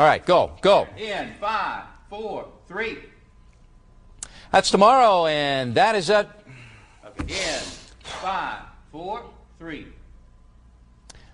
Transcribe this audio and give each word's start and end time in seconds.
All 0.00 0.06
right, 0.06 0.24
go, 0.24 0.52
go. 0.62 0.88
In 0.96 1.34
five, 1.38 1.84
four, 2.08 2.48
three. 2.66 3.00
That's 4.50 4.70
tomorrow, 4.70 5.26
and 5.26 5.74
that 5.74 5.94
is 5.94 6.08
it. 6.08 6.26
Okay. 7.04 7.34
In 7.34 7.60
five, 8.00 8.62
four, 8.90 9.26
three. 9.58 9.88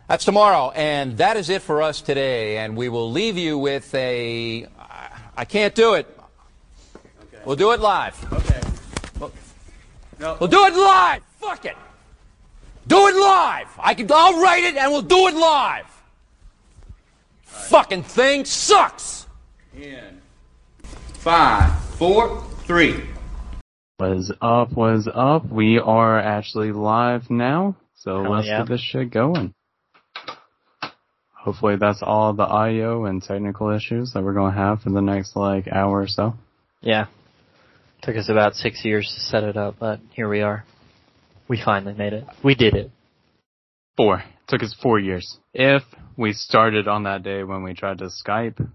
That's 0.09 0.25
tomorrow, 0.25 0.73
and 0.75 1.17
that 1.19 1.37
is 1.37 1.49
it 1.49 1.63
for 1.63 1.81
us 1.81 2.01
today. 2.01 2.59
And 2.59 2.77
we 2.77 2.89
will 2.89 3.09
leave 3.09 3.39
you 3.39 3.57
with 3.57 3.95
a. 3.95 4.67
I 5.37 5.45
can't 5.45 5.77
do 5.77 5.95
it. 5.95 6.19
Okay. 6.97 7.43
We'll 7.45 7.55
do 7.55 7.71
it 7.71 7.79
live. 7.79 8.17
Okay. 8.33 8.61
No. 10.19 10.39
We'll 10.41 10.51
do 10.51 10.67
it 10.67 10.75
live. 10.75 11.23
Fuck 11.39 11.67
it. 11.67 11.77
Do 12.89 13.07
it 13.07 13.15
live. 13.15 13.69
I 13.79 13.95
can. 13.95 14.11
I'll 14.11 14.43
write 14.43 14.65
it, 14.65 14.75
and 14.75 14.91
we'll 14.91 15.03
do 15.03 15.29
it 15.29 15.37
live. 15.37 15.96
Fucking 17.71 18.05
thing 18.05 18.45
sucks. 18.45 19.27
In 19.75 20.21
five, 21.27 21.73
four, 21.99 22.45
three. 22.67 23.03
What 23.97 24.13
is 24.13 24.33
up? 24.41 24.73
What 24.73 24.95
is 24.95 25.09
up? 25.13 25.51
We 25.51 25.79
are 25.79 26.19
actually 26.21 26.71
live 26.71 27.31
now, 27.31 27.77
so 27.97 28.23
Hell 28.23 28.33
let's 28.33 28.47
yeah. 28.47 28.59
get 28.61 28.69
this 28.69 28.81
shit 28.81 29.11
going. 29.11 29.55
Hopefully 31.33 31.77
that's 31.81 32.01
all 32.03 32.33
the 32.33 32.45
audio 32.45 33.07
and 33.07 33.23
technical 33.23 33.71
issues 33.71 34.13
that 34.13 34.23
we're 34.23 34.35
going 34.35 34.53
to 34.53 34.59
have 34.59 34.83
for 34.83 34.91
the 34.91 35.01
next 35.01 35.35
like 35.35 35.67
hour 35.67 36.01
or 36.03 36.07
so. 36.07 36.35
Yeah. 36.81 37.07
Took 38.03 38.17
us 38.17 38.29
about 38.29 38.55
six 38.55 38.85
years 38.85 39.13
to 39.13 39.21
set 39.21 39.43
it 39.43 39.57
up, 39.57 39.77
but 39.81 39.99
here 40.13 40.29
we 40.29 40.43
are. 40.43 40.65
We 41.49 41.61
finally 41.65 41.95
made 41.95 42.13
it. 42.13 42.25
We 42.45 42.55
did 42.55 42.75
it. 42.75 42.91
Four. 43.97 44.23
Took 44.49 44.63
us 44.63 44.75
four 44.83 44.99
years. 44.99 45.39
If 45.53 45.83
we 46.17 46.33
started 46.33 46.89
on 46.89 47.05
that 47.05 47.23
day 47.23 47.43
when 47.43 47.63
we 47.63 47.75
tried 47.75 47.99
to 47.99 48.09
Skype, 48.09 48.67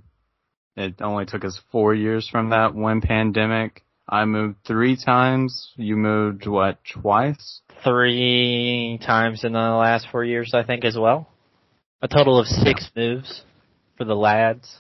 it 0.76 0.96
only 1.02 1.26
took 1.26 1.44
us 1.44 1.60
four 1.72 1.94
years 1.94 2.28
from 2.30 2.50
that 2.50 2.74
one 2.74 3.02
pandemic. 3.02 3.84
I 4.08 4.26
moved 4.26 4.58
three 4.66 4.98
times. 4.98 5.72
You 5.76 5.96
moved 5.96 6.46
what, 6.46 6.80
twice? 7.02 7.62
Three 7.84 9.00
times 9.06 9.44
in 9.44 9.54
the 9.54 9.60
last 9.60 10.08
four 10.12 10.24
years, 10.24 10.54
I 10.54 10.64
think, 10.64 10.84
as 10.84 10.98
well. 10.98 11.30
A 12.02 12.08
total 12.08 12.40
of 12.40 12.48
six 12.48 12.90
moves 12.96 13.44
for 13.98 14.06
the 14.06 14.16
lads. 14.16 14.80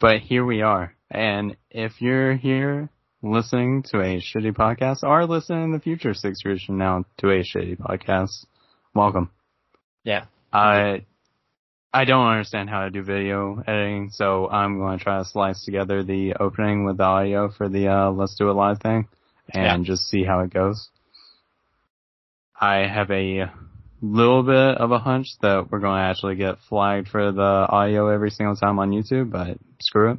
But 0.00 0.20
here 0.20 0.44
we 0.44 0.62
are. 0.62 0.94
And 1.10 1.56
if 1.70 2.00
you're 2.00 2.34
here 2.34 2.88
listening 3.24 3.82
to 3.90 4.00
a 4.00 4.20
shitty 4.20 4.52
podcast 4.52 5.02
or 5.02 5.26
listening 5.26 5.64
in 5.64 5.72
the 5.72 5.80
future 5.80 6.14
six 6.14 6.40
years 6.44 6.62
from 6.64 6.78
now 6.78 7.04
to 7.18 7.30
a 7.30 7.42
shitty 7.42 7.78
podcast, 7.78 8.44
welcome. 8.94 9.30
Yeah. 10.04 10.26
I 10.52 11.06
I 11.92 12.04
don't 12.04 12.26
understand 12.26 12.68
how 12.70 12.84
to 12.84 12.90
do 12.90 13.02
video 13.02 13.62
editing, 13.66 14.10
so 14.10 14.48
I'm 14.48 14.78
going 14.78 14.98
to 14.98 15.02
try 15.04 15.18
to 15.18 15.24
slice 15.24 15.64
together 15.64 16.02
the 16.02 16.34
opening 16.38 16.84
with 16.84 16.98
the 16.98 17.04
audio 17.04 17.50
for 17.50 17.68
the 17.68 17.88
uh, 17.88 18.10
Let's 18.10 18.34
Do 18.36 18.50
It 18.50 18.54
Live 18.54 18.80
thing 18.80 19.08
and 19.52 19.84
just 19.84 20.08
see 20.08 20.24
how 20.24 20.40
it 20.40 20.52
goes. 20.52 20.88
I 22.60 22.86
have 22.86 23.10
a 23.10 23.50
little 24.02 24.42
bit 24.42 24.76
of 24.78 24.90
a 24.92 24.98
hunch 24.98 25.28
that 25.40 25.70
we're 25.70 25.80
going 25.80 25.98
to 25.98 26.04
actually 26.04 26.36
get 26.36 26.56
flagged 26.68 27.08
for 27.08 27.32
the 27.32 27.42
audio 27.42 28.08
every 28.08 28.30
single 28.30 28.56
time 28.56 28.78
on 28.78 28.90
YouTube, 28.90 29.30
but 29.30 29.58
screw 29.80 30.12
it. 30.12 30.18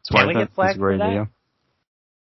It's 0.00 0.10
Can 0.10 0.26
worth 0.26 0.34
we 0.36 0.42
it. 0.42 0.44
get 0.46 0.54
flagged 0.54 0.70
it's 0.70 0.76
a 0.76 0.80
great 0.80 0.94
for 0.94 0.98
that? 0.98 1.08
video. 1.08 1.28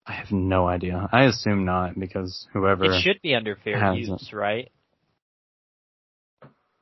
I 0.09 0.13
have 0.13 0.31
no 0.31 0.67
idea. 0.67 1.07
I 1.11 1.25
assume 1.25 1.65
not 1.65 1.97
because 1.97 2.47
whoever. 2.51 2.85
It 2.85 3.03
should 3.03 3.21
be 3.21 3.35
under 3.35 3.55
fair 3.55 3.93
use, 3.93 4.31
right? 4.33 4.71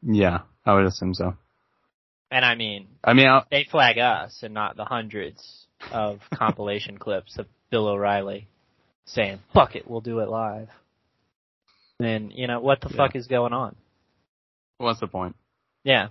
Yeah, 0.01 0.43
I 0.65 0.73
would 0.73 0.85
assume 0.85 1.13
so. 1.13 1.35
And 2.31 2.45
I 2.45 2.55
mean, 2.55 2.87
I 3.03 3.13
mean, 3.13 3.27
I, 3.27 3.43
they 3.51 3.65
flag 3.69 3.97
us 3.97 4.39
and 4.43 4.53
not 4.53 4.77
the 4.77 4.85
hundreds 4.85 5.65
of 5.91 6.21
compilation 6.33 6.97
clips 6.97 7.37
of 7.37 7.47
Bill 7.69 7.87
O'Reilly 7.89 8.47
saying, 9.03 9.39
fuck 9.53 9.75
it, 9.75 9.89
we'll 9.89 9.99
do 9.99 10.19
it 10.19 10.29
live. 10.29 10.69
Then, 11.99 12.31
you 12.31 12.47
know, 12.47 12.61
what 12.61 12.79
the 12.79 12.89
Yeah. 12.89 12.95
fuck 12.95 13.15
is 13.17 13.27
going 13.27 13.51
on? 13.51 13.75
what's 14.77 15.01
the 15.01 15.07
point? 15.07 15.35
Yeah. 15.83 16.09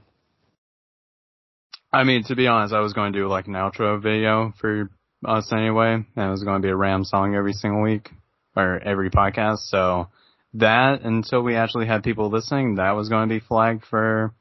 I 1.90 2.04
mean, 2.04 2.24
to 2.24 2.36
be 2.36 2.46
honest, 2.46 2.74
I 2.74 2.80
was 2.80 2.92
going 2.92 3.14
to 3.14 3.18
do 3.18 3.28
like 3.28 3.46
an 3.46 3.54
outro 3.54 4.02
video 4.02 4.52
for 4.60 4.90
us 5.24 5.52
anyway, 5.52 5.94
and 5.94 6.06
it 6.16 6.30
was 6.30 6.44
going 6.44 6.60
to 6.60 6.66
be 6.66 6.70
a 6.70 6.76
Ram 6.76 7.04
song 7.04 7.34
every 7.34 7.52
single 7.52 7.82
week 7.82 8.10
or 8.54 8.78
every 8.78 9.10
podcast. 9.10 9.68
So 9.68 10.08
that 10.54 11.02
until 11.02 11.42
we 11.42 11.56
actually 11.56 11.86
had 11.86 12.02
people 12.02 12.30
listening, 12.30 12.76
that 12.76 12.92
was 12.92 13.08
going 13.08 13.28
to 13.28 13.34
be 13.34 13.40
flagged 13.40 13.84
for 13.84 14.32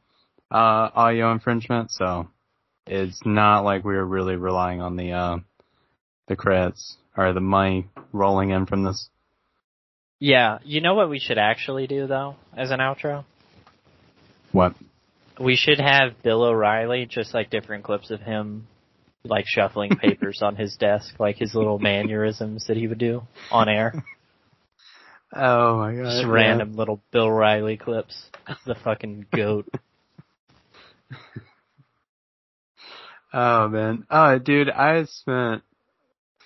uh, 0.52 0.90
audio 0.94 1.32
infringement. 1.32 1.92
So 1.92 2.28
it's 2.86 3.22
not 3.26 3.62
like 3.62 3.84
we 3.84 3.96
were 3.96 4.06
really 4.06 4.36
relying 4.36 4.82
on 4.82 4.96
the 4.96 5.12
uh, 5.12 5.38
the 6.28 6.36
credits 6.36 6.98
or 7.18 7.34
the 7.34 7.42
money 7.42 7.88
rolling 8.12 8.50
in 8.50 8.66
from 8.66 8.84
this. 8.84 9.10
Yeah. 10.20 10.60
You 10.64 10.82
know 10.82 10.96
what 10.96 11.10
we 11.10 11.20
should 11.20 11.38
actually 11.38 11.88
do 11.88 12.08
though, 12.08 12.36
as 12.56 12.72
an 12.72 12.80
outro? 12.80 13.26
What? 14.52 14.74
We 15.40 15.58
should 15.58 15.80
have 15.80 16.24
Bill 16.24 16.44
O'Reilly, 16.44 17.06
just 17.06 17.34
like 17.34 17.50
different 17.50 17.84
clips 17.84 18.10
of 18.10 18.22
him, 18.22 18.68
like 19.26 19.46
shuffling 19.48 19.96
papers 20.02 20.42
on 20.42 20.56
his 20.56 20.76
desk, 20.78 21.20
like 21.20 21.38
his 21.38 21.54
little 21.56 21.80
mannerisms 21.80 22.68
that 22.68 22.78
he 22.78 22.88
would 22.88 22.98
do 22.98 23.24
on 23.52 23.70
air. 23.70 23.94
Oh 25.34 25.78
my 25.78 25.96
god! 25.96 26.04
Just 26.04 26.28
random 26.28 26.76
little 26.76 27.02
Bill 27.12 27.30
Riley 27.30 27.78
clips. 27.78 28.30
The 28.66 28.76
fucking 28.76 29.26
goat. 29.36 29.68
Oh 33.38 33.68
man. 33.68 34.06
Oh 34.10 34.40
dude, 34.40 34.70
I 34.70 35.04
spent 35.04 35.62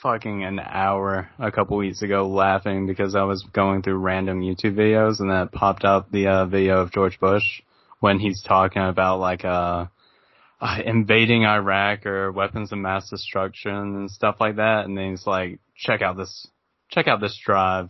fucking 0.01 0.44
an 0.44 0.59
hour 0.59 1.29
a 1.38 1.51
couple 1.51 1.78
weeks 1.78 2.01
ago 2.01 2.28
laughing 2.28 2.88
because 2.88 3.16
I 3.16 3.25
was 3.25 3.44
going 3.53 3.84
through 3.84 4.00
random 4.00 4.41
YouTube 4.41 4.73
videos 4.73 5.19
and 5.19 5.29
then 5.29 5.41
it 5.41 5.51
popped 5.51 5.85
up 5.85 6.09
the 6.09 6.25
uh, 6.25 6.45
video 6.47 6.81
of 6.81 6.91
George 6.91 7.19
Bush 7.19 7.62
when 8.00 8.18
he's 8.18 8.41
talking 8.41 8.81
about 8.81 9.19
like 9.19 9.45
uh, 9.45 9.85
uh 10.61 10.77
invading 10.85 11.45
Iraq 11.45 12.05
or 12.05 12.31
weapons 12.31 12.71
of 12.71 12.77
mass 12.79 13.09
destruction 13.09 13.71
and 13.73 14.11
stuff 14.11 14.35
like 14.39 14.57
that 14.57 14.85
and 14.85 14.97
then 14.97 15.11
he's 15.11 15.25
like 15.27 15.59
check 15.77 16.01
out 16.01 16.17
this 16.17 16.47
check 16.89 17.07
out 17.07 17.21
this 17.21 17.37
drive 17.45 17.89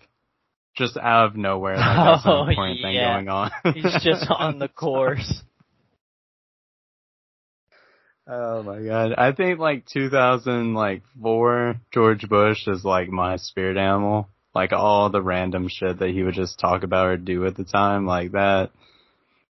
just 0.78 0.96
out 0.98 1.28
of 1.28 1.36
nowhere 1.36 1.76
like 1.78 1.86
that's 1.98 2.26
an 2.26 2.32
Oh, 2.32 2.48
important 2.48 2.82
thing 2.82 2.94
yeah. 2.96 3.14
going 3.16 3.28
on. 3.30 3.52
He's 3.74 4.04
just 4.04 4.28
on 4.30 4.60
the 4.60 4.68
course. 4.86 5.42
Oh 8.28 8.62
my 8.64 8.80
god. 8.82 9.14
I 9.18 9.32
think 9.32 9.60
like 9.60 9.86
2000 9.88 10.74
like 10.76 11.02
4 11.22 11.76
George 11.92 12.30
Bush 12.30 12.68
is 12.68 12.86
like 12.86 13.10
my 13.10 13.38
spirit 13.38 13.78
animal. 13.78 14.30
Like 14.54 14.72
all 14.72 15.10
the 15.10 15.22
random 15.22 15.68
shit 15.70 16.00
that 16.00 16.10
he 16.10 16.24
would 16.24 16.36
just 16.36 16.60
talk 16.60 16.84
about 16.84 17.08
or 17.08 17.18
do 17.18 17.46
at 17.46 17.56
the 17.58 17.64
time 17.64 18.06
like 18.06 18.32
that. 18.34 18.70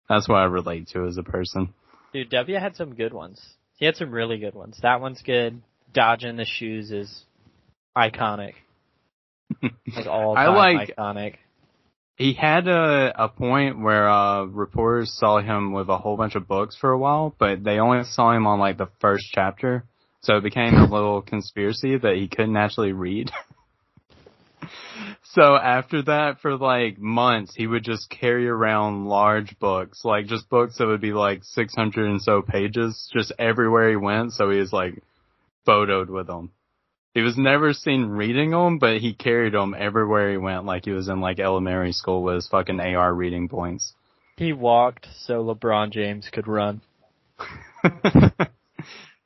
That's 0.08 0.28
what 0.28 0.36
I 0.36 0.44
relate 0.44 0.88
to 0.88 1.06
as 1.06 1.16
a 1.16 1.22
person. 1.22 1.72
Dude, 2.16 2.30
W 2.30 2.58
had 2.58 2.76
some 2.76 2.94
good 2.94 3.12
ones. 3.12 3.38
He 3.76 3.84
had 3.84 3.94
some 3.96 4.10
really 4.10 4.38
good 4.38 4.54
ones. 4.54 4.78
That 4.80 5.02
one's 5.02 5.20
good. 5.20 5.60
Dodging 5.92 6.36
the 6.36 6.46
shoes 6.46 6.90
is 6.90 7.24
iconic. 7.94 8.54
Like 9.62 10.06
all 10.06 10.34
I 10.34 10.46
like- 10.46 10.96
iconic. 10.96 11.34
He 12.16 12.32
had 12.32 12.68
a 12.68 13.12
a 13.24 13.28
point 13.28 13.78
where 13.82 14.08
uh 14.08 14.44
reporters 14.44 15.12
saw 15.12 15.42
him 15.42 15.72
with 15.72 15.90
a 15.90 15.98
whole 15.98 16.16
bunch 16.16 16.36
of 16.36 16.48
books 16.48 16.74
for 16.74 16.90
a 16.90 16.96
while, 16.98 17.34
but 17.38 17.62
they 17.62 17.78
only 17.78 18.02
saw 18.04 18.32
him 18.32 18.46
on 18.46 18.58
like 18.60 18.78
the 18.78 18.88
first 18.98 19.26
chapter. 19.34 19.84
So 20.22 20.38
it 20.38 20.42
became 20.42 20.72
a 20.74 20.86
little 20.86 21.20
conspiracy 21.20 21.98
that 21.98 22.16
he 22.16 22.28
couldn't 22.28 22.56
actually 22.56 22.92
read. 22.92 23.30
so 25.36 25.54
after 25.54 26.00
that 26.00 26.40
for 26.40 26.56
like 26.56 26.96
months 26.98 27.54
he 27.54 27.66
would 27.66 27.84
just 27.84 28.08
carry 28.08 28.48
around 28.48 29.04
large 29.04 29.58
books, 29.58 30.02
like 30.02 30.24
just 30.24 30.48
books 30.48 30.78
that 30.78 30.86
would 30.86 31.02
be 31.02 31.12
like 31.12 31.44
600 31.44 32.08
and 32.08 32.22
so 32.22 32.40
pages 32.40 33.10
just 33.12 33.32
everywhere 33.38 33.90
he 33.90 33.96
went, 33.96 34.32
so 34.32 34.48
he 34.48 34.58
was 34.58 34.72
like 34.72 35.02
photoed 35.66 36.08
with 36.08 36.26
them. 36.26 36.52
He 37.12 37.20
was 37.20 37.36
never 37.36 37.74
seen 37.74 38.06
reading 38.06 38.52
them, 38.52 38.78
but 38.78 38.96
he 38.96 39.12
carried 39.12 39.52
them 39.52 39.76
everywhere 39.78 40.30
he 40.30 40.38
went, 40.38 40.64
like 40.64 40.86
he 40.86 40.92
was 40.92 41.08
in 41.08 41.20
like 41.20 41.38
elementary 41.38 41.92
school 41.92 42.22
with 42.22 42.36
his 42.36 42.48
fucking 42.48 42.80
AR 42.80 43.12
reading 43.12 43.50
points. 43.50 43.92
He 44.38 44.54
walked 44.54 45.06
so 45.18 45.44
LeBron 45.44 45.90
James 45.90 46.30
could 46.32 46.48
run. 46.48 46.80
That's 47.82 48.48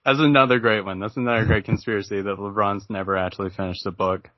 another 0.05 0.59
great 0.59 0.85
one. 0.85 0.99
That's 0.99 1.17
another 1.17 1.45
great 1.45 1.67
conspiracy 1.67 2.21
that 2.21 2.37
LeBron's 2.37 2.87
never 2.91 3.17
actually 3.17 3.51
finished 3.51 3.85
the 3.85 3.93
book. 3.93 4.29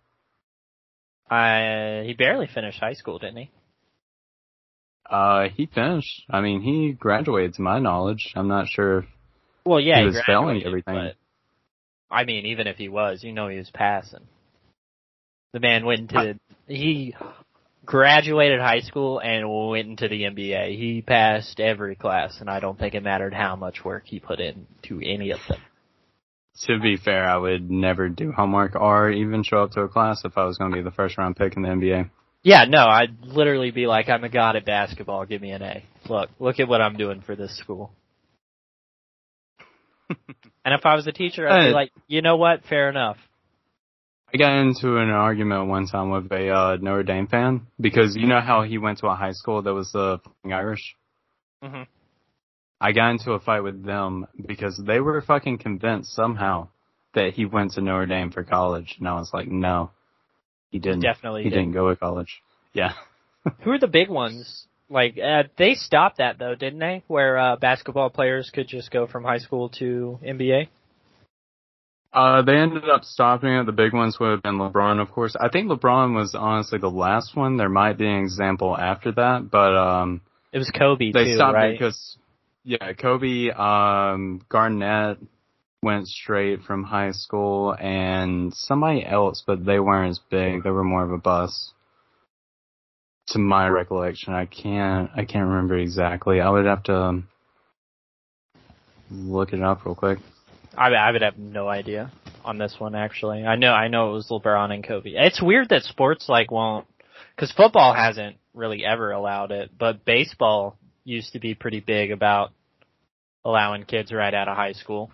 I 1.32 2.04
he 2.06 2.14
barely 2.14 2.46
finished 2.46 2.78
high 2.78 2.92
school, 2.92 3.18
didn't 3.18 3.38
he? 3.38 3.50
Uh, 5.08 5.48
he 5.54 5.66
finished. 5.66 6.24
I 6.30 6.40
mean, 6.40 6.62
he 6.62 6.92
graduated 6.92 7.54
to 7.54 7.62
my 7.62 7.78
knowledge. 7.78 8.32
I'm 8.36 8.48
not 8.48 8.68
sure 8.68 8.98
if 8.98 9.04
Well, 9.64 9.80
yeah, 9.80 10.00
He 10.00 10.06
was 10.06 10.20
failing 10.26 10.62
everything. 10.64 10.94
But, 10.94 11.16
I 12.10 12.24
mean, 12.24 12.46
even 12.46 12.66
if 12.66 12.76
he 12.76 12.88
was, 12.88 13.24
you 13.24 13.32
know, 13.32 13.48
he 13.48 13.56
was 13.56 13.70
passing. 13.70 14.26
The 15.52 15.60
man 15.60 15.84
went 15.84 16.00
into 16.00 16.38
he 16.66 17.14
graduated 17.84 18.60
high 18.60 18.80
school 18.80 19.18
and 19.18 19.48
went 19.50 19.88
into 19.88 20.08
the 20.08 20.22
NBA. 20.22 20.78
He 20.78 21.02
passed 21.02 21.60
every 21.60 21.96
class, 21.96 22.40
and 22.40 22.48
I 22.48 22.60
don't 22.60 22.78
think 22.78 22.94
it 22.94 23.02
mattered 23.02 23.34
how 23.34 23.56
much 23.56 23.84
work 23.84 24.04
he 24.06 24.20
put 24.20 24.38
into 24.40 25.00
any 25.04 25.30
of 25.30 25.40
them. 25.48 25.60
To 26.66 26.78
be 26.78 26.96
fair, 26.96 27.28
I 27.28 27.36
would 27.36 27.70
never 27.70 28.08
do 28.08 28.30
homework 28.30 28.76
or 28.76 29.10
even 29.10 29.42
show 29.42 29.62
up 29.62 29.72
to 29.72 29.80
a 29.80 29.88
class 29.88 30.24
if 30.24 30.36
I 30.36 30.44
was 30.44 30.58
going 30.58 30.70
to 30.70 30.76
be 30.76 30.82
the 30.82 30.90
first 30.90 31.16
round 31.18 31.36
pick 31.36 31.56
in 31.56 31.62
the 31.62 31.68
NBA. 31.68 32.10
Yeah, 32.42 32.64
no, 32.68 32.84
I'd 32.86 33.22
literally 33.22 33.70
be 33.70 33.86
like, 33.86 34.08
I'm 34.08 34.24
a 34.24 34.28
god 34.28 34.56
at 34.56 34.66
basketball. 34.66 35.24
Give 35.24 35.40
me 35.40 35.52
an 35.52 35.62
A. 35.62 35.84
Look, 36.08 36.30
look 36.38 36.60
at 36.60 36.68
what 36.68 36.80
I'm 36.80 36.96
doing 36.96 37.22
for 37.22 37.36
this 37.36 37.56
school. 37.56 37.92
and 40.10 40.74
if 40.74 40.84
I 40.84 40.94
was 40.94 41.06
a 41.06 41.12
teacher, 41.12 41.48
I'd 41.48 41.68
be 41.68 41.74
like, 41.74 41.92
you 42.06 42.20
know 42.20 42.36
what? 42.36 42.64
Fair 42.68 42.90
enough. 42.90 43.16
I 44.34 44.38
got 44.38 44.56
into 44.60 44.96
an 44.96 45.10
argument 45.10 45.68
one 45.68 45.86
time 45.86 46.10
with 46.10 46.30
a 46.32 46.48
uh, 46.48 46.76
Notre 46.80 47.02
Dame 47.02 47.26
fan 47.26 47.66
because 47.78 48.16
you 48.16 48.26
know 48.26 48.40
how 48.40 48.62
he 48.62 48.78
went 48.78 48.98
to 49.00 49.06
a 49.06 49.14
high 49.14 49.32
school 49.32 49.62
that 49.62 49.74
was 49.74 49.94
uh, 49.94 50.18
Irish. 50.44 50.96
Mhm. 51.62 51.86
I 52.82 52.90
got 52.90 53.10
into 53.12 53.32
a 53.32 53.38
fight 53.38 53.60
with 53.60 53.84
them 53.84 54.26
because 54.44 54.76
they 54.84 54.98
were 54.98 55.20
fucking 55.22 55.58
convinced 55.58 56.12
somehow 56.14 56.66
that 57.14 57.32
he 57.34 57.44
went 57.46 57.72
to 57.72 57.80
Notre 57.80 58.06
Dame 58.06 58.32
for 58.32 58.42
college, 58.42 58.96
and 58.98 59.06
I 59.06 59.14
was 59.14 59.30
like, 59.32 59.46
no, 59.46 59.90
he 60.70 60.80
didn't. 60.80 61.00
Definitely 61.00 61.44
he 61.44 61.50
didn't. 61.50 61.66
didn't 61.66 61.74
go 61.74 61.90
to 61.90 61.96
college. 61.96 62.42
Yeah. 62.72 62.94
Who 63.60 63.70
are 63.70 63.78
the 63.78 63.86
big 63.86 64.08
ones? 64.08 64.66
Like, 64.90 65.16
uh, 65.16 65.44
they 65.56 65.74
stopped 65.74 66.18
that 66.18 66.38
though, 66.40 66.56
didn't 66.56 66.80
they? 66.80 67.04
Where, 67.06 67.38
uh, 67.38 67.56
basketball 67.56 68.10
players 68.10 68.50
could 68.52 68.66
just 68.66 68.90
go 68.90 69.06
from 69.06 69.22
high 69.22 69.38
school 69.38 69.68
to 69.78 70.18
NBA? 70.26 70.68
Uh, 72.12 72.42
they 72.42 72.56
ended 72.56 72.90
up 72.90 73.04
stopping 73.04 73.50
it. 73.50 73.64
The 73.64 73.72
big 73.72 73.94
ones 73.94 74.18
would 74.20 74.30
have 74.30 74.42
been 74.42 74.58
LeBron, 74.58 75.00
of 75.00 75.10
course. 75.12 75.34
I 75.40 75.48
think 75.48 75.70
LeBron 75.70 76.14
was 76.14 76.34
honestly 76.34 76.78
the 76.78 76.90
last 76.90 77.36
one. 77.36 77.56
There 77.56 77.70
might 77.70 77.96
be 77.96 78.06
an 78.06 78.20
example 78.22 78.76
after 78.76 79.12
that, 79.12 79.48
but 79.50 79.74
um, 79.74 80.20
It 80.52 80.58
was 80.58 80.70
Kobe 80.70 81.12
they 81.12 81.24
too, 81.24 81.34
stopped 81.36 81.54
right? 81.54 81.70
it 81.70 81.78
because, 81.78 82.18
yeah, 82.64 82.92
Kobe, 82.92 83.50
um, 83.50 84.42
Garnett 84.48 85.18
went 85.82 86.06
straight 86.06 86.62
from 86.62 86.84
high 86.84 87.10
school, 87.10 87.74
and 87.78 88.54
somebody 88.54 89.04
else, 89.04 89.42
but 89.44 89.64
they 89.64 89.80
weren't 89.80 90.10
as 90.10 90.20
big. 90.30 90.62
They 90.62 90.70
were 90.70 90.84
more 90.84 91.04
of 91.04 91.10
a 91.10 91.18
bust. 91.18 91.72
To 93.28 93.38
my 93.38 93.68
recollection, 93.68 94.32
I 94.32 94.46
can't, 94.46 95.10
I 95.16 95.24
can't 95.24 95.48
remember 95.48 95.76
exactly. 95.76 96.40
I 96.40 96.50
would 96.50 96.66
have 96.66 96.82
to 96.84 97.22
look 99.10 99.52
it 99.52 99.62
up 99.62 99.84
real 99.84 99.94
quick. 99.94 100.18
I, 100.76 100.88
I 100.88 101.10
would 101.10 101.22
have 101.22 101.38
no 101.38 101.68
idea 101.68 102.10
on 102.44 102.58
this 102.58 102.74
one 102.78 102.94
actually. 102.94 103.44
I 103.44 103.56
know 103.56 103.72
I 103.72 103.88
know 103.88 104.10
it 104.10 104.14
was 104.14 104.28
LeBron 104.28 104.72
and 104.72 104.84
Kobe. 104.84 105.10
It's 105.10 105.40
weird 105.40 105.68
that 105.68 105.82
sports 105.82 106.28
like 106.28 106.50
won't 106.50 106.86
because 107.36 107.52
football 107.52 107.94
hasn't 107.94 108.36
really 108.54 108.84
ever 108.84 109.12
allowed 109.12 109.52
it, 109.52 109.70
but 109.78 110.04
baseball 110.04 110.78
used 111.04 111.32
to 111.32 111.38
be 111.40 111.54
pretty 111.54 111.80
big 111.80 112.10
about 112.10 112.50
allowing 113.44 113.84
kids 113.84 114.12
right 114.12 114.32
out 114.32 114.48
of 114.48 114.56
high 114.56 114.72
school. 114.72 115.10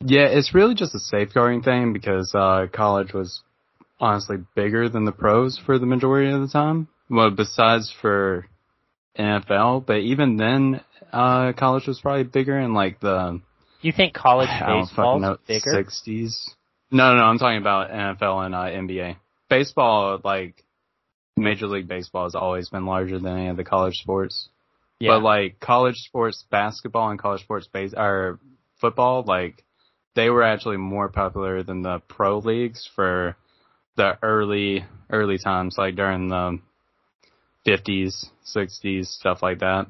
Yeah, 0.00 0.26
it's 0.26 0.54
really 0.54 0.74
just 0.74 0.94
a 0.94 0.98
safeguarding 0.98 1.62
thing 1.62 1.92
because 1.92 2.32
uh, 2.34 2.66
college 2.72 3.12
was 3.12 3.42
honestly 4.00 4.36
bigger 4.54 4.88
than 4.88 5.04
the 5.04 5.12
pros 5.12 5.58
for 5.64 5.78
the 5.78 5.86
majority 5.86 6.30
of 6.30 6.40
the 6.40 6.48
time. 6.48 6.88
Well, 7.08 7.30
besides 7.30 7.94
for 8.02 8.46
NFL, 9.18 9.86
but 9.86 9.98
even 9.98 10.36
then, 10.36 10.80
uh, 11.12 11.52
college 11.52 11.86
was 11.86 12.00
probably 12.00 12.24
bigger 12.24 12.58
in 12.58 12.74
like 12.74 13.00
the 13.00 13.40
You 13.82 13.92
think 13.92 14.14
college 14.14 14.48
I 14.48 14.60
don't 14.66 14.86
fucking 14.86 14.88
baseball's 14.88 15.22
know 15.22 15.36
bigger? 15.46 15.72
sixties. 15.72 16.50
No, 16.90 17.10
no, 17.12 17.18
no, 17.18 17.24
I'm 17.24 17.38
talking 17.38 17.58
about 17.58 17.90
NFL 17.90 18.46
and 18.46 18.54
uh, 18.54 18.58
NBA. 18.58 19.16
Baseball, 19.48 20.20
like 20.22 20.64
Major 21.36 21.66
League 21.66 21.88
Baseball, 21.88 22.24
has 22.24 22.34
always 22.34 22.68
been 22.68 22.86
larger 22.86 23.18
than 23.18 23.36
any 23.36 23.48
of 23.48 23.56
the 23.56 23.64
college 23.64 23.96
sports. 23.96 24.48
Yeah. 25.04 25.12
But 25.12 25.22
like 25.22 25.60
college 25.60 25.96
sports 25.96 26.44
basketball 26.50 27.10
and 27.10 27.18
college 27.18 27.42
sports 27.42 27.66
base 27.66 27.92
or 27.94 28.40
football, 28.80 29.22
like 29.26 29.62
they 30.14 30.30
were 30.30 30.42
actually 30.42 30.78
more 30.78 31.10
popular 31.10 31.62
than 31.62 31.82
the 31.82 32.00
pro 32.08 32.38
leagues 32.38 32.88
for 32.94 33.36
the 33.96 34.16
early 34.22 34.84
early 35.10 35.36
times, 35.36 35.76
like 35.76 35.94
during 35.94 36.28
the 36.28 36.58
fifties, 37.66 38.30
sixties, 38.44 39.10
stuff 39.10 39.42
like 39.42 39.60
that. 39.60 39.86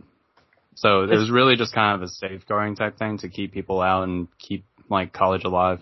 So 0.74 1.04
it 1.04 1.16
was 1.16 1.30
really 1.30 1.54
just 1.54 1.72
kind 1.72 1.94
of 1.94 2.02
a 2.02 2.08
safeguarding 2.08 2.74
type 2.74 2.98
thing 2.98 3.18
to 3.18 3.28
keep 3.28 3.52
people 3.52 3.80
out 3.80 4.02
and 4.02 4.26
keep 4.40 4.64
like 4.90 5.12
college 5.12 5.44
alive. 5.44 5.78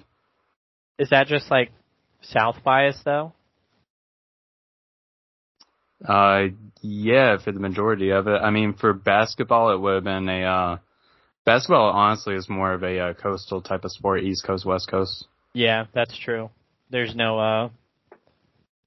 Is 0.98 1.08
that 1.08 1.26
just 1.26 1.50
like 1.50 1.72
South 2.20 2.62
bias 2.62 3.00
though? 3.02 3.32
Uh, 6.06 6.48
yeah, 6.80 7.38
for 7.38 7.52
the 7.52 7.60
majority 7.60 8.10
of 8.10 8.26
it. 8.26 8.40
I 8.42 8.50
mean, 8.50 8.74
for 8.74 8.92
basketball, 8.92 9.72
it 9.72 9.80
would 9.80 9.94
have 9.94 10.04
been 10.04 10.28
a, 10.28 10.42
uh, 10.44 10.78
basketball 11.44 11.90
honestly 11.90 12.34
is 12.34 12.48
more 12.48 12.72
of 12.72 12.82
a 12.82 12.98
uh, 12.98 13.14
coastal 13.14 13.62
type 13.62 13.84
of 13.84 13.92
sport, 13.92 14.22
East 14.22 14.44
Coast, 14.44 14.64
West 14.64 14.88
Coast. 14.90 15.26
Yeah, 15.54 15.86
that's 15.94 16.16
true. 16.18 16.50
There's 16.90 17.14
no 17.14 17.38
uh 17.38 17.68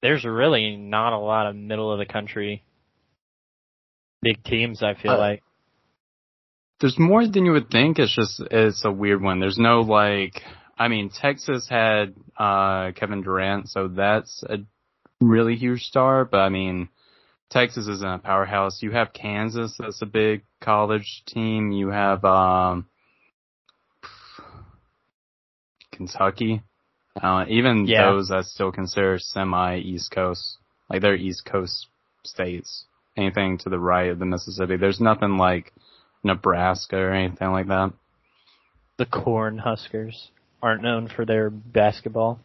there's 0.02 0.24
really 0.24 0.76
not 0.76 1.12
a 1.12 1.18
lot 1.18 1.46
of 1.46 1.56
middle 1.56 1.92
of 1.92 1.98
the 1.98 2.06
country 2.06 2.62
big 4.22 4.42
teams 4.44 4.82
I 4.82 4.94
feel 4.94 5.12
Uh, 5.12 5.18
like. 5.18 5.42
There's 6.80 6.98
more 6.98 7.26
than 7.26 7.46
you 7.46 7.52
would 7.52 7.70
think. 7.70 7.98
It's 7.98 8.14
just, 8.14 8.42
it's 8.50 8.84
a 8.84 8.92
weird 8.92 9.22
one. 9.22 9.40
There's 9.40 9.58
no 9.58 9.80
like, 9.80 10.42
I 10.78 10.88
mean, 10.88 11.10
Texas 11.10 11.66
had, 11.68 12.14
uh, 12.38 12.92
Kevin 12.92 13.22
Durant, 13.22 13.68
so 13.68 13.88
that's 13.88 14.44
a 14.48 14.58
really 15.20 15.56
huge 15.56 15.82
star, 15.82 16.24
but 16.24 16.38
I 16.38 16.50
mean, 16.50 16.88
Texas 17.50 17.86
isn't 17.86 18.08
a 18.08 18.18
powerhouse. 18.18 18.82
You 18.82 18.90
have 18.92 19.12
Kansas, 19.12 19.76
that's 19.78 20.02
a 20.02 20.06
big 20.06 20.42
college 20.60 21.22
team. 21.26 21.70
You 21.72 21.88
have, 21.88 22.24
um, 22.24 22.86
Kentucky. 25.92 26.62
Uh, 27.20 27.46
even 27.48 27.86
Yeah. 27.86 28.10
those 28.10 28.30
I 28.30 28.42
still 28.42 28.70
consider 28.72 29.18
semi 29.18 29.78
East 29.78 30.10
Coast. 30.10 30.58
Like 30.90 31.00
they're 31.02 31.14
East 31.14 31.44
Coast 31.46 31.86
states. 32.24 32.84
Anything 33.16 33.56
to 33.58 33.70
the 33.70 33.78
right 33.78 34.10
of 34.10 34.18
the 34.18 34.26
Mississippi. 34.26 34.76
There's 34.76 35.00
nothing 35.00 35.38
like 35.38 35.72
Nebraska 36.22 36.98
or 36.98 37.12
anything 37.12 37.50
like 37.52 37.68
that. 37.68 37.92
The 38.98 39.06
Corn 39.06 39.58
Huskers 39.58 40.30
aren't 40.62 40.82
known 40.82 41.08
for 41.08 41.24
their 41.24 41.48
basketball. 41.48 42.40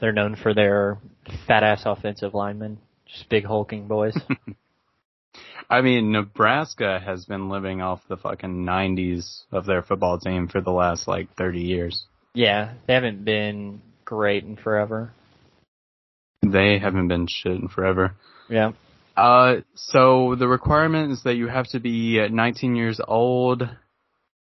They're 0.00 0.12
known 0.12 0.34
for 0.34 0.54
their 0.54 0.98
fat 1.46 1.62
ass 1.62 1.82
offensive 1.84 2.34
linemen, 2.34 2.78
just 3.12 3.28
big 3.28 3.44
hulking 3.44 3.86
boys. 3.86 4.16
I 5.70 5.82
mean, 5.82 6.10
Nebraska 6.10 7.00
has 7.04 7.24
been 7.26 7.48
living 7.48 7.80
off 7.80 8.00
the 8.08 8.16
fucking 8.16 8.64
90s 8.64 9.42
of 9.52 9.66
their 9.66 9.82
football 9.82 10.18
team 10.18 10.48
for 10.48 10.60
the 10.60 10.72
last 10.72 11.06
like 11.06 11.34
30 11.36 11.60
years. 11.60 12.04
yeah, 12.34 12.74
they 12.86 12.94
haven't 12.94 13.24
been 13.24 13.80
great 14.04 14.42
in 14.44 14.56
forever. 14.56 15.12
They 16.42 16.78
haven't 16.78 17.08
been 17.08 17.26
shit 17.28 17.52
in 17.52 17.68
forever. 17.68 18.14
Yeah. 18.48 18.72
Uh, 19.16 19.56
so 19.74 20.34
the 20.36 20.48
requirement 20.48 21.12
is 21.12 21.22
that 21.24 21.34
you 21.34 21.46
have 21.46 21.68
to 21.68 21.78
be 21.80 22.26
19 22.28 22.74
years 22.74 23.00
old 23.06 23.62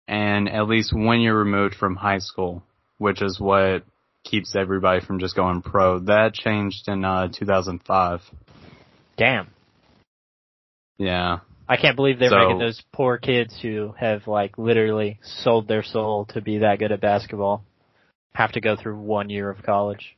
and 0.07 0.49
at 0.49 0.67
least 0.67 0.91
one 0.93 1.19
year 1.21 1.37
removed 1.37 1.75
from 1.75 1.95
high 1.95 2.17
school, 2.19 2.63
which 2.97 3.21
is 3.21 3.39
what 3.39 3.83
keeps 4.23 4.55
everybody 4.55 5.05
from 5.05 5.19
just 5.19 5.35
going 5.35 5.61
pro. 5.61 5.99
That 5.99 6.33
changed 6.33 6.87
in 6.87 7.05
uh 7.05 7.27
2005. 7.27 8.21
Damn. 9.19 9.47
Yeah. 10.97 11.39
I 11.67 11.75
can't 11.77 11.95
believe 11.97 12.17
they're 12.17 12.29
So- 12.29 12.39
making 12.39 12.59
those 12.59 12.81
poor 12.93 13.17
kids 13.17 13.59
who 13.61 13.93
have 13.99 14.27
like 14.27 14.57
literally 14.57 15.19
sold 15.21 15.67
their 15.67 15.83
soul 15.83 16.25
to 16.33 16.41
be 16.41 16.59
that 16.59 16.79
good 16.79 16.91
at 16.91 17.01
basketball 17.01 17.63
have 18.33 18.53
to 18.53 18.61
go 18.61 18.75
through 18.75 18.97
one 18.97 19.29
year 19.29 19.49
of 19.49 19.61
college. 19.61 20.15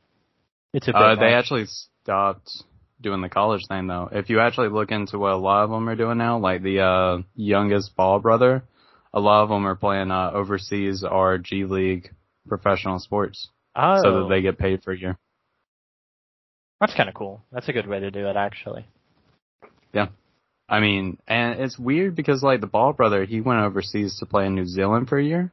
It's 0.72 0.86
a 0.88 0.96
Uh, 0.96 1.16
they 1.16 1.34
actually 1.34 1.66
stopped 1.66 2.48
doing 3.00 3.20
the 3.20 3.28
college 3.28 3.62
thing 3.68 3.88
though. 3.88 4.08
If 4.12 4.30
you 4.30 4.38
actually 4.38 4.68
look 4.68 4.92
into 4.92 5.18
what 5.18 5.32
a 5.32 5.36
lot 5.36 5.64
of 5.64 5.70
them 5.70 5.88
are 5.88 5.96
doing 5.96 6.18
now, 6.18 6.38
like 6.38 6.62
the 6.62 6.80
uh, 6.80 7.18
youngest 7.34 7.96
Ball 7.96 8.20
brother, 8.20 8.62
a 9.12 9.20
lot 9.20 9.42
of 9.42 9.48
them 9.48 9.66
are 9.66 9.74
playing 9.74 10.12
uh, 10.12 10.30
overseas 10.32 11.02
or 11.02 11.38
G 11.38 11.64
League 11.64 12.12
professional 12.48 13.00
sports, 13.00 13.48
oh, 13.74 14.00
so 14.02 14.20
that 14.20 14.28
they 14.28 14.40
get 14.42 14.58
paid 14.58 14.82
for 14.84 14.92
a 14.92 14.98
year. 14.98 15.18
That's 16.82 16.94
kind 16.94 17.08
of 17.08 17.14
cool. 17.14 17.40
That's 17.52 17.68
a 17.68 17.72
good 17.72 17.86
way 17.86 18.00
to 18.00 18.10
do 18.10 18.26
it, 18.26 18.34
actually. 18.34 18.84
Yeah. 19.94 20.08
I 20.68 20.80
mean, 20.80 21.16
and 21.28 21.60
it's 21.60 21.78
weird 21.78 22.16
because 22.16 22.42
like 22.42 22.60
the 22.60 22.66
Ball 22.66 22.92
brother, 22.92 23.24
he 23.24 23.40
went 23.40 23.60
overseas 23.60 24.18
to 24.18 24.26
play 24.26 24.46
in 24.46 24.56
New 24.56 24.66
Zealand 24.66 25.08
for 25.08 25.16
a 25.16 25.24
year, 25.24 25.52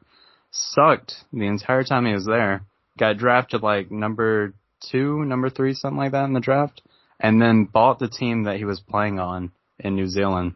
sucked 0.50 1.14
the 1.32 1.46
entire 1.46 1.84
time 1.84 2.08
he 2.08 2.14
was 2.14 2.26
there, 2.26 2.64
got 2.98 3.18
drafted 3.18 3.62
like 3.62 3.92
number 3.92 4.56
two, 4.92 5.24
number 5.24 5.52
three, 5.52 5.76
something 5.76 6.00
like 6.00 6.14
that 6.14 6.26
in 6.26 6.34
the 6.34 6.40
draft, 6.40 6.82
and 7.20 7.40
then 7.40 7.66
bought 7.66 8.00
the 8.00 8.08
team 8.08 8.46
that 8.46 8.58
he 8.58 8.66
was 8.66 8.80
playing 8.80 9.20
on 9.20 9.52
in 9.78 9.96
New 9.96 10.08
Zealand. 10.08 10.56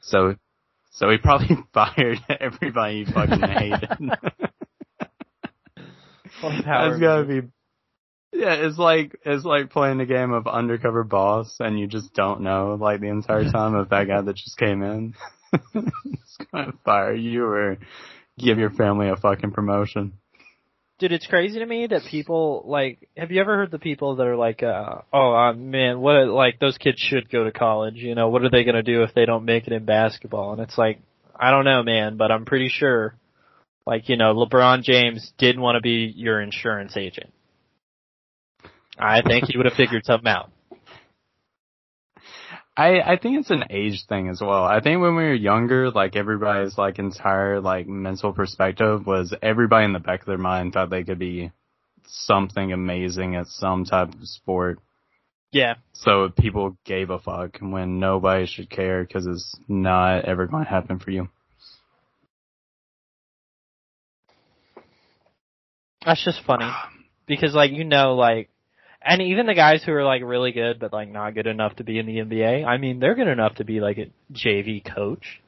So, 0.00 0.36
so 0.92 1.10
he 1.10 1.18
probably 1.18 1.58
fired 1.74 2.20
everybody 2.40 3.04
he 3.04 3.12
fucking 3.12 3.42
hated. 3.42 3.98
What 6.40 6.58
a 6.58 6.62
power 6.64 6.88
That's 6.88 7.00
gotta 7.00 7.24
be, 7.24 7.48
Yeah, 8.32 8.54
it's 8.54 8.78
like 8.78 9.18
it's 9.24 9.44
like 9.44 9.70
playing 9.70 10.00
a 10.00 10.06
game 10.06 10.32
of 10.32 10.46
undercover 10.46 11.04
boss 11.04 11.56
and 11.60 11.78
you 11.78 11.86
just 11.86 12.14
don't 12.14 12.40
know 12.40 12.78
like 12.80 13.00
the 13.00 13.08
entire 13.08 13.50
time 13.52 13.74
of 13.74 13.90
that 13.90 14.08
guy 14.08 14.20
that 14.20 14.36
just 14.36 14.56
came 14.56 14.82
in. 14.82 15.14
it's 15.52 16.38
gonna 16.50 16.72
fire 16.84 17.14
you 17.14 17.44
or 17.44 17.78
give 18.38 18.58
your 18.58 18.70
family 18.70 19.08
a 19.08 19.16
fucking 19.16 19.52
promotion. 19.52 20.14
Dude, 20.98 21.12
it's 21.12 21.26
crazy 21.26 21.58
to 21.58 21.66
me 21.66 21.88
that 21.88 22.02
people 22.04 22.62
like. 22.64 23.08
Have 23.16 23.30
you 23.30 23.40
ever 23.40 23.56
heard 23.56 23.70
the 23.70 23.78
people 23.78 24.16
that 24.16 24.26
are 24.26 24.36
like, 24.36 24.62
uh, 24.62 25.00
"Oh 25.12 25.34
uh, 25.34 25.52
man, 25.52 26.00
what 26.00 26.28
like 26.28 26.58
those 26.58 26.78
kids 26.78 27.00
should 27.00 27.28
go 27.28 27.44
to 27.44 27.52
college? 27.52 27.96
You 27.96 28.14
know, 28.14 28.28
what 28.28 28.42
are 28.42 28.50
they 28.50 28.64
gonna 28.64 28.82
do 28.82 29.02
if 29.02 29.12
they 29.12 29.26
don't 29.26 29.44
make 29.44 29.66
it 29.66 29.72
in 29.72 29.84
basketball?" 29.84 30.52
And 30.52 30.62
it's 30.62 30.78
like, 30.78 31.00
I 31.34 31.50
don't 31.50 31.64
know, 31.64 31.82
man, 31.82 32.16
but 32.16 32.30
I'm 32.30 32.44
pretty 32.44 32.68
sure, 32.68 33.16
like 33.84 34.08
you 34.08 34.16
know, 34.16 34.34
LeBron 34.34 34.84
James 34.84 35.32
didn't 35.38 35.60
want 35.60 35.76
to 35.76 35.82
be 35.82 36.12
your 36.14 36.40
insurance 36.40 36.96
agent. 36.96 37.32
I 39.02 39.22
think 39.22 39.46
he 39.48 39.56
would 39.56 39.66
have 39.66 39.74
figured 39.74 40.04
something 40.04 40.28
out. 40.28 40.50
I 42.76 43.00
I 43.00 43.18
think 43.18 43.38
it's 43.40 43.50
an 43.50 43.64
age 43.70 44.06
thing 44.08 44.28
as 44.28 44.40
well. 44.40 44.64
I 44.64 44.80
think 44.80 45.00
when 45.00 45.16
we 45.16 45.24
were 45.24 45.34
younger, 45.34 45.90
like 45.90 46.16
everybody's 46.16 46.78
like 46.78 46.98
entire 46.98 47.60
like 47.60 47.86
mental 47.86 48.32
perspective 48.32 49.06
was 49.06 49.34
everybody 49.42 49.84
in 49.84 49.92
the 49.92 49.98
back 49.98 50.20
of 50.20 50.26
their 50.26 50.38
mind 50.38 50.72
thought 50.72 50.88
they 50.88 51.04
could 51.04 51.18
be 51.18 51.50
something 52.06 52.72
amazing 52.72 53.36
at 53.36 53.48
some 53.48 53.84
type 53.84 54.14
of 54.14 54.26
sport. 54.26 54.78
Yeah. 55.50 55.74
So 55.92 56.30
people 56.30 56.78
gave 56.84 57.10
a 57.10 57.18
fuck 57.18 57.58
when 57.60 58.00
nobody 58.00 58.46
should 58.46 58.70
care 58.70 59.04
because 59.04 59.26
it's 59.26 59.54
not 59.68 60.24
ever 60.24 60.46
going 60.46 60.64
to 60.64 60.70
happen 60.70 60.98
for 60.98 61.10
you. 61.10 61.28
That's 66.06 66.24
just 66.24 66.42
funny 66.46 66.70
because 67.26 67.54
like 67.54 67.72
you 67.72 67.84
know 67.84 68.14
like 68.14 68.48
and 69.04 69.22
even 69.22 69.46
the 69.46 69.54
guys 69.54 69.82
who 69.84 69.92
are 69.92 70.04
like 70.04 70.22
really 70.24 70.52
good 70.52 70.78
but 70.78 70.92
like 70.92 71.10
not 71.10 71.34
good 71.34 71.46
enough 71.46 71.76
to 71.76 71.84
be 71.84 71.98
in 71.98 72.06
the 72.06 72.18
NBA, 72.18 72.64
I 72.64 72.76
mean 72.76 73.00
they're 73.00 73.14
good 73.14 73.28
enough 73.28 73.56
to 73.56 73.64
be 73.64 73.80
like 73.80 73.98
a 73.98 74.10
JV 74.32 74.84
coach. 74.84 75.40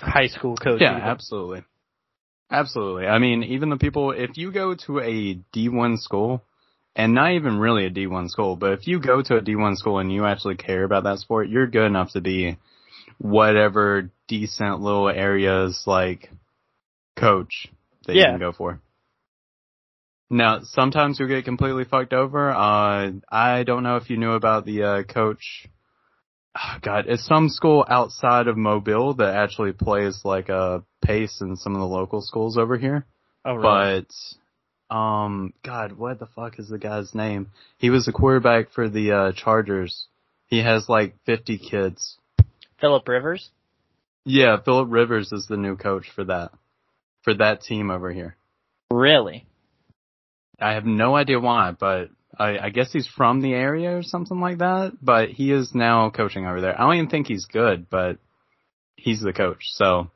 High 0.00 0.26
school 0.26 0.56
coach. 0.56 0.80
Yeah, 0.80 0.96
even. 0.96 1.08
absolutely. 1.08 1.62
Absolutely. 2.50 3.06
I 3.06 3.18
mean, 3.18 3.42
even 3.42 3.70
the 3.70 3.76
people, 3.76 4.10
if 4.10 4.36
you 4.36 4.52
go 4.52 4.74
to 4.86 5.00
a 5.00 5.38
D1 5.56 5.98
school, 5.98 6.42
and 6.96 7.14
not 7.14 7.32
even 7.32 7.58
really 7.58 7.86
a 7.86 7.90
D1 7.90 8.30
school, 8.30 8.56
but 8.56 8.72
if 8.72 8.86
you 8.86 9.00
go 9.00 9.22
to 9.22 9.36
a 9.36 9.40
D1 9.40 9.76
school 9.76 9.98
and 9.98 10.12
you 10.12 10.24
actually 10.24 10.56
care 10.56 10.84
about 10.84 11.04
that 11.04 11.18
sport, 11.18 11.48
you're 11.48 11.66
good 11.66 11.86
enough 11.86 12.12
to 12.12 12.20
be 12.20 12.56
whatever 13.18 14.10
decent 14.28 14.80
little 14.80 15.08
areas 15.08 15.82
like 15.86 16.30
coach 17.16 17.66
that 18.06 18.14
you 18.14 18.22
can 18.22 18.38
go 18.38 18.52
for. 18.52 18.80
Now, 20.34 20.62
sometimes 20.64 21.20
you 21.20 21.28
get 21.28 21.44
completely 21.44 21.84
fucked 21.84 22.12
over. 22.12 22.50
Uh, 22.50 23.12
I 23.30 23.62
don't 23.62 23.84
know 23.84 23.98
if 23.98 24.10
you 24.10 24.16
knew 24.16 24.32
about 24.32 24.66
the, 24.66 24.82
uh, 24.82 25.02
coach. 25.04 25.68
Oh, 26.58 26.78
God, 26.82 27.04
it's 27.06 27.24
some 27.24 27.48
school 27.48 27.86
outside 27.88 28.48
of 28.48 28.56
Mobile 28.56 29.14
that 29.14 29.36
actually 29.36 29.70
plays 29.70 30.22
like 30.24 30.48
a 30.48 30.82
pace 31.04 31.40
in 31.40 31.54
some 31.54 31.74
of 31.76 31.80
the 31.80 31.86
local 31.86 32.20
schools 32.20 32.58
over 32.58 32.76
here. 32.76 33.06
Oh, 33.44 33.54
really? 33.54 34.04
But, 34.90 34.94
um, 34.96 35.52
God, 35.62 35.92
what 35.92 36.18
the 36.18 36.26
fuck 36.26 36.58
is 36.58 36.68
the 36.68 36.78
guy's 36.78 37.14
name? 37.14 37.52
He 37.78 37.90
was 37.90 38.06
the 38.06 38.12
quarterback 38.12 38.72
for 38.72 38.88
the, 38.88 39.12
uh, 39.12 39.32
Chargers. 39.36 40.08
He 40.46 40.64
has 40.64 40.88
like 40.88 41.14
50 41.26 41.58
kids. 41.58 42.18
Philip 42.80 43.06
Rivers. 43.06 43.50
Yeah, 44.24 44.56
Philip 44.64 44.88
Rivers 44.90 45.30
is 45.30 45.46
the 45.46 45.56
new 45.56 45.76
coach 45.76 46.06
for 46.12 46.24
that, 46.24 46.50
for 47.22 47.34
that 47.34 47.62
team 47.62 47.92
over 47.92 48.12
here. 48.12 48.36
Really? 48.90 49.46
I 50.60 50.72
have 50.72 50.84
no 50.86 51.16
idea 51.16 51.40
why, 51.40 51.72
but 51.78 52.10
I, 52.38 52.58
I 52.58 52.70
guess 52.70 52.92
he's 52.92 53.06
from 53.06 53.40
the 53.40 53.52
area 53.52 53.96
or 53.96 54.02
something 54.02 54.40
like 54.40 54.58
that. 54.58 54.92
But 55.02 55.30
he 55.30 55.52
is 55.52 55.74
now 55.74 56.10
coaching 56.10 56.46
over 56.46 56.60
there. 56.60 56.78
I 56.78 56.84
don't 56.84 56.94
even 56.96 57.10
think 57.10 57.26
he's 57.26 57.46
good, 57.46 57.88
but 57.90 58.18
he's 58.96 59.20
the 59.20 59.32
coach. 59.32 59.62
So 59.72 60.10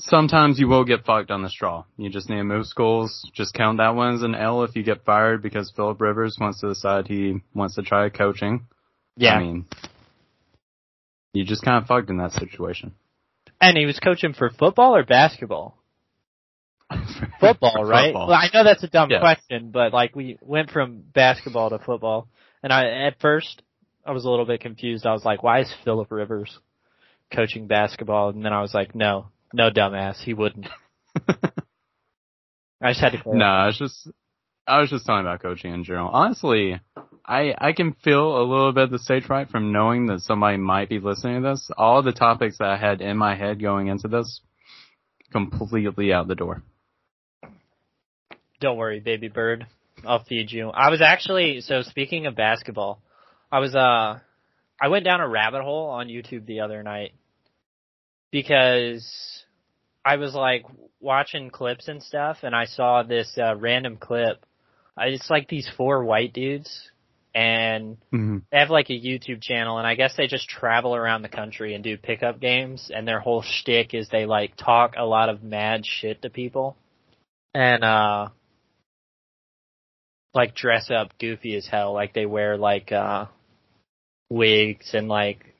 sometimes 0.00 0.58
you 0.58 0.68
will 0.68 0.84
get 0.84 1.04
fucked 1.04 1.30
on 1.30 1.42
the 1.42 1.48
straw. 1.48 1.84
You 1.96 2.10
just 2.10 2.28
need 2.28 2.36
to 2.36 2.44
move 2.44 2.66
schools. 2.66 3.28
Just 3.34 3.54
count 3.54 3.78
that 3.78 3.94
one 3.94 4.14
as 4.14 4.22
an 4.22 4.34
L 4.34 4.62
if 4.64 4.76
you 4.76 4.82
get 4.82 5.04
fired 5.04 5.42
because 5.42 5.72
Philip 5.74 6.00
Rivers 6.00 6.36
wants 6.40 6.60
to 6.60 6.68
decide 6.68 7.06
he 7.08 7.40
wants 7.54 7.76
to 7.76 7.82
try 7.82 8.08
coaching. 8.08 8.66
Yeah. 9.16 9.34
I 9.36 9.40
mean, 9.40 9.66
you 11.32 11.44
just 11.44 11.64
kind 11.64 11.82
of 11.82 11.88
fucked 11.88 12.10
in 12.10 12.18
that 12.18 12.32
situation. 12.32 12.94
and 13.60 13.76
he 13.76 13.86
was 13.86 13.98
coaching 13.98 14.34
for 14.34 14.50
football 14.50 14.94
or 14.96 15.04
basketball? 15.04 15.76
Football, 17.40 17.84
right? 17.84 18.06
Football. 18.08 18.28
Well, 18.28 18.36
I 18.38 18.48
know 18.54 18.64
that's 18.64 18.82
a 18.82 18.88
dumb 18.88 19.10
Yeah. 19.10 19.20
question, 19.20 19.70
but 19.70 19.92
like 19.92 20.14
we 20.14 20.38
went 20.40 20.70
from 20.70 21.02
basketball 21.12 21.70
to 21.70 21.78
football, 21.78 22.28
and 22.62 22.72
I 22.72 23.06
at 23.06 23.18
first 23.20 23.62
I 24.04 24.12
was 24.12 24.24
a 24.24 24.30
little 24.30 24.46
bit 24.46 24.60
confused. 24.60 25.06
I 25.06 25.12
was 25.12 25.24
like, 25.24 25.42
why 25.42 25.60
is 25.60 25.74
Philip 25.84 26.10
Rivers 26.12 26.58
coaching 27.34 27.66
basketball? 27.66 28.28
And 28.30 28.44
then 28.44 28.52
I 28.52 28.60
was 28.62 28.72
like, 28.72 28.94
no, 28.94 29.28
no, 29.52 29.70
dumbass, 29.70 30.16
he 30.22 30.32
wouldn't. 30.34 30.66
I 32.80 32.90
just 32.90 33.00
had 33.00 33.12
to. 33.12 33.22
No, 33.36 33.44
I 33.44 33.66
was 33.66 33.78
just 33.78 34.08
I 34.66 34.80
was 34.80 34.90
just 34.90 35.06
talking 35.06 35.26
about 35.26 35.42
coaching 35.42 35.72
in 35.72 35.84
general. 35.84 36.08
Honestly, 36.08 36.78
I 37.24 37.54
I 37.58 37.72
can 37.72 37.94
feel 38.04 38.36
a 38.38 38.44
little 38.44 38.72
bit 38.72 38.84
of 38.84 38.90
the 38.90 38.98
stage 38.98 39.24
fright 39.24 39.48
from 39.48 39.72
knowing 39.72 40.06
that 40.06 40.20
somebody 40.20 40.56
might 40.58 40.88
be 40.88 40.98
listening 41.00 41.42
to 41.42 41.48
this. 41.50 41.70
All 41.76 42.02
the 42.02 42.12
topics 42.12 42.58
that 42.58 42.68
I 42.68 42.76
had 42.76 43.00
in 43.00 43.16
my 43.16 43.34
head 43.34 43.60
going 43.60 43.88
into 43.88 44.08
this, 44.08 44.40
completely 45.32 46.12
out 46.12 46.28
the 46.28 46.34
door. 46.34 46.62
Don't 48.60 48.76
worry, 48.76 49.00
baby 49.00 49.28
bird. 49.28 49.66
I'll 50.06 50.22
feed 50.24 50.50
you. 50.50 50.68
I 50.70 50.90
was 50.90 51.00
actually 51.00 51.60
so 51.62 51.82
speaking 51.82 52.26
of 52.26 52.34
basketball, 52.36 53.00
I 53.50 53.58
was 53.60 53.74
uh 53.74 54.18
I 54.80 54.88
went 54.88 55.04
down 55.04 55.20
a 55.20 55.28
rabbit 55.28 55.62
hole 55.62 55.88
on 55.88 56.08
YouTube 56.08 56.46
the 56.46 56.60
other 56.60 56.82
night 56.82 57.12
because 58.30 59.42
I 60.04 60.16
was 60.16 60.34
like 60.34 60.64
watching 61.00 61.50
clips 61.50 61.88
and 61.88 62.02
stuff 62.02 62.38
and 62.42 62.54
I 62.54 62.66
saw 62.66 63.02
this 63.02 63.36
uh, 63.40 63.56
random 63.56 63.96
clip. 63.96 64.44
Uh, 64.98 65.04
It's 65.06 65.30
like 65.30 65.48
these 65.48 65.68
four 65.76 66.04
white 66.04 66.32
dudes 66.32 66.90
and 67.34 67.96
Mm-hmm. 68.12 68.38
they 68.50 68.58
have 68.58 68.70
like 68.70 68.88
a 68.90 68.92
YouTube 68.92 69.42
channel 69.42 69.78
and 69.78 69.86
I 69.86 69.94
guess 69.94 70.14
they 70.16 70.26
just 70.26 70.48
travel 70.48 70.94
around 70.94 71.22
the 71.22 71.28
country 71.28 71.74
and 71.74 71.82
do 71.84 71.96
pickup 71.96 72.40
games 72.40 72.90
and 72.94 73.06
their 73.06 73.20
whole 73.20 73.42
shtick 73.42 73.94
is 73.94 74.08
they 74.10 74.26
like 74.26 74.56
talk 74.56 74.94
a 74.96 75.04
lot 75.04 75.28
of 75.28 75.42
mad 75.42 75.84
shit 75.84 76.22
to 76.22 76.30
people. 76.30 76.76
And 77.54 77.82
uh 77.84 78.28
like 80.36 80.54
dress 80.54 80.90
up 80.90 81.18
goofy 81.18 81.56
as 81.56 81.66
hell. 81.66 81.94
Like 81.94 82.12
they 82.12 82.26
wear 82.26 82.56
like 82.56 82.92
uh 82.92 83.26
wigs 84.30 84.90
and 84.92 85.08
like 85.08 85.54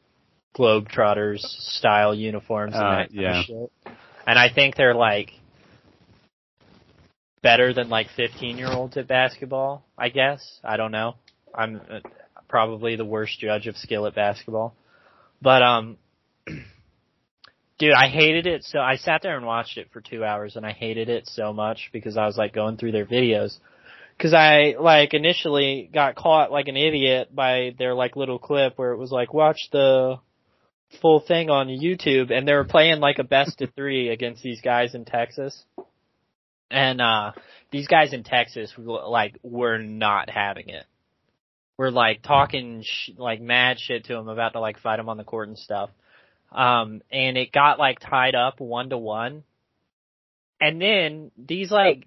Globetrotters 0.57 1.41
style 1.41 2.15
uniforms 2.15 2.75
and 2.75 2.85
Uh, 2.85 2.91
that 2.91 3.09
kind 3.09 3.21
yeah. 3.21 3.41
of 3.41 3.45
shit. 3.47 3.73
And 4.27 4.39
I 4.39 4.49
think 4.55 4.77
they're 4.77 4.95
like 4.95 5.33
better 7.43 7.73
than 7.73 7.89
like 7.89 8.09
15 8.17 8.59
year 8.59 8.71
olds 8.71 8.97
at 8.97 9.09
basketball, 9.09 9.85
I 9.97 10.11
guess. 10.11 10.61
I 10.63 10.77
don't 10.77 10.93
know. 10.93 11.15
I'm 11.55 11.81
uh, 11.91 12.01
probably 12.49 12.97
the 12.97 13.05
worst 13.05 13.39
judge 13.41 13.67
of 13.67 13.77
skill 13.77 14.07
at 14.07 14.15
basketball. 14.15 14.75
But 15.41 15.63
um 15.63 15.97
dude, 17.79 17.95
I 17.95 18.09
hated 18.09 18.47
it 18.47 18.63
so 18.65 18.79
I 18.79 18.97
sat 18.97 19.23
there 19.23 19.37
and 19.39 19.47
watched 19.47 19.79
it 19.79 19.89
for 19.91 20.03
2 20.03 20.23
hours 20.23 20.57
and 20.57 20.67
I 20.67 20.73
hated 20.73 21.09
it 21.09 21.27
so 21.29 21.55
much 21.55 21.89
because 21.95 22.19
I 22.19 22.27
was 22.27 22.37
like 22.37 22.53
going 22.53 22.77
through 22.77 22.93
their 22.93 23.07
videos 23.07 23.59
cuz 24.19 24.33
I 24.35 24.77
like 24.79 25.15
initially 25.15 25.91
got 25.93 26.15
caught 26.17 26.51
like 26.51 26.69
an 26.69 26.77
idiot 26.77 27.35
by 27.35 27.75
their 27.79 27.95
like 27.95 28.17
little 28.17 28.39
clip 28.39 28.79
where 28.79 28.93
it 28.93 28.99
was 28.99 29.13
like 29.13 29.35
watch 29.35 29.69
the 29.73 30.19
full 31.01 31.21
thing 31.21 31.51
on 31.51 31.69
YouTube 31.69 32.31
and 32.31 32.47
they 32.47 32.55
were 32.55 32.65
playing 32.65 33.01
like 33.01 33.19
a 33.19 33.25
best 33.25 33.61
of 33.61 33.71
3 33.75 34.09
against 34.13 34.43
these 34.43 34.61
guys 34.61 34.95
in 34.95 35.05
Texas. 35.05 35.65
And 36.71 37.01
uh 37.01 37.33
these 37.71 37.87
guys 37.87 38.13
in 38.13 38.23
Texas 38.23 38.73
like 38.79 39.39
were 39.43 39.79
not 39.79 40.31
having 40.31 40.69
it. 40.69 40.85
We're 41.77 41.91
like 41.91 42.23
talking 42.23 42.83
sh- 42.85 43.11
like 43.19 43.41
mad 43.41 43.79
shit 43.79 44.05
to 44.05 44.15
him 44.15 44.29
about 44.29 44.55
to 44.55 44.61
like 44.61 44.81
fight 44.81 44.99
him 44.99 45.09
on 45.09 45.17
the 45.17 45.25
court 45.25 45.49
and 45.49 45.59
stuff. 45.59 45.91
Um 46.53 47.03
and 47.11 47.37
it 47.37 47.53
got 47.53 47.79
like 47.79 48.01
tied 48.01 48.35
up 48.35 48.61
1 48.61 48.91
to 48.91 48.99
1. 48.99 49.43
And 50.61 50.81
then 50.81 51.31
these 51.37 51.71
like 51.71 52.07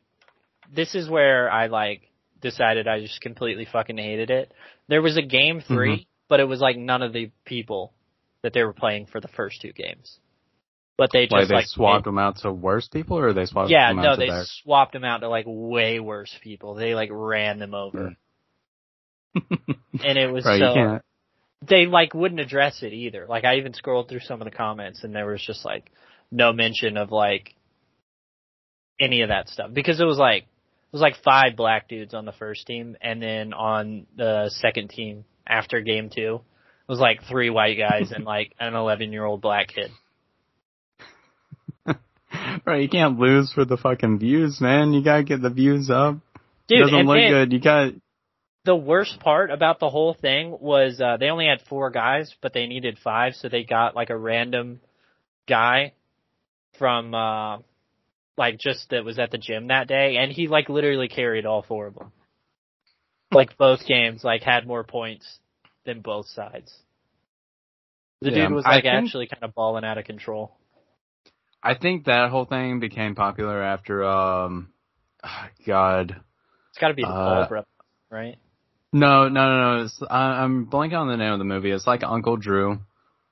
this 0.73 0.95
is 0.95 1.09
where 1.09 1.51
I 1.51 1.67
like 1.67 2.09
decided 2.41 2.87
I 2.87 3.01
just 3.01 3.21
completely 3.21 3.67
fucking 3.71 3.97
hated 3.97 4.29
it. 4.29 4.53
There 4.87 5.01
was 5.01 5.17
a 5.17 5.21
game 5.21 5.59
mm-hmm. 5.59 5.73
3, 5.73 6.07
but 6.27 6.39
it 6.39 6.45
was 6.45 6.59
like 6.59 6.77
none 6.77 7.01
of 7.01 7.13
the 7.13 7.31
people 7.45 7.93
that 8.43 8.53
they 8.53 8.63
were 8.63 8.73
playing 8.73 9.07
for 9.07 9.19
the 9.19 9.27
first 9.27 9.61
two 9.61 9.73
games. 9.73 10.19
But 10.97 11.11
they 11.13 11.25
just 11.25 11.33
Like 11.33 11.47
they 11.47 11.55
like 11.55 11.65
swapped 11.65 12.05
them 12.05 12.17
out 12.17 12.37
to 12.39 12.51
worse 12.51 12.87
people, 12.89 13.17
or 13.17 13.31
they 13.31 13.45
swapped 13.45 13.69
yeah, 13.69 13.89
them 13.89 13.99
out 13.99 14.03
no, 14.03 14.15
they 14.17 14.27
their? 14.27 14.43
swapped 14.45 14.91
them 14.93 15.05
out 15.05 15.19
to 15.19 15.29
like 15.29 15.45
way 15.47 15.99
worse 15.99 16.35
people. 16.41 16.75
They 16.75 16.93
like 16.93 17.09
ran 17.09 17.57
them 17.57 17.73
over, 17.73 18.17
mm. 19.35 19.75
and 20.03 20.17
it 20.17 20.29
was 20.29 20.43
right, 20.43 20.59
so 20.59 20.99
they 21.65 21.85
like 21.85 22.13
wouldn't 22.13 22.41
address 22.41 22.83
it 22.83 22.91
either. 22.91 23.25
Like 23.29 23.45
I 23.45 23.57
even 23.57 23.73
scrolled 23.73 24.09
through 24.09 24.19
some 24.21 24.41
of 24.41 24.45
the 24.45 24.55
comments, 24.55 25.05
and 25.05 25.15
there 25.15 25.25
was 25.25 25.41
just 25.41 25.63
like 25.63 25.89
no 26.31 26.51
mention 26.51 26.97
of 26.97 27.11
like 27.11 27.55
any 28.99 29.21
of 29.21 29.29
that 29.29 29.47
stuff 29.47 29.71
because 29.73 30.01
it 30.01 30.05
was 30.05 30.17
like 30.17 30.45
was 30.91 31.01
like 31.01 31.15
five 31.23 31.55
black 31.55 31.87
dudes 31.87 32.13
on 32.13 32.25
the 32.25 32.31
first 32.31 32.65
team, 32.65 32.97
and 33.01 33.21
then 33.21 33.53
on 33.53 34.07
the 34.15 34.49
second 34.49 34.89
team 34.89 35.25
after 35.45 35.81
game 35.81 36.09
two, 36.09 36.35
it 36.35 36.91
was 36.91 36.99
like 36.99 37.21
three 37.29 37.49
white 37.49 37.77
guys 37.77 38.11
and 38.11 38.25
like 38.35 38.53
an 38.59 38.75
11 38.75 39.11
year 39.11 39.25
old 39.25 39.41
black 39.41 39.69
kid. 39.69 39.91
Right, 42.65 42.83
you 42.83 42.89
can't 42.89 43.17
lose 43.17 43.51
for 43.51 43.65
the 43.65 43.75
fucking 43.75 44.19
views, 44.19 44.61
man. 44.61 44.93
You 44.93 45.03
gotta 45.03 45.23
get 45.23 45.41
the 45.41 45.49
views 45.49 45.89
up. 45.89 46.17
Dude, 46.67 46.81
Doesn't 46.81 46.95
and 46.95 47.07
look 47.07 47.17
then 47.17 47.31
good. 47.31 47.53
You 47.53 47.59
got 47.59 47.93
the 48.65 48.75
worst 48.75 49.19
part 49.19 49.49
about 49.49 49.79
the 49.79 49.89
whole 49.89 50.13
thing 50.13 50.55
was 50.59 51.01
uh, 51.01 51.17
they 51.17 51.29
only 51.29 51.47
had 51.47 51.61
four 51.67 51.89
guys, 51.89 52.33
but 52.41 52.53
they 52.53 52.67
needed 52.67 52.99
five, 53.03 53.33
so 53.33 53.49
they 53.49 53.63
got 53.63 53.95
like 53.95 54.11
a 54.11 54.17
random 54.17 54.79
guy 55.47 55.93
from 56.77 57.15
uh 57.15 57.57
like 58.39 58.57
just 58.57 58.89
that 58.89 59.05
was 59.05 59.19
at 59.19 59.29
the 59.29 59.37
gym 59.37 59.67
that 59.67 59.87
day, 59.87 60.17
and 60.17 60.31
he 60.31 60.47
like 60.47 60.69
literally 60.69 61.09
carried 61.09 61.45
all 61.45 61.61
four 61.61 61.87
of 61.87 61.95
them. 61.95 62.11
Like 63.31 63.57
both 63.57 63.85
games, 63.85 64.23
like 64.23 64.41
had 64.41 64.65
more 64.65 64.83
points 64.83 65.39
than 65.85 66.01
both 66.01 66.25
sides. 66.27 66.73
The 68.21 68.31
Yeah, 68.31 68.47
dude 68.47 68.55
was 68.55 68.65
like 68.65 68.83
think- 68.85 69.05
actually 69.05 69.27
kind 69.27 69.43
of 69.43 69.53
balling 69.53 69.83
out 69.85 69.99
of 69.99 70.05
control. 70.05 70.55
I 71.61 71.75
think 71.75 72.05
that 72.05 72.29
whole 72.29 72.45
thing 72.45 72.79
became 72.79 73.13
popular 73.15 73.61
after 73.61 74.03
um 74.03 74.69
God. 75.67 76.15
It's 76.69 76.79
got 76.79 76.87
to 76.87 76.93
be 76.93 77.03
the 77.03 77.09
Uh, 77.09 77.47
Paul 77.47 77.65
right? 78.09 78.37
No, 78.91 79.27
no, 79.29 79.47
no, 79.49 79.77
no. 79.77 79.83
It's, 79.83 80.01
I, 80.09 80.43
I'm 80.43 80.65
blanking 80.65 80.97
on 80.99 81.07
the 81.09 81.17
name 81.17 81.33
of 81.33 81.39
the 81.39 81.45
movie. 81.45 81.71
It's 81.71 81.85
like 81.85 82.03
Uncle 82.03 82.37
Drew. 82.37 82.79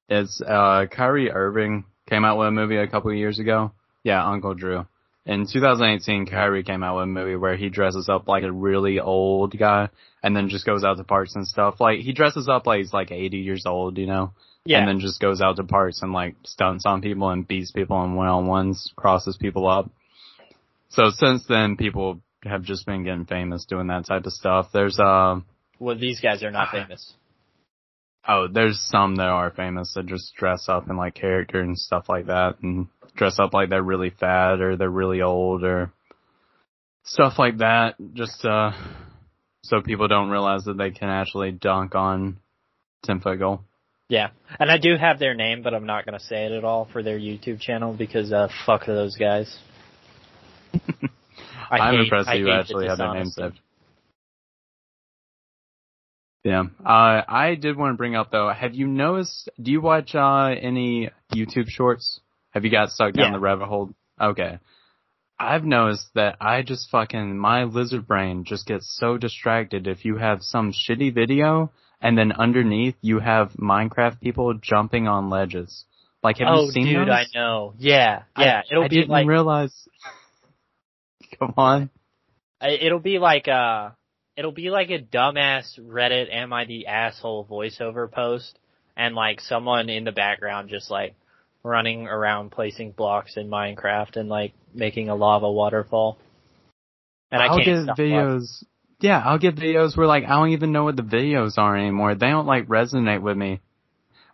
It's 0.09 0.41
uh 0.41 0.85
Kyrie 0.91 1.31
Irving 1.31 1.85
came 2.07 2.23
out 2.25 2.37
with 2.37 2.47
a 2.49 2.51
movie 2.51 2.77
a 2.77 2.87
couple 2.87 3.09
of 3.09 3.17
years 3.17 3.39
ago. 3.39 3.71
Yeah, 4.03 4.23
Uncle 4.25 4.53
Drew. 4.53 4.85
In 5.27 5.45
2018, 5.45 6.25
Kyrie 6.25 6.63
came 6.63 6.83
out 6.83 6.95
with 6.95 7.03
a 7.03 7.07
movie 7.07 7.35
where 7.35 7.57
he 7.57 7.67
dresses 7.67 8.07
up 8.07 8.29
like 8.29 8.43
a 8.43 8.51
really 8.51 9.01
old 9.01 9.57
guy 9.59 9.89
and 10.23 10.33
then 10.33 10.47
just 10.47 10.65
goes 10.65 10.85
out 10.85 10.95
to 10.95 11.03
parks 11.03 11.35
and 11.35 11.45
stuff. 11.45 11.81
Like 11.81 11.99
he 11.99 12.13
dresses 12.13 12.47
up 12.47 12.65
like 12.65 12.77
he's 12.79 12.93
like 12.93 13.11
80 13.11 13.37
years 13.39 13.65
old, 13.65 13.97
you 13.97 14.05
know, 14.07 14.31
Yeah, 14.63 14.79
and 14.79 14.87
then 14.87 15.01
just 15.01 15.19
goes 15.19 15.41
out 15.41 15.57
to 15.57 15.65
parks 15.65 16.01
and 16.01 16.13
like 16.13 16.35
stunts 16.45 16.85
on 16.85 17.01
people 17.01 17.29
and 17.29 17.45
beats 17.45 17.73
people 17.73 18.01
in 18.05 18.15
one-on-ones, 18.15 18.93
crosses 18.95 19.35
people 19.35 19.67
up. 19.67 19.91
So 20.87 21.09
since 21.09 21.45
then, 21.45 21.75
people 21.75 22.21
have 22.43 22.63
just 22.63 22.85
been 22.85 23.03
getting 23.03 23.25
famous 23.25 23.65
doing 23.65 23.87
that 23.87 24.05
type 24.05 24.25
of 24.25 24.31
stuff. 24.31 24.67
There's 24.71 24.97
uh 24.97 25.41
well 25.77 25.99
these 25.99 26.21
guys 26.21 26.41
are 26.41 26.51
not 26.51 26.71
famous. 26.71 27.15
Oh, 28.25 28.47
there's 28.47 28.79
some 28.79 29.17
that 29.17 29.27
are 29.27 29.51
famous 29.51 29.93
that 29.95 30.05
just 30.05 30.35
dress 30.35 30.69
up 30.69 30.89
in 30.89 30.95
like 30.95 31.15
character 31.15 31.59
and 31.59 31.77
stuff 31.77 32.07
like 32.07 32.27
that 32.27 32.61
and 32.61 32.87
dress 33.17 33.39
up 33.39 33.53
like 33.53 33.69
they're 33.69 33.83
really 33.83 34.09
fat 34.11 34.61
or 34.61 34.77
they're 34.77 34.89
really 34.89 35.21
old 35.21 35.63
or 35.63 35.91
stuff 37.03 37.33
like 37.37 37.57
that 37.57 37.95
just 38.13 38.43
uh 38.45 38.71
so 39.63 39.81
people 39.81 40.07
don't 40.07 40.29
realize 40.29 40.63
that 40.63 40.77
they 40.77 40.91
can 40.91 41.09
actually 41.09 41.51
dunk 41.51 41.93
on 41.93 42.37
10 43.03 43.19
foot 43.19 43.37
goal. 43.37 43.61
Yeah, 44.09 44.29
and 44.57 44.71
I 44.71 44.77
do 44.77 44.95
have 44.95 45.19
their 45.19 45.33
name, 45.33 45.61
but 45.61 45.73
I'm 45.73 45.85
not 45.85 46.05
gonna 46.05 46.21
say 46.21 46.45
it 46.45 46.53
at 46.53 46.63
all 46.63 46.87
for 46.93 47.03
their 47.03 47.19
YouTube 47.19 47.59
channel 47.59 47.93
because 47.93 48.31
uh, 48.31 48.47
fuck 48.65 48.85
those 48.85 49.17
guys. 49.17 49.53
I 51.69 51.77
I'm 51.77 51.93
hate- 51.95 52.03
impressed 52.03 52.29
I 52.29 52.33
that 52.35 52.39
you 52.39 52.45
hate 52.45 52.51
the 52.51 52.59
actually 52.59 52.87
have 52.87 52.97
their 52.97 53.13
names 53.13 53.35
saved. 53.35 53.59
Yeah. 56.45 56.63
Uh, 56.85 57.21
I 57.27 57.55
did 57.59 57.75
want 57.75 57.93
to 57.93 57.97
bring 57.97 58.15
up 58.15 58.31
though, 58.31 58.49
have 58.49 58.73
you 58.73 58.87
noticed, 58.87 59.49
do 59.61 59.69
you 59.69 59.81
watch, 59.81 60.15
uh, 60.15 60.55
any 60.57 61.09
YouTube 61.33 61.67
shorts? 61.67 62.21
Have 62.57 62.65
you 62.65 62.71
got 62.71 62.89
stuck 62.89 63.13
down 63.13 63.27
Yeah. 63.27 63.31
the 63.33 63.39
rabbit 63.39 63.67
hole? 63.67 63.91
Okay. 64.19 64.57
I've 65.39 65.63
noticed 65.63 66.07
that 66.15 66.37
I 66.41 66.63
just 66.63 66.89
fucking, 66.89 67.37
my 67.37 67.65
lizard 67.65 68.07
brain 68.07 68.45
just 68.45 68.65
gets 68.65 68.91
so 68.99 69.15
distracted 69.15 69.85
if 69.85 70.05
you 70.05 70.17
have 70.17 70.41
some 70.41 70.73
shitty 70.73 71.13
video 71.13 71.71
and 72.01 72.17
then 72.17 72.31
underneath 72.31 72.95
you 73.01 73.19
have 73.19 73.51
Minecraft 73.51 74.19
people 74.19 74.55
jumping 74.55 75.07
on 75.07 75.29
ledges. 75.29 75.85
Like, 76.23 76.39
have 76.39 76.47
oh, 76.49 76.65
you 76.65 76.71
seen 76.71 76.85
dude, 76.87 77.07
those? 77.07 77.13
I 77.13 77.25
know. 77.35 77.75
Yeah, 77.77 78.23
I- 78.35 78.43
yeah. 78.43 78.61
it'll 78.71 78.85
I 78.85 78.87
be 78.87 78.95
didn't 78.95 79.09
like 79.11 79.27
realize. 79.27 79.87
Come 81.39 81.53
on. 81.57 81.91
It'll 82.59 82.97
be 82.99 83.19
like 83.19 83.47
uh 83.47 83.91
it'll 84.35 84.51
be 84.51 84.71
like 84.71 84.89
a 84.89 84.97
dumbass 84.97 85.79
Reddit 85.79 86.33
am 86.33 86.51
I 86.53 86.65
the 86.65 86.87
asshole 86.87 87.45
voiceover 87.45 88.11
post 88.11 88.57
and 88.95 89.13
like 89.13 89.41
someone 89.41 89.89
in 89.89 90.05
the 90.05 90.11
background 90.11 90.69
just 90.69 90.89
like 90.89 91.13
running 91.63 92.07
around 92.07 92.51
placing 92.51 92.91
blocks 92.91 93.37
in 93.37 93.49
Minecraft 93.49 94.17
and 94.17 94.29
like 94.29 94.53
making 94.73 95.09
a 95.09 95.15
lava 95.15 95.51
waterfall. 95.51 96.17
And 97.31 97.41
I 97.41 97.47
I'll 97.47 97.57
can't 97.57 97.65
get 97.65 97.83
stop 97.83 97.97
watching. 98.07 98.11
videos. 98.11 98.63
Yeah, 98.99 99.21
I'll 99.23 99.37
get 99.37 99.55
videos 99.55 99.95
where 99.95 100.07
like 100.07 100.23
I 100.23 100.29
don't 100.29 100.49
even 100.49 100.71
know 100.71 100.83
what 100.85 100.95
the 100.95 101.03
videos 101.03 101.57
are 101.57 101.77
anymore. 101.77 102.15
They 102.15 102.29
don't 102.29 102.47
like 102.47 102.67
resonate 102.67 103.21
with 103.21 103.37
me. 103.37 103.59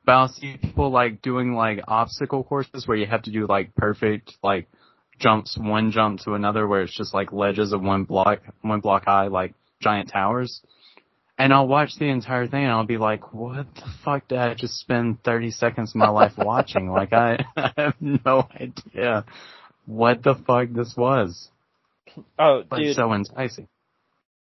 But 0.05 0.11
I'll 0.13 0.27
see 0.27 0.57
people 0.61 0.91
like 0.91 1.21
doing 1.21 1.53
like 1.53 1.79
obstacle 1.87 2.43
courses 2.43 2.87
where 2.87 2.97
you 2.97 3.05
have 3.05 3.23
to 3.23 3.31
do 3.31 3.47
like 3.47 3.73
perfect 3.75 4.33
like 4.43 4.67
jumps, 5.19 5.57
one 5.57 5.91
jump 5.91 6.19
to 6.21 6.33
another 6.33 6.67
where 6.67 6.81
it's 6.81 6.95
just 6.95 7.13
like 7.13 7.31
ledges 7.31 7.71
of 7.71 7.81
one 7.81 8.03
block, 8.03 8.41
one 8.61 8.81
block 8.81 9.05
high, 9.05 9.27
like 9.27 9.53
giant 9.81 10.09
towers. 10.09 10.61
And 11.37 11.51
I'll 11.51 11.67
watch 11.67 11.95
the 11.97 12.05
entire 12.09 12.47
thing 12.47 12.63
and 12.63 12.71
I'll 12.71 12.85
be 12.85 12.97
like, 12.97 13.33
what 13.33 13.65
the 13.75 13.91
fuck 14.05 14.27
did 14.27 14.37
I 14.37 14.53
just 14.53 14.75
spend 14.79 15.23
30 15.23 15.51
seconds 15.51 15.89
of 15.91 15.95
my 15.95 16.09
life 16.09 16.33
watching? 16.37 16.91
Like 16.91 17.11
I, 17.11 17.43
I 17.57 17.71
have 17.75 17.95
no 17.99 18.47
idea 18.53 19.25
what 19.85 20.23
the 20.23 20.35
fuck 20.35 20.69
this 20.71 20.93
was. 20.95 21.49
Oh, 22.37 22.63
But 22.69 22.77
dude, 22.77 22.95
so 22.95 23.11
enticing. 23.13 23.67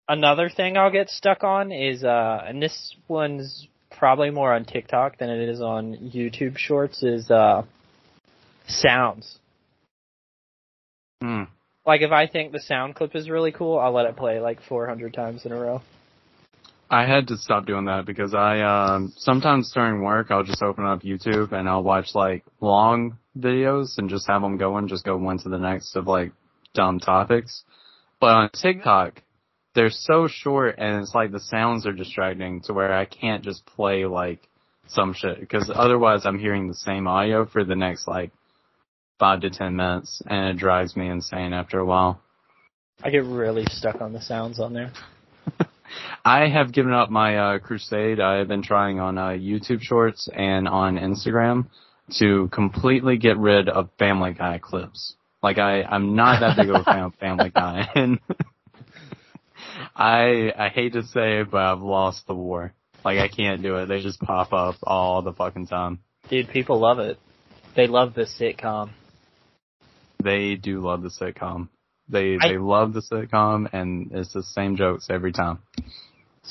another 0.10 0.50
thing 0.50 0.76
I'll 0.78 0.91
get 0.91 1.10
stuck 1.10 1.43
on 1.46 1.72
is 1.72 2.04
uh 2.04 2.43
and 2.46 2.62
this 2.62 2.96
one's 3.08 3.67
probably 3.89 4.32
more 4.32 4.54
on 4.54 4.65
TikTok 4.65 5.17
than 5.19 5.30
it 5.30 5.48
is 5.48 5.62
on 5.62 6.12
YouTube 6.13 6.58
shorts 6.58 7.02
is 7.02 7.32
uh 7.32 7.63
sounds. 8.67 9.39
Hmm. 11.22 11.43
Like 11.86 12.02
if 12.02 12.12
I 12.12 12.28
think 12.28 12.52
the 12.52 12.60
sound 12.60 12.96
clip 12.96 13.15
is 13.15 13.30
really 13.30 13.54
cool, 13.54 13.80
I'll 13.80 13.93
let 13.93 14.06
it 14.06 14.17
play 14.17 14.39
like 14.41 14.62
400 14.67 15.13
times 15.13 15.46
in 15.46 15.54
a 15.54 15.56
row. 15.60 15.82
I 16.94 17.08
had 17.08 17.30
to 17.30 17.38
stop 17.38 17.66
doing 17.66 17.86
that 17.86 18.06
because 18.06 18.36
I 18.36 18.62
um 18.62 19.14
sometimes 19.18 19.72
during 19.74 20.04
work 20.04 20.28
I'll 20.30 20.44
just 20.44 20.62
open 20.62 20.86
up 20.86 21.02
YouTube 21.02 21.52
and 21.52 21.68
I'll 21.68 21.82
watch 21.82 22.14
like 22.14 22.46
long 22.62 23.18
videos 23.36 23.98
and 23.98 24.12
just 24.12 24.28
have 24.28 24.44
them 24.44 24.58
going, 24.58 24.88
just 24.88 25.04
go 25.04 25.18
one 25.18 25.40
to 25.40 25.50
the 25.50 25.58
next 25.58 25.96
of 25.96 26.06
like 26.06 26.34
dumb 26.76 27.00
topics. 27.00 27.64
But 28.20 28.36
on 28.36 28.50
TikTok, 28.52 29.24
they're 29.74 29.90
so 29.90 30.28
short 30.28 30.76
and 30.78 31.02
it's 31.02 31.16
like 31.16 31.32
the 31.32 31.40
sounds 31.40 31.88
are 31.88 31.94
distracting 31.94 32.62
to 32.66 32.74
where 32.74 32.94
I 32.94 33.06
can't 33.06 33.44
just 33.44 33.66
play 33.66 34.06
like 34.06 34.48
some 34.86 35.16
shit 35.16 35.40
because 35.40 35.72
otherwise 35.74 36.28
I'm 36.28 36.38
hearing 36.38 36.68
the 36.68 36.76
same 36.76 37.08
audio 37.08 37.48
for 37.48 37.64
the 37.64 37.76
next 37.76 38.08
like 38.08 38.30
five 39.18 39.42
to 39.42 39.50
ten 39.50 39.76
minutes 39.76 40.22
and 40.28 40.50
it 40.50 40.60
drives 40.60 40.96
me 40.96 41.10
insane 41.10 41.54
after 41.54 41.80
a 41.80 41.86
while. 41.86 42.22
I 43.04 43.10
get 43.10 43.24
really 43.24 43.66
stuck 43.72 44.00
on 44.00 44.14
the 44.14 44.22
sounds 44.22 44.60
on 44.60 44.74
there. 44.74 44.92
I 46.24 46.48
have 46.48 46.72
given 46.72 46.93
up 46.93 47.10
my 47.10 47.38
uh, 47.38 47.60
crusade. 47.60 48.19
I 48.19 48.38
have 48.38 48.48
been 48.48 48.63
trying 48.63 49.00
on 49.00 49.17
uh, 49.17 49.30
YouTube 49.30 49.82
Shorts 49.82 50.30
and 50.34 50.67
on 50.67 50.98
Instagram 50.98 51.67
to 52.19 52.50
completely 52.52 53.17
get 53.17 53.38
rid 53.38 53.69
of 53.69 53.89
Family 53.98 54.34
Guy 54.34 54.60
clips. 54.60 55.15
Like 55.41 55.58
I, 55.58 55.84
I'm 55.84 56.15
not 56.15 56.39
that 56.39 56.58
big 56.58 56.69
of 56.69 56.82
a 56.82 56.84
fan 56.86 57.00
of 57.00 57.15
Family 57.15 57.50
Guy, 57.50 57.89
and 57.96 58.19
I, 59.96 60.52
I 60.58 60.69
hate 60.69 60.93
to 60.93 61.04
say 61.04 61.39
it, 61.39 61.52
but 61.52 61.62
I've 61.62 61.82
lost 61.82 62.28
the 62.28 62.36
war. 62.36 62.74
Like 63.04 63.19
I 63.19 63.28
can't 63.28 63.62
do 63.62 63.78
it. 63.78 63.88
They 63.88 64.02
just 64.02 64.19
pop 64.22 64.54
up 64.54 64.76
all 64.84 65.22
the 65.22 65.34
fucking 65.34 65.67
time. 65.67 66.00
Dude, 66.30 66.50
people 66.50 66.80
love 66.80 67.00
it. 67.00 67.19
They 67.76 67.88
love 67.88 68.13
the 68.13 68.24
sitcom. 68.24 68.91
They 70.24 70.56
do 70.56 70.80
love 70.80 71.02
the 71.02 71.10
sitcom. 71.10 71.67
They, 72.13 72.38
I- 72.39 72.49
they 72.49 72.58
love 72.58 72.93
the 72.93 73.02
sitcom, 73.02 73.67
and 73.73 74.12
it's 74.13 74.32
the 74.32 74.43
same 74.43 74.78
jokes 74.78 75.08
every 75.10 75.34
time. 75.34 75.60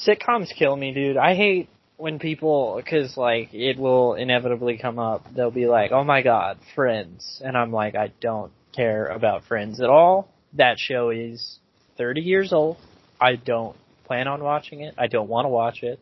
Sitcoms 0.07 0.49
kill 0.59 0.77
me, 0.77 0.93
dude. 0.93 1.17
I 1.17 1.35
hate 1.35 1.69
when 1.97 2.19
people, 2.19 2.83
cause 2.89 3.17
like, 3.17 3.55
it 3.55 3.79
will 3.79 4.15
inevitably 4.15 4.77
come 4.77 4.99
up. 4.99 5.25
They'll 5.35 5.51
be 5.51 5.67
like, 5.67 5.93
oh 5.93 6.03
my 6.05 6.23
god, 6.23 6.59
Friends. 6.75 7.41
And 7.45 7.57
I'm 7.57 7.73
like, 7.73 7.95
I 7.95 8.13
don't 8.21 8.53
care 8.75 9.07
about 9.07 9.45
Friends 9.45 9.81
at 9.81 9.89
all. 9.89 10.29
That 10.55 10.79
show 10.79 11.11
is 11.11 11.59
30 11.97 12.21
years 12.23 12.53
old. 12.53 12.77
I 13.21 13.37
don't 13.37 13.77
plan 14.05 14.27
on 14.29 14.43
watching 14.43 14.81
it. 14.81 14.95
I 14.99 15.07
don't 15.07 15.29
want 15.29 15.45
to 15.45 15.49
watch 15.51 15.83
it. 15.83 16.01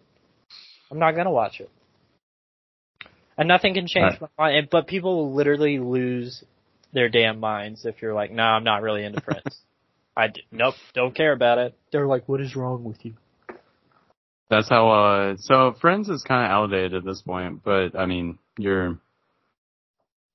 I'm 0.90 0.98
not 0.98 1.12
gonna 1.12 1.30
watch 1.30 1.60
it. 1.60 1.70
And 3.36 3.46
nothing 3.46 3.74
can 3.74 3.86
change 3.86 4.14
my 4.20 4.28
mind. 4.38 4.68
But 4.70 4.86
people 4.86 5.16
will 5.16 5.34
literally 5.34 5.78
lose 5.78 6.42
their 6.92 7.08
damn 7.08 7.40
minds 7.40 7.84
if 7.84 8.02
you're 8.02 8.14
like, 8.14 8.32
nah, 8.32 8.56
I'm 8.56 8.64
not 8.64 8.82
really 8.82 9.04
into 9.04 9.20
Friends. 9.20 9.60
I 10.16 10.28
d- 10.28 10.42
nope, 10.50 10.74
don't 10.94 11.14
care 11.14 11.32
about 11.32 11.58
it. 11.58 11.78
They're 11.92 12.06
like, 12.06 12.28
what 12.28 12.40
is 12.40 12.56
wrong 12.56 12.84
with 12.84 13.04
you? 13.04 13.14
That's 14.48 14.68
how, 14.68 14.90
uh, 14.90 15.36
so 15.38 15.74
Friends 15.80 16.08
is 16.08 16.24
kind 16.24 16.44
of 16.44 16.50
outdated 16.50 16.94
at 16.94 17.04
this 17.04 17.22
point, 17.22 17.62
but 17.64 17.96
I 17.96 18.06
mean, 18.06 18.38
you're 18.58 18.98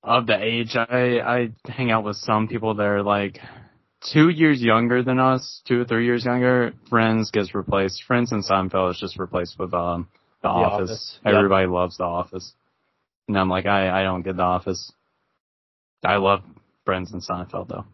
of 0.02 0.26
the 0.26 0.40
age. 0.40 0.76
I, 0.76 1.20
I 1.20 1.48
hang 1.70 1.90
out 1.90 2.04
with 2.04 2.16
some 2.16 2.48
people 2.48 2.74
that 2.76 2.86
are 2.86 3.02
like 3.02 3.40
two 4.12 4.28
years 4.28 4.62
younger 4.62 5.02
than 5.02 5.18
us, 5.18 5.62
two 5.66 5.80
or 5.80 5.84
three 5.84 6.06
years 6.06 6.24
younger, 6.24 6.72
Friends 6.88 7.30
gets 7.30 7.54
replaced. 7.54 8.04
Friends 8.04 8.32
and 8.32 8.44
Seinfeld 8.44 8.92
is 8.92 8.98
just 8.98 9.18
replaced 9.18 9.58
with 9.58 9.74
um 9.74 10.08
The, 10.42 10.48
Office. 10.48 10.90
Office, 10.90 11.18
yep. 11.24 11.34
Everybody 11.34 11.66
loves 11.66 11.96
The 11.98 12.04
Office. 12.04 12.52
And 13.28 13.36
I'm 13.36 13.48
like, 13.48 13.66
I, 13.66 14.00
I 14.00 14.02
don't 14.04 14.22
get 14.22 14.36
The 14.36 14.42
Office. 14.42 14.92
I 16.06 16.16
love 16.16 16.42
Friends 16.84 17.12
and 17.12 17.22
Seinfeld 17.22 17.68
though. 17.68 17.84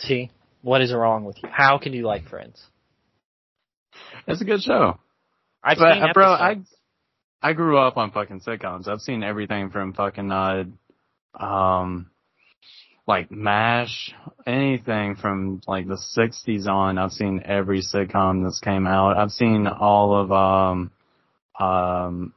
See, 0.00 0.30
what 0.62 0.80
is 0.80 0.92
wrong 0.92 1.24
with 1.24 1.36
you? 1.42 1.48
How 1.50 1.78
can 1.78 1.92
you 1.92 2.06
like 2.06 2.28
Friends? 2.28 2.62
It's 4.26 4.40
a 4.40 4.44
good 4.44 4.62
show. 4.62 4.98
I've 5.62 5.78
But, 5.78 5.94
seen 5.94 6.12
bro, 6.12 6.26
I. 6.26 6.56
I 7.40 7.52
grew 7.52 7.78
up 7.78 7.96
on 7.96 8.10
fucking 8.10 8.40
sitcoms. 8.40 8.88
I've 8.88 9.00
seen 9.00 9.22
everything 9.22 9.70
from 9.70 9.92
fucking 9.92 10.32
uh 10.32 10.64
um 11.38 12.10
like 13.06 13.30
MASH, 13.30 14.12
anything 14.46 15.14
from 15.14 15.60
like 15.66 15.86
the 15.86 15.96
sixties 15.96 16.66
on. 16.66 16.98
I've 16.98 17.12
seen 17.12 17.42
every 17.44 17.80
sitcom 17.80 18.42
that's 18.42 18.60
came 18.60 18.86
out. 18.86 19.16
I've 19.16 19.30
seen 19.30 19.66
all 19.68 20.16
of 20.16 20.32
um 20.32 20.90
um 21.58 22.34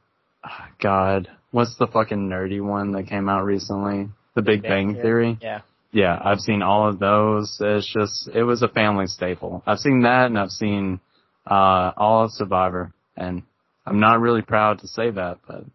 God, 0.80 1.30
what's 1.50 1.76
the 1.78 1.88
fucking 1.88 2.30
nerdy 2.30 2.62
one 2.62 2.92
that 2.92 3.08
came 3.08 3.28
out 3.28 3.44
recently? 3.44 4.10
The 4.36 4.42
Big 4.42 4.62
Bang 4.64 4.96
Theory. 4.96 5.38
Yeah. 5.42 5.62
Yeah, 5.94 6.18
I've 6.24 6.40
seen 6.40 6.62
all 6.62 6.88
of 6.88 7.00
those. 7.00 7.58
It's 7.60 7.92
just 7.92 8.30
it 8.34 8.44
was 8.44 8.62
a 8.62 8.70
family 8.70 9.08
staple. 9.08 9.62
I've 9.68 9.80
seen 9.80 10.04
that 10.04 10.28
and 10.28 10.38
I've 10.40 10.50
seen 10.52 11.02
uh 11.46 11.92
all 11.98 12.24
of 12.26 12.32
Survivor 12.32 12.94
and 13.18 13.44
I'm 13.86 14.00
not 14.00 14.22
really 14.22 14.42
proud 14.42 14.80
to 14.80 14.88
say 14.88 15.10
that, 15.12 15.40
but 15.48 15.66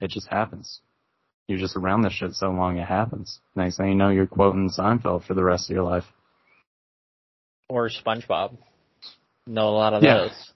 it 0.00 0.10
just 0.10 0.28
happens. 0.28 0.80
You're 1.48 1.58
just 1.58 1.76
around 1.76 2.02
this 2.02 2.12
shit 2.12 2.34
so 2.34 2.50
long 2.50 2.76
it 2.78 2.86
happens. 2.86 3.40
Next 3.56 3.76
thing 3.78 3.88
you 3.88 3.94
know 3.96 4.10
you're 4.10 4.26
quoting 4.26 4.70
Seinfeld 4.70 5.26
for 5.26 5.34
the 5.34 5.42
rest 5.44 5.68
of 5.70 5.74
your 5.74 5.84
life. 5.84 6.04
Or 7.68 7.88
SpongeBob. 7.88 8.56
Know 9.48 9.68
a 9.68 9.70
lot 9.70 9.94
of 9.94 10.02
Yeah. 10.02 10.18
those. 10.18 10.52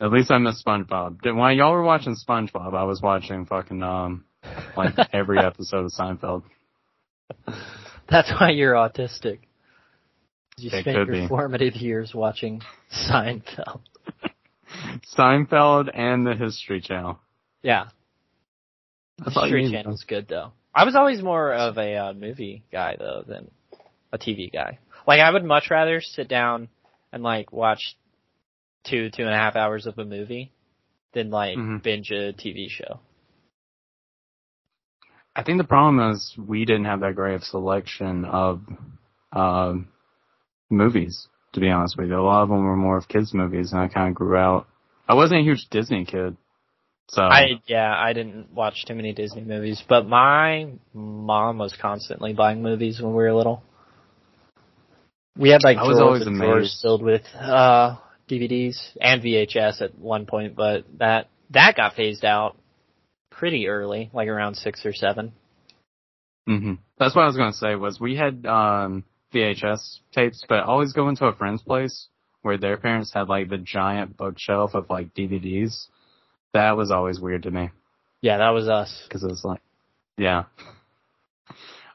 At 0.00 0.12
least 0.12 0.30
I 0.30 0.38
miss 0.38 0.62
SpongeBob. 0.62 1.18
While 1.34 1.52
y'all 1.52 1.72
were 1.72 1.82
watching 1.82 2.16
SpongeBob, 2.16 2.74
I 2.74 2.84
was 2.84 3.00
watching 3.02 3.46
fucking 3.46 3.82
um 3.82 4.24
like 4.76 4.94
every 5.12 5.38
episode 5.38 5.84
of 5.86 5.92
Seinfeld. 5.92 6.42
That's 8.08 8.30
why 8.38 8.50
you're 8.50 8.74
autistic. 8.74 9.40
You 10.58 10.70
It 10.72 10.80
spent 10.82 10.96
your 10.96 11.06
be. 11.06 11.28
formative 11.28 11.74
years 11.74 12.14
watching 12.14 12.62
Seinfeld. 13.10 13.80
Seinfeld 15.16 15.90
and 15.92 16.26
the 16.26 16.34
History 16.34 16.80
Channel. 16.80 17.18
Yeah. 17.62 17.86
That's 19.18 19.36
all 19.36 19.44
History. 19.44 19.70
Channel's 19.70 20.04
good 20.04 20.28
though. 20.28 20.52
I 20.74 20.84
was 20.84 20.94
always 20.94 21.22
more 21.22 21.52
of 21.52 21.78
a 21.78 21.96
uh, 21.96 22.12
movie 22.12 22.62
guy 22.70 22.96
though 22.98 23.24
than 23.26 23.50
a 24.12 24.18
TV 24.18 24.52
guy. 24.52 24.78
Like 25.06 25.20
I 25.20 25.30
would 25.30 25.44
much 25.44 25.70
rather 25.70 26.00
sit 26.00 26.28
down 26.28 26.68
and 27.12 27.22
like 27.22 27.52
watch 27.52 27.96
two 28.84 29.10
two 29.10 29.22
and 29.22 29.32
a 29.32 29.36
half 29.36 29.56
hours 29.56 29.86
of 29.86 29.98
a 29.98 30.04
movie 30.04 30.52
than 31.12 31.30
like 31.30 31.56
Mhm. 31.56 31.82
binge 31.82 32.10
a 32.10 32.32
TV 32.32 32.68
show. 32.68 33.00
I 35.36 35.42
think 35.42 35.58
the 35.58 35.64
problem 35.64 36.12
is 36.12 36.34
we 36.38 36.64
didn't 36.64 36.86
have 36.86 37.00
that 37.00 37.14
great 37.14 37.34
of 37.34 37.44
selection 37.44 38.24
of 38.24 38.62
um, 39.32 39.88
movies. 40.70 41.28
To 41.52 41.60
be 41.60 41.68
honest 41.68 41.96
with 41.98 42.08
you, 42.08 42.16
a 42.18 42.22
lot 42.22 42.42
of 42.42 42.48
them 42.48 42.64
were 42.64 42.76
more 42.76 42.96
of 42.96 43.06
kids' 43.06 43.34
movies, 43.34 43.72
and 43.72 43.80
I 43.80 43.88
kind 43.88 44.08
of 44.08 44.14
grew 44.14 44.36
out. 44.36 44.66
I 45.06 45.14
wasn't 45.14 45.40
a 45.40 45.42
huge 45.42 45.68
Disney 45.70 46.06
kid, 46.06 46.36
so 47.08 47.22
I 47.22 47.60
yeah, 47.66 47.94
I 47.96 48.14
didn't 48.14 48.52
watch 48.52 48.84
too 48.86 48.94
many 48.94 49.12
Disney 49.12 49.42
movies, 49.42 49.82
but 49.86 50.06
my 50.06 50.68
mom 50.92 51.58
was 51.58 51.74
constantly 51.80 52.32
buying 52.32 52.62
movies 52.62 53.00
when 53.00 53.10
we 53.10 53.22
were 53.22 53.34
little. 53.34 53.62
We 55.36 55.50
had 55.50 55.62
like 55.62 55.76
I 55.76 55.86
was 55.86 56.00
always 56.00 56.26
and 56.26 56.36
drawers 56.36 56.78
filled 56.82 57.02
with 57.02 57.22
uh 57.34 57.96
DVDs 58.28 58.78
and 59.00 59.22
VHS 59.22 59.82
at 59.82 59.98
one 59.98 60.26
point, 60.26 60.56
but 60.56 60.84
that 60.98 61.28
that 61.50 61.76
got 61.76 61.94
phased 61.94 62.24
out 62.24 62.56
pretty 63.38 63.68
early, 63.68 64.10
like 64.12 64.28
around 64.28 64.56
six 64.56 64.84
or 64.86 64.92
seven. 64.92 65.32
hmm 66.46 66.74
that's 66.98 67.14
what 67.14 67.22
I 67.22 67.26
was 67.26 67.36
going 67.36 67.52
to 67.52 67.58
say. 67.58 67.74
Was 67.74 68.00
we 68.00 68.16
had 68.16 68.46
um, 68.46 69.04
VHS 69.34 69.98
tapes, 70.12 70.44
but 70.48 70.60
always 70.60 70.92
go 70.92 71.08
into 71.08 71.26
a 71.26 71.34
friend's 71.34 71.62
place 71.62 72.06
where 72.42 72.56
their 72.56 72.76
parents 72.76 73.12
had 73.12 73.28
like 73.28 73.48
the 73.50 73.58
giant 73.58 74.16
bookshelf 74.16 74.74
of 74.74 74.88
like 74.88 75.14
DVDs. 75.14 75.86
That 76.54 76.76
was 76.76 76.90
always 76.90 77.20
weird 77.20 77.42
to 77.42 77.50
me. 77.50 77.70
Yeah, 78.22 78.38
that 78.38 78.50
was 78.50 78.68
us. 78.68 79.02
because 79.06 79.22
it 79.22 79.28
was 79.28 79.44
like, 79.44 79.60
yeah. 80.16 80.44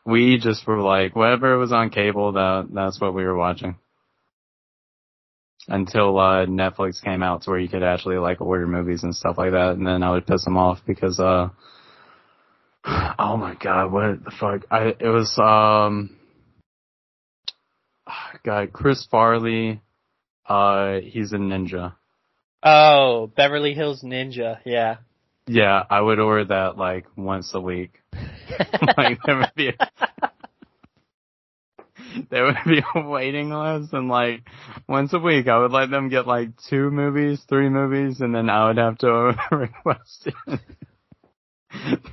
We 0.06 0.38
just 0.38 0.66
were 0.68 0.82
like, 0.82 1.16
whatever 1.16 1.58
was 1.58 1.72
on 1.72 1.90
cable, 1.90 2.34
that 2.34 2.68
that's 2.72 3.00
what 3.02 3.14
we 3.14 3.24
were 3.24 3.36
watching. 3.36 3.76
Until 5.68 6.18
uh, 6.18 6.46
Netflix 6.48 7.04
came 7.04 7.22
out 7.22 7.44
to 7.44 7.52
where 7.52 7.60
you 7.60 7.70
could 7.70 7.84
actually 7.84 8.18
like 8.18 8.42
order 8.42 8.68
movies 8.68 9.04
and 9.04 9.16
stuff 9.16 9.38
like 9.38 9.52
that, 9.52 9.76
and 9.76 9.86
then 9.86 10.02
I 10.04 10.12
would 10.12 10.26
piss 10.26 10.44
them 10.44 10.58
off 10.58 10.80
because, 10.88 11.20
uh, 11.20 11.50
oh 13.20 13.38
my 13.38 13.56
god, 13.56 13.92
what 13.92 14.24
the 14.24 14.32
fuck? 14.32 14.66
I 14.72 14.96
it 15.00 15.08
was 15.08 15.38
um, 15.38 16.18
God, 18.44 18.74
Chris 18.74 19.08
Farley, 19.10 19.82
uh, 20.48 21.00
he's 21.04 21.32
a 21.32 21.38
ninja. 21.38 21.94
Oh, 22.64 23.32
Beverly 23.36 23.74
Hills 23.74 24.04
Ninja, 24.04 24.60
yeah. 24.66 24.98
Yeah, 25.48 25.84
I 25.90 26.00
would 26.00 26.20
order 26.20 26.46
that 26.46 26.78
like 26.78 27.06
once 27.16 27.52
a 27.54 27.62
week. 27.62 28.00
like 28.98 29.20
there 29.26 29.38
would 29.38 29.52
be 29.56 29.70
a, 29.70 30.31
there 32.32 32.46
would 32.46 32.56
be 32.66 32.82
a 32.96 33.08
waiting 33.08 33.52
list 33.52 33.94
and 33.94 34.08
like 34.08 34.42
once 34.88 35.14
a 35.14 35.20
week 35.20 35.48
I 35.48 35.60
would 35.60 35.72
let 35.72 35.92
them 35.92 36.10
get 36.10 36.26
like 36.26 36.50
two 36.68 36.90
movies, 36.90 37.44
three 37.48 37.70
movies, 37.70 38.22
and 38.22 38.34
then 38.34 38.50
I 38.50 38.68
would 38.68 38.78
have 38.78 38.98
to 39.00 39.36
request 39.52 40.28
it. 40.28 40.60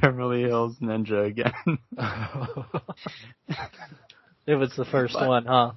Beverly 0.00 0.42
Hills 0.42 0.76
Ninja 0.80 1.26
again. 1.26 1.52
it 4.46 4.54
was 4.54 4.74
the 4.76 4.84
first 4.84 5.14
one, 5.14 5.46
huh? 5.46 5.72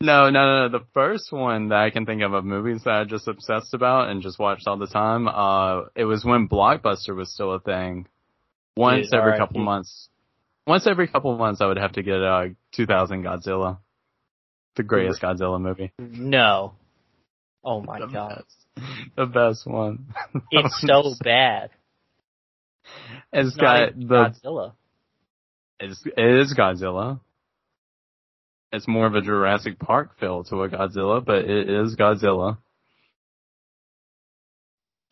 No, 0.00 0.28
no, 0.28 0.44
no, 0.44 0.68
no. 0.68 0.78
The 0.78 0.84
first 0.92 1.32
one 1.32 1.68
that 1.68 1.78
I 1.78 1.90
can 1.90 2.04
think 2.04 2.22
of 2.22 2.34
of 2.34 2.44
movies 2.44 2.82
that 2.84 2.94
I 2.94 3.04
just 3.04 3.28
obsessed 3.28 3.74
about 3.74 4.10
and 4.10 4.22
just 4.22 4.38
watched 4.38 4.66
all 4.66 4.76
the 4.76 4.88
time, 4.88 5.28
uh, 5.28 5.84
it 5.94 6.04
was 6.04 6.24
when 6.24 6.48
Blockbuster 6.48 7.14
was 7.14 7.32
still 7.32 7.52
a 7.54 7.60
thing. 7.60 8.06
Once 8.76 9.12
every 9.14 9.30
RIP. 9.32 9.38
couple 9.38 9.60
months. 9.62 10.08
Once 10.66 10.86
every 10.86 11.06
couple 11.08 11.36
months 11.36 11.60
I 11.60 11.66
would 11.66 11.76
have 11.78 11.92
to 11.92 12.02
get, 12.02 12.20
uh, 12.22 12.46
2000 12.72 13.22
Godzilla. 13.22 13.78
The 14.76 14.82
greatest 14.82 15.22
Godzilla 15.22 15.60
movie. 15.60 15.92
No. 15.98 16.74
Oh 17.64 17.80
my 17.80 18.00
The 18.00 18.06
god. 18.06 18.44
best. 18.76 18.86
The 19.16 19.26
best 19.26 19.66
one. 19.66 20.06
It's 20.50 20.80
so 20.86 21.14
bad. 21.24 21.70
it's 23.32 23.48
It's 23.48 23.56
got 23.56 23.94
the, 23.96 24.34
Godzilla. 24.44 24.72
it's, 25.80 26.02
it 26.04 26.40
is 26.42 26.54
Godzilla. 26.54 27.20
It's 28.72 28.86
more 28.88 29.06
of 29.06 29.14
a 29.14 29.22
Jurassic 29.22 29.78
Park 29.78 30.18
feel 30.18 30.44
to 30.44 30.62
a 30.62 30.68
Godzilla, 30.68 31.24
but 31.24 31.44
it 31.44 31.70
is 31.70 31.96
Godzilla. 31.96 32.58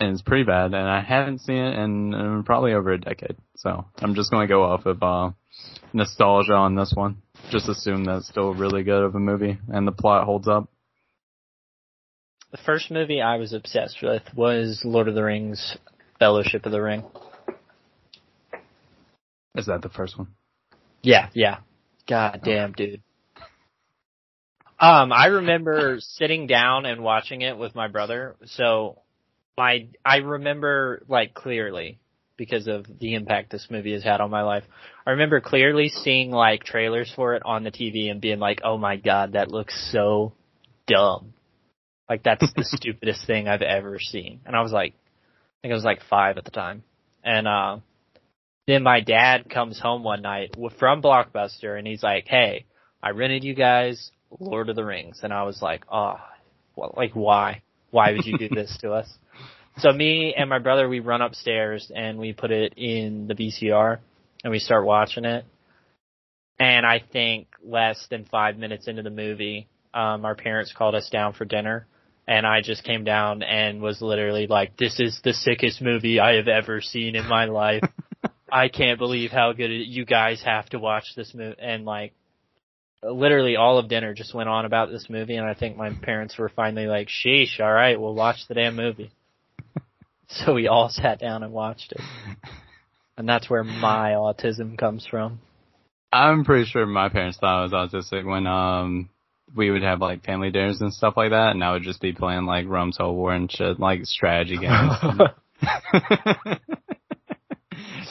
And 0.05 0.13
it's 0.13 0.21
pretty 0.21 0.45
bad, 0.45 0.75
and 0.75 0.87
I 0.87 1.01
haven't 1.01 1.41
seen 1.41 1.57
it 1.57 1.79
in, 1.79 2.13
in 2.13 2.43
probably 2.45 2.75
over 2.75 2.93
a 2.93 3.01
decade. 3.01 3.39
So 3.57 3.87
I'm 4.03 4.15
just 4.15 4.31
going 4.31 4.47
to 4.47 4.53
go 4.53 4.63
off 4.63 4.85
of 4.85 5.03
uh, 5.03 5.31
nostalgia 5.95 6.53
on 6.53 6.75
this 6.75 6.93
one. 6.95 7.23
Just 7.51 7.71
assume 7.71 8.05
that's 8.05 8.29
still 8.29 8.53
really 8.53 8.83
good 8.83 9.03
of 9.03 9.15
a 9.15 9.19
movie, 9.19 9.59
and 9.69 9.89
the 9.89 9.93
plot 9.93 10.25
holds 10.27 10.47
up. 10.47 10.69
The 12.51 12.59
first 12.59 12.91
movie 12.91 13.23
I 13.23 13.37
was 13.37 13.55
obsessed 13.55 14.03
with 14.03 14.23
was 14.37 14.83
Lord 14.85 15.09
of 15.09 15.15
the 15.15 15.25
Rings, 15.25 15.79
Fellowship 16.19 16.67
of 16.67 16.73
the 16.73 16.83
Ring. 16.83 17.03
Is 19.55 19.65
that 19.67 19.81
the 19.81 19.89
first 19.89 20.19
one? 20.19 20.29
Yeah, 21.01 21.31
yeah. 21.33 21.61
God 22.07 22.43
damn, 22.45 22.73
dude. 22.73 23.01
Um, 24.79 25.15
I 25.15 25.27
remember 25.29 25.97
sitting 26.01 26.47
down 26.47 26.85
and 26.85 27.03
watching 27.03 27.41
it 27.41 27.57
with 27.57 27.75
my 27.75 27.89
brother. 27.89 28.37
So 28.45 28.99
my, 29.57 29.89
I 30.05 30.17
remember 30.19 31.03
like 31.09 31.35
clearly 31.35 31.99
because 32.37 32.67
of 32.67 32.87
the 32.99 33.15
impact 33.15 33.53
this 33.53 33.69
movie 33.71 33.93
has 33.93 34.03
had 34.03 34.21
on 34.21 34.31
my 34.31 34.43
life. 34.43 34.65
I 35.07 35.11
remember 35.11 35.41
clearly 35.41 35.89
seeing 35.89 36.31
like 36.31 36.65
trailers 36.65 37.13
for 37.15 37.35
it 37.35 37.43
on 37.45 37.63
the 37.63 37.71
TV 37.71 38.11
and 38.11 38.21
being 38.21 38.41
like, 38.41 38.61
oh 38.65 38.77
my 38.77 38.97
god, 38.97 39.33
that 39.33 39.51
looks 39.51 39.91
so 39.93 40.33
dumb. 40.87 41.35
Like 42.09 42.23
that's 42.23 42.53
the 42.55 42.65
stupidest 42.77 43.27
thing 43.27 43.49
I've 43.49 43.63
ever 43.63 43.99
seen. 44.01 44.41
And 44.45 44.57
I 44.57 44.63
was 44.63 44.73
like, 44.73 44.95
I 44.95 45.57
think 45.63 45.73
I 45.73 45.77
was 45.77 45.85
like 45.85 46.03
five 46.11 46.37
at 46.39 46.45
the 46.45 46.51
time. 46.51 46.83
And, 47.23 47.47
uh, 47.47 47.79
then 48.67 48.83
my 48.83 49.01
dad 49.01 49.51
comes 49.51 49.79
home 49.79 50.03
one 50.03 50.23
night 50.23 50.55
from 50.79 51.03
Blockbuster 51.03 51.79
and 51.79 51.87
he's 51.87 52.03
like, 52.03 52.27
"Hey, 52.27 52.65
I 53.03 53.11
rented 53.11 53.45
you 53.45 53.55
guys 53.55 54.11
Lord 54.41 54.69
of 54.69 54.77
the 54.77 54.85
Rings," 54.85 55.21
and 55.23 55.33
I 55.33 55.43
was 55.43 55.61
like, 55.61 55.85
"Oh, 55.91 56.17
well, 56.75 56.95
like 56.97 57.13
why? 57.13 57.63
Why 57.91 58.13
would 58.13 58.25
you 58.25 58.39
do 58.39 58.49
this 58.49 58.77
to 58.81 58.93
us?" 58.95 59.19
So 59.79 59.93
me 59.93 60.35
and 60.37 60.49
my 60.49 60.59
brother 60.59 60.89
we 60.89 61.01
run 61.01 61.21
upstairs 61.21 61.91
and 61.95 62.19
we 62.19 62.33
put 62.33 62.51
it 62.51 62.75
in 62.77 63.27
the 63.27 63.35
VCR 63.35 63.99
and 64.43 64.51
we 64.51 64.59
start 64.59 64.85
watching 64.85 65.25
it. 65.25 65.45
And 66.59 66.87
I 66.87 67.01
think 67.13 67.49
less 67.65 68.07
than 68.11 68.25
five 68.25 68.57
minutes 68.57 68.87
into 68.87 69.03
the 69.03 69.11
movie, 69.11 69.67
um, 69.93 70.25
our 70.25 70.37
parents 70.37 70.73
called 70.77 70.95
us 70.95 71.09
down 71.11 71.33
for 71.33 71.45
dinner 71.45 71.87
and 72.27 72.47
I 72.47 72.63
just 72.63 72.85
came 72.85 73.05
down 73.05 73.43
and 73.43 73.83
was 73.83 74.01
literally 74.01 74.47
like, 74.47 74.77
this 74.77 74.99
is 75.01 75.21
the 75.25 75.33
sickest 75.33 75.83
movie 75.83 76.21
I 76.21 76.37
have 76.37 76.49
ever 76.49 76.81
seen 76.81 77.17
in 77.17 77.27
my 77.27 77.47
life. 77.47 77.83
I 78.51 78.69
can't 78.69 78.99
believe 78.99 79.31
how 79.31 79.53
good 79.53 79.71
it, 79.71 79.89
you 79.89 80.05
guys 80.05 80.43
have 80.45 80.69
to 80.71 80.79
watch 80.79 81.05
this 81.17 81.35
movie. 81.35 81.57
And 81.59 81.85
like, 81.85 82.15
literally 83.03 83.57
all 83.57 83.79
of 83.79 83.89
dinner 83.89 84.15
just 84.15 84.35
went 84.35 84.49
on 84.49 84.65
about 84.65 84.91
this 84.91 85.09
movie 85.11 85.37
and 85.37 85.47
I 85.47 85.55
think 85.55 85.77
my 85.77 85.93
parents 85.93 86.39
were 86.39 86.49
finally 86.49 86.87
like, 86.87 87.09
sheesh, 87.09 87.61
alright, 87.61 88.01
we'll 88.01 88.15
watch 88.15 88.47
the 88.49 88.55
damn 88.55 88.77
movie. 88.77 89.11
so 90.29 90.55
we 90.55 90.69
all 90.69 90.89
sat 90.89 91.19
down 91.19 91.43
and 91.43 91.53
watched 91.53 91.93
it. 91.93 92.01
And 93.17 93.29
that's 93.29 93.49
where 93.49 93.65
my 93.65 94.13
autism 94.13 94.77
comes 94.77 95.07
from. 95.07 95.41
I'm 96.13 96.45
pretty 96.45 96.67
sure 96.67 96.87
my 96.87 97.09
parents 97.09 97.39
thought 97.39 97.61
I 97.61 97.63
was 97.63 97.73
autistic 97.73 98.25
when 98.25 98.47
um 98.47 99.11
we 99.55 99.71
would 99.71 99.83
have 99.83 100.01
like 100.01 100.25
family 100.25 100.51
dinners 100.51 100.81
and 100.81 100.93
stuff 100.93 101.15
like 101.17 101.31
that, 101.31 101.51
and 101.51 101.63
I 101.63 101.73
would 101.73 101.83
just 101.83 102.01
be 102.01 102.13
playing 102.13 102.47
like 102.47 102.67
Rome 102.67 102.93
Total 102.93 103.15
War 103.15 103.33
and 103.33 103.51
shit, 103.51 103.79
like 103.79 104.05
strategy 104.05 104.59
games. 104.59 104.91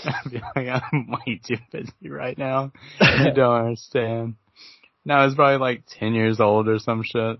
I'd 0.05 0.31
be 0.31 0.41
like, 0.55 0.83
I'm 0.93 1.11
way 1.11 1.41
too 1.45 1.57
busy 1.71 2.09
right 2.09 2.37
now. 2.37 2.71
You 3.01 3.33
don't 3.33 3.65
understand. 3.65 4.35
Now 5.05 5.19
I 5.19 5.25
was 5.25 5.35
probably 5.35 5.57
like 5.57 5.83
ten 5.99 6.13
years 6.13 6.39
old 6.39 6.67
or 6.67 6.79
some 6.79 7.03
shit. 7.03 7.39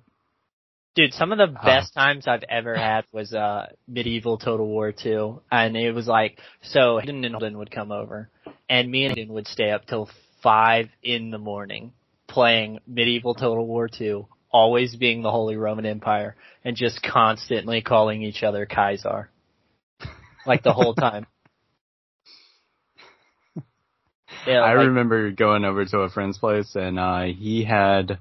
Dude, 0.95 1.13
some 1.13 1.32
of 1.32 1.39
the 1.39 1.47
best 1.47 1.93
times 1.95 2.27
I've 2.27 2.43
ever 2.47 2.75
had 2.75 3.06
was 3.12 3.34
uh 3.34 3.67
medieval 3.88 4.38
Total 4.38 4.65
War 4.65 4.91
2. 4.91 5.41
And 5.51 5.75
it 5.75 5.91
was 5.91 6.08
like 6.08 6.38
so 6.62 6.99
Hayden 6.99 7.25
and 7.25 7.34
Holden 7.34 7.58
would 7.58 7.71
come 7.71 7.91
over 7.91 8.29
and 8.69 8.91
me 8.91 9.06
and 9.06 9.15
Hayden 9.15 9.34
would 9.34 9.47
stay 9.47 9.71
up 9.71 9.88
till 9.88 10.10
five 10.43 10.89
in 11.01 11.32
the 11.32 11.38
morning 11.39 11.93
playing 12.27 12.79
medieval 12.88 13.34
Total 13.34 13.65
War 13.65 13.88
2, 13.88 14.27
always 14.51 14.95
being 14.95 15.21
the 15.21 15.32
Holy 15.32 15.56
Roman 15.56 15.86
Empire, 15.86 16.36
and 16.63 16.75
just 16.75 17.01
constantly 17.03 17.82
calling 17.82 18.21
each 18.23 18.43
other 18.43 18.65
Kaiser. 18.65 19.29
Like 20.45 20.62
the 20.62 20.73
whole 20.73 20.93
time. 20.93 21.25
Yeah, 24.45 24.60
I 24.60 24.73
like- 24.73 24.88
remember 24.88 25.32
going 25.32 25.63
over 25.63 25.86
to 25.86 25.99
a 25.99 26.10
friend's 26.10 26.38
place 26.38 26.75
and 26.75 26.99
uh 26.99 27.21
he 27.21 27.63
had 27.63 28.19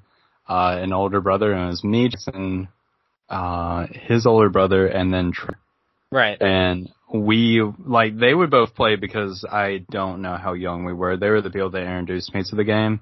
uh 0.48 0.78
an 0.80 0.92
older 0.92 1.20
brother 1.20 1.52
and 1.52 1.64
it 1.64 1.66
was 1.68 1.84
me 1.84 2.10
and 2.32 2.68
uh 3.28 3.86
his 3.90 4.26
older 4.26 4.48
brother 4.48 4.86
and 4.86 5.12
then 5.12 5.32
Tr- 5.32 5.52
right. 6.10 6.40
and 6.40 6.88
we 7.12 7.62
like 7.78 8.16
they 8.18 8.34
would 8.34 8.50
both 8.50 8.74
play 8.74 8.96
because 8.96 9.44
I 9.50 9.84
don't 9.90 10.22
know 10.22 10.36
how 10.36 10.54
young 10.54 10.84
we 10.84 10.92
were. 10.92 11.16
They 11.16 11.28
were 11.28 11.42
the 11.42 11.50
people 11.50 11.70
that 11.70 11.82
introduced 11.82 12.34
me 12.34 12.42
to 12.48 12.56
the 12.56 12.64
game. 12.64 13.00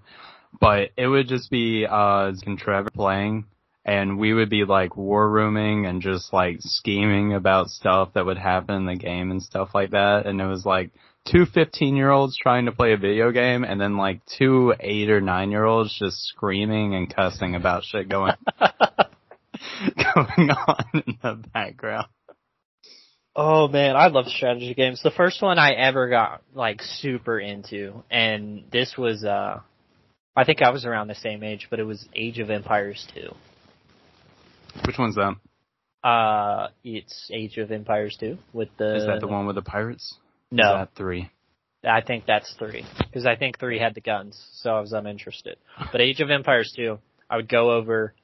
But 0.61 0.91
it 0.97 1.07
would 1.07 1.29
just 1.29 1.51
be 1.51 1.87
uh 1.89 2.33
and 2.45 2.59
Trevor 2.59 2.91
playing 2.91 3.47
and 3.85 4.19
we 4.19 4.35
would 4.35 4.51
be 4.51 4.65
like 4.65 4.97
war 4.97 5.29
rooming 5.29 5.87
and 5.87 6.03
just 6.03 6.33
like 6.33 6.59
scheming 6.61 7.35
about 7.35 7.71
stuff 7.71 8.13
that 8.15 8.27
would 8.27 8.39
happen 8.39 8.75
in 8.77 8.87
the 8.87 8.97
game 8.97 9.31
and 9.31 9.43
stuff 9.43 9.71
like 9.75 9.91
that. 9.91 10.27
And 10.27 10.41
it 10.41 10.47
was 10.47 10.67
like 10.67 10.91
two 11.31 11.47
15 11.47 11.97
year 11.97 12.11
olds 12.11 12.37
trying 12.37 12.67
to 12.67 12.73
play 12.73 12.93
a 12.93 12.97
video 12.97 13.31
game 13.31 13.65
and 13.65 13.81
then 13.81 13.97
like 13.97 14.21
two 14.39 14.75
8 14.79 15.11
or 15.11 15.21
9 15.21 15.51
year 15.51 15.65
olds 15.65 15.97
just 15.99 16.17
screaming 16.27 16.95
and 16.95 17.15
cussing 17.15 17.55
about 17.55 17.85
shit 17.85 18.09
going, 18.09 18.35
going 18.61 20.51
on 20.51 20.85
in 20.95 21.19
the 21.23 21.43
background. 21.53 22.09
Oh 23.37 23.69
man, 23.69 23.97
I 23.97 24.09
love 24.09 24.27
strategy 24.27 24.75
games. 24.75 25.03
The 25.03 25.13
first 25.13 25.41
one 25.41 25.59
I 25.59 25.73
ever 25.73 26.09
got 26.09 26.43
like 26.53 26.83
super 26.83 27.39
into, 27.39 28.03
and 28.11 28.65
this 28.73 28.97
was 28.99 29.25
uh, 29.25 29.61
I 30.37 30.45
think 30.45 30.63
I 30.63 30.71
was 30.71 30.85
around 30.85 31.09
the 31.09 31.15
same 31.15 31.43
age, 31.43 31.69
but 31.71 31.79
it 31.79 31.85
was 31.85 32.09
Age 32.15 32.39
of 32.39 32.51
Empires 32.51 33.07
2. 33.15 33.35
Which 34.87 34.99
one's 34.99 35.15
that? 35.15 35.37
Uh, 36.03 36.69
it's 36.83 37.31
Age 37.33 37.57
of 37.59 37.71
Empires 37.71 38.17
2 38.19 38.39
with 38.53 38.69
the. 38.79 38.97
Is 38.97 39.07
that 39.07 39.21
the 39.21 39.27
one 39.27 39.47
with 39.47 39.57
the 39.57 39.63
pirates? 39.63 40.17
No, 40.51 40.65
Is 40.65 40.79
that 40.81 40.89
three? 40.97 41.31
I 41.85 42.03
think 42.03 42.27
that's 42.27 42.53
three 42.59 42.85
because 42.99 43.25
I 43.25 43.37
think 43.37 43.59
three 43.59 43.79
had 43.79 43.95
the 43.95 44.01
guns, 44.01 44.39
so 44.55 44.71
I 44.71 44.81
was 44.81 44.93
uninterested. 44.93 45.57
But 45.93 46.01
Age 46.01 46.21
of 46.21 46.31
Empires 46.31 46.73
2, 46.77 46.99
I 47.29 47.37
would 47.37 47.49
go 47.49 47.73
over 47.73 48.15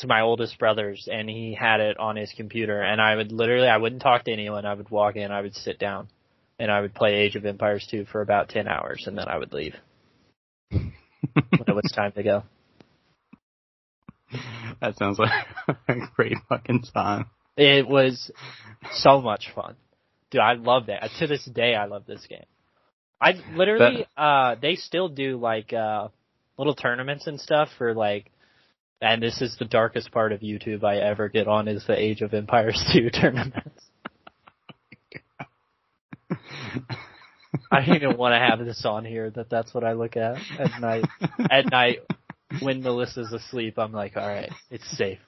to 0.00 0.06
my 0.06 0.20
oldest 0.20 0.58
brother's 0.58 1.08
and 1.10 1.28
he 1.28 1.54
had 1.54 1.80
it 1.80 1.98
on 1.98 2.16
his 2.16 2.32
computer 2.36 2.80
and 2.80 3.00
I 3.00 3.16
would 3.16 3.32
literally 3.32 3.66
I 3.66 3.78
wouldn't 3.78 4.02
talk 4.02 4.24
to 4.24 4.32
anyone. 4.32 4.64
I 4.64 4.74
would 4.74 4.90
walk 4.90 5.16
in, 5.16 5.32
I 5.32 5.40
would 5.40 5.56
sit 5.56 5.78
down 5.78 6.08
and 6.58 6.70
I 6.70 6.80
would 6.80 6.94
play 6.94 7.14
Age 7.14 7.34
of 7.34 7.44
Empires 7.44 7.86
2 7.90 8.04
for 8.04 8.20
about 8.20 8.48
10 8.48 8.68
hours 8.68 9.04
and 9.06 9.18
then 9.18 9.28
I 9.28 9.38
would 9.38 9.52
leave 9.52 9.74
when 10.70 10.92
it 11.32 11.74
was 11.74 11.90
time 11.94 12.12
to 12.12 12.22
go. 12.22 12.42
that 14.80 14.96
sounds 14.98 15.18
like 15.18 15.46
a 15.88 15.94
great 16.14 16.36
fucking 16.48 16.84
time. 16.94 17.26
It 17.56 17.88
was 17.88 18.30
so 18.92 19.20
much 19.20 19.50
fun. 19.52 19.74
Dude, 20.30 20.40
I 20.40 20.54
love 20.54 20.86
that. 20.86 21.08
To 21.18 21.26
this 21.26 21.44
day 21.44 21.74
I 21.74 21.86
love 21.86 22.04
this 22.06 22.26
game. 22.28 22.44
I 23.20 23.34
literally 23.54 24.06
uh 24.16 24.56
they 24.60 24.76
still 24.76 25.08
do 25.08 25.38
like 25.38 25.72
uh 25.72 26.08
little 26.56 26.74
tournaments 26.74 27.26
and 27.26 27.40
stuff 27.40 27.68
for 27.78 27.94
like 27.94 28.30
and 29.00 29.22
this 29.22 29.40
is 29.40 29.56
the 29.58 29.64
darkest 29.64 30.10
part 30.10 30.32
of 30.32 30.40
YouTube 30.40 30.82
I 30.84 30.96
ever 30.98 31.28
get 31.28 31.46
on 31.46 31.68
is 31.68 31.84
the 31.86 31.96
Age 31.98 32.20
of 32.20 32.34
Empires 32.34 32.82
2 32.92 33.10
tournaments. 33.10 33.84
I 37.70 37.84
don't 37.84 37.96
even 37.96 38.16
want 38.16 38.34
to 38.34 38.38
have 38.38 38.58
this 38.64 38.84
on 38.84 39.04
here 39.04 39.30
that 39.30 39.48
that's 39.50 39.72
what 39.72 39.84
I 39.84 39.92
look 39.92 40.16
at 40.16 40.36
at 40.58 40.80
night. 40.80 41.04
At 41.50 41.70
night 41.70 42.00
when 42.60 42.82
Melissa's 42.82 43.32
asleep, 43.32 43.78
I'm 43.78 43.92
like, 43.92 44.16
all 44.16 44.26
right, 44.26 44.50
it's 44.70 44.96
safe. 44.96 45.18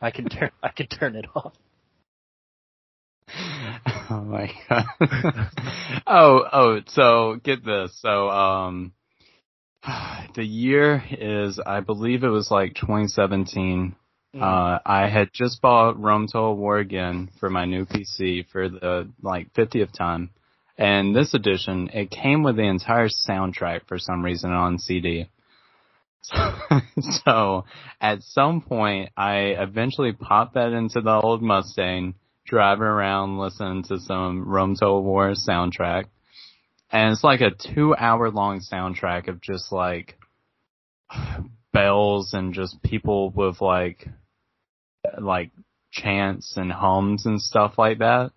I 0.00 0.10
can 0.10 0.28
turn 0.28 0.50
I 0.62 0.70
can 0.70 0.86
turn 0.86 1.16
it 1.16 1.26
off. 1.34 1.52
Oh 4.10 4.20
my 4.20 4.50
god. 4.68 4.84
oh, 6.06 6.44
oh, 6.52 6.80
so 6.88 7.40
get 7.42 7.64
this. 7.64 7.98
So, 8.00 8.28
um, 8.28 8.92
the 10.34 10.44
year 10.44 11.02
is, 11.10 11.58
I 11.64 11.80
believe 11.80 12.22
it 12.22 12.28
was 12.28 12.50
like 12.50 12.74
2017. 12.74 13.96
Uh, 14.38 14.78
I 14.84 15.08
had 15.08 15.30
just 15.32 15.62
bought 15.62 16.00
Rome 16.00 16.26
Total 16.26 16.56
War 16.56 16.78
again 16.78 17.30
for 17.38 17.48
my 17.48 17.66
new 17.66 17.86
PC 17.86 18.48
for 18.48 18.68
the 18.68 19.08
like 19.22 19.52
50th 19.54 19.92
time. 19.92 20.30
And 20.76 21.14
this 21.14 21.34
edition, 21.34 21.88
it 21.92 22.10
came 22.10 22.42
with 22.42 22.56
the 22.56 22.62
entire 22.62 23.08
soundtrack 23.08 23.86
for 23.86 23.96
some 23.96 24.24
reason 24.24 24.50
on 24.50 24.78
CD. 24.78 25.30
so 27.24 27.64
at 28.00 28.22
some 28.22 28.60
point, 28.60 29.10
I 29.16 29.54
eventually 29.56 30.12
popped 30.12 30.54
that 30.54 30.72
into 30.72 31.00
the 31.00 31.20
old 31.22 31.40
Mustang, 31.40 32.14
driving 32.44 32.84
around 32.84 33.38
listening 33.38 33.82
to 33.84 33.98
some 34.00 34.46
Rome 34.46 34.76
Total 34.76 35.02
War 35.02 35.32
soundtrack. 35.32 36.06
And 36.90 37.12
it's 37.12 37.24
like 37.24 37.40
a 37.40 37.50
two 37.50 37.94
hour 37.96 38.30
long 38.30 38.60
soundtrack 38.60 39.28
of 39.28 39.40
just 39.40 39.72
like 39.72 40.18
bells 41.72 42.34
and 42.34 42.54
just 42.54 42.82
people 42.82 43.30
with 43.30 43.60
like, 43.60 44.06
like 45.20 45.50
chants 45.90 46.56
and 46.56 46.70
hums 46.70 47.26
and 47.26 47.40
stuff 47.40 47.74
like 47.78 47.98
that. 47.98 48.32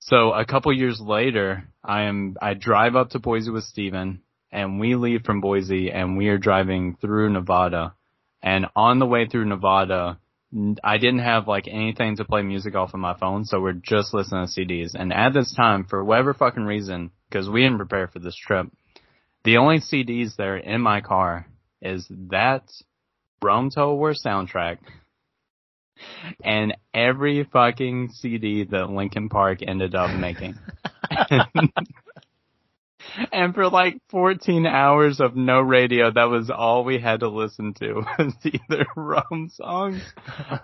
So 0.00 0.32
a 0.32 0.44
couple 0.44 0.72
years 0.72 1.00
later, 1.00 1.68
I 1.84 2.02
am, 2.02 2.36
I 2.40 2.54
drive 2.54 2.96
up 2.96 3.10
to 3.10 3.18
Boise 3.18 3.50
with 3.50 3.64
Steven 3.64 4.22
and 4.50 4.80
we 4.80 4.94
leave 4.94 5.22
from 5.24 5.40
Boise 5.40 5.90
and 5.90 6.16
we 6.16 6.28
are 6.28 6.38
driving 6.38 6.96
through 7.00 7.30
Nevada. 7.30 7.94
And 8.42 8.66
on 8.74 8.98
the 8.98 9.06
way 9.06 9.26
through 9.26 9.44
Nevada, 9.46 10.18
I 10.82 10.96
didn't 10.96 11.20
have 11.20 11.46
like 11.46 11.68
anything 11.68 12.16
to 12.16 12.24
play 12.24 12.42
music 12.42 12.74
off 12.74 12.94
of 12.94 13.00
my 13.00 13.16
phone, 13.18 13.44
so 13.44 13.60
we're 13.60 13.72
just 13.74 14.14
listening 14.14 14.46
to 14.46 14.60
CDs. 14.60 14.94
And 14.94 15.12
at 15.12 15.34
this 15.34 15.54
time, 15.54 15.84
for 15.84 16.02
whatever 16.02 16.32
fucking 16.32 16.64
reason, 16.64 17.10
because 17.28 17.50
we 17.50 17.62
didn't 17.62 17.76
prepare 17.76 18.08
for 18.08 18.18
this 18.18 18.36
trip, 18.36 18.68
the 19.44 19.58
only 19.58 19.80
CDs 19.80 20.36
that 20.36 20.46
are 20.46 20.56
in 20.56 20.80
my 20.80 21.00
car 21.02 21.46
is 21.82 22.06
that 22.30 22.64
Rome 23.42 23.70
Total 23.70 23.96
War 23.96 24.14
soundtrack 24.14 24.78
and 26.42 26.76
every 26.94 27.44
fucking 27.44 28.10
CD 28.14 28.64
that 28.64 28.90
Linkin 28.90 29.28
Park 29.28 29.58
ended 29.62 29.94
up 29.94 30.10
making. 30.18 30.54
and 33.32 33.54
for 33.54 33.68
like 33.68 34.00
14 34.10 34.66
hours 34.66 35.20
of 35.20 35.36
no 35.36 35.60
radio, 35.60 36.10
that 36.10 36.24
was 36.24 36.50
all 36.50 36.84
we 36.84 36.98
had 36.98 37.20
to 37.20 37.28
listen 37.28 37.74
to 37.74 38.04
was 38.18 38.34
either 38.44 38.86
Rome 38.96 39.50
songs 39.52 40.02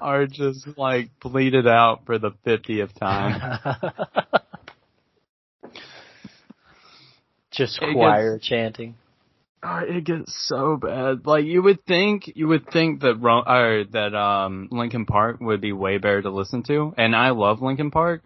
or 0.01 0.27
just 0.27 0.67
like 0.77 1.11
bleated 1.21 1.67
out 1.67 2.07
for 2.07 2.19
the 2.19 2.33
50th 2.47 2.99
time. 2.99 3.59
Just 7.51 7.81
It 7.81 7.95
choir 7.95 8.39
chanting. 8.43 8.97
Oh, 9.63 9.79
it 9.79 10.05
gets 10.05 10.35
so 10.49 10.77
bad. 10.77 11.25
Like 11.25 11.45
you 11.45 11.63
would 11.63 11.85
think, 11.87 12.33
you 12.35 12.49
would 12.49 12.69
think 12.71 13.01
that 13.01 13.15
Ro- 13.17 13.45
or 13.47 13.85
that 13.93 14.15
um 14.15 14.69
Linkin 14.71 15.07
Park 15.07 15.41
would 15.41 15.61
be 15.61 15.73
way 15.73 15.99
better 15.99 16.21
to 16.21 16.31
listen 16.31 16.65
to, 16.65 16.93
and 16.99 17.15
I 17.15 17.31
love 17.31 17.63
Linkin 17.63 17.91
Park, 17.91 18.23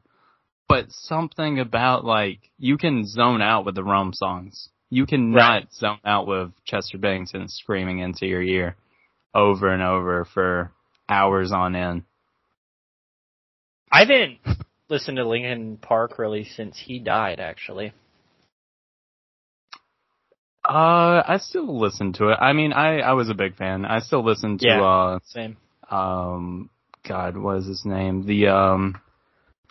but 0.68 0.87
something 0.90 1.59
about 1.59 2.04
like 2.04 2.50
you 2.59 2.76
can 2.78 3.07
zone 3.07 3.40
out 3.42 3.64
with 3.64 3.74
the 3.74 3.85
Rome 3.85 4.12
songs. 4.12 4.68
You 4.90 5.07
cannot 5.07 5.37
Right. 5.37 5.72
zone 5.72 6.00
out 6.04 6.26
with 6.26 6.52
Chester 6.64 6.98
Bennington 6.98 7.48
screaming 7.48 7.98
into 8.00 8.26
your 8.26 8.42
ear 8.42 8.76
over 9.35 9.68
and 9.72 9.83
over 9.83 10.24
for 10.24 10.72
hours 11.09 11.52
on 11.52 11.74
end. 11.76 12.04
I 13.90 14.00
haven't 14.00 14.38
listened 14.88 15.16
to 15.16 15.24
Linkin 15.26 15.78
Park 15.78 16.18
really 16.18 16.44
since 16.44 16.78
he 16.78 16.98
died. 16.98 17.40
Actually, 17.40 17.92
Uh, 20.64 21.22
I 21.26 21.38
still 21.38 21.78
listen 21.81 22.12
to 22.14 22.28
it. 22.28 22.38
I 22.40 22.52
mean, 22.52 22.74
I, 22.74 22.98
I 23.00 23.12
was 23.14 23.31
a 23.31 23.35
big 23.35 23.57
fan. 23.57 23.87
I 23.87 24.00
still 24.00 24.22
listen 24.22 24.59
to, 24.59 24.66
Yeah. 24.66 25.18
same. 25.24 25.57
uh, 25.90 25.96
um, 25.96 26.68
God, 27.07 27.38
what 27.38 27.57
is 27.59 27.66
his 27.66 27.85
name? 27.87 28.26
The, 28.26 28.48
um, 28.48 29.00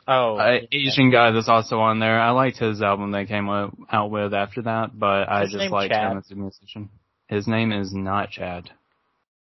Oh, 0.07 0.37
uh, 0.37 0.59
Asian 0.71 1.11
guy 1.11 1.31
that's 1.31 1.49
also 1.49 1.79
on 1.79 1.99
there. 1.99 2.19
I 2.19 2.31
liked 2.31 2.57
his 2.59 2.81
album 2.81 3.11
they 3.11 3.25
came 3.25 3.49
out 3.49 4.09
with 4.09 4.33
after 4.33 4.61
that, 4.61 4.97
but 4.97 5.27
I 5.29 5.41
His 5.41 5.51
just 5.51 5.69
liked 5.71 5.93
Chad? 5.93 6.11
him 6.13 6.17
as 6.17 6.31
a 6.31 6.35
musician. 6.35 6.89
His 7.27 7.45
name 7.47 7.73
is 7.73 7.93
not 7.93 8.29
Chad. 8.31 8.69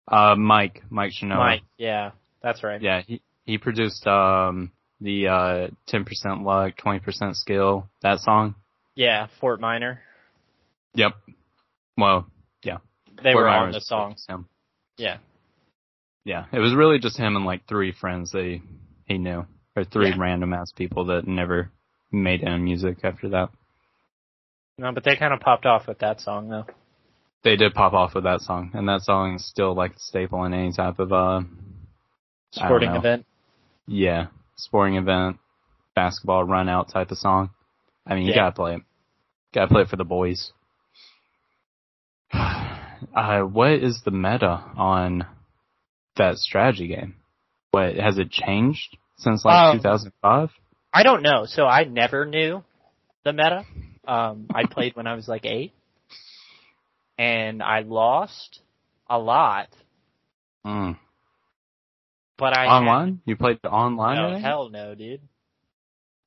Uh, 0.07 0.35
Mike, 0.35 0.83
Mike 0.91 1.11
Shinoda. 1.11 1.37
Mike. 1.37 1.61
Yeah, 1.77 2.11
that's 2.43 2.63
right. 2.63 2.79
Yeah, 2.81 3.01
he, 3.01 3.21
he 3.45 3.57
produced, 3.57 4.05
um, 4.05 4.71
the, 5.01 5.27
uh, 5.27 5.67
10% 5.91 6.05
luck, 6.43 6.73
20% 6.77 7.35
skill, 7.35 7.89
that 8.03 8.19
song. 8.19 8.53
Yeah, 8.95 9.27
Fort 9.41 9.59
Minor. 9.59 10.01
Yep. 10.93 11.13
Well, 11.97 12.27
yeah. 12.63 12.77
They 13.23 13.31
Fort 13.33 13.45
were 13.45 13.49
on 13.49 13.71
the 13.71 13.81
song. 13.81 14.15
him. 14.29 14.47
Yeah. 14.97 15.17
Yeah, 16.25 16.45
it 16.53 16.59
was 16.59 16.75
really 16.75 16.99
just 16.99 17.17
him 17.17 17.35
and 17.35 17.45
like 17.45 17.67
three 17.67 17.91
friends 17.91 18.31
that 18.31 18.43
he, 18.43 18.61
he 19.05 19.17
knew, 19.17 19.45
or 19.75 19.83
three 19.83 20.09
Yeah. 20.09 20.15
random 20.17 20.53
ass 20.53 20.71
people 20.71 21.05
that 21.05 21.27
never 21.27 21.71
made 22.12 22.43
any 22.43 22.62
music 22.62 22.99
after 23.03 23.29
that. 23.29 23.49
No, 24.77 24.91
but 24.91 25.03
they 25.03 25.15
kind 25.15 25.33
of 25.33 25.39
popped 25.39 25.65
off 25.65 25.88
with 25.88 25.99
that 25.99 26.19
song 26.21 26.49
though. 26.49 26.65
They 27.43 27.55
did 27.55 27.73
pop 27.73 27.93
off 27.93 28.15
with 28.15 28.23
that 28.23 28.41
song, 28.41 28.71
and 28.73 28.88
that 28.88 29.01
song 29.01 29.36
is 29.36 29.45
still 29.45 29.73
like 29.75 29.95
a 29.95 29.99
staple 29.99 30.43
in 30.45 30.53
any 30.53 30.71
type 30.71 30.99
of 30.99 31.12
uh, 31.12 31.41
Sporting 32.51 32.91
event. 32.91 33.25
yeah, 33.86 34.27
sporting 34.55 34.95
event, 34.95 35.38
basketball 35.95 36.43
run 36.45 36.69
out 36.69 36.89
type 36.89 37.12
of 37.12 37.17
song. 37.17 37.49
I 38.07 38.15
mean, 38.15 38.23
you 38.25 38.29
Yeah. 38.29 38.41
gotta 38.43 38.51
play 38.55 38.75
it. 38.75 38.81
Gotta 39.53 39.67
play 39.67 39.81
it 39.81 39.89
for 39.89 39.97
the 39.97 40.05
boys. 40.05 40.53
Uh, 43.13 43.41
what 43.41 43.71
is 43.73 44.01
the 44.05 44.12
meta 44.12 44.63
on 44.77 45.27
that 46.15 46.38
strategy 46.38 46.88
game? 46.88 47.15
What 47.71 47.95
has 47.95 48.17
it 48.17 48.31
changed 48.31 48.97
since 49.23 49.43
like 49.45 49.73
Um, 49.73 49.77
2005? 49.77 50.49
I 50.93 51.03
don't 51.03 51.23
know. 51.23 51.45
So 51.45 51.65
I 51.65 51.86
never 51.86 52.25
knew 52.25 52.63
the 53.23 53.33
meta. 53.33 53.65
Um, 54.07 54.47
I 54.53 54.65
played 54.71 54.95
when 54.95 55.07
I 55.07 55.15
was 55.15 55.27
like 55.27 55.45
eight, 55.45 55.73
and 57.17 57.63
I 57.63 57.79
lost 57.79 58.59
a 59.09 59.17
lot. 59.17 59.69
Mm. 60.65 60.97
But 62.38 62.57
I 62.57 62.67
Online? 62.67 63.21
You 63.25 63.36
played 63.36 63.59
the 63.63 63.69
online? 63.69 64.17
no, 64.17 64.38
hell 64.39 64.69
no, 64.69 64.95
dude. 64.95 65.21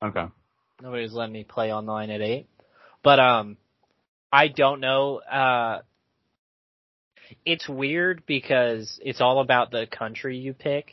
Okay. 0.01 0.25
Nobody 0.81 1.03
was 1.03 1.13
letting 1.13 1.33
me 1.33 1.43
play 1.43 1.73
online 1.73 2.09
at 2.11 2.21
eight. 2.21 2.47
But 3.03 3.19
um, 3.19 3.57
I 4.31 4.47
don't 4.47 4.79
know. 4.79 5.19
Uh, 5.19 5.81
it's 7.45 7.67
weird 7.67 8.23
because 8.25 8.99
it's 9.03 9.21
all 9.21 9.41
about 9.41 9.71
the 9.71 9.87
country 9.87 10.37
you 10.37 10.53
pick. 10.53 10.91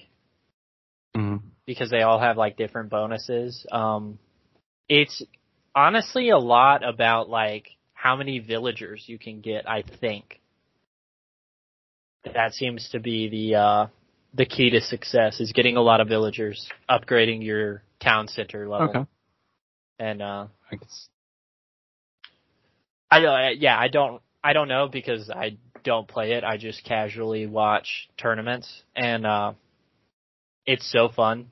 hmm 1.15 1.37
because 1.67 1.91
they 1.91 2.03
all 2.03 2.19
have 2.21 2.37
like 2.37 2.57
different 2.57 2.91
bonuses. 2.91 3.67
Um, 3.71 4.19
it's 4.89 5.23
honestly 5.75 6.31
a 6.31 6.39
lot 6.39 6.87
about 6.87 7.29
like 7.29 7.69
how 7.95 8.17
many 8.17 8.39
villagers 8.39 9.05
you 9.07 9.19
can 9.19 9.41
get. 9.41 9.69
I 9.69 9.83
think 10.01 10.41
that 12.25 12.53
seems 12.55 12.89
to 12.91 13.01
be 13.01 13.29
the 13.29 13.59
uh, 13.59 13.87
the 14.35 14.47
key 14.47 14.71
to 14.71 14.81
success 14.81 15.41
is 15.41 15.53
getting 15.53 15.77
a 15.77 15.83
lot 15.83 16.01
of 16.01 16.09
villagers, 16.09 16.69
upgrading 16.89 17.45
your 17.45 17.83
town 18.03 18.29
center 18.29 18.69
level, 18.69 18.89
Okay. 18.91 19.05
and 19.99 20.23
uh, 20.23 20.47
I 20.71 20.77
guess. 20.77 21.09
I 23.11 23.25
uh, 23.25 23.51
yeah 23.57 23.79
I 23.79 23.89
don't 23.89 24.21
I 24.43 24.53
don't 24.53 24.69
know 24.69 24.89
because 24.89 25.31
I 25.31 25.57
don't 25.85 26.09
play 26.09 26.33
it. 26.33 26.45
I 26.45 26.57
just 26.57 26.85
casually 26.85 27.47
watch 27.47 28.09
tournaments 28.19 28.83
and 28.97 29.25
uh 29.27 29.53
it's 30.67 30.91
so 30.91 31.09
fun. 31.11 31.51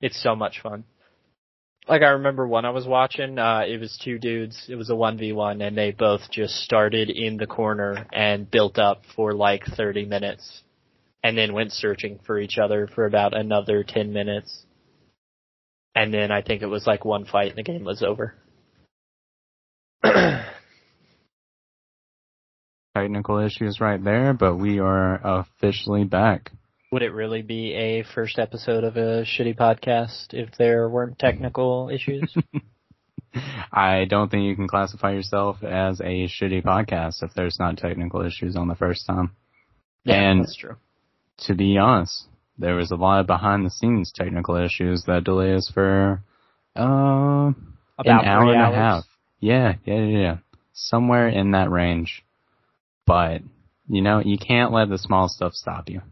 It's 0.00 0.22
so 0.22 0.34
much 0.34 0.60
fun. 0.62 0.84
Like 1.88 2.02
I 2.02 2.10
remember 2.10 2.46
one 2.46 2.64
I 2.64 2.70
was 2.70 2.86
watching, 2.86 3.38
uh 3.38 3.64
it 3.66 3.80
was 3.80 3.98
two 4.02 4.18
dudes, 4.18 4.66
it 4.68 4.76
was 4.76 4.90
a 4.90 4.94
1v1 4.94 5.66
and 5.66 5.76
they 5.76 5.90
both 5.92 6.30
just 6.30 6.54
started 6.56 7.10
in 7.10 7.36
the 7.36 7.46
corner 7.46 8.06
and 8.12 8.50
built 8.50 8.78
up 8.78 9.02
for 9.16 9.32
like 9.32 9.64
30 9.64 10.04
minutes 10.04 10.62
and 11.22 11.36
then 11.36 11.52
went 11.52 11.72
searching 11.72 12.18
for 12.26 12.38
each 12.38 12.58
other 12.58 12.86
for 12.86 13.04
about 13.06 13.36
another 13.36 13.84
10 13.86 14.12
minutes. 14.12 14.64
And 15.94 16.14
then 16.14 16.30
I 16.30 16.42
think 16.42 16.62
it 16.62 16.66
was 16.66 16.86
like 16.86 17.04
one 17.04 17.24
fight 17.26 17.48
and 17.48 17.58
the 17.58 17.62
game 17.62 17.84
was 17.84 18.02
over. 18.02 18.34
Technical 22.94 23.38
issues 23.38 23.80
right 23.80 24.02
there, 24.02 24.32
but 24.32 24.56
we 24.56 24.78
are 24.78 25.20
officially 25.22 26.04
back. 26.04 26.52
Would 26.92 27.02
it 27.02 27.12
really 27.12 27.42
be 27.42 27.72
a 27.74 28.02
first 28.02 28.36
episode 28.40 28.82
of 28.82 28.96
a 28.96 29.22
shitty 29.24 29.56
podcast 29.56 30.34
if 30.34 30.50
there 30.58 30.88
weren't 30.88 31.20
technical 31.20 31.88
issues? 31.92 32.34
I 33.72 34.06
don't 34.06 34.28
think 34.28 34.42
you 34.42 34.56
can 34.56 34.66
classify 34.66 35.12
yourself 35.12 35.62
as 35.62 36.00
a 36.00 36.26
shitty 36.26 36.64
podcast 36.64 37.22
if 37.22 37.32
there's 37.34 37.58
not 37.60 37.76
technical 37.76 38.22
issues 38.22 38.56
on 38.56 38.66
the 38.66 38.74
first 38.74 39.06
time. 39.06 39.30
And- 40.04 40.40
that's 40.40 40.56
true. 40.56 40.76
To 41.44 41.54
be 41.54 41.78
honest, 41.78 42.26
there 42.58 42.74
was 42.74 42.90
a 42.90 42.96
lot 42.96 43.20
of 43.20 43.26
behind 43.26 43.64
the 43.64 43.70
scenes 43.70 44.12
technical 44.12 44.56
issues 44.56 45.04
that 45.06 45.24
delay 45.24 45.54
us 45.54 45.70
for 45.72 46.22
uh 46.76 47.52
About 47.98 48.24
an 48.24 48.28
hour 48.28 48.52
and 48.52 48.60
a 48.60 48.76
half. 48.76 49.04
Yeah, 49.38 49.74
yeah, 49.86 49.94
yeah, 49.94 50.18
yeah. 50.18 50.36
Somewhere 50.74 51.28
in 51.28 51.52
that 51.52 51.70
range. 51.70 52.24
But, 53.06 53.42
you 53.88 54.02
know, 54.02 54.20
you 54.22 54.36
can't 54.38 54.72
let 54.72 54.88
the 54.90 54.98
small 54.98 55.28
stuff 55.28 55.54
stop 55.54 55.88
you. 55.88 56.02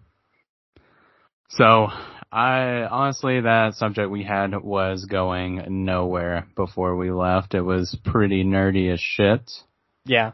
So, 1.51 1.89
I, 2.31 2.87
honestly, 2.91 3.41
that 3.41 3.75
subject 3.75 4.11
we 4.11 4.23
had 4.23 4.55
was 4.63 5.05
going 5.07 5.85
nowhere 5.85 6.47
before 6.57 6.97
we 6.97 7.11
left. 7.11 7.55
It 7.55 7.63
was 7.63 7.97
pretty 8.05 8.45
nerdy 8.45 8.93
as 8.93 9.01
shit, 9.01 9.51
Yeah. 10.05 10.33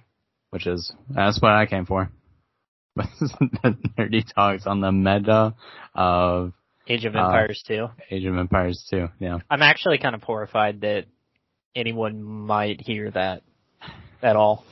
which 0.51 0.67
is, 0.67 0.93
that's 1.09 1.41
what 1.41 1.53
I 1.53 1.67
came 1.67 1.87
for. 1.87 2.11
the 2.97 3.77
nerdy 3.99 4.25
talks 4.35 4.67
on 4.67 4.81
the 4.81 4.93
meta 4.93 5.55
of 5.95 6.53
Age 6.87 7.05
of 7.07 7.15
Uh, 7.17 7.21
Empires 7.21 7.63
2. 7.67 7.87
Age 8.11 8.25
of 8.25 8.37
Empires 8.37 8.87
2, 8.91 9.09
yeah. 9.19 9.39
I'm 9.49 9.63
actually 9.63 9.99
kind 9.99 10.15
of 10.15 10.23
horrified 10.23 10.83
that 10.83 11.07
anyone 11.75 12.23
might 12.23 12.81
hear 12.81 13.11
that 13.13 13.43
at 14.23 14.37
all. 14.37 14.65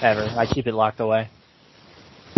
Ever. 0.00 0.22
I 0.36 0.46
keep 0.46 0.66
it 0.68 0.74
locked 0.74 1.00
away. 1.00 1.28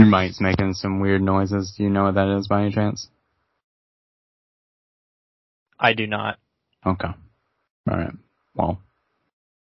Your 0.01 0.09
mic's 0.09 0.41
making 0.41 0.73
some 0.73 1.01
weird 1.01 1.21
noises. 1.21 1.75
Do 1.77 1.83
you 1.83 1.91
know 1.91 2.05
what 2.05 2.15
that 2.15 2.39
is 2.39 2.49
by 2.49 2.63
any 2.63 2.73
chance? 2.73 3.07
I 5.79 5.93
do 5.93 6.07
not. 6.07 6.39
Okay. 6.87 7.11
Alright. 7.91 8.15
Well, 8.55 8.81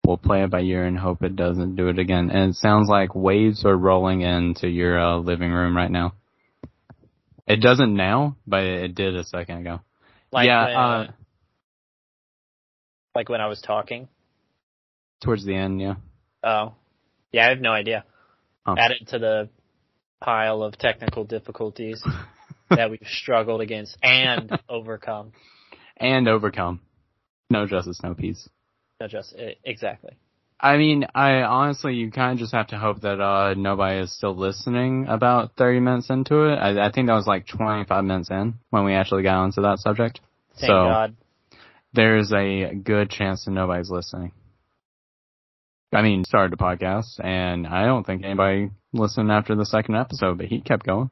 we'll 0.04 0.18
play 0.18 0.44
it 0.44 0.50
by 0.50 0.62
ear 0.62 0.84
and 0.86 0.98
hope 0.98 1.22
it 1.22 1.36
doesn't 1.36 1.76
do 1.76 1.90
it 1.90 2.00
again. 2.00 2.32
And 2.32 2.52
it 2.52 2.56
sounds 2.56 2.90
like 2.90 3.14
waves 3.14 3.66
are 3.66 3.78
rolling 3.78 4.22
into 4.22 4.68
your 4.68 5.00
uh, 5.00 5.18
living 5.18 5.52
room 5.52 5.78
right 5.78 5.92
now. 5.92 6.16
It 7.46 7.62
doesn't 7.62 7.96
now, 7.96 8.36
but 8.48 8.64
it 8.64 8.96
did 8.96 9.16
a 9.16 9.24
second 9.24 9.60
ago. 9.60 9.82
Like 10.32 10.48
yeah, 10.48 10.66
when, 10.66 10.76
uh, 10.76 11.12
like 13.14 13.30
when 13.30 13.42
I 13.42 13.48
was 13.48 13.62
talking. 13.62 14.08
towards 15.22 15.46
the 15.46 15.54
end, 15.56 15.80
yeah. 15.80 15.96
Oh. 16.44 16.74
Yeah, 17.32 17.46
I 17.46 17.50
have 17.50 17.60
no 17.60 17.72
idea. 17.72 18.06
Oh. 18.66 18.76
Add 18.76 18.92
it 18.92 19.08
to 19.10 19.20
the 19.20 19.50
pile 20.22 20.64
of 20.64 20.78
technical 20.78 21.24
difficulties 21.24 22.04
that 22.70 22.90
we've 22.90 23.08
struggled 23.08 23.62
against 23.62 23.98
and 24.02 24.52
overcome. 24.70 25.32
And 25.98 26.28
overcome. 26.28 26.82
No 27.50 27.68
justice, 27.68 28.00
no 28.04 28.14
peace. 28.14 28.50
No, 29.00 29.08
just 29.08 29.36
e- 29.36 29.58
exactly. 29.64 30.18
I 30.60 30.78
mean, 30.78 31.06
I 31.14 31.42
honestly, 31.42 31.96
you 31.96 32.12
kind 32.12 32.34
of 32.34 32.40
just 32.40 32.54
have 32.54 32.68
to 32.68 32.78
hope 32.78 33.02
that 33.02 33.22
uh 33.22 33.54
nobody 33.56 34.00
is 34.00 34.16
still 34.16 34.36
listening 34.36 35.06
about 35.08 35.52
30 35.58 35.80
minutes 35.82 36.10
into 36.10 36.46
it. 36.46 36.56
I, 36.56 36.88
I 36.88 36.92
think 36.92 37.08
that 37.08 37.14
was 37.14 37.28
like 37.28 37.46
25 37.48 38.04
minutes 38.04 38.32
in 38.32 38.56
when 38.70 38.86
we 38.86 38.94
actually 38.94 39.24
got 39.24 39.36
onto 39.36 39.62
that 39.64 39.80
subject. 39.80 40.22
Thank 40.60 40.68
so 40.68 40.68
God. 40.68 41.16
there's 41.94 42.32
a 42.34 42.74
good 42.74 43.10
chance 43.10 43.46
that 43.46 43.52
nobody's 43.52 43.90
listening. 43.90 44.32
I 45.94 46.02
mean, 46.02 46.24
started 46.26 46.54
a 46.54 46.58
podcast, 46.58 47.20
and 47.24 47.66
I 47.68 47.86
don't 47.86 48.06
think 48.06 48.24
anybody 48.24 48.72
listened 48.94 49.32
after 49.32 49.56
the 49.56 49.66
second 49.66 49.96
episode, 49.96 50.38
but 50.38 50.48
he 50.48 50.62
kept 50.62 50.86
going. 50.86 51.10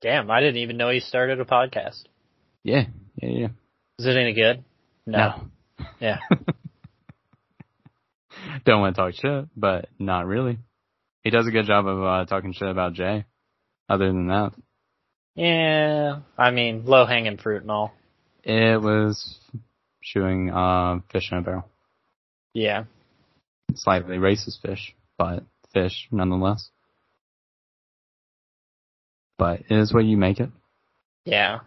Damn, 0.00 0.30
I 0.30 0.40
didn't 0.40 0.58
even 0.58 0.76
know 0.76 0.90
he 0.90 1.00
started 1.00 1.40
a 1.40 1.44
podcast. 1.44 2.02
Yeah, 2.62 2.84
yeah, 3.20 3.28
yeah. 3.28 3.48
Is 3.98 4.06
it 4.06 4.16
any 4.16 4.32
good? 4.34 4.64
No. 5.06 5.34
Yeah. 6.00 6.18
Don't 8.64 8.80
want 8.80 8.94
to 8.96 9.00
talk 9.02 9.14
shit, 9.14 9.48
but 9.56 9.88
not 9.98 10.26
really. 10.26 10.58
He 11.22 11.30
does 11.30 11.46
a 11.46 11.50
good 11.50 11.66
job 11.66 11.86
of 11.86 12.02
uh, 12.02 12.24
talking 12.26 12.52
shit 12.52 12.68
about 12.68 12.92
Jay. 12.94 13.24
Other 13.88 14.06
than 14.06 14.28
that, 14.28 14.52
Yeah, 15.34 16.20
I 16.38 16.50
mean, 16.50 16.84
low 16.86 17.04
hanging 17.06 17.36
fruit 17.36 17.62
and 17.62 17.70
all. 17.70 17.92
it 18.42 18.80
was 18.80 19.38
shooting 20.00 20.50
uh, 20.50 21.00
fish 21.12 21.30
in 21.32 21.38
a 21.38 21.42
barrel. 21.42 21.68
Yeah. 22.54 22.84
Slightly 23.74 24.16
racist 24.16 24.60
fish, 24.62 24.94
but 25.18 25.44
fish 25.72 26.08
nonetheless. 26.10 26.70
But 29.38 29.60
it 29.68 29.76
is 29.76 29.92
what 29.92 30.04
you 30.04 30.16
make 30.16 30.40
it. 30.40 30.50
Yeah. 31.24 31.60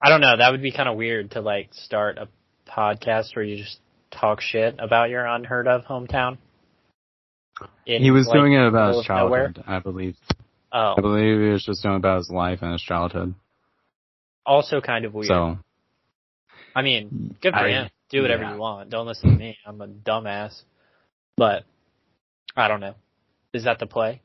I 0.00 0.08
don't 0.10 0.20
know. 0.20 0.36
That 0.36 0.52
would 0.52 0.62
be 0.62 0.70
kind 0.72 0.88
of 0.88 0.96
weird 0.96 1.32
to 1.32 1.40
like 1.40 1.70
start 1.72 2.18
a 2.18 2.28
podcast 2.70 3.34
where 3.34 3.44
you 3.44 3.56
just 3.56 3.78
talk 4.10 4.40
shit 4.40 4.76
about 4.78 5.10
your 5.10 5.26
unheard 5.26 5.66
of 5.66 5.84
hometown. 5.84 6.38
In, 7.84 8.02
he 8.02 8.12
was 8.12 8.28
like, 8.28 8.36
doing 8.36 8.52
it 8.52 8.64
about 8.64 8.94
his 8.94 9.00
of 9.00 9.08
nowhere? 9.08 9.46
childhood, 9.46 9.64
I 9.66 9.80
believe. 9.80 10.16
Oh, 10.72 10.94
I 10.96 11.00
believe 11.00 11.40
he 11.40 11.48
was 11.48 11.64
just 11.64 11.82
doing 11.82 11.96
about 11.96 12.18
his 12.18 12.30
life 12.30 12.60
and 12.62 12.72
his 12.72 12.82
childhood. 12.82 13.34
also 14.46 14.80
kind 14.80 15.04
of 15.04 15.14
weird. 15.14 15.26
So 15.26 15.58
I 16.76 16.82
mean, 16.82 17.36
good 17.42 17.52
for 17.52 17.58
I- 17.58 17.70
him. 17.70 17.90
Do 18.10 18.22
whatever 18.22 18.44
yeah. 18.44 18.54
you 18.54 18.58
want. 18.58 18.88
Don't 18.88 19.06
listen 19.06 19.32
to 19.32 19.36
me. 19.36 19.58
I'm 19.66 19.82
a 19.82 19.86
dumbass. 19.86 20.62
But 21.38 21.64
I 22.56 22.68
don't 22.68 22.80
know. 22.80 22.94
Is 23.54 23.64
that 23.64 23.78
the 23.78 23.86
play? 23.86 24.20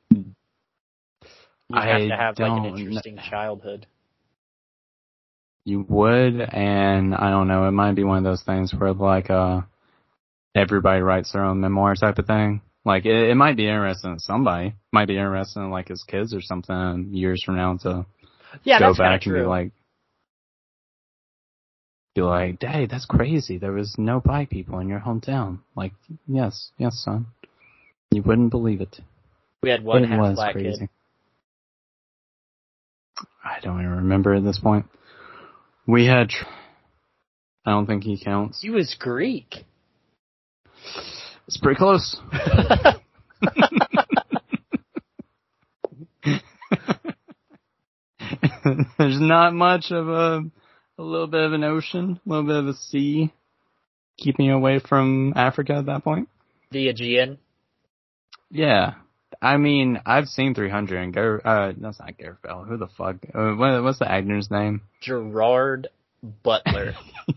You 1.70 1.78
I 1.80 1.88
have 1.88 2.02
to 2.10 2.18
have 2.18 2.40
like 2.40 2.52
an 2.58 2.66
interesting 2.66 3.18
childhood. 3.30 3.88
you 5.66 5.86
would, 5.88 6.42
and 6.42 7.16
I 7.16 7.30
don't 7.30 7.48
know, 7.48 7.68
it 7.68 7.72
might 7.72 7.96
be 7.96 8.04
one 8.04 8.18
of 8.18 8.24
those 8.24 8.44
things 8.44 8.74
where 8.74 8.94
like 8.94 9.30
uh 9.30 9.62
everybody 10.56 11.02
writes 11.02 11.32
their 11.32 11.46
own 11.46 11.62
memoir 11.62 11.96
type 11.96 12.20
of 12.20 12.28
thing. 12.28 12.62
Like 12.86 13.06
it, 13.06 13.30
it 13.30 13.36
might 13.36 13.56
be 13.56 13.68
interesting 13.68 14.16
to 14.16 14.20
somebody. 14.20 14.76
Might 14.92 15.08
be 15.08 15.18
interesting 15.18 15.72
like 15.72 15.88
his 15.88 16.04
kids 16.04 16.34
or 16.34 16.42
something 16.42 17.10
years 17.14 17.44
from 17.44 17.56
now 17.56 17.78
to 17.78 18.06
Yeah, 18.64 18.80
go 18.80 18.88
that's 18.88 18.98
kind 19.00 19.14
of 19.16 19.22
back 19.22 19.26
and 19.26 19.34
true. 19.34 19.44
be 19.44 19.48
like 19.48 19.72
be 22.16 22.22
like, 22.22 22.60
Dad, 22.60 22.90
that's 22.90 23.06
crazy. 23.06 23.58
There 23.58 23.72
was 23.72 23.96
no 23.98 24.20
black 24.20 24.50
people 24.50 24.80
in 24.80 24.88
your 24.88 25.00
hometown. 25.00 25.60
Like, 25.76 25.94
yes, 26.28 26.72
yes, 26.78 27.02
son. 27.04 27.28
You 28.12 28.22
wouldn't 28.22 28.52
believe 28.52 28.82
it. 28.82 29.00
we 29.62 29.70
had 29.70 29.84
one 29.84 30.04
it 30.04 30.10
half 30.10 30.20
was 30.20 30.36
black 30.36 30.54
crazy. 30.54 30.80
kid. 30.80 30.90
I 33.44 33.60
don't 33.62 33.80
even 33.80 33.98
remember 33.98 34.34
at 34.36 34.44
this 34.44 34.60
point. 34.60 34.86
We 35.88 36.06
had. 36.06 36.30
Tr- 36.30 36.46
I 37.66 37.72
don't 37.72 37.86
think 37.88 38.04
he 38.04 38.22
counts. 38.24 38.62
He 38.62 38.70
was 38.70 38.96
Greek. 39.00 39.66
It's 41.48 41.58
pretty 41.58 41.78
close. 41.78 42.18
There's 48.98 49.20
not 49.20 49.54
much 49.54 49.92
of 49.92 50.08
a, 50.08 50.42
a 51.04 51.06
little 51.06 51.28
bit 51.28 51.42
of 51.42 51.54
an 51.54 51.64
ocean, 51.64 52.20
a 52.26 52.30
little 52.30 52.46
bit 52.46 52.56
of 52.56 52.68
a 52.68 52.74
sea, 52.74 53.32
keeping 54.18 54.46
you 54.46 54.54
away 54.54 54.80
from 54.80 55.34
Africa 55.36 55.74
at 55.74 55.86
that 55.88 56.04
point. 56.04 56.30
the 56.72 56.88
Aegean. 56.88 57.38
Yeah, 58.50 58.94
I 59.42 59.58
mean, 59.58 60.00
I've 60.06 60.28
seen 60.28 60.56
300 60.56 60.98
and 60.98 61.14
Gar. 61.14 61.42
Uh, 61.44 61.74
that's 61.78 62.00
not 62.00 62.18
Gareth 62.18 62.38
Bale. 62.44 62.64
Who 62.64 62.78
the 62.78 62.88
fuck? 62.88 63.18
Uh, 63.34 63.54
what, 63.54 63.84
what's 63.84 64.00
the 64.00 64.10
actor's 64.10 64.50
name? 64.50 64.82
Gerard 65.02 65.90
Butler. 66.22 66.94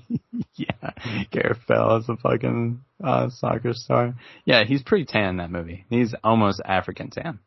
yeah, 0.55 0.91
Gareth 1.33 1.63
Bale 1.67 1.97
is 1.97 2.09
a 2.09 2.17
fucking 2.17 2.85
uh, 3.03 3.31
soccer 3.31 3.73
star. 3.73 4.15
Yeah, 4.45 4.65
he's 4.65 4.83
pretty 4.83 5.07
tan 5.07 5.31
in 5.31 5.37
that 5.39 5.51
movie. 5.51 5.85
He's 5.91 6.15
almost 6.23 6.61
African 6.65 7.11
tan. 7.11 7.41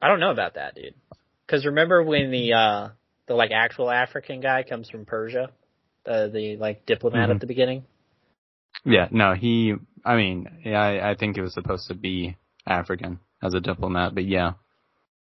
I 0.00 0.08
don't 0.08 0.20
know 0.20 0.30
about 0.30 0.54
that, 0.54 0.74
dude. 0.74 0.94
Because 1.46 1.66
remember 1.66 2.02
when 2.02 2.30
the 2.30 2.52
uh 2.52 2.88
the 3.30 3.36
like 3.36 3.52
actual 3.52 3.88
African 3.88 4.40
guy 4.40 4.64
comes 4.64 4.90
from 4.90 5.04
Persia, 5.04 5.50
the 6.04 6.28
the 6.34 6.56
like 6.56 6.84
diplomat 6.84 7.28
Mhm. 7.28 7.34
at 7.36 7.40
the 7.40 7.46
beginning. 7.46 7.84
Yeah, 8.84 9.06
no, 9.12 9.34
he. 9.34 9.76
I 10.04 10.16
mean, 10.16 10.48
yeah, 10.64 10.80
I, 10.80 11.10
I 11.10 11.14
think 11.14 11.38
it 11.38 11.42
was 11.42 11.54
supposed 11.54 11.86
to 11.88 11.94
be 11.94 12.36
African 12.66 13.20
as 13.40 13.54
a 13.54 13.60
diplomat, 13.60 14.16
but 14.16 14.24
yeah, 14.24 14.54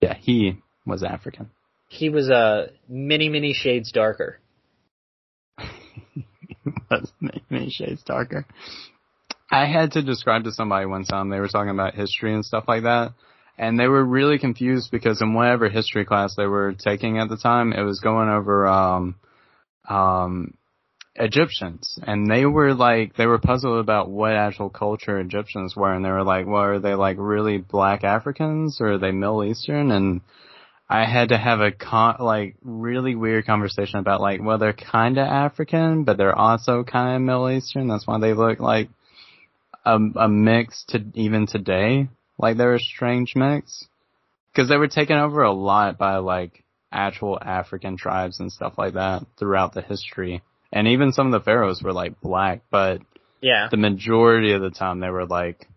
yeah, 0.00 0.14
he 0.14 0.62
was 0.86 1.02
African. 1.02 1.50
He 1.88 2.08
was 2.08 2.30
uh 2.30 2.68
many 2.88 3.28
many 3.28 3.52
shades 3.52 3.90
darker. 3.90 4.38
was 6.88 7.12
many, 7.20 7.42
many 7.50 7.70
shades 7.70 8.04
darker. 8.04 8.46
I 9.50 9.66
had 9.66 9.92
to 9.92 10.02
describe 10.02 10.44
to 10.44 10.52
somebody 10.52 10.86
one 10.86 11.04
time. 11.04 11.28
They 11.28 11.40
were 11.40 11.48
talking 11.48 11.70
about 11.70 11.96
history 11.96 12.32
and 12.32 12.44
stuff 12.44 12.66
like 12.68 12.84
that, 12.84 13.14
and 13.58 13.78
they 13.78 13.88
were 13.88 14.04
really 14.04 14.38
confused 14.38 14.90
because 14.90 15.22
in 15.22 15.34
whatever 15.34 15.68
history 15.68 16.04
class 16.04 16.34
they 16.36 16.46
were 16.46 16.74
taking 16.74 17.18
at 17.18 17.28
the 17.28 17.36
time, 17.36 17.72
it 17.72 17.82
was 17.82 18.00
going 18.00 18.28
over 18.28 18.66
um, 18.66 19.14
um, 19.88 20.54
Egyptians, 21.14 21.98
and 22.06 22.30
they 22.30 22.44
were 22.44 22.74
like 22.74 23.16
they 23.16 23.26
were 23.26 23.38
puzzled 23.38 23.78
about 23.78 24.10
what 24.10 24.32
actual 24.32 24.68
culture 24.68 25.18
Egyptians 25.18 25.74
were, 25.74 25.92
and 25.92 26.04
they 26.04 26.10
were 26.10 26.24
like, 26.24 26.46
well, 26.46 26.62
are 26.62 26.78
they 26.78 26.94
like 26.94 27.16
really 27.18 27.58
black 27.58 28.04
Africans 28.04 28.78
or 28.80 28.92
are 28.92 28.98
they 28.98 29.12
Middle 29.12 29.44
Eastern? 29.44 29.90
And 29.90 30.20
I 30.88 31.04
had 31.04 31.30
to 31.30 31.38
have 31.38 31.60
a 31.60 31.72
con- 31.72 32.16
like 32.20 32.56
really 32.62 33.14
weird 33.14 33.46
conversation 33.46 33.98
about 33.98 34.20
like, 34.20 34.40
well, 34.42 34.58
they're 34.58 34.74
kind 34.74 35.18
of 35.18 35.26
African, 35.26 36.04
but 36.04 36.16
they're 36.16 36.36
also 36.36 36.84
kind 36.84 37.16
of 37.16 37.22
Middle 37.22 37.50
Eastern. 37.50 37.88
That's 37.88 38.06
why 38.06 38.20
they 38.20 38.34
look 38.34 38.60
like 38.60 38.88
a, 39.84 39.96
a 39.96 40.28
mix 40.28 40.84
to 40.88 41.04
even 41.14 41.46
today. 41.46 42.08
Like 42.38 42.56
they're 42.56 42.74
a 42.74 42.80
strange 42.80 43.34
mix 43.34 43.86
because 44.52 44.68
they 44.68 44.76
were 44.76 44.88
taken 44.88 45.16
over 45.16 45.42
a 45.42 45.52
lot 45.52 45.98
by 45.98 46.16
like 46.16 46.64
actual 46.92 47.38
African 47.40 47.96
tribes 47.96 48.40
and 48.40 48.52
stuff 48.52 48.74
like 48.78 48.94
that 48.94 49.24
throughout 49.38 49.74
the 49.74 49.82
history. 49.82 50.42
And 50.72 50.88
even 50.88 51.12
some 51.12 51.26
of 51.26 51.32
the 51.32 51.44
pharaohs 51.44 51.82
were 51.82 51.92
like 51.92 52.20
black, 52.20 52.62
but 52.70 53.00
Yeah. 53.40 53.68
the 53.70 53.76
majority 53.76 54.52
of 54.52 54.60
the 54.60 54.70
time 54.70 55.00
they 55.00 55.10
were 55.10 55.26
like 55.26 55.68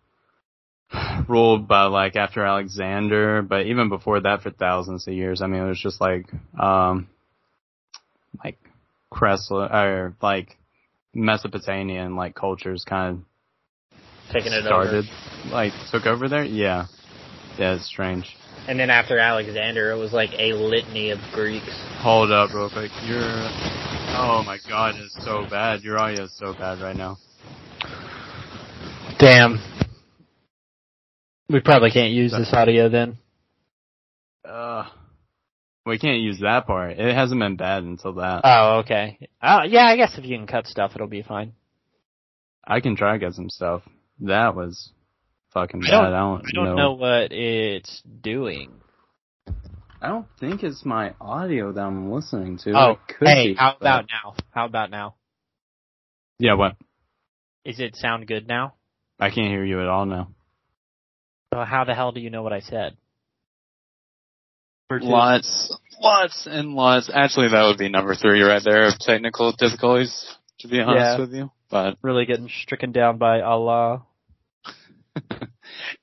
ruled 1.27 1.67
by 1.67 1.85
like 1.85 2.15
after 2.15 2.43
Alexander, 2.43 3.41
but 3.41 3.65
even 3.67 3.89
before 3.89 4.21
that 4.21 4.41
for 4.41 4.49
thousands 4.49 5.07
of 5.07 5.13
years. 5.13 5.41
I 5.41 5.47
mean, 5.47 5.61
it 5.61 5.67
was 5.67 5.79
just 5.81 6.01
like, 6.01 6.25
um, 6.59 7.07
like 8.43 8.57
Cressler 9.11 9.71
or 9.71 10.15
like 10.21 10.57
Mesopotamian 11.13 12.15
like 12.15 12.35
cultures 12.35 12.85
kind 12.87 13.25
Taking 14.31 14.53
it 14.53 14.63
started, 14.63 15.05
over. 15.05 15.53
like 15.53 15.73
took 15.91 16.05
over 16.05 16.29
there. 16.29 16.43
Yeah. 16.43 16.85
Yeah, 17.57 17.75
it's 17.75 17.87
strange. 17.87 18.35
And 18.67 18.79
then 18.79 18.89
after 18.89 19.17
Alexander, 19.17 19.91
it 19.91 19.97
was 19.97 20.13
like 20.13 20.29
a 20.37 20.53
litany 20.53 21.09
of 21.09 21.19
Greeks. 21.33 21.71
Hold 22.01 22.31
up 22.31 22.53
real 22.53 22.69
quick. 22.69 22.91
You're, 23.05 23.19
oh 23.23 24.43
my 24.45 24.59
god, 24.67 24.95
it's 24.97 25.17
so 25.25 25.45
bad. 25.49 25.81
Your 25.81 25.97
audio 25.97 26.25
is 26.25 26.37
so 26.37 26.53
bad 26.53 26.79
right 26.79 26.95
now. 26.95 27.17
Damn. 29.17 29.59
We 31.49 31.61
probably 31.61 31.89
can't 31.89 32.13
use 32.13 32.31
this 32.31 32.53
audio 32.53 32.89
then. 32.89 33.17
Uh, 34.45 34.87
we 35.85 35.97
can't 35.97 36.21
use 36.21 36.39
that 36.41 36.67
part. 36.67 36.91
It 36.99 37.15
hasn't 37.15 37.39
been 37.39 37.55
bad 37.55 37.83
until 37.83 38.13
that. 38.13 38.41
Oh, 38.43 38.79
okay. 38.79 39.17
Oh, 39.41 39.63
yeah, 39.67 39.85
I 39.85 39.97
guess 39.97 40.17
if 40.17 40.25
you 40.25 40.37
can 40.37 40.45
cut 40.45 40.67
stuff, 40.67 40.91
it'll 40.93 41.07
be 41.07 41.23
fine. 41.23 41.53
I 42.63 42.81
can 42.81 42.95
try 42.95 43.13
to 43.13 43.19
get 43.19 43.33
some 43.33 43.49
stuff. 43.49 43.81
That 44.21 44.55
was 44.55 44.91
fucking 45.53 45.81
I 45.85 45.89
bad. 45.89 45.91
don't- 45.91 46.05
I 46.13 46.19
don't, 46.19 46.41
I 46.45 46.51
don't 46.65 46.75
know 46.75 46.93
what 46.93 47.31
it's 47.31 48.01
doing. 48.21 48.71
I 50.01 50.07
don't 50.07 50.27
think 50.39 50.63
it's 50.63 50.85
my 50.85 51.13
audio 51.19 51.71
that 51.73 51.81
I'm 51.81 52.11
listening 52.11 52.57
to. 52.59 52.71
Oh, 52.73 52.99
could 53.07 53.27
hey, 53.27 53.47
be, 53.49 53.53
how 53.55 53.75
but- 53.79 53.85
about 53.85 54.05
now? 54.09 54.35
How 54.51 54.65
about 54.65 54.89
now? 54.91 55.15
Yeah, 56.37 56.53
what? 56.53 56.75
Is 57.65 57.79
it 57.81 57.95
sound 57.97 58.25
good 58.27 58.47
now? 58.47 58.75
I 59.19 59.29
can't 59.29 59.47
hear 59.49 59.65
you 59.65 59.81
at 59.81 59.87
all 59.87 60.05
now. 60.05 60.29
Well, 61.51 61.65
how 61.65 61.83
the 61.83 61.93
hell 61.93 62.13
do 62.13 62.21
you 62.21 62.29
know 62.29 62.43
what 62.43 62.53
I 62.53 62.61
said? 62.61 62.95
Lots, 64.91 65.77
lots 66.01 66.47
and 66.49 66.73
lots. 66.73 67.11
Actually, 67.13 67.49
that 67.49 67.63
would 67.65 67.77
be 67.77 67.89
number 67.89 68.15
three 68.15 68.41
right 68.41 68.61
there 68.63 68.87
of 68.87 68.97
technical 68.99 69.51
difficulties, 69.51 70.25
to 70.59 70.67
be 70.67 70.79
honest 70.79 70.99
Yeah. 70.99 71.19
with 71.19 71.33
you. 71.33 71.51
But 71.69 71.97
Really 72.01 72.25
getting 72.25 72.49
stricken 72.49 72.91
down 72.91 73.17
by 73.19 73.41
Allah. 73.41 74.03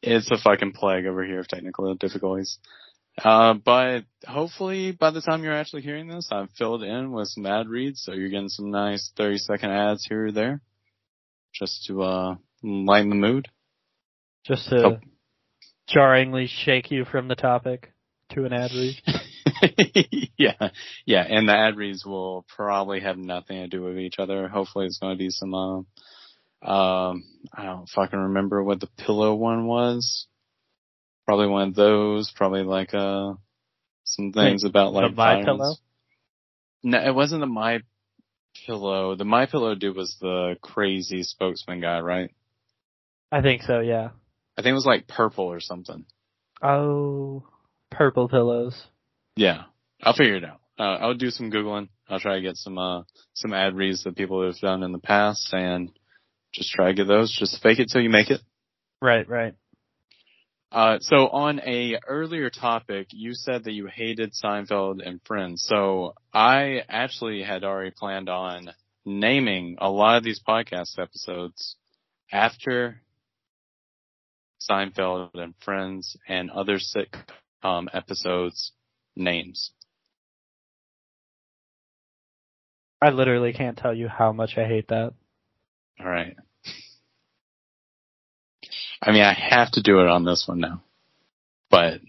It's 0.03 0.31
a 0.31 0.39
fucking 0.39 0.73
plague 0.73 1.07
over 1.07 1.25
here 1.25 1.41
of 1.41 1.49
technical 1.49 1.95
difficulties. 1.95 2.59
Uh, 3.23 3.55
but 3.55 4.05
hopefully 4.27 4.93
by 4.93 5.11
the 5.11 5.23
time 5.23 5.43
you're 5.43 5.55
actually 5.55 5.83
hearing 5.83 6.07
this, 6.09 6.29
I've 6.31 6.51
filled 6.59 6.83
in 6.83 7.13
with 7.13 7.29
some 7.29 7.47
ad 7.47 7.69
reads, 7.69 8.03
so 8.03 8.13
you're 8.13 8.29
getting 8.29 8.51
some 8.51 8.71
nice 8.71 9.11
30 9.17 9.39
second 9.39 9.71
ads 9.71 10.05
here 10.07 10.27
or 10.27 10.33
there, 10.33 10.61
just 11.55 11.85
to, 11.87 12.03
uh, 12.03 12.35
lighten 12.63 13.09
the 13.09 13.17
mood. 13.17 13.49
Just 14.45 14.69
to 14.69 14.87
Oh. 14.87 15.01
jarringly 15.89 16.47
shake 16.47 16.91
you 16.91 17.05
from 17.05 17.29
the 17.29 17.35
topic 17.35 17.93
to 18.31 18.45
an 18.45 18.53
ad 18.53 18.71
read. 18.73 19.01
yeah, 20.37 20.71
yeah, 21.07 21.23
and 21.27 21.49
the 21.49 21.57
ad 21.57 21.77
reads 21.77 22.05
will 22.05 22.45
probably 22.55 23.01
have 23.01 23.17
nothing 23.17 23.63
to 23.63 23.69
do 23.69 23.83
with 23.83 23.99
each 23.99 24.19
other. 24.19 24.49
Hopefully, 24.49 24.87
it's 24.87 24.99
going 24.99 25.17
to 25.17 25.19
be 25.19 25.31
some 25.31 25.55
uh, 25.55 25.81
Um, 26.67 27.25
I 27.53 27.65
don't 27.65 27.89
fucking 27.89 28.19
remember 28.19 28.63
what 28.63 28.81
the 28.81 28.89
pillow 28.99 29.35
one 29.35 29.67
was. 29.67 30.27
Probably 31.25 31.49
one 31.49 31.69
of 31.69 31.75
those. 31.75 32.33
Probably 32.35 32.63
like 32.63 32.95
uh 32.95 33.35
some 34.05 34.33
things 34.33 34.65
about 34.65 34.93
like 34.93 35.11
the 35.11 35.17
My 35.17 35.43
violence. 35.43 35.47
Pillow? 35.47 35.75
No, 36.83 37.07
it 37.07 37.15
wasn't 37.15 37.41
the 37.41 37.47
My 37.47 37.81
Pillow. 38.67 39.17
The 39.17 39.25
My 39.25 39.47
Pillow 39.47 39.75
dude 39.75 39.97
was 39.97 40.17
the 40.21 40.57
crazy 40.61 41.23
spokesman 41.23 41.81
guy, 41.81 42.01
right? 42.01 42.31
I 43.31 43.43
think 43.43 43.63
so, 43.63 43.81
yeah. 43.81 44.11
I 44.57 44.63
think 44.63 44.73
it 44.73 44.75
was 44.75 44.87
like 44.87 45.09
purple 45.09 45.47
or 45.47 45.61
something. 45.61 46.07
Oh, 46.63 47.45
purple 47.91 48.29
pillows. 48.29 48.81
Yeah, 49.37 49.65
I'll 50.03 50.15
figure 50.15 50.37
it 50.37 50.45
out. 50.45 50.61
Uh, 50.79 50.97
I'll 51.01 51.15
do 51.15 51.31
some 51.31 51.51
googling. 51.51 51.89
I'll 52.09 52.21
try 52.21 52.37
to 52.37 52.43
get 52.43 52.57
some 52.57 52.79
uh 52.79 53.03
some 53.35 53.53
ad 53.53 53.75
reads 53.75 54.05
that 54.05 54.17
people 54.17 54.45
have 54.47 54.59
done 54.61 54.83
in 54.83 54.93
the 54.93 54.99
past, 54.99 55.53
and 55.53 55.91
just 56.57 56.71
try 56.71 56.89
to 56.89 56.95
get 56.95 57.07
those. 57.07 57.35
Just 57.39 57.63
fake 57.63 57.79
it 57.79 57.89
till 57.93 58.01
you 58.01 58.11
make 58.11 58.31
it. 58.31 58.41
Right, 59.01 59.29
right. 59.29 59.55
Uh, 60.73 60.99
so 61.01 61.29
on 61.29 61.61
a 61.61 61.99
earlier 62.09 62.51
topic, 62.51 63.09
you 63.11 63.35
said 63.35 63.65
that 63.65 63.73
you 63.73 63.87
hated 63.87 64.33
Seinfeld 64.33 65.07
and 65.07 65.21
Friends. 65.25 65.65
So 65.67 66.15
I 66.33 66.83
actually 66.89 67.43
had 67.43 67.63
already 67.63 67.93
planned 67.93 68.29
on 68.29 68.71
naming 69.05 69.77
a 69.81 69.89
lot 69.89 70.17
of 70.17 70.25
these 70.25 70.41
podcast 70.47 70.99
episodes 70.99 71.77
after 72.33 73.01
Seinfeld 74.69 75.31
and 75.35 75.55
Friends 75.65 76.17
and 76.27 76.51
other 76.51 76.79
sitcom 76.79 77.87
episodes 77.93 78.73
names. 79.15 79.71
I 83.01 83.11
literally 83.11 83.53
can't 83.53 83.79
tell 83.79 83.95
you 83.95 84.09
how 84.09 84.33
much 84.33 84.57
I 84.57 84.65
hate 84.65 84.89
that. 84.89 85.13
All 86.01 86.07
right. 86.07 86.37
I 89.07 89.13
mean, 89.13 89.23
I 89.23 89.33
have 89.33 89.71
to 89.73 89.83
do 89.83 90.01
it 90.01 90.09
on 90.09 90.25
this 90.25 90.45
one 90.49 90.59
now, 90.61 90.83
but 91.71 92.01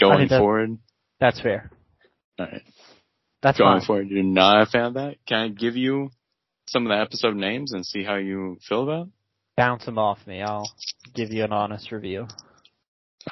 going 0.00 0.28
that- 0.28 0.38
forward, 0.38 0.78
That's 1.20 1.40
fair. 1.40 1.70
all 2.38 2.46
right. 2.46 2.62
That's 3.42 3.58
going 3.58 3.80
fine. 3.80 3.86
forward, 3.86 4.08
you're 4.08 4.22
not 4.24 4.62
a 4.62 4.66
fan 4.66 4.84
of 4.86 4.94
that? 4.94 5.16
Can 5.26 5.38
I 5.38 5.48
give 5.48 5.76
you 5.76 6.10
some 6.66 6.86
of 6.86 6.90
the 6.90 7.00
episode 7.00 7.36
names 7.36 7.72
and 7.72 7.84
see 7.86 8.02
how 8.02 8.16
you 8.16 8.58
feel 8.66 8.82
about 8.84 9.06
it? 9.08 9.12
Bounce 9.56 9.84
them 9.84 9.98
off 9.98 10.26
me. 10.26 10.42
I'll 10.42 10.70
give 11.14 11.30
you 11.30 11.44
an 11.44 11.52
honest 11.52 11.92
review. 11.92 12.26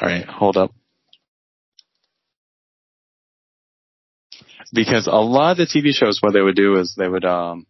All 0.00 0.08
right, 0.08 0.24
hold 0.26 0.56
up. 0.56 0.72
Because 4.72 5.06
a 5.06 5.12
lot 5.16 5.52
of 5.52 5.56
the 5.58 5.66
TV 5.66 5.92
shows, 5.94 6.18
what 6.20 6.32
they 6.32 6.40
would 6.40 6.56
do 6.56 6.76
is 6.78 6.94
they 6.96 7.08
would 7.08 7.24
um 7.24 7.66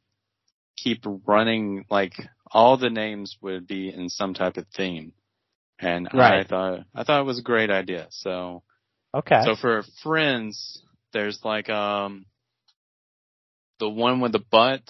keep 0.76 1.04
running 1.26 1.84
like 1.90 2.14
all 2.50 2.76
the 2.76 2.90
names 2.90 3.36
would 3.40 3.66
be 3.66 3.88
in 3.92 4.08
some 4.08 4.34
type 4.34 4.56
of 4.56 4.66
theme, 4.76 5.12
and 5.78 6.08
I 6.12 6.44
thought 6.44 6.80
I 6.94 7.04
thought 7.04 7.20
it 7.20 7.24
was 7.26 7.38
a 7.38 7.42
great 7.42 7.70
idea. 7.70 8.06
So 8.10 8.62
Okay. 9.14 9.42
so 9.44 9.54
for 9.56 9.82
Friends, 10.02 10.82
there's 11.12 11.40
like 11.44 11.68
um 11.70 12.26
the 13.78 13.88
one 13.88 14.20
with 14.20 14.32
the 14.32 14.38
butt, 14.50 14.82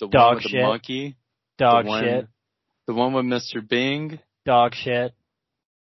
the 0.00 0.08
Dog 0.08 0.26
one 0.28 0.34
with 0.36 0.42
shit. 0.44 0.52
the 0.52 0.66
monkey, 0.66 1.16
dog 1.58 1.84
the 1.84 1.88
one, 1.88 2.02
shit. 2.04 2.28
the 2.86 2.94
one 2.94 3.12
with 3.12 3.24
Mr. 3.24 3.66
Bing, 3.66 4.18
Dog 4.44 4.74
shit. 4.74 5.12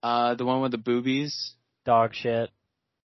uh 0.02 0.36
the 0.36 0.46
one 0.46 0.62
with 0.62 0.72
the 0.72 0.78
boobies, 0.78 1.54
Dog 1.86 2.14
shit. 2.14 2.50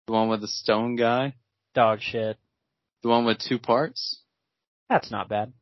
the 0.07 0.13
one 0.13 0.30
with 0.30 0.41
the 0.41 0.47
stone 0.47 0.95
guy, 0.95 1.34
Dog 1.74 1.99
shit. 2.01 2.38
the 3.03 3.09
one 3.09 3.26
with 3.26 3.39
two 3.39 3.59
parts, 3.59 4.22
That's 4.89 5.11
not 5.11 5.30
bad. 5.30 5.53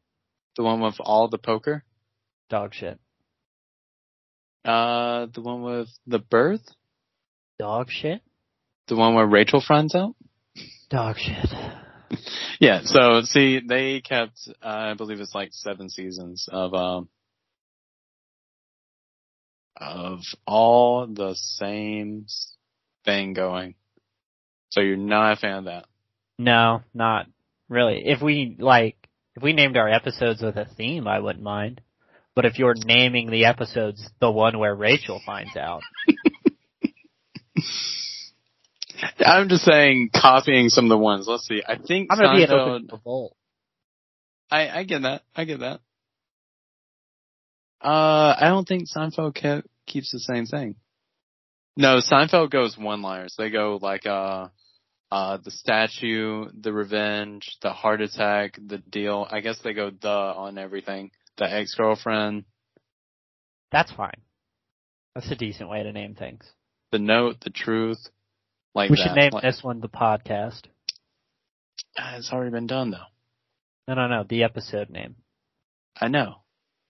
the 0.58 0.64
one 0.64 0.80
with 0.82 0.95
all 0.99 1.28
the 1.28 1.38
poker, 1.38 1.84
Dog 2.49 2.74
shit. 2.74 2.99
Uh 4.66 5.28
the 5.34 5.41
one 5.41 5.61
with 5.61 5.89
the 6.07 6.20
birth, 6.20 6.68
Dog 7.59 7.89
shit. 7.89 8.22
the 8.88 8.95
one 8.95 9.13
where 9.16 9.26
Rachel 9.28 9.61
finds 9.66 9.95
out. 9.95 10.16
Dog 10.89 11.18
shit. 11.18 11.49
Yeah, 12.59 12.82
so 12.86 13.22
see, 13.24 13.59
they 13.68 13.99
kept, 13.99 14.39
uh, 14.63 14.68
I 14.68 14.93
believe 14.93 15.20
it's 15.20 15.36
like 15.36 15.49
seven 15.51 15.89
seasons 15.89 16.47
of, 16.49 16.74
um, 16.74 17.09
of 19.76 20.20
all 20.47 21.05
the 21.07 21.36
same 21.36 22.28
thing 23.03 23.34
going. 23.34 23.76
So 24.70 24.80
you're 24.82 24.95
not 24.97 25.34
a 25.34 25.36
fan 25.36 25.57
of 25.59 25.66
that. 25.66 25.86
No, 26.38 26.82
not 26.93 27.28
really. 27.68 28.03
If 28.05 28.22
we 28.22 28.55
like, 28.57 28.95
if 29.36 29.43
we 29.43 29.51
named 29.53 29.76
our 29.76 29.89
episodes 29.89 30.41
with 30.41 30.55
a 30.55 30.66
theme, 30.66 31.07
I 31.07 31.20
wouldn't 31.20 31.43
mind. 31.43 31.82
But 32.36 32.45
if 32.45 32.59
you're 32.59 32.75
naming 32.75 33.31
the 33.31 33.45
episodes 33.45 34.07
the 34.19 34.29
one 34.29 34.59
where 34.59 34.75
Rachel 34.75 35.21
finds 35.25 35.55
out, 35.55 35.81
I'm 39.19 39.49
just 39.49 39.63
saying, 39.63 40.09
copying 40.13 40.69
some 40.69 40.86
of 40.86 40.89
the 40.89 40.97
ones. 40.97 41.27
Let's 41.27 41.47
see. 41.47 41.63
I 41.65 41.77
think 41.77 42.09
I'm 42.11 42.19
gonna 42.19 42.36
be 42.36 42.43
an 42.43 42.49
Seinfeld. 42.49 42.75
open 42.75 42.89
revolt. 42.91 43.38
I, 44.51 44.69
I 44.69 44.83
get 44.83 45.03
that. 45.03 45.21
I 45.36 45.45
get 45.45 45.61
that. 45.61 45.79
Uh, 47.81 48.36
I 48.39 48.49
don't 48.49 48.67
think 48.67 48.89
Seinfeld 48.89 49.36
kept, 49.36 49.67
keeps 49.86 50.11
the 50.11 50.19
same 50.19 50.45
thing. 50.45 50.75
No, 51.77 51.99
Seinfeld 51.99 52.51
goes 52.51 52.77
one-liners. 52.77 53.36
They 53.38 53.49
go 53.49 53.79
like, 53.81 54.05
uh, 54.05 54.47
uh, 55.11 55.38
the 55.43 55.51
statue, 55.51 56.45
the 56.59 56.73
revenge, 56.73 57.57
the 57.61 57.71
heart 57.71 58.01
attack, 58.01 58.57
the 58.65 58.77
deal. 58.77 59.27
I 59.29 59.41
guess 59.41 59.57
they 59.63 59.73
go 59.73 59.89
the 59.89 60.09
on 60.09 60.57
everything. 60.57 61.11
The 61.38 61.51
ex-girlfriend, 61.51 62.45
That's 63.71 63.91
fine. 63.91 64.21
That's 65.13 65.29
a 65.31 65.36
decent 65.36 65.69
way 65.69 65.83
to 65.83 65.91
name 65.91 66.15
things. 66.15 66.43
the 66.91 66.99
note, 66.99 67.38
the 67.41 67.49
truth. 67.49 68.07
Like 68.73 68.89
we 68.89 68.97
that. 68.97 69.03
should 69.03 69.15
name 69.15 69.31
Like- 69.33 69.43
this 69.43 69.63
one 69.63 69.79
the 69.81 69.89
podcast. 69.89 70.61
Ah, 71.97 72.15
It's 72.17 72.31
already 72.31 72.51
been 72.51 72.67
done 72.67 72.91
though. 72.91 73.07
No, 73.88 73.93
no, 73.95 74.07
no. 74.07 74.23
The 74.23 74.43
episode 74.43 74.89
name. 74.89 75.15
I 75.99 76.07
know. 76.07 76.36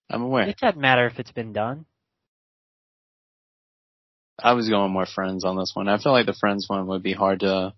I'm 0.09 0.21
aware. 0.21 0.47
It 0.47 0.57
doesn't 0.57 0.79
matter 0.79 1.05
if 1.07 1.19
it's 1.19 1.31
been 1.31 1.53
done. 1.53 1.85
I 4.37 4.53
was 4.53 4.67
going 4.69 4.91
more 4.91 5.05
friends 5.05 5.45
on 5.45 5.57
this 5.57 5.71
one. 5.73 5.87
I 5.87 5.97
feel 5.97 6.11
like 6.11 6.25
the 6.25 6.33
friends 6.33 6.67
one 6.69 6.87
would 6.87 7.03
be 7.03 7.13
hard 7.13 7.39
to 7.41 7.73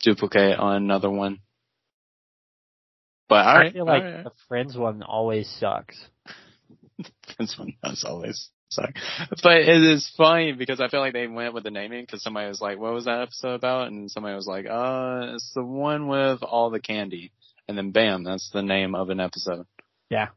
duplicate 0.00 0.58
on 0.58 0.76
another 0.76 1.10
one. 1.10 1.40
But 3.32 3.46
I 3.46 3.52
alright, 3.52 3.72
feel 3.72 3.86
like 3.86 4.02
alright. 4.02 4.24
the 4.24 4.32
Friends 4.48 4.76
one 4.76 5.02
always 5.02 5.48
sucks. 5.60 5.96
Friends 7.36 7.56
one 7.58 7.74
does 7.82 8.04
always 8.04 8.50
suck. 8.68 8.92
But 9.42 9.58
it 9.62 9.82
is 9.82 10.10
funny 10.16 10.52
because 10.52 10.80
I 10.80 10.88
feel 10.88 11.00
like 11.00 11.12
they 11.12 11.26
went 11.26 11.54
with 11.54 11.64
the 11.64 11.70
naming 11.70 12.02
because 12.04 12.22
somebody 12.22 12.48
was 12.48 12.60
like, 12.60 12.78
what 12.78 12.92
was 12.92 13.04
that 13.06 13.20
episode 13.22 13.54
about? 13.54 13.88
And 13.88 14.10
somebody 14.10 14.34
was 14.34 14.46
like, 14.46 14.66
uh, 14.66 15.34
it's 15.34 15.52
the 15.54 15.64
one 15.64 16.08
with 16.08 16.42
all 16.42 16.70
the 16.70 16.80
candy. 16.80 17.32
And 17.68 17.76
then 17.78 17.90
bam, 17.92 18.24
that's 18.24 18.50
the 18.50 18.62
name 18.62 18.94
of 18.94 19.08
an 19.10 19.20
episode. 19.20 19.66
Yeah. 20.10 20.28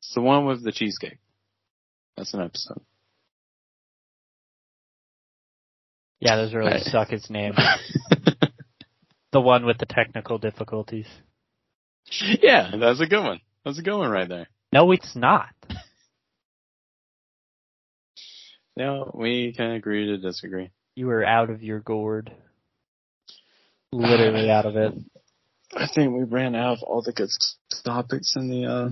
It's 0.00 0.14
the 0.14 0.20
one 0.20 0.46
with 0.46 0.62
the 0.62 0.72
cheesecake. 0.72 1.18
That's 2.16 2.32
an 2.34 2.40
episode. 2.42 2.80
Yeah, 6.20 6.36
those 6.36 6.54
really 6.54 6.70
Right. 6.72 6.82
suck 6.82 7.12
its 7.12 7.28
name. 7.28 7.54
the 9.32 9.40
one 9.40 9.66
with 9.66 9.78
the 9.78 9.86
technical 9.86 10.38
difficulties. 10.38 11.06
Yeah, 12.42 12.72
that's 12.78 13.00
a 13.00 13.06
good 13.06 13.22
one. 13.22 13.40
That's 13.64 13.78
a 13.78 13.82
good 13.82 13.96
one 13.96 14.10
right 14.10 14.28
there. 14.28 14.48
No, 14.72 14.90
it's 14.92 15.14
not. 15.16 15.48
No, 18.76 19.12
we 19.14 19.52
can 19.56 19.70
agree 19.70 20.06
to 20.06 20.18
disagree. 20.18 20.70
You 20.96 21.06
were 21.06 21.24
out 21.24 21.48
of 21.48 21.62
your 21.62 21.78
gourd. 21.78 22.32
Literally 23.92 24.50
out 24.50 24.66
of 24.66 24.74
it. 24.76 24.94
I 25.76 25.86
think 25.94 26.12
we 26.12 26.24
ran 26.24 26.56
out 26.56 26.78
of 26.78 26.82
all 26.82 27.00
the 27.00 27.12
good 27.12 27.30
topics 27.84 28.34
in 28.34 28.50
the 28.50 28.66
uh 28.66 28.88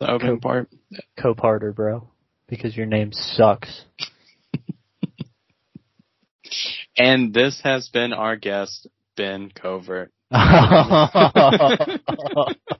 the 0.00 0.10
opening 0.10 0.40
part. 0.40 0.70
Co-parter, 1.20 1.74
bro. 1.74 2.08
Because 2.48 2.74
your 2.74 2.86
name 2.86 3.12
sucks. 3.12 3.84
And 6.96 7.34
this 7.34 7.60
has 7.64 7.88
been 7.88 8.12
our 8.12 8.36
guest, 8.36 8.86
Ben 9.16 9.50
Covert. 9.50 10.12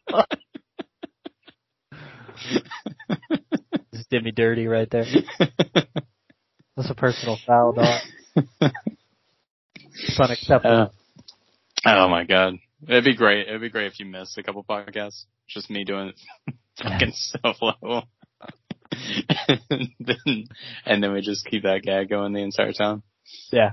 This 3.92 4.06
did 4.10 4.24
me 4.24 4.32
dirty 4.32 4.66
right 4.66 4.90
there. 4.90 5.04
That's 6.76 6.90
a 6.90 6.94
personal 6.94 7.38
foul, 7.46 7.72
dog. 7.72 8.00
It's 9.96 10.18
unacceptable. 10.20 10.92
Uh, 11.84 11.86
oh 11.86 12.08
my 12.08 12.24
god. 12.24 12.54
It'd 12.88 13.04
be 13.04 13.14
great. 13.14 13.46
It'd 13.48 13.60
be 13.60 13.70
great 13.70 13.86
if 13.86 14.00
you 14.00 14.06
missed 14.06 14.36
a 14.36 14.42
couple 14.42 14.64
podcasts. 14.64 15.24
Just 15.48 15.70
me 15.70 15.84
doing 15.84 16.08
it 16.08 16.20
fucking 16.82 17.12
solo. 17.14 18.02
and 19.70 19.88
then 20.00 20.44
and 20.84 21.02
then 21.02 21.12
we 21.12 21.20
just 21.20 21.46
keep 21.46 21.62
that 21.62 21.82
gag 21.82 22.08
going 22.08 22.32
the 22.32 22.42
entire 22.42 22.72
time. 22.72 23.02
yeah. 23.52 23.72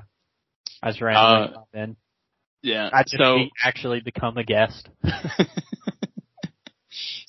I 0.84 0.90
just 0.90 1.02
randomly 1.02 1.48
Uh, 1.48 1.52
pop 1.54 1.68
in. 1.74 1.96
Yeah. 2.62 2.90
I 2.92 3.04
just 3.04 3.18
so 3.18 3.38
be- 3.38 3.52
actually 3.64 4.02
become 4.02 4.38
a 4.38 4.44
guest. 4.44 4.90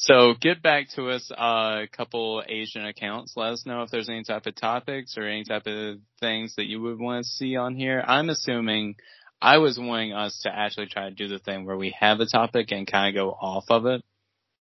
So 0.03 0.35
get 0.41 0.63
back 0.63 0.89
to 0.97 1.11
us, 1.11 1.31
uh, 1.31 1.83
a 1.85 1.89
couple 1.97 2.43
Asian 2.49 2.85
accounts. 2.85 3.35
Let 3.37 3.53
us 3.53 3.65
know 3.65 3.83
if 3.83 3.91
there's 3.91 4.09
any 4.09 4.25
type 4.25 4.47
of 4.47 4.57
topics 4.57 5.17
or 5.17 5.23
any 5.23 5.45
type 5.45 5.63
of 5.67 5.99
things 6.19 6.57
that 6.57 6.67
you 6.67 6.83
would 6.83 6.99
want 6.99 7.25
to 7.25 7.31
see 7.31 7.55
on 7.55 7.77
here. 7.77 8.03
I'm 8.05 8.29
assuming 8.29 8.97
I 9.41 9.59
was 9.59 9.79
wanting 9.79 10.13
us 10.13 10.41
to 10.43 10.53
actually 10.53 10.87
try 10.87 11.09
to 11.09 11.15
do 11.15 11.29
the 11.29 11.39
thing 11.39 11.65
where 11.65 11.77
we 11.77 11.95
have 12.01 12.19
a 12.19 12.27
topic 12.27 12.73
and 12.73 12.85
kind 12.85 13.17
of 13.17 13.21
go 13.21 13.31
off 13.31 13.67
of 13.69 13.87
it 13.87 14.03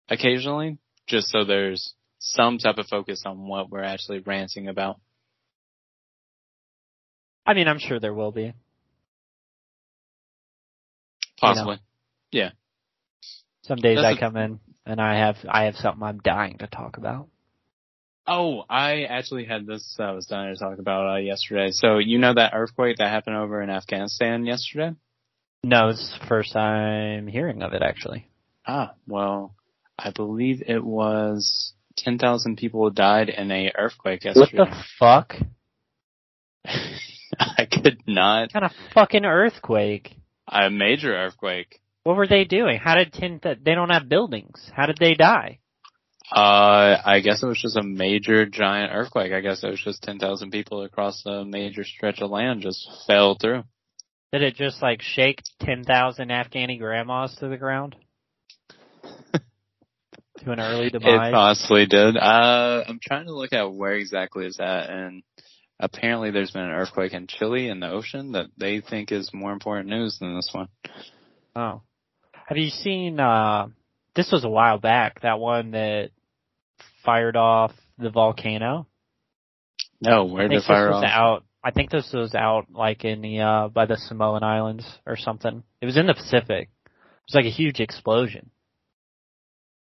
occasionally, 0.08 0.78
just 1.06 1.28
so 1.28 1.44
there's 1.44 1.96
some 2.20 2.58
type 2.58 2.78
of 2.78 2.88
focus 2.88 3.24
on 3.26 3.46
what 3.46 3.70
we're 3.70 3.84
actually 3.84 4.20
ranting 4.20 4.70
about. 4.70 5.02
I 7.46 7.56
mean, 7.56 7.68
I'm 7.68 7.80
sure 7.80 8.00
there 8.00 8.14
will 8.14 8.32
be. 8.32 8.54
Possibly. 11.40 11.80
Yeah. 12.32 12.52
Some 13.64 13.80
days 13.80 13.98
That's 13.98 14.06
I 14.06 14.12
a- 14.12 14.20
come 14.20 14.38
in 14.38 14.60
and 14.86 15.02
I 15.02 15.18
have 15.18 15.38
I 15.50 15.64
have 15.64 15.76
something 15.76 16.04
I'm 16.04 16.20
dying 16.20 16.58
to 16.60 16.68
talk 16.68 16.98
about. 16.98 17.28
Oh, 18.28 18.64
I 18.70 19.04
actually 19.04 19.46
had 19.46 19.68
this 19.68 19.98
I 20.00 20.12
was 20.12 20.26
dying 20.26 20.54
to 20.54 20.60
talk 20.60 20.80
about 20.80 21.16
uh, 21.16 21.18
yesterday. 21.18 21.70
So 21.72 21.98
you 21.98 22.18
know 22.18 22.34
that 22.34 22.54
earthquake 22.54 22.98
that 22.98 23.10
happened 23.10 23.36
over 23.36 23.62
in 23.62 23.70
Afghanistan 23.70 24.46
yesterday? 24.46 24.96
No, 25.64 25.90
it's 25.90 26.16
the 26.20 26.26
first 26.28 26.54
time 26.54 27.28
hearing 27.28 27.62
of 27.64 27.74
it 27.74 27.82
actually. 27.82 28.28
Ah, 28.68 28.94
well, 29.08 29.56
I 29.98 30.12
believe 30.12 30.64
it 30.68 30.84
was 30.84 31.74
10,000 31.98 32.58
people 32.58 32.90
died 32.90 33.30
in 33.30 33.52
a 33.52 33.72
earthquake 33.78 34.24
yesterday. 34.26 34.58
What 34.58 34.70
the 34.70 34.84
fuck? 35.00 35.36
I 37.40 37.66
could 37.66 38.02
not. 38.08 38.42
What 38.42 38.54
kind 38.54 38.66
of 38.66 38.72
fucking 38.94 39.26
earthquake? 39.26 40.18
A 40.48 40.70
major 40.70 41.16
earthquake. 41.16 41.80
What 42.04 42.18
were 42.18 42.28
they 42.28 42.44
doing? 42.44 42.78
How 42.78 42.96
did 42.96 43.14
ten? 43.14 43.40
Th- 43.40 43.58
they 43.64 43.74
don't 43.74 43.90
have 43.90 44.08
buildings. 44.08 44.70
How 44.76 44.86
did 44.86 44.98
they 45.00 45.16
die? 45.16 45.60
Uh, 46.32 46.98
I 47.06 47.22
guess 47.24 47.44
it 47.44 47.48
was 47.48 47.62
just 47.62 47.78
a 47.78 47.84
major 47.84 48.46
giant 48.46 48.92
earthquake. 48.94 49.32
I 49.32 49.42
guess 49.42 49.64
it 49.64 49.70
was 49.70 49.82
just 49.84 50.02
10,000 50.02 50.50
people 50.50 50.82
across 50.82 51.24
a 51.28 51.46
major 51.46 51.84
stretch 51.84 52.20
of 52.20 52.32
land 52.32 52.64
just 52.64 52.90
fell 53.06 53.38
through. 53.40 53.64
Did 54.36 54.42
it 54.42 54.56
just 54.56 54.82
like 54.82 55.02
shake 55.02 55.44
ten 55.62 55.86
thousand 55.86 56.30
Afghani 56.30 56.78
grandmas 56.78 57.36
to 57.36 57.48
the 57.48 57.56
ground? 57.56 57.96
to 59.34 60.52
an 60.52 60.60
early 60.60 60.90
demise? 60.90 61.30
It 61.30 61.32
possibly 61.32 61.86
did. 61.86 62.18
Uh, 62.18 62.84
I'm 62.86 63.00
trying 63.02 63.28
to 63.28 63.34
look 63.34 63.54
at 63.54 63.72
where 63.72 63.94
exactly 63.94 64.46
it's 64.46 64.60
at, 64.60 64.90
and 64.90 65.24
apparently 65.80 66.32
there's 66.32 66.52
been 66.52 66.64
an 66.64 66.72
earthquake 66.72 67.14
in 67.14 67.28
Chile 67.28 67.70
in 67.70 67.80
the 67.80 67.90
ocean 67.90 68.34
that 68.34 68.48
they 68.58 68.82
think 68.82 69.12
is 69.12 69.32
more 69.34 69.52
important 69.52 69.90
news 69.90 70.18
than 70.20 70.36
this 70.36 70.50
one. 70.52 70.68
Oh. 71.56 71.82
Have 72.48 72.58
you 72.58 72.70
seen, 72.70 73.20
uh, 73.20 73.68
this 74.16 74.32
was 74.32 74.44
a 74.44 74.50
while 74.50 74.78
back, 74.78 75.22
that 75.22 75.40
one 75.40 75.72
that 75.72 76.12
fired 77.04 77.36
off 77.36 77.72
the 77.98 78.10
volcano? 78.10 78.88
No, 80.02 80.26
where 80.26 80.48
did 80.48 80.60
it 80.60 80.64
fire 80.66 80.88
this 80.88 80.94
was 80.96 81.04
off? 81.04 81.10
out, 81.12 81.44
I 81.64 81.72
think 81.72 81.90
this 81.90 82.12
was 82.14 82.36
out 82.36 82.68
like 82.72 83.04
in 83.04 83.22
the, 83.22 83.40
uh, 83.40 83.68
by 83.70 83.86
the 83.86 83.98
Samoan 83.98 84.44
Islands 84.44 84.86
or 85.06 85.18
something. 85.18 85.64
It 85.82 85.86
was 85.86 85.98
in 85.98 86.08
the 86.08 86.14
Pacific. 86.14 86.70
It 86.86 87.34
was 87.34 87.36
like 87.36 87.46
a 87.46 87.50
huge 87.50 87.80
explosion. 87.80 88.52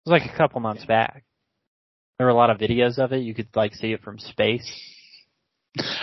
It 0.06 0.10
was 0.10 0.22
like 0.22 0.32
a 0.32 0.38
couple 0.38 0.62
months 0.62 0.86
back. 0.86 1.26
There 2.18 2.26
were 2.26 2.32
a 2.32 2.36
lot 2.36 2.50
of 2.50 2.58
videos 2.58 2.98
of 2.98 3.12
it. 3.12 3.24
You 3.24 3.34
could 3.36 3.50
like 3.56 3.76
see 3.76 3.92
it 3.92 4.02
from 4.02 4.20
space. 4.20 4.72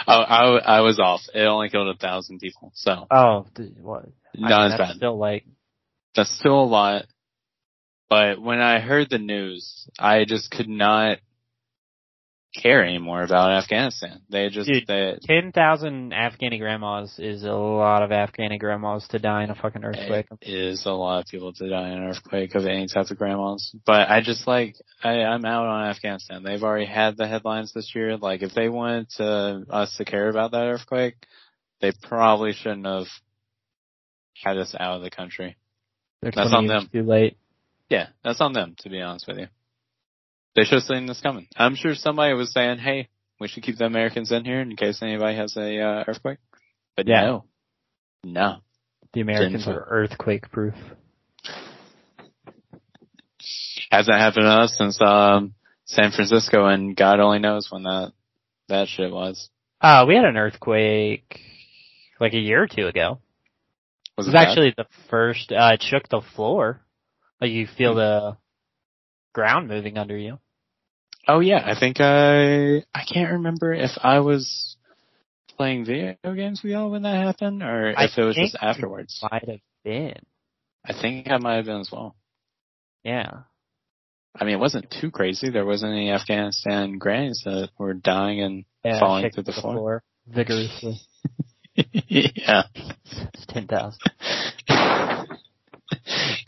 Oh, 0.07 0.12
I, 0.20 0.79
I 0.79 0.81
was 0.81 0.99
off. 0.99 1.20
It 1.35 1.41
only 1.41 1.68
killed 1.68 1.89
a 1.95 1.99
thousand 1.99 2.41
people, 2.41 2.73
so 2.75 3.07
Oh, 3.11 3.47
what? 3.81 4.07
I 4.37 4.41
not 4.41 4.51
mean, 4.51 4.73
as 4.73 4.79
that's 4.79 4.91
bad. 4.91 4.97
Still 4.97 5.18
like, 5.18 5.45
That's 6.14 6.39
still 6.39 6.61
a 6.61 6.64
lot. 6.64 7.07
But 8.11 8.41
when 8.41 8.61
I 8.61 8.81
heard 8.81 9.09
the 9.09 9.18
news, 9.18 9.89
I 9.99 10.25
just 10.27 10.51
could 10.51 10.68
not 10.68 11.18
care 12.55 12.85
anymore 12.85 13.23
about 13.23 13.51
Afghanistan. 13.51 14.21
They 14.29 14.49
just 14.49 14.69
Dude. 14.69 14.87
they 14.87 15.19
10,000 15.27 16.13
Afghani 16.13 16.59
grandmas 16.59 17.19
is 17.19 17.45
a 17.45 17.53
lot 17.53 18.03
of 18.03 18.11
Afghani 18.11 18.59
grandmas 18.59 19.07
to 19.09 19.19
die 19.19 19.45
in 19.45 19.51
a 19.51 19.55
fucking 19.55 19.85
earthquake. 19.85 20.27
It 20.41 20.49
is 20.49 20.85
a 20.87 20.91
lot 20.91 21.21
of 21.21 21.27
people 21.27 21.53
to 21.55 21.69
die 21.69 21.89
in 21.89 21.99
an 21.99 22.09
earthquake 22.09 22.55
of 22.55 22.67
any 22.67 22.87
type 22.89 23.11
of 23.11 23.19
grandmas. 23.19 23.75
But 23.87 24.11
I 24.11 24.21
just 24.21 24.47
like 24.47 24.77
I, 25.03 25.23
I'm 25.23 25.45
out 25.45 25.67
on 25.67 25.89
Afghanistan. 25.89 26.43
They've 26.43 26.63
already 26.63 26.87
had 26.87 27.17
the 27.17 27.27
headlines 27.27 27.73
this 27.73 27.93
year. 27.95 28.17
Like 28.17 28.43
if 28.43 28.55
they 28.55 28.69
wanted 28.69 29.09
to 29.17 29.65
us 29.71 29.97
to 29.97 30.05
care 30.05 30.29
about 30.29 30.51
that 30.53 30.65
earthquake, 30.65 31.15
they 31.81 31.93
probably 32.03 32.53
shouldn't 32.53 32.87
have 32.87 33.07
had 34.43 34.59
us 34.59 34.75
out 34.79 34.97
of 34.97 35.03
the 35.03 35.11
country. 35.11 35.57
They're 36.21 36.33
That's 36.35 36.53
on 36.53 36.67
them. 36.67 36.89
Too 36.93 37.03
late. 37.03 37.37
Yeah, 37.89 38.09
that's 38.25 38.41
on 38.41 38.53
them, 38.53 38.77
to 38.81 38.89
be 38.89 39.01
honest 39.01 39.27
with 39.27 39.39
you. 39.39 39.49
They 40.55 40.65
should 40.65 40.75
have 40.81 40.83
seen 40.83 41.07
this 41.07 41.21
coming. 41.21 41.47
I'm 41.57 41.75
sure 41.77 41.95
somebody 41.95 42.35
was 42.35 42.53
saying, 42.53 42.79
hey, 42.79 43.09
we 43.41 43.49
should 43.49 43.63
keep 43.63 43.77
the 43.79 43.87
Americans 43.87 44.31
in 44.33 44.45
here 44.45 44.61
in 44.61 44.77
case 44.77 45.01
anybody 45.03 45.37
has 45.37 45.57
a 45.57 45.81
uh, 45.81 46.05
earthquake. 46.07 46.39
But 46.97 47.07
Yeah. 47.09 47.23
no. 47.23 47.45
No. 48.25 48.57
The 49.15 49.21
Americans 49.23 49.67
are 49.67 49.87
earthquake 49.89 50.51
proof. 50.51 50.75
Hasn't 53.91 54.17
happened 54.17 54.45
to 54.45 54.49
us 54.51 54.75
since 54.77 55.01
um 55.03 55.55
San 55.85 56.13
Francisco 56.13 56.67
and 56.67 56.97
God 56.97 57.21
only 57.21 57.39
knows 57.41 57.69
when 57.71 57.83
that 57.83 58.13
that 58.69 58.89
shit 58.89 59.11
was. 59.13 59.51
Uh, 59.81 60.05
we 60.07 60.15
had 60.15 60.25
an 60.25 60.37
earthquake 60.37 61.41
like 62.21 62.33
a 62.33 62.39
year 62.39 62.63
or 62.63 62.69
two 62.69 62.87
ago. 62.87 63.19
Was 64.17 64.27
It 64.27 64.31
it 64.31 64.33
was 64.33 64.35
bad? 64.35 64.49
actually 64.49 64.75
the 64.77 64.87
first, 65.11 65.51
uh, 65.53 65.71
it 65.75 65.83
shook 65.83 66.09
the 66.09 66.21
floor. 66.37 66.81
Like 67.41 67.51
you 67.51 67.67
Hmm. 67.67 67.75
feel 67.75 67.95
the 67.97 68.37
ground 69.33 69.68
moving 69.68 69.99
under 69.99 70.16
you. 70.16 70.39
Oh 71.28 71.41
yeah, 71.41 71.62
I 71.64 71.78
think 71.78 72.01
I 72.01 72.78
I 72.95 73.05
can't 73.12 73.33
remember 73.33 73.72
if 73.72 73.91
I 74.03 74.20
was 74.20 74.76
playing 75.57 75.85
video 75.85 76.16
games 76.24 76.62
with 76.62 76.72
y'all 76.72 76.91
when 76.91 77.03
that 77.03 77.14
happened 77.24 77.62
or 77.62 77.95
I 77.97 78.05
if 78.05 78.18
it 78.18 78.22
was 78.22 78.37
just 78.37 78.57
afterwards. 78.61 79.20
Might 79.30 79.49
have 79.49 79.61
been. 79.85 80.18
I 80.85 80.93
think 81.01 81.30
I 81.30 81.39
might 81.39 81.57
have 81.57 81.66
been 81.66 81.80
as 81.80 81.91
well. 81.93 82.16
Yeah. 83.05 83.43
I 84.35 84.45
mean, 84.45 84.55
it 84.55 84.61
wasn't 84.61 84.91
too 85.01 85.11
crazy. 85.11 85.51
There 85.51 85.66
wasn't 85.66 85.93
any 85.93 86.11
Afghanistan 86.11 86.99
grannies 86.99 87.43
that 87.45 87.70
were 87.78 87.95
dying 87.95 88.41
and 88.41 88.64
Yeah. 88.85 88.99
falling 88.99 89.30
through 89.30 89.45
the 89.45 89.53
floor. 89.53 90.03
vigorously. 90.26 91.01
yeah. 91.76 92.62
it's 92.74 93.47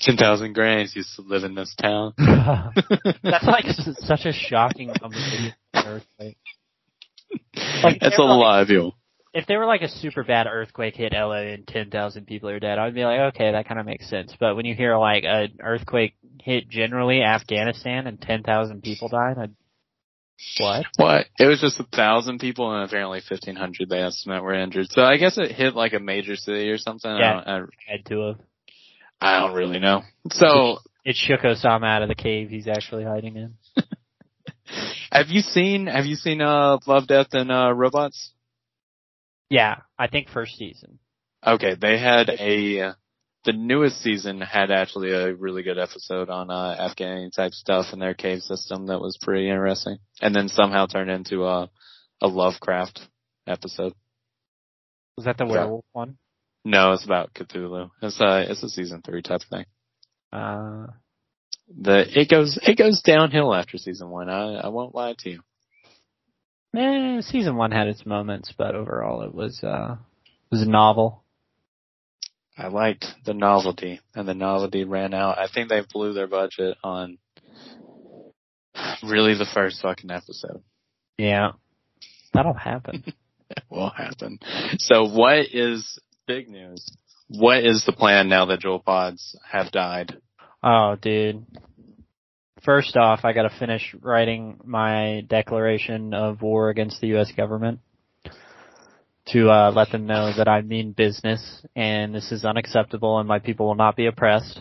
10,000. 0.05 0.17
10,000 0.17 0.53
grannies 0.53 0.95
used 0.97 1.15
to 1.17 1.23
live 1.23 1.45
in 1.45 1.55
this 1.55 1.75
town. 1.81 2.13
That's 2.19 3.45
like 3.47 3.65
such 3.99 4.25
a 4.25 4.33
shocking 4.33 4.89
number 5.01 5.17
to 5.17 5.31
be 5.31 5.53
an 5.75 5.87
earthquake. 5.87 6.37
Like, 7.83 8.01
That's 8.01 8.19
a 8.19 8.23
like- 8.23 8.39
lot 8.39 8.63
of 8.63 8.69
people. 8.69 8.97
If 9.37 9.49
there 9.49 9.59
were 9.59 9.67
like 9.67 9.83
a 9.83 9.89
super 9.89 10.23
bad 10.23 10.47
earthquake 10.47 10.95
hit 10.95 11.13
LA 11.13 11.53
and 11.55 11.67
10,000 11.67 12.25
people 12.25 12.49
are 12.51 12.61
dead, 12.61 12.79
I'd 12.79 12.95
be 12.95 13.05
like, 13.05 13.35
okay, 13.35 13.51
that 13.51 13.67
kind 13.67 13.81
of 13.81 13.87
makes 13.87 14.09
sense. 14.09 14.33
But 14.39 14.55
when 14.55 14.65
you 14.65 14.77
hear 14.77 14.97
like 14.97 15.25
an 15.25 15.59
earthquake 15.61 16.15
hit 16.41 16.69
generally 16.69 17.21
Afghanistan 17.21 18.07
and 18.07 18.21
10,000 18.21 18.81
people 18.85 19.09
died, 19.09 19.37
I'd, 19.37 19.55
what? 20.61 20.87
What? 20.99 21.27
It 21.37 21.47
was 21.47 21.61
just 21.61 21.81
a 21.81 21.85
thousand 21.97 22.39
people 22.39 22.73
and 22.73 22.85
apparently 22.85 23.23
1,500 23.29 23.89
they 23.89 24.03
estimate 24.03 24.43
were 24.43 24.55
injured. 24.55 24.87
So 24.91 25.03
I 25.03 25.17
guess 25.17 25.37
it 25.37 25.51
hit 25.51 25.75
like 25.75 25.95
a 25.95 26.01
major 26.01 26.37
city 26.37 26.71
or 26.71 26.79
something. 26.79 27.11
Yeah. 27.11 27.41
I, 27.45 27.59
don't, 27.59 27.71
Had 27.89 28.05
to 28.07 28.21
have. 28.29 28.37
I, 29.25 29.37
I 29.37 29.41
don't 29.41 29.55
really 29.55 29.79
know. 29.79 30.03
So 30.31 30.79
It 31.05 31.17
shook 31.17 31.41
Osama 31.41 31.87
out 31.87 32.03
of 32.03 32.09
the 32.09 32.15
cave 32.15 32.51
he's 32.51 32.69
actually 32.69 33.05
hiding 33.05 33.37
in. 33.37 33.55
have 35.13 35.29
you 35.29 35.41
seen, 35.41 35.87
have 35.87 36.07
you 36.07 36.15
seen, 36.17 36.41
uh, 36.41 36.79
Love, 36.87 37.07
Death 37.07 37.29
and, 37.33 37.51
uh, 37.51 37.73
Robots? 37.73 38.33
Yeah, 39.51 39.77
I 39.99 40.09
think 40.09 40.29
first 40.29 40.57
season. 40.57 40.99
Okay, 41.47 41.75
they 41.81 41.99
had 41.99 42.31
a 42.31 42.95
the 43.45 43.53
newest 43.53 44.01
season 44.01 44.41
had 44.41 44.71
actually 44.71 45.13
a 45.13 45.35
really 45.35 45.63
good 45.63 45.79
episode 45.79 46.31
on 46.31 46.51
uh 46.51 46.75
Afghani 46.89 47.31
type 47.31 47.53
stuff 47.53 47.93
in 47.93 47.99
their 47.99 48.15
cave 48.15 48.41
system 48.41 48.87
that 48.87 49.01
was 49.01 49.19
pretty 49.21 49.51
interesting. 49.51 49.99
And 50.23 50.35
then 50.35 50.49
somehow 50.49 50.87
turned 50.87 51.11
into 51.11 51.45
a 51.45 51.71
a 52.23 52.27
Lovecraft 52.27 53.01
episode. 53.47 53.93
Was 55.19 55.27
that 55.27 55.37
the 55.37 55.45
Yeah. 55.45 55.51
werewolf 55.53 55.85
one? 55.93 56.17
No, 56.65 56.93
it's 56.93 57.05
about 57.05 57.35
Cthulhu. 57.35 57.91
It's 58.03 58.21
a 58.21 58.51
it's 58.51 58.63
a 58.63 58.69
season 58.69 59.03
three 59.03 59.23
type 59.23 59.43
thing. 59.51 59.67
Uh, 60.33 60.87
The 61.69 62.07
it 62.21 62.29
goes 62.31 62.59
it 62.63 62.77
goes 62.79 63.03
downhill 63.03 63.55
after 63.55 63.77
season 63.79 64.09
one. 64.11 64.29
I 64.31 64.55
I 64.55 64.69
won't 64.69 64.95
lie 64.95 65.15
to 65.19 65.31
you. 65.31 65.41
eh, 66.77 67.21
season 67.23 67.57
one 67.57 67.71
had 67.71 67.89
its 67.89 68.07
moments, 68.07 68.53
but 68.57 68.75
overall 68.75 69.23
it 69.23 69.35
was, 69.35 69.63
uh, 69.63 69.97
it 70.25 70.51
was 70.51 70.63
a 70.63 70.69
novel. 70.69 71.23
I 72.57 72.69
liked 72.69 73.07
the 73.27 73.35
novelty, 73.35 74.01
and 74.15 74.27
the 74.29 74.35
novelty 74.35 74.85
ran 74.85 75.13
out. 75.13 75.39
I 75.39 75.49
think 75.53 75.69
they 75.69 75.83
blew 75.93 76.13
their 76.13 76.29
budget 76.29 76.77
on 76.85 77.19
really 79.03 79.35
the 79.35 79.47
first 79.53 79.83
fucking 79.83 80.11
episode. 80.11 80.63
Yeah. 81.19 81.53
That'll 82.33 82.55
happen. 82.55 83.05
It 83.51 83.63
will 83.71 83.91
happen. 83.91 84.39
So 84.79 85.05
what 85.05 85.47
is 85.53 85.99
big 86.27 86.49
news? 86.49 86.85
What 87.29 87.65
is 87.65 87.85
the 87.85 87.93
plan 87.93 88.29
now 88.29 88.47
that 88.47 88.61
Juul 88.61 88.85
Pods 88.85 89.37
have 89.51 89.73
died? 89.73 90.19
Oh, 90.63 90.97
dude. 91.01 91.45
first 92.63 92.97
off, 92.97 93.21
I 93.25 93.33
gotta 93.33 93.53
finish 93.59 93.95
writing 94.01 94.59
my 94.65 95.23
declaration 95.29 96.15
of 96.15 96.43
war 96.43 96.71
against 96.71 97.01
the 97.01 97.09
U.S. 97.09 97.31
government 97.37 97.81
to 99.27 99.51
uh, 99.51 99.73
let 99.73 99.91
them 99.91 100.07
know 100.07 100.33
that 100.37 100.49
I 100.49 100.61
mean 100.61 100.93
business 100.93 101.65
and 101.75 102.15
this 102.15 102.31
is 102.31 102.45
unacceptable 102.45 103.19
and 103.19 103.29
my 103.29 103.39
people 103.39 103.67
will 103.67 103.75
not 103.75 103.97
be 103.97 104.07
oppressed. 104.07 104.61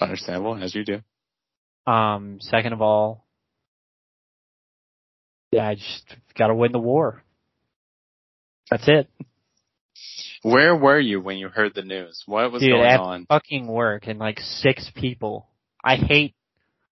Understandable, 0.00 0.56
as 0.62 0.74
you 0.74 0.84
do. 0.84 1.00
Um, 1.90 2.38
second 2.40 2.72
of 2.72 2.82
all, 2.82 3.26
yeah, 5.52 5.68
I 5.68 5.74
just 5.74 6.16
gotta 6.36 6.54
win 6.54 6.72
the 6.72 6.78
war. 6.78 7.22
That's 8.70 8.88
it. 8.88 9.08
Where 10.44 10.76
were 10.76 11.00
you 11.00 11.22
when 11.22 11.38
you 11.38 11.48
heard 11.48 11.74
the 11.74 11.80
news? 11.82 12.22
What 12.26 12.52
was 12.52 12.60
Dude, 12.62 12.72
going 12.72 12.84
at 12.84 13.00
on? 13.00 13.24
fucking 13.30 13.66
work 13.66 14.06
and 14.06 14.18
like 14.18 14.40
six 14.40 14.90
people. 14.94 15.48
I 15.82 15.96
hate, 15.96 16.34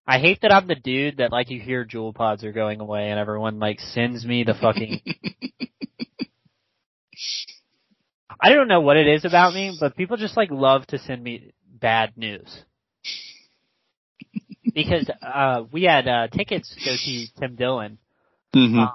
I 0.06 0.18
hate 0.20 0.40
that 0.40 0.50
I'm 0.52 0.66
the 0.66 0.74
dude 0.74 1.18
that 1.18 1.32
like 1.32 1.50
you 1.50 1.60
hear 1.60 1.84
Juul 1.84 2.14
pods 2.14 2.44
are 2.44 2.52
going 2.52 2.80
away 2.80 3.10
and 3.10 3.20
everyone 3.20 3.58
like 3.58 3.78
sends 3.78 4.24
me 4.24 4.42
the 4.44 4.54
fucking. 4.54 5.02
I 8.40 8.48
don't 8.54 8.68
know 8.68 8.80
what 8.80 8.96
it 8.96 9.06
is 9.06 9.26
about 9.26 9.52
me, 9.52 9.76
but 9.78 9.96
people 9.96 10.16
just 10.16 10.34
like 10.36 10.50
love 10.50 10.86
to 10.86 10.98
send 10.98 11.22
me 11.22 11.52
bad 11.66 12.16
news. 12.16 12.64
Because 14.74 15.10
uh 15.20 15.64
we 15.70 15.82
had 15.82 16.08
uh 16.08 16.28
tickets 16.28 16.74
to 16.74 16.80
go 16.82 16.96
see 16.96 17.28
Tim 17.38 17.56
Dillon 17.56 17.98
hmm 18.54 18.78
uh, 18.80 18.86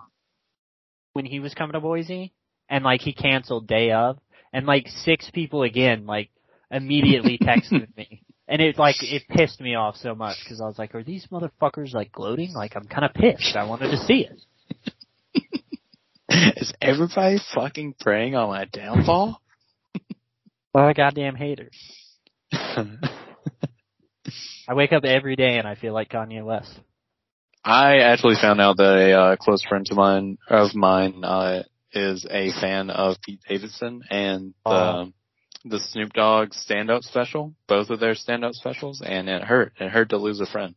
when 1.14 1.26
he 1.26 1.40
was 1.40 1.54
coming 1.54 1.74
to 1.74 1.80
Boise 1.80 2.34
and 2.68 2.84
like 2.84 3.02
he 3.02 3.14
canceled 3.14 3.68
day 3.68 3.92
of 3.92 4.18
and 4.54 4.66
like 4.66 4.88
six 4.88 5.30
people 5.32 5.64
again 5.64 6.06
like 6.06 6.30
immediately 6.72 7.38
texted 7.38 7.88
me. 7.98 8.24
And 8.48 8.62
it 8.62 8.78
like 8.78 8.96
it 9.02 9.24
pissed 9.30 9.60
me 9.60 9.76
off 9.76 9.98
so 9.98 10.16
much 10.16 10.38
because 10.44 10.62
I 10.62 10.66
was 10.66 10.78
like 10.78 10.96
are 10.96 11.04
these 11.04 11.28
motherfuckers 11.32 11.94
like 11.94 12.12
gloating? 12.12 12.54
Like 12.54 12.76
I'm 12.76 12.88
kind 12.88 13.06
of 13.06 13.14
pissed. 13.14 13.56
I 13.56 13.66
wanted 13.66 13.92
to 13.92 13.98
see 13.98 14.26
it. 14.26 14.42
Is 16.58 16.74
everybody 16.82 17.40
fucking 17.54 17.96
preying 18.00 18.36
on 18.36 18.50
my 18.50 18.66
downfall? 18.66 19.42
well 20.74 20.94
goddamn 20.94 21.36
haters. 21.36 21.76
I 24.70 24.74
wake 24.74 24.92
up 24.92 25.04
every 25.06 25.36
day 25.36 25.58
and 25.58 25.68
I 25.68 25.76
feel 25.76 25.94
like 25.94 26.10
Kanye 26.10 26.44
West. 26.44 26.78
I 27.64 27.98
actually 27.98 28.36
found 28.42 28.62
out 28.62 28.78
that 28.78 28.96
a 28.96 29.20
uh, 29.20 29.36
close 29.36 29.62
friend 29.68 29.86
of 29.90 29.98
mine 29.98 30.38
of 30.50 30.74
mine 30.74 31.24
uh, 31.24 31.64
is 31.98 32.26
a 32.30 32.52
fan 32.62 32.90
of 32.90 33.18
Pete 33.22 33.42
Davidson 33.48 34.02
and 34.10 34.54
the 34.66 34.72
Oh. 34.72 35.12
the 35.66 35.80
Snoop 35.80 36.14
Dogg 36.14 36.54
stand 36.54 36.90
up 36.90 37.04
special, 37.04 37.54
both 37.68 37.90
of 37.90 38.00
their 38.00 38.16
stand 38.16 38.46
up 38.46 38.54
specials, 38.54 39.02
and 39.02 39.28
it 39.28 39.44
hurt. 39.44 39.74
It 39.80 39.90
hurt 39.90 40.10
to 40.10 40.18
lose 40.18 40.40
a 40.40 40.46
friend. 40.46 40.76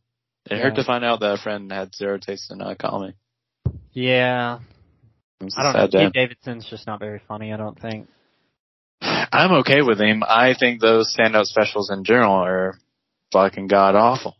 It 0.49 0.59
hurt 0.59 0.75
to 0.75 0.83
find 0.83 1.05
out 1.05 1.19
that 1.19 1.33
a 1.33 1.37
friend 1.37 1.71
had 1.71 1.93
zero 1.95 2.17
taste 2.17 2.51
in 2.51 2.61
uh, 2.61 2.73
comedy. 2.75 3.13
yeah 3.93 4.59
It 5.39 5.43
was 5.45 5.55
a 5.55 5.59
I 5.59 5.63
don't 5.63 5.73
know 5.73 5.87
day. 5.87 6.05
Pete 6.05 6.13
Davidson's 6.13 6.67
just 6.69 6.87
not 6.87 6.99
very 6.99 7.21
funny 7.27 7.53
I 7.53 7.57
don't 7.57 7.79
think 7.79 8.07
I'm 9.01 9.51
okay 9.61 9.81
with 9.81 9.99
him. 9.99 10.23
I 10.27 10.53
think 10.59 10.81
those 10.81 11.11
stand 11.11 11.35
up 11.35 11.45
specials 11.45 11.89
in 11.91 12.03
general 12.03 12.33
are 12.33 12.77
fucking 13.31 13.67
god 13.67 13.95
awful. 13.95 14.35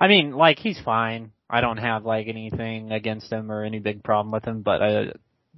I 0.00 0.08
mean, 0.08 0.32
like 0.32 0.58
he's 0.58 0.78
fine. 0.80 1.32
I 1.50 1.60
don't 1.60 1.78
have 1.78 2.04
like 2.04 2.28
anything 2.28 2.92
against 2.92 3.32
him 3.32 3.50
or 3.50 3.64
any 3.64 3.78
big 3.80 4.02
problem 4.04 4.30
with 4.32 4.44
him, 4.44 4.62
but 4.62 4.82
uh, 4.82 5.04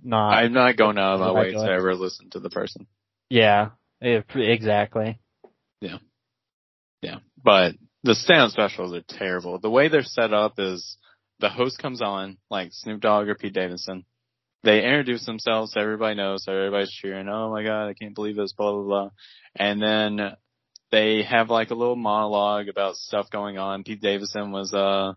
not. 0.03 0.35
I'm 0.35 0.53
not 0.53 0.77
going 0.77 0.99
out 0.99 1.15
of 1.15 1.21
my 1.21 1.33
way 1.33 1.53
to 1.53 1.59
ever 1.65 1.95
listen 1.95 2.31
to 2.31 2.41
the 2.41 2.51
person. 2.51 2.87
yeah, 3.29 3.71
eh, 4.03 4.23
exactly. 4.35 5.19
Yeah, 5.81 5.99
yeah. 7.03 7.17
But 7.43 7.75
the 8.03 8.15
stand 8.15 8.53
specials 8.53 8.95
are 8.95 9.03
terrible. 9.07 9.59
The 9.59 9.71
way 9.71 9.89
they're 9.89 10.03
set 10.03 10.33
up 10.33 10.55
is 10.59 10.97
the 11.39 11.49
host 11.49 11.79
comes 11.79 12.03
on, 12.03 12.39
like 12.51 12.69
Snoop 12.73 13.01
Dogg 13.01 13.29
or 13.29 13.35
Pete 13.35 13.55
Davidson. 13.55 14.05
They 14.63 14.85
introduce 14.85 15.25
themselves 15.25 15.73
so 15.73 15.81
everybody 15.81 16.17
knows, 16.17 16.45
so 16.45 16.53
everybody's 16.53 16.91
cheering, 16.91 17.29
oh 17.29 17.51
my 17.51 17.63
god, 17.63 17.89
I 17.89 17.95
can't 17.95 18.15
believe 18.15 18.37
this, 18.37 18.53
blah, 18.53 18.73
blah, 18.73 18.83
blah. 18.83 19.11
And 19.57 19.83
then 19.83 20.37
they 20.91 21.23
have 21.23 21.49
like 21.49 21.71
a 21.71 21.75
little 21.75 21.97
monologue 21.97 22.69
about 22.69 22.97
stuff 22.97 23.31
going 23.31 23.57
on. 23.57 23.85
Pete 23.85 24.03
Davidson 24.03 24.53
was, 24.53 24.75
uh, 24.75 25.15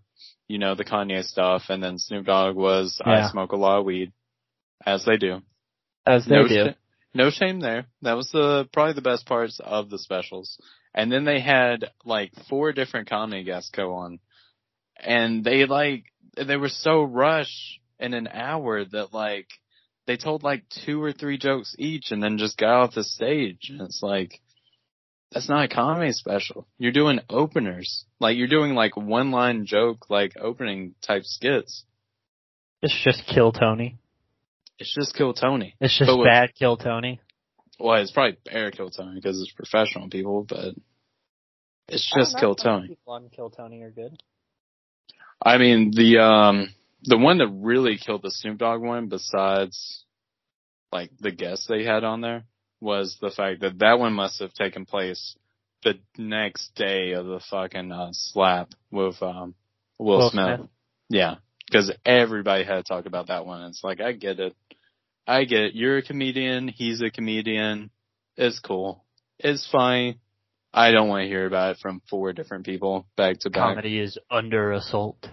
you 0.48 0.60
know, 0.60 0.76
the 0.76 0.86
Kanye 0.86 1.24
stuff, 1.26 1.64
and 1.70 1.84
then 1.84 1.98
Snoop 1.98 2.26
Dogg 2.26 2.56
was, 2.56 3.02
Yeah. 3.06 3.28
I 3.28 3.32
smoke 3.32 3.52
a 3.52 3.58
lot 3.58 3.80
of 3.80 3.86
weed, 3.86 4.14
as 4.86 5.06
they 5.06 5.18
do. 5.18 5.42
As 6.06 6.26
they 6.26 6.36
no 6.36 6.48
do. 6.48 6.70
sh- 6.72 6.78
no 7.14 7.30
shame 7.30 7.60
there. 7.60 7.86
That 8.02 8.18
was 8.18 8.30
the 8.32 8.68
probably 8.74 8.94
the 8.94 9.02
best 9.02 9.26
parts 9.26 9.60
of 9.64 9.90
the 9.90 10.00
specials. 10.00 10.60
And 10.94 11.12
then 11.12 11.26
they 11.26 11.40
had 11.40 11.92
like 12.06 12.32
four 12.50 12.72
different 12.72 13.10
comedy 13.10 13.44
guests 13.44 13.72
go 13.72 13.94
on, 13.94 14.20
and 14.98 15.44
they 15.44 15.66
like 15.66 16.06
they 16.36 16.58
were 16.58 16.70
so 16.70 17.04
rushed 17.04 17.80
in 18.00 18.14
an 18.14 18.28
hour 18.28 18.84
that 18.84 19.14
like 19.14 19.48
they 20.06 20.18
told 20.18 20.44
like 20.44 20.64
two 20.86 21.02
or 21.02 21.14
three 21.14 21.38
jokes 21.38 21.76
each, 21.80 22.12
and 22.12 22.22
then 22.22 22.38
just 22.38 22.58
got 22.58 22.84
off 22.84 22.96
the 22.96 23.04
stage. 23.04 23.70
And 23.70 23.82
it's 23.82 24.02
like 24.04 24.40
that's 25.32 25.50
not 25.50 25.66
a 25.66 25.74
comedy 25.74 26.12
special. 26.12 26.68
You're 26.78 26.92
doing 26.92 27.20
openers, 27.30 28.06
like 28.20 28.38
you're 28.38 28.48
doing 28.48 28.76
like 28.76 28.96
one 28.96 29.32
line 29.32 29.66
joke, 29.66 30.10
like 30.10 30.34
opening 30.40 30.94
type 31.02 31.24
skits. 31.26 31.86
It's 32.82 33.02
just 33.04 33.26
kill 33.26 33.52
Tony. 33.52 33.98
It's 34.84 34.94
just 34.94 35.16
kill 35.16 35.34
Tony. 35.34 35.76
It's 35.80 35.98
just 35.98 36.10
But 36.10 36.18
what- 36.18 36.26
bad 36.26 36.54
kill 36.56 36.78
Tony. 36.78 37.20
Well, 37.80 38.02
it's 38.02 38.12
probably 38.12 38.38
better 38.46 38.70
Kill 38.70 38.90
Tony 38.92 39.16
because 39.16 39.42
it's 39.42 39.52
professional 39.52 40.08
people, 40.08 40.46
but 40.48 40.76
it's 41.88 42.10
just 42.16 42.38
Kill 42.38 42.54
Tony. 42.56 42.90
People 42.90 43.14
on 43.14 43.30
Kill 43.30 43.50
Tony 43.50 43.82
are 43.82 43.90
good. 43.90 44.22
I 45.44 45.58
mean, 45.58 45.92
the 45.92 46.20
um 46.20 46.70
the 47.04 47.18
one 47.18 47.40
that 47.40 47.48
really 47.50 47.98
killed 47.98 48.22
the 48.22 48.32
Snoop 48.32 48.60
Dogg 48.60 48.82
one, 48.82 49.08
besides 49.10 50.04
like 50.92 51.10
the 51.20 51.32
guests 51.32 51.66
they 51.68 51.84
had 51.84 52.04
on 52.04 52.22
there, 52.22 52.44
was 52.80 53.18
the 53.20 53.32
fact 53.32 53.62
that 53.62 53.80
that 53.80 54.00
one 54.00 54.14
must 54.14 54.40
have 54.40 54.54
taken 54.54 54.86
place 54.86 55.36
the 55.84 55.96
next 56.18 56.76
day 56.76 57.14
of 57.14 57.26
the 57.26 57.42
fucking 57.50 57.92
uh, 57.92 58.10
slap 58.12 58.70
with 58.92 59.22
um 59.24 59.56
Will, 59.98 60.20
Will 60.20 60.30
Smith. 60.30 60.58
Smith. 60.60 60.70
Yeah, 61.10 61.36
because 61.66 61.92
everybody 62.06 62.64
had 62.64 62.76
to 62.76 62.84
talk 62.84 63.08
about 63.08 63.28
that 63.28 63.46
one. 63.46 63.64
It's 63.64 63.84
like 63.84 64.00
I 64.00 64.12
get 64.14 64.40
it, 64.40 64.56
I 65.28 65.46
get 65.46 65.62
it. 65.62 65.76
You're 65.76 65.98
a 65.98 66.02
comedian. 66.04 66.68
He's 66.68 67.02
a 67.02 67.10
comedian. 67.10 67.90
It's 68.36 68.60
cool. 68.60 69.04
It's 69.40 69.68
fine. 69.72 70.16
I 70.74 70.92
don't 70.92 71.08
want 71.08 71.24
to 71.24 71.28
hear 71.28 71.46
about 71.46 71.72
it 71.76 71.78
from 71.82 72.02
four 72.10 72.34
different 72.34 72.66
people 72.66 73.06
back 73.16 73.40
to 73.42 73.50
back. 73.50 73.62
Comedy 73.76 74.00
is 74.00 74.18
under 74.32 74.72
assault. 74.72 75.28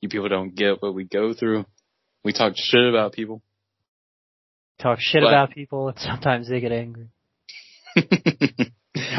You 0.00 0.08
people 0.08 0.28
don't 0.28 0.54
get 0.54 0.80
what 0.80 0.94
we 0.94 1.04
go 1.04 1.34
through. 1.34 1.66
We 2.24 2.32
talk 2.32 2.52
shit 2.56 2.88
about 2.88 3.12
people. 3.12 3.42
Talk 4.80 4.98
shit 5.00 5.22
But- 5.22 5.28
about 5.28 5.50
people 5.50 5.88
and 5.88 5.98
sometimes 5.98 6.48
they 6.48 6.60
get 6.60 6.70
angry. 6.72 7.08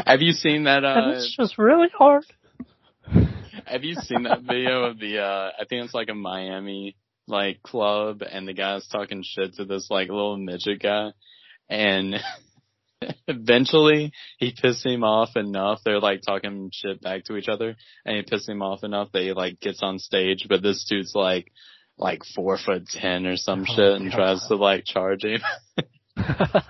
have 0.06 0.22
you 0.22 0.32
seen 0.32 0.64
that? 0.64 0.84
and 0.84 1.12
Uh, 1.12 1.16
it's 1.16 1.36
just 1.36 1.58
really 1.58 1.88
hard. 1.96 2.24
have 3.66 3.84
you 3.84 3.94
seen 3.96 4.22
that 4.22 4.40
video 4.40 4.84
of 4.84 4.98
the? 4.98 5.18
uh 5.18 5.50
I 5.60 5.64
think 5.66 5.84
it's 5.84 5.92
like 5.94 6.08
a 6.08 6.14
Miami 6.14 6.96
like 7.30 7.62
club, 7.62 8.22
and 8.28 8.46
the 8.46 8.52
guy's 8.52 8.86
talking 8.88 9.22
shit 9.24 9.54
to 9.54 9.64
this 9.64 9.88
like 9.90 10.08
little 10.08 10.36
midget 10.36 10.82
guy, 10.82 11.12
and 11.68 12.16
eventually 13.28 14.12
he 14.38 14.52
pissed 14.60 14.84
him 14.84 15.02
off 15.04 15.36
enough. 15.36 15.80
They're 15.84 16.00
like 16.00 16.20
talking 16.22 16.70
shit 16.72 17.00
back 17.00 17.24
to 17.24 17.36
each 17.36 17.48
other, 17.48 17.76
and 18.04 18.16
he 18.16 18.22
pissed 18.22 18.48
him 18.48 18.62
off 18.62 18.84
enough 18.84 19.12
that 19.12 19.22
he 19.22 19.32
like 19.32 19.60
gets 19.60 19.82
on 19.82 19.98
stage, 19.98 20.46
but 20.48 20.62
this 20.62 20.84
dude's 20.88 21.14
like 21.14 21.50
like 21.96 22.22
four 22.34 22.58
foot 22.58 22.86
ten 22.88 23.26
or 23.26 23.36
some 23.36 23.64
Oh, 23.68 23.74
shit, 23.74 24.00
and 24.00 24.10
God. 24.10 24.16
tries 24.16 24.46
to 24.48 24.56
like 24.56 24.84
charge 24.84 25.24
him. 25.24 25.40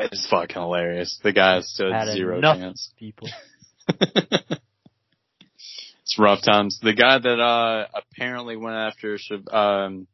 It's 0.00 0.28
fucking 0.30 0.54
hilarious. 0.54 1.18
The 1.24 1.32
guy 1.32 1.60
stood 1.60 1.92
Had 1.92 2.12
zero 2.12 2.40
chance. 2.40 2.92
people. 2.96 3.28
it's 6.08 6.18
rough 6.18 6.42
times. 6.42 6.80
The 6.82 6.94
guy 6.94 7.18
that 7.18 7.38
uh 7.38 7.86
apparently 7.94 8.56
went 8.56 8.76
after 8.76 9.18
um 9.52 10.06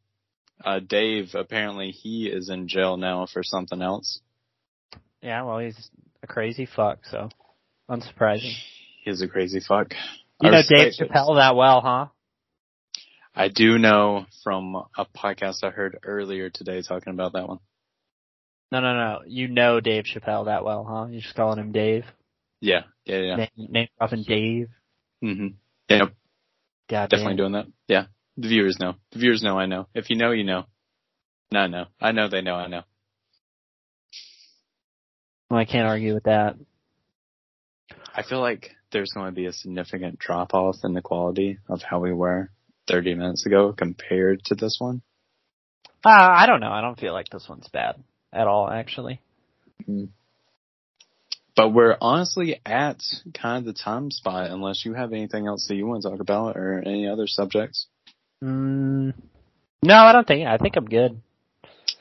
uh 0.65 0.81
Dave, 0.81 1.35
apparently 1.35 1.93
he 1.93 2.27
is 2.27 2.51
in 2.51 2.67
jail 2.67 2.97
now 2.97 3.27
for 3.33 3.45
something 3.45 3.81
else. 3.81 4.21
Yeah, 5.23 5.43
well, 5.43 5.61
he's 5.61 5.91
a 6.23 6.27
crazy 6.27 6.67
fuck, 6.67 6.99
so 7.09 7.29
unsurprising. 7.89 8.55
He's 9.05 9.23
a 9.23 9.29
crazy 9.29 9.61
fuck. 9.61 9.95
You 10.41 10.49
I 10.49 10.53
know 10.53 10.63
Dave. 10.69 10.95
Chappelle 10.99 11.37
that 11.37 11.55
well, 11.55 11.81
huh? 11.81 12.07
I 13.37 13.49
do 13.49 13.79
know 13.79 14.27
from 14.43 14.75
a 14.75 15.05
podcast 15.05 15.63
I 15.63 15.71
heard 15.71 15.99
earlier 16.03 16.51
today 16.51 16.83
talking 16.83 17.13
about 17.13 17.35
that 17.35 17.47
one. 17.49 17.61
No, 18.73 18.81
no, 18.81 18.95
no. 18.95 19.21
You 19.27 19.47
know 19.47 19.79
Dave 19.79 20.05
Chappelle 20.05 20.47
that 20.47 20.65
well, 20.65 20.85
huh? 20.89 21.07
You're 21.09 21.21
just 21.21 21.37
calling 21.37 21.61
him 21.61 21.71
Dave. 21.71 22.05
Yeah, 22.61 22.83
yeah, 23.05 23.19
yeah. 23.19 23.37
Name, 23.37 23.49
name 23.57 23.89
dropping 23.99 24.25
Dave. 24.25 24.69
hmm 25.23 25.49
Yeah, 25.89 26.07
God 26.89 27.11
definitely 27.11 27.37
doing 27.37 27.53
that. 27.53 27.67
Yeah. 27.89 28.07
The 28.37 28.49
viewers 28.49 28.79
know. 28.81 28.95
The 29.13 29.19
viewers 29.21 29.43
know 29.43 29.59
I 29.59 29.67
know. 29.67 29.87
If 29.95 30.11
you 30.11 30.17
know, 30.17 30.33
you 30.33 30.45
know. 30.45 30.65
No, 31.53 31.61
I 31.61 31.67
know. 31.69 31.87
I 32.01 32.13
know 32.13 32.29
they 32.29 32.41
know 32.41 32.55
I 32.57 32.67
know. 32.67 32.83
Well, 35.51 35.61
I 35.61 35.65
can't 35.65 35.87
argue 35.87 36.15
with 36.15 36.25
that. 36.25 36.57
I 38.15 38.23
feel 38.23 38.41
like 38.41 38.73
there's 38.91 39.13
going 39.13 39.27
to 39.27 39.33
be 39.33 39.47
a 39.47 39.53
significant 39.53 40.19
drop 40.19 40.55
off 40.55 40.77
in 40.85 40.95
the 40.95 41.03
quality 41.03 41.59
of 41.69 41.83
how 41.83 42.01
we 42.01 42.13
were 42.13 42.51
30 42.89 43.15
minutes 43.15 43.47
ago 43.47 43.73
compared 43.73 44.45
to 44.47 44.55
this 44.55 44.77
one. 44.79 45.03
Uh, 46.05 46.11
I 46.11 46.47
don't 46.47 46.61
know. 46.61 46.71
I 46.71 46.81
don't 46.81 46.99
feel 46.99 47.13
like 47.13 47.29
this 47.29 47.47
one's 47.49 47.69
bad 47.69 48.03
at 48.33 48.47
all, 48.47 48.69
actually. 48.69 49.21
But 51.57 51.71
we're 51.71 51.97
honestly 52.01 52.61
at 52.67 53.01
kind 53.33 53.59
of 53.59 53.65
the 53.65 53.81
time 53.81 54.11
spot 54.11 54.51
unless 54.51 54.85
you 54.85 54.95
have 54.95 55.13
anything 55.13 55.47
else 55.47 55.69
that 55.69 55.77
you 55.77 55.87
want 55.87 56.03
to 56.03 56.11
talk 56.11 56.21
about 56.21 56.57
or 56.57 56.83
any 56.85 57.09
other 57.09 57.27
subjects. 57.29 57.87
Mm, 58.43 59.15
no, 59.83 59.95
I 59.95 60.13
don't 60.13 60.27
think. 60.27 60.47
I 60.47 60.59
think 60.59 60.77
I'm 60.77 60.87
good. 60.87 61.21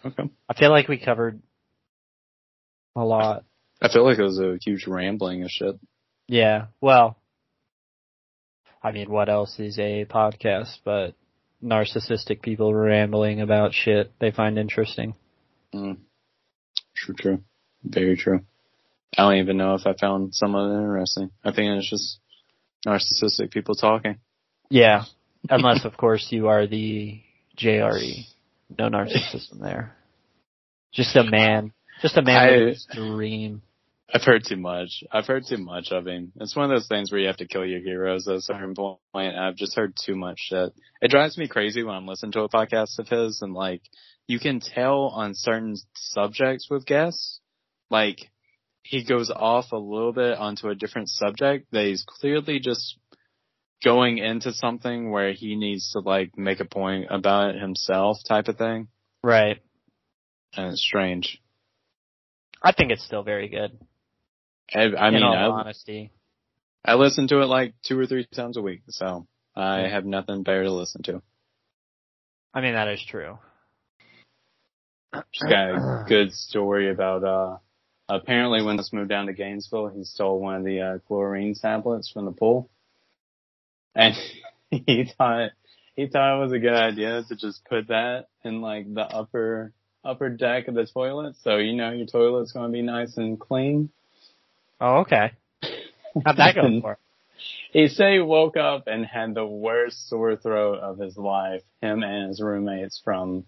Okay. 0.03 0.29
I 0.49 0.53
feel 0.53 0.71
like 0.71 0.87
we 0.87 0.97
covered 0.97 1.39
a 2.95 3.03
lot. 3.03 3.45
I 3.81 3.89
feel 3.89 4.05
like 4.05 4.17
it 4.17 4.23
was 4.23 4.39
a 4.39 4.57
huge 4.61 4.87
rambling 4.87 5.43
of 5.43 5.49
shit. 5.51 5.79
Yeah. 6.27 6.67
Well, 6.81 7.17
I 8.81 8.91
mean, 8.91 9.09
what 9.09 9.29
else 9.29 9.59
is 9.59 9.77
a 9.77 10.05
podcast 10.05 10.77
but 10.83 11.15
narcissistic 11.63 12.41
people 12.41 12.73
rambling 12.73 13.41
about 13.41 13.73
shit 13.73 14.11
they 14.19 14.31
find 14.31 14.57
interesting? 14.57 15.15
Mm. 15.73 15.97
True, 16.95 17.15
true. 17.15 17.43
Very 17.83 18.17
true. 18.17 18.41
I 19.17 19.23
don't 19.23 19.37
even 19.39 19.57
know 19.57 19.75
if 19.75 19.85
I 19.85 19.93
found 19.93 20.33
some 20.33 20.55
of 20.55 20.71
it 20.71 20.75
interesting. 20.75 21.31
I 21.43 21.51
think 21.51 21.77
it's 21.77 21.89
just 21.89 22.19
narcissistic 22.85 23.51
people 23.51 23.75
talking. 23.75 24.17
Yeah. 24.69 25.03
Unless, 25.49 25.85
of 25.85 25.97
course, 25.97 26.27
you 26.31 26.47
are 26.47 26.67
the 26.67 27.21
JRE. 27.57 28.25
No 28.77 28.89
narcissism 28.89 29.59
there. 29.61 29.95
Just 30.93 31.15
a 31.15 31.23
man. 31.23 31.73
Just 32.01 32.17
a 32.17 32.21
man 32.21 32.37
I- 32.37 32.63
with 32.65 32.77
a 32.91 32.95
dream. 32.95 33.61
I've 34.15 34.21
heard 34.23 34.43
too 34.47 34.57
much. 34.57 35.03
I've 35.11 35.25
heard 35.25 35.43
too 35.49 35.57
much 35.57 35.87
of 35.91 36.05
him. 36.05 36.33
It's 36.35 36.55
one 36.55 36.65
of 36.65 36.69
those 36.69 36.87
things 36.87 37.11
where 37.11 37.19
you 37.19 37.25
have 37.27 37.37
to 37.37 37.47
kill 37.47 37.65
your 37.65 37.79
heroes 37.79 38.27
at 38.27 38.35
a 38.35 38.41
certain 38.41 38.75
point. 38.75 39.35
I've 39.35 39.55
just 39.55 39.75
heard 39.75 39.95
too 39.95 40.15
much 40.15 40.37
shit. 40.37 40.71
It 41.01 41.09
drives 41.09 41.35
me 41.35 41.47
crazy 41.47 41.81
when 41.81 41.95
I'm 41.95 42.05
listening 42.05 42.33
to 42.33 42.41
a 42.41 42.49
podcast 42.49 42.99
of 42.99 43.07
his 43.07 43.41
and 43.41 43.55
like, 43.55 43.81
you 44.27 44.39
can 44.39 44.59
tell 44.59 45.05
on 45.15 45.33
certain 45.33 45.77
subjects 45.95 46.67
with 46.69 46.85
guests, 46.85 47.39
like, 47.89 48.29
he 48.83 49.03
goes 49.03 49.31
off 49.33 49.71
a 49.71 49.77
little 49.77 50.13
bit 50.13 50.37
onto 50.37 50.67
a 50.67 50.75
different 50.75 51.09
subject 51.09 51.67
that 51.71 51.85
he's 51.85 52.03
clearly 52.07 52.59
just 52.59 52.97
going 53.83 54.17
into 54.17 54.53
something 54.53 55.11
where 55.11 55.33
he 55.33 55.55
needs 55.55 55.91
to 55.91 55.99
like 55.99 56.37
make 56.37 56.59
a 56.59 56.65
point 56.65 57.07
about 57.09 57.55
it 57.55 57.61
himself 57.61 58.17
type 58.27 58.47
of 58.47 58.57
thing. 58.57 58.87
Right. 59.23 59.61
And 60.55 60.73
it's 60.73 60.81
strange. 60.81 61.41
I 62.61 62.71
think 62.71 62.91
it's 62.91 63.03
still 63.03 63.23
very 63.23 63.49
good. 63.49 63.77
I, 64.73 64.83
I 64.83 65.07
in 65.09 65.15
mean, 65.15 65.23
all 65.23 65.33
I, 65.33 65.61
honesty. 65.61 66.11
I 66.85 66.95
listen 66.95 67.27
to 67.29 67.41
it 67.41 67.45
like 67.45 67.73
two 67.85 67.99
or 67.99 68.05
three 68.05 68.25
times 68.33 68.57
a 68.57 68.61
week, 68.61 68.81
so 68.89 69.27
I 69.55 69.87
have 69.87 70.05
nothing 70.05 70.43
better 70.43 70.63
to 70.63 70.71
listen 70.71 71.03
to. 71.03 71.21
I 72.53 72.61
mean, 72.61 72.73
that 72.73 72.87
is 72.87 73.03
true. 73.07 73.37
Just 75.13 75.49
got 75.49 75.69
a 75.69 76.05
good 76.07 76.33
story 76.33 76.89
about 76.89 77.23
uh 77.23 77.57
apparently 78.09 78.63
when 78.63 78.77
this 78.77 78.93
moved 78.93 79.09
down 79.09 79.27
to 79.27 79.33
Gainesville, 79.33 79.89
he 79.89 80.03
stole 80.03 80.39
one 80.39 80.55
of 80.55 80.63
the 80.63 80.81
uh, 80.81 80.97
chlorine 81.07 81.55
tablets 81.55 82.09
from 82.11 82.25
the 82.25 82.31
pool, 82.31 82.69
and 83.95 84.15
he 84.69 85.11
thought 85.17 85.51
he 85.95 86.07
thought 86.07 86.37
it 86.37 86.43
was 86.43 86.53
a 86.53 86.59
good 86.59 86.73
idea 86.73 87.23
to 87.27 87.35
just 87.35 87.63
put 87.65 87.87
that 87.87 88.27
in 88.43 88.61
like 88.61 88.91
the 88.93 89.01
upper 89.01 89.73
upper 90.03 90.29
deck 90.29 90.67
of 90.67 90.75
the 90.75 90.85
toilet, 90.85 91.35
so 91.43 91.57
you 91.57 91.73
know 91.73 91.91
your 91.91 92.07
toilet's 92.07 92.51
going 92.51 92.71
to 92.71 92.73
be 92.73 92.81
nice 92.81 93.17
and 93.17 93.39
clean. 93.39 93.89
Oh, 94.81 95.01
okay. 95.01 95.31
How'd 96.25 96.37
that 96.37 96.55
go 96.55 96.81
for? 96.81 96.97
He 97.73 97.87
said 97.87 98.13
he 98.13 98.19
woke 98.19 98.55
up 98.55 98.83
and 98.85 99.03
had 99.03 99.33
the 99.33 99.45
worst 99.45 100.07
sore 100.07 100.35
throat 100.35 100.79
of 100.79 100.99
his 100.99 101.17
life, 101.17 101.63
him 101.81 102.03
and 102.03 102.29
his 102.29 102.39
roommates 102.39 103.01
from 103.03 103.45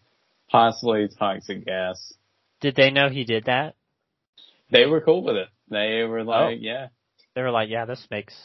possibly 0.49 1.07
toxic 1.07 1.63
gas. 1.63 2.13
Did 2.59 2.75
they 2.75 2.89
know 2.89 3.09
he 3.09 3.23
did 3.23 3.45
that? 3.45 3.75
They 4.76 4.86
were 4.86 5.01
cool 5.01 5.23
with 5.23 5.36
it. 5.36 5.47
They 5.69 6.03
were 6.03 6.23
like, 6.23 6.57
yeah. 6.61 6.88
They 7.36 7.41
were 7.41 7.51
like, 7.51 7.69
yeah, 7.69 7.86
this 7.86 8.05
makes, 8.11 8.36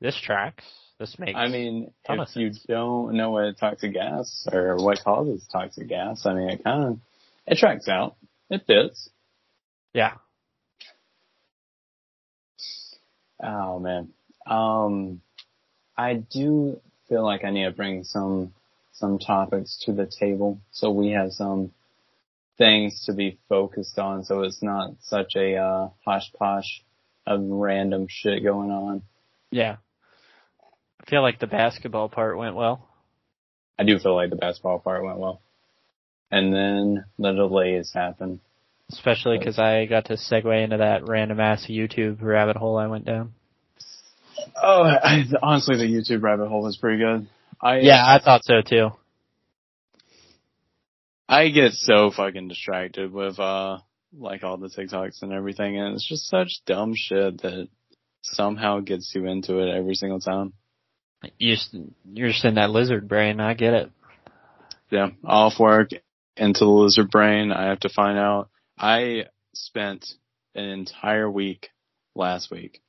this 0.00 0.18
tracks. 0.20 0.64
This 0.98 1.18
makes, 1.18 1.36
I 1.36 1.48
mean, 1.48 1.92
if 2.08 2.36
you 2.36 2.52
don't 2.68 3.16
know 3.16 3.30
what 3.30 3.58
toxic 3.58 3.94
gas 3.94 4.46
or 4.52 4.76
what 4.76 5.02
causes 5.02 5.46
toxic 5.50 5.88
gas, 5.88 6.26
I 6.26 6.34
mean, 6.34 6.50
it 6.50 6.62
kind 6.62 6.84
of, 6.84 6.98
it 7.46 7.58
tracks 7.58 7.88
out. 7.88 8.16
It 8.50 8.62
fits. 8.66 9.08
yeah. 9.94 10.14
Oh 13.42 13.78
man. 13.78 14.10
Um, 14.46 15.22
I 15.96 16.14
do 16.14 16.80
feel 17.08 17.24
like 17.24 17.44
I 17.44 17.50
need 17.50 17.64
to 17.64 17.70
bring 17.70 18.04
some, 18.04 18.52
some 18.92 19.18
topics 19.18 19.82
to 19.86 19.92
the 19.92 20.06
table 20.06 20.60
so 20.72 20.90
we 20.90 21.12
have 21.12 21.32
some 21.32 21.72
things 22.60 23.04
to 23.06 23.14
be 23.14 23.38
focused 23.48 23.98
on 23.98 24.22
so 24.22 24.42
it's 24.42 24.62
not 24.62 24.90
such 25.00 25.32
a, 25.34 25.56
uh, 25.56 25.88
hosh 26.04 26.30
posh 26.38 26.84
of 27.26 27.40
random 27.42 28.06
shit 28.08 28.42
going 28.44 28.70
on. 28.70 29.02
Yeah. 29.50 29.76
I 31.00 31.08
feel 31.08 31.22
like 31.22 31.38
the 31.38 31.46
basketball 31.46 32.10
part 32.10 32.36
went 32.36 32.54
well. 32.54 32.86
I 33.78 33.84
do 33.84 33.98
feel 33.98 34.14
like 34.14 34.28
the 34.28 34.36
basketball 34.36 34.78
part 34.78 35.02
went 35.02 35.18
well. 35.18 35.40
And 36.30 36.52
then 36.54 37.06
the 37.18 37.32
delays 37.32 37.92
happened. 37.94 38.40
Especially 38.90 39.38
because 39.38 39.58
I 39.58 39.86
got 39.86 40.06
to 40.06 40.14
segue 40.14 40.62
into 40.62 40.76
that 40.76 41.08
random 41.08 41.40
ass 41.40 41.66
YouTube 41.66 42.20
rabbit 42.20 42.56
hole 42.56 42.76
I 42.76 42.88
went 42.88 43.06
down. 43.06 43.32
Oh, 44.62 44.82
I, 44.82 45.24
honestly, 45.42 45.78
the 45.78 45.84
YouTube 45.84 46.22
rabbit 46.22 46.48
hole 46.48 46.62
was 46.62 46.76
pretty 46.76 46.98
good. 46.98 47.26
I 47.62 47.78
Yeah, 47.78 48.04
I 48.04 48.18
thought 48.22 48.44
so 48.44 48.60
too. 48.60 48.90
I 51.30 51.50
get 51.50 51.74
so 51.74 52.10
fucking 52.10 52.48
distracted 52.48 53.12
with 53.12 53.38
uh 53.38 53.78
like 54.18 54.42
all 54.42 54.56
the 54.56 54.66
TikToks 54.66 55.22
and 55.22 55.32
everything, 55.32 55.78
and 55.78 55.94
it's 55.94 56.06
just 56.06 56.28
such 56.28 56.60
dumb 56.66 56.94
shit 56.96 57.42
that 57.42 57.68
somehow 58.22 58.80
gets 58.80 59.12
you 59.14 59.26
into 59.26 59.60
it 59.60 59.72
every 59.72 59.94
single 59.94 60.18
time. 60.18 60.52
You 61.38 61.54
just, 61.54 61.76
you're 62.12 62.30
just 62.30 62.44
in 62.44 62.56
that 62.56 62.70
lizard 62.70 63.06
brain. 63.06 63.38
I 63.38 63.54
get 63.54 63.74
it. 63.74 63.90
Yeah, 64.90 65.10
off 65.24 65.60
work 65.60 65.90
into 66.36 66.58
the 66.58 66.66
lizard 66.66 67.10
brain. 67.12 67.52
I 67.52 67.66
have 67.68 67.80
to 67.80 67.88
find 67.88 68.18
out. 68.18 68.48
I 68.76 69.26
spent 69.54 70.04
an 70.56 70.64
entire 70.64 71.30
week 71.30 71.68
last 72.16 72.50
week 72.50 72.82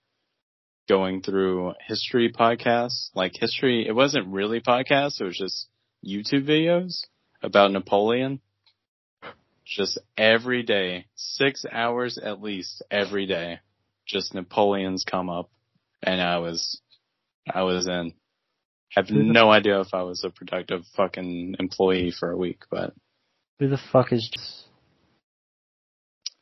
going 0.89 1.21
through 1.21 1.73
history 1.87 2.33
podcasts, 2.33 3.09
like 3.13 3.33
history. 3.35 3.85
It 3.87 3.93
wasn't 3.93 4.29
really 4.29 4.61
podcasts. 4.61 5.21
It 5.21 5.25
was 5.25 5.37
just 5.37 5.67
YouTube 6.03 6.47
videos 6.47 7.03
about 7.41 7.71
Napoleon. 7.71 8.39
Just 9.65 9.99
every 10.17 10.63
day, 10.63 11.05
six 11.15 11.65
hours 11.71 12.17
at 12.17 12.41
least 12.41 12.83
every 12.91 13.25
day, 13.25 13.59
just 14.05 14.33
Napoleon's 14.33 15.05
come 15.09 15.29
up 15.29 15.49
and 16.03 16.19
I 16.21 16.39
was, 16.39 16.81
I 17.53 17.63
was 17.63 17.87
in. 17.87 18.13
have 18.89 19.09
no 19.09 19.49
idea 19.49 19.79
if 19.79 19.93
I 19.93 20.03
was 20.03 20.23
a 20.25 20.29
productive 20.29 20.81
fucking 20.97 21.55
employee 21.59 22.11
for 22.17 22.31
a 22.31 22.37
week, 22.37 22.63
but 22.69 22.93
Who 23.59 23.69
the 23.69 23.79
fuck 23.91 24.11
is 24.11 24.29
just, 24.33 24.65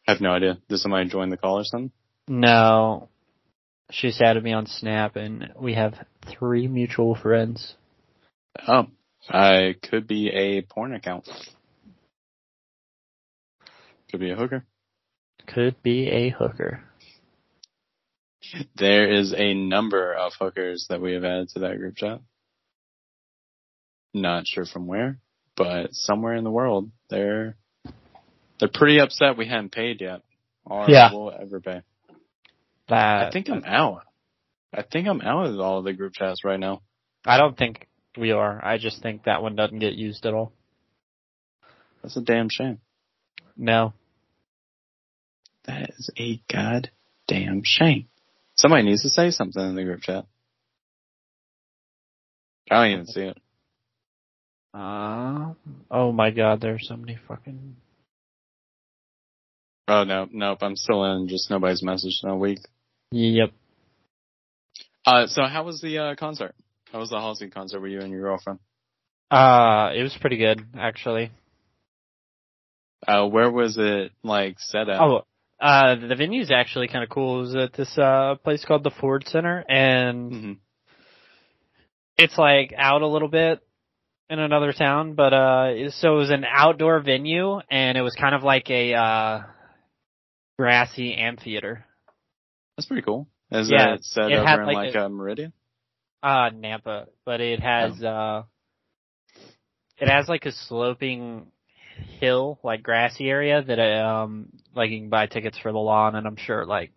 I 0.08 0.14
have 0.14 0.22
no 0.22 0.32
idea. 0.32 0.58
Did 0.68 0.80
somebody 0.80 1.08
join 1.10 1.30
the 1.30 1.38
call 1.38 1.60
or 1.60 1.64
something? 1.66 1.92
no. 2.28 3.10
She's 3.92 4.22
added 4.22 4.44
me 4.44 4.54
on 4.54 4.68
Snap 4.68 5.16
and 5.16 5.52
we 5.60 5.74
have 5.74 5.96
three 6.30 6.68
mutual 6.68 7.16
friends. 7.16 7.74
Oh, 8.68 8.86
Uh, 9.32 9.38
I 9.38 9.76
could 9.82 10.08
be 10.08 10.30
a 10.30 10.62
porn 10.62 10.94
account. 10.94 11.30
Could 14.10 14.20
be 14.20 14.32
a 14.32 14.36
hooker. 14.36 14.66
Could 15.48 15.82
be 15.84 16.08
a 16.10 16.30
hooker. 16.30 16.84
There 18.76 19.12
is 19.12 19.34
a 19.36 19.54
number 19.54 20.14
of 20.14 20.34
hookers 20.40 20.88
that 20.90 21.02
we 21.02 21.14
have 21.14 21.24
added 21.24 21.50
to 21.50 21.60
that 21.60 21.78
group 21.78 21.96
chat. 21.98 22.20
Not 24.14 24.48
sure 24.48 24.66
from 24.66 24.88
where, 24.88 25.20
but 25.56 25.94
somewhere 25.94 26.34
in 26.34 26.44
the 26.44 26.50
world, 26.50 26.90
they're 27.10 27.56
they're 28.60 28.70
pretty 28.74 29.00
upset 29.00 29.38
we 29.38 29.48
hadn't 29.48 29.72
paid 29.72 30.02
yet, 30.02 30.22
or 30.66 30.90
Yeah. 30.90 31.12
will 31.12 31.32
ever 31.32 31.60
pay. 31.62 31.82
That, 32.88 33.28
I 33.28 33.30
think 33.30 33.50
I'm 33.50 33.64
out. 33.66 34.02
I 34.74 34.82
think 34.82 35.08
I'm 35.08 35.22
out 35.22 35.46
of 35.46 35.60
all 35.60 35.80
of 35.80 35.84
the 35.86 35.94
group 35.94 36.14
chats 36.14 36.44
right 36.44 36.60
now. 36.60 36.82
I 37.26 37.38
don't 37.38 37.56
think 37.56 37.88
we 38.20 38.32
are. 38.32 38.64
I 38.64 38.78
just 38.78 39.02
think 39.02 39.24
that 39.24 39.42
one 39.42 39.56
doesn't 39.56 39.80
get 39.80 39.94
used 39.94 40.26
at 40.26 40.34
all. 40.34 40.52
That's 42.02 42.18
a 42.18 42.22
damn 42.22 42.50
shame. 42.50 42.80
No. 43.58 43.94
That 45.66 45.90
is 45.98 46.10
a 46.18 46.42
goddamn 46.52 47.62
shame. 47.64 48.08
Somebody 48.56 48.84
needs 48.84 49.04
to 49.04 49.10
say 49.10 49.32
something 49.32 49.62
in 49.62 49.76
the 49.76 49.84
group 49.84 50.02
chat. 50.02 50.26
I 52.70 52.84
don't 52.84 52.92
even 52.92 53.06
see 53.08 53.22
it. 53.22 53.38
Uh, 54.74 55.54
oh 55.90 56.12
my 56.12 56.30
god, 56.30 56.62
there's 56.62 56.88
so 56.88 56.96
many 56.96 57.18
fucking. 57.28 57.76
Oh 59.88 60.04
no, 60.04 60.28
nope, 60.32 60.60
I'm 60.62 60.76
still 60.76 61.04
in. 61.06 61.28
Just 61.28 61.50
nobody's 61.50 61.84
messaged 61.84 62.24
in 62.24 62.30
a 62.30 62.38
week. 62.38 62.60
Yep. 63.12 63.52
Uh, 65.06 65.26
so 65.26 65.44
how 65.46 65.64
was 65.64 65.82
the 65.82 65.98
uh, 65.98 66.16
concert? 66.16 66.54
How 66.92 67.00
was 67.00 67.10
the 67.10 67.20
Halsey 67.20 67.50
concert 67.50 67.80
with 67.82 67.92
you 67.92 68.00
and 68.02 68.12
your 68.12 68.22
girlfriend? 68.22 68.60
Uh, 69.30 69.92
it 69.96 70.02
was 70.02 70.18
pretty 70.20 70.38
good 70.38 70.62
actually. 70.76 71.32
Uh, 73.08 73.28
where 73.28 73.50
was 73.52 73.78
it 73.78 74.12
like 74.24 74.60
set 74.60 74.90
at? 74.90 75.00
Oh, 75.02 75.22
uh, 75.60 75.96
the 75.96 76.16
venue's 76.16 76.52
actually 76.52 76.88
kind 76.88 77.04
of 77.04 77.10
cool. 77.10 77.38
It 77.38 77.42
was 77.42 77.56
at 77.56 77.74
this 77.74 77.98
uh 77.98 78.36
place 78.44 78.66
called 78.66 78.84
the 78.84 78.92
Ford 78.92 79.26
Center, 79.28 79.64
and 79.68 80.32
hmm 80.32 80.54
it's 82.18 82.38
like 82.38 82.74
out 82.78 83.02
a 83.02 83.08
little 83.08 83.30
bit 83.30 83.62
in 84.30 84.40
another 84.40 84.74
town, 84.74 85.14
but 85.14 85.34
uh, 85.34 85.90
so 85.92 86.16
it 86.16 86.18
was 86.18 86.30
an 86.32 86.44
outdoor 86.46 87.00
venue, 87.00 87.60
and 87.72 87.98
it 87.98 88.02
was 88.02 88.14
kind 88.16 88.36
of 88.36 88.44
like 88.44 88.70
a 88.70 88.94
uh 88.94 89.42
grassy 90.58 91.16
amphitheater. 91.16 91.86
That's 92.76 92.88
pretty 92.88 93.04
cool. 93.04 93.28
Is 93.52 93.72
Yeah, 93.72 93.94
it 93.96 94.04
set 94.04 94.32
it 94.32 94.36
over 94.38 94.62
in 94.62 94.68
like, 94.68 94.76
like, 94.76 94.96
a- 94.96 95.06
uh, 95.06 95.10
Meridian? 95.10 95.54
Uh, 96.22 96.50
Nampa, 96.50 97.06
but 97.26 97.40
it 97.40 97.62
has 97.62 98.04
uh, 98.04 98.44
it 99.98 100.10
has 100.10 100.28
like 100.28 100.46
a 100.46 100.52
sloping 100.52 101.48
hill, 102.20 102.60
like 102.64 102.84
grassy 102.84 103.30
area 103.30 103.62
that 103.62 103.80
I, 103.80 104.24
um, 104.24 104.50
like 104.76 104.90
you 104.90 105.00
can 105.00 105.10
buy 105.10 105.28
tickets 105.28 105.58
for 105.58 105.72
the 105.72 105.78
lawn, 105.78 106.16
and 106.16 106.28
I'm 106.28 106.36
sure 106.36 106.66
like 106.66 106.92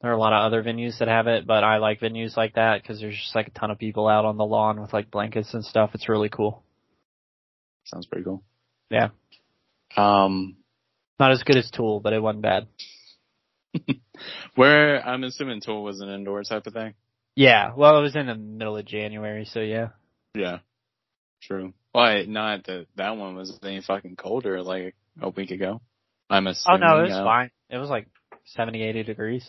there 0.00 0.10
are 0.10 0.14
a 0.14 0.18
lot 0.18 0.32
of 0.32 0.44
other 0.44 0.62
venues 0.62 0.98
that 0.98 1.08
have 1.08 1.26
it, 1.28 1.46
but 1.46 1.64
I 1.64 1.78
like 1.78 2.00
venues 2.00 2.36
like 2.36 2.54
that 2.54 2.82
because 2.82 3.00
there's 3.00 3.16
just 3.16 3.34
like 3.34 3.48
a 3.48 3.58
ton 3.58 3.70
of 3.70 3.78
people 3.78 4.08
out 4.08 4.24
on 4.24 4.36
the 4.36 4.44
lawn 4.44 4.80
with 4.80 4.92
like 4.92 5.10
blankets 5.10 5.54
and 5.54 5.64
stuff. 5.64 5.90
It's 5.94 6.08
really 6.08 6.28
cool. 6.28 6.62
Sounds 7.84 8.06
pretty 8.06 8.24
cool. 8.24 8.42
Yeah. 8.90 9.08
Um, 9.96 10.56
Not 11.18 11.32
as 11.32 11.42
good 11.42 11.56
as 11.56 11.70
Tool, 11.70 12.00
but 12.00 12.12
it 12.12 12.22
wasn't 12.22 12.42
bad. 12.42 12.66
where 14.54 15.06
I'm 15.06 15.24
assuming 15.24 15.60
Tool 15.60 15.82
was 15.82 16.00
an 16.00 16.08
indoor 16.08 16.42
type 16.42 16.66
of 16.66 16.72
thing. 16.72 16.94
Yeah, 17.36 17.72
well, 17.76 17.98
it 17.98 18.02
was 18.02 18.14
in 18.16 18.26
the 18.26 18.34
middle 18.34 18.76
of 18.76 18.84
January, 18.86 19.44
so 19.44 19.60
yeah. 19.60 19.88
Yeah. 20.34 20.58
True. 21.42 21.72
Why 21.92 22.24
not 22.24 22.64
that 22.64 22.86
that 22.96 23.16
one 23.16 23.34
was 23.36 23.58
any 23.62 23.80
fucking 23.80 24.16
colder 24.16 24.62
like 24.62 24.94
a 25.20 25.28
week 25.28 25.50
ago? 25.50 25.80
I'm 26.30 26.46
assuming. 26.46 26.82
Oh 26.82 26.86
no, 26.86 26.98
it 27.00 27.08
was 27.08 27.12
uh, 27.12 27.24
fine. 27.24 27.50
It 27.70 27.78
was 27.78 27.90
like 27.90 28.08
70, 28.46 28.82
80 28.82 29.02
degrees. 29.02 29.48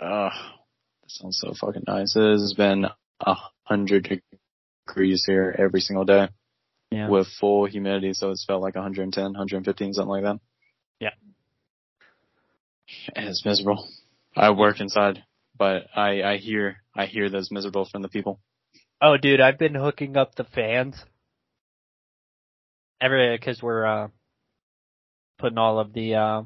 Ugh, 0.00 0.32
that 0.32 1.10
sounds 1.10 1.38
so 1.40 1.54
fucking 1.58 1.84
nice. 1.86 2.16
It 2.16 2.22
has 2.22 2.54
been 2.56 2.86
a 3.20 3.34
hundred 3.64 4.22
degrees 4.86 5.24
here 5.26 5.54
every 5.56 5.80
single 5.80 6.04
day 6.04 6.28
Yeah. 6.90 7.08
with 7.08 7.28
full 7.40 7.66
humidity, 7.66 8.14
so 8.14 8.30
it's 8.30 8.44
felt 8.44 8.62
like 8.62 8.74
110, 8.74 9.22
115, 9.22 9.92
something 9.94 10.08
like 10.08 10.24
that. 10.24 10.40
Yeah. 10.98 11.10
And 13.14 13.28
it's 13.28 13.44
miserable. 13.44 13.88
I 14.36 14.50
work 14.50 14.80
inside, 14.80 15.22
but 15.56 15.86
I 15.94 16.22
I 16.22 16.36
hear 16.38 16.76
I 16.94 17.06
hear 17.06 17.28
that's 17.30 17.50
miserable 17.50 17.84
from 17.84 18.02
the 18.02 18.08
people. 18.08 18.40
Oh, 19.00 19.16
dude, 19.16 19.40
I've 19.40 19.58
been 19.58 19.74
hooking 19.74 20.16
up 20.16 20.34
the 20.34 20.44
fans. 20.44 20.96
Every 23.00 23.36
because 23.36 23.60
we're 23.62 23.84
uh 23.84 24.08
putting 25.38 25.58
all 25.58 25.78
of 25.80 25.92
the 25.92 26.14
uh 26.14 26.42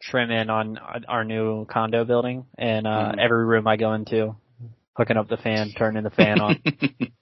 trim 0.00 0.30
in 0.30 0.50
on 0.50 0.78
our 1.08 1.24
new 1.24 1.64
condo 1.66 2.04
building, 2.04 2.46
and 2.56 2.86
uh 2.86 3.12
Mhm. 3.12 3.18
every 3.18 3.44
room 3.44 3.66
I 3.66 3.76
go 3.76 3.92
into, 3.94 4.36
hooking 4.96 5.16
up 5.16 5.28
the 5.28 5.36
fan, 5.36 5.72
turning 5.72 6.04
the 6.04 6.10
fan 6.10 6.40
on. 6.40 6.62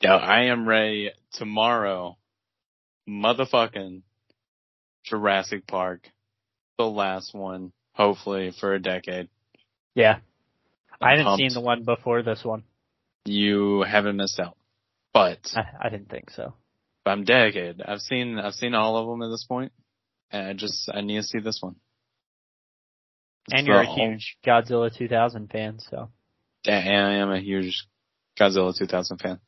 Yo, 0.00 0.10
I 0.10 0.42
am 0.44 0.68
ready 0.68 1.12
tomorrow. 1.32 2.18
Motherfucking 3.08 4.02
Jurassic 5.04 5.66
Park, 5.66 6.08
the 6.78 6.86
last 6.88 7.34
one, 7.34 7.72
hopefully 7.92 8.52
for 8.58 8.74
a 8.74 8.80
decade. 8.82 9.28
yeah, 9.94 10.18
I 11.00 11.04
I'm 11.06 11.10
hadn't 11.10 11.24
pumped. 11.26 11.40
seen 11.40 11.54
the 11.54 11.60
one 11.60 11.84
before 11.84 12.22
this 12.22 12.44
one. 12.44 12.64
You 13.24 13.82
haven't 13.82 14.16
missed 14.16 14.40
out, 14.40 14.56
but 15.12 15.38
I, 15.54 15.86
I 15.86 15.88
didn't 15.88 16.08
think 16.10 16.30
so. 16.30 16.54
I'm 17.06 17.24
dedicated. 17.24 17.82
I've 17.84 18.00
seen 18.00 18.38
I've 18.38 18.54
seen 18.54 18.74
all 18.74 18.96
of 18.96 19.06
them 19.06 19.22
at 19.22 19.30
this 19.32 19.44
point, 19.48 19.72
and 20.30 20.46
I 20.46 20.52
just 20.52 20.88
I 20.92 21.00
need 21.00 21.16
to 21.16 21.22
see 21.22 21.38
this 21.40 21.58
one. 21.60 21.76
And 23.50 23.66
you're 23.66 23.80
a 23.80 23.86
whole- 23.86 23.96
huge 24.10 24.36
Godzilla 24.46 24.94
2000 24.96 25.50
fan, 25.50 25.78
so 25.80 26.10
And 26.66 27.06
I 27.06 27.14
am 27.14 27.30
a 27.32 27.40
huge 27.40 27.84
Godzilla 28.38 28.76
2000 28.76 29.18
fan. 29.18 29.40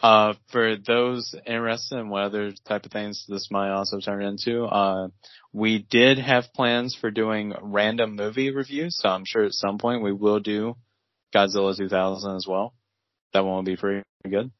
Uh, 0.00 0.34
for 0.52 0.76
those 0.76 1.34
interested 1.44 1.98
in 1.98 2.08
what 2.08 2.22
other 2.22 2.52
type 2.66 2.86
of 2.86 2.92
things 2.92 3.24
this 3.28 3.50
might 3.50 3.70
also 3.70 3.98
turn 3.98 4.22
into, 4.22 4.62
uh, 4.64 5.08
we 5.52 5.80
did 5.90 6.18
have 6.18 6.52
plans 6.54 6.96
for 7.00 7.10
doing 7.10 7.52
random 7.60 8.14
movie 8.14 8.52
reviews, 8.52 8.96
so 8.96 9.08
I'm 9.08 9.24
sure 9.26 9.44
at 9.44 9.52
some 9.52 9.78
point 9.78 10.02
we 10.02 10.12
will 10.12 10.38
do 10.38 10.76
Godzilla 11.34 11.76
2000 11.76 12.36
as 12.36 12.46
well. 12.46 12.74
That 13.32 13.44
one 13.44 13.56
will 13.56 13.62
be 13.64 13.76
pretty 13.76 14.04
good. 14.28 14.52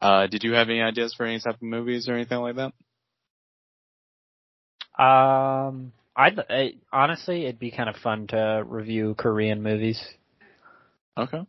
Uh, 0.00 0.26
did 0.26 0.42
you 0.42 0.52
have 0.52 0.68
any 0.70 0.80
ideas 0.80 1.14
for 1.14 1.26
any 1.26 1.38
type 1.38 1.56
of 1.56 1.62
movies 1.62 2.08
or 2.08 2.14
anything 2.14 2.38
like 2.38 2.56
that? 2.56 2.72
um, 4.98 5.92
I'd 6.16 6.38
I, 6.48 6.74
honestly 6.92 7.44
it'd 7.44 7.58
be 7.58 7.70
kind 7.72 7.88
of 7.88 7.96
fun 7.96 8.28
to 8.28 8.62
review 8.64 9.14
Korean 9.18 9.62
movies 9.62 10.02
Okay. 11.16 11.44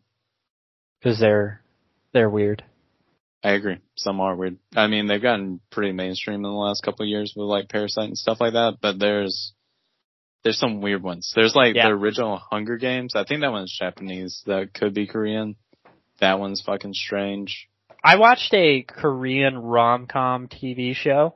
because 1.00 1.20
they're 1.20 1.62
they're 2.16 2.30
weird. 2.30 2.64
I 3.44 3.52
agree. 3.52 3.78
Some 3.96 4.22
are 4.22 4.36
weird. 4.36 4.58
I 4.74 4.88
mean, 4.88 5.06
they've 5.06 5.22
gotten 5.22 5.60
pretty 5.70 5.92
mainstream 5.92 6.38
in 6.38 6.44
the 6.44 6.50
last 6.50 6.82
couple 6.82 7.04
of 7.04 7.10
years 7.10 7.34
with 7.36 7.46
like 7.46 7.68
Parasite 7.68 8.06
and 8.06 8.18
stuff 8.18 8.40
like 8.40 8.54
that, 8.54 8.78
but 8.82 8.98
there's 8.98 9.54
there's 10.44 10.58
some 10.58 10.80
weird 10.80 11.04
ones. 11.04 11.34
There's 11.36 11.56
like 11.56 11.76
Yeah. 11.76 11.90
the 11.90 11.94
original 11.94 12.38
Hunger 12.38 12.78
Games. 12.78 13.16
I 13.16 13.26
think 13.26 13.42
that 13.42 13.52
one's 13.52 13.76
Japanese. 13.78 14.42
That 14.46 14.74
could 14.74 14.94
be 14.94 15.08
Korean. 15.08 15.58
That 16.22 16.40
one's 16.40 16.62
fucking 16.62 16.94
strange. 16.94 17.68
I 18.02 18.16
watched 18.16 18.54
a 18.54 18.84
Korean 18.84 19.58
rom 19.58 20.08
com 20.08 20.48
TV 20.48 20.96
show, 20.96 21.36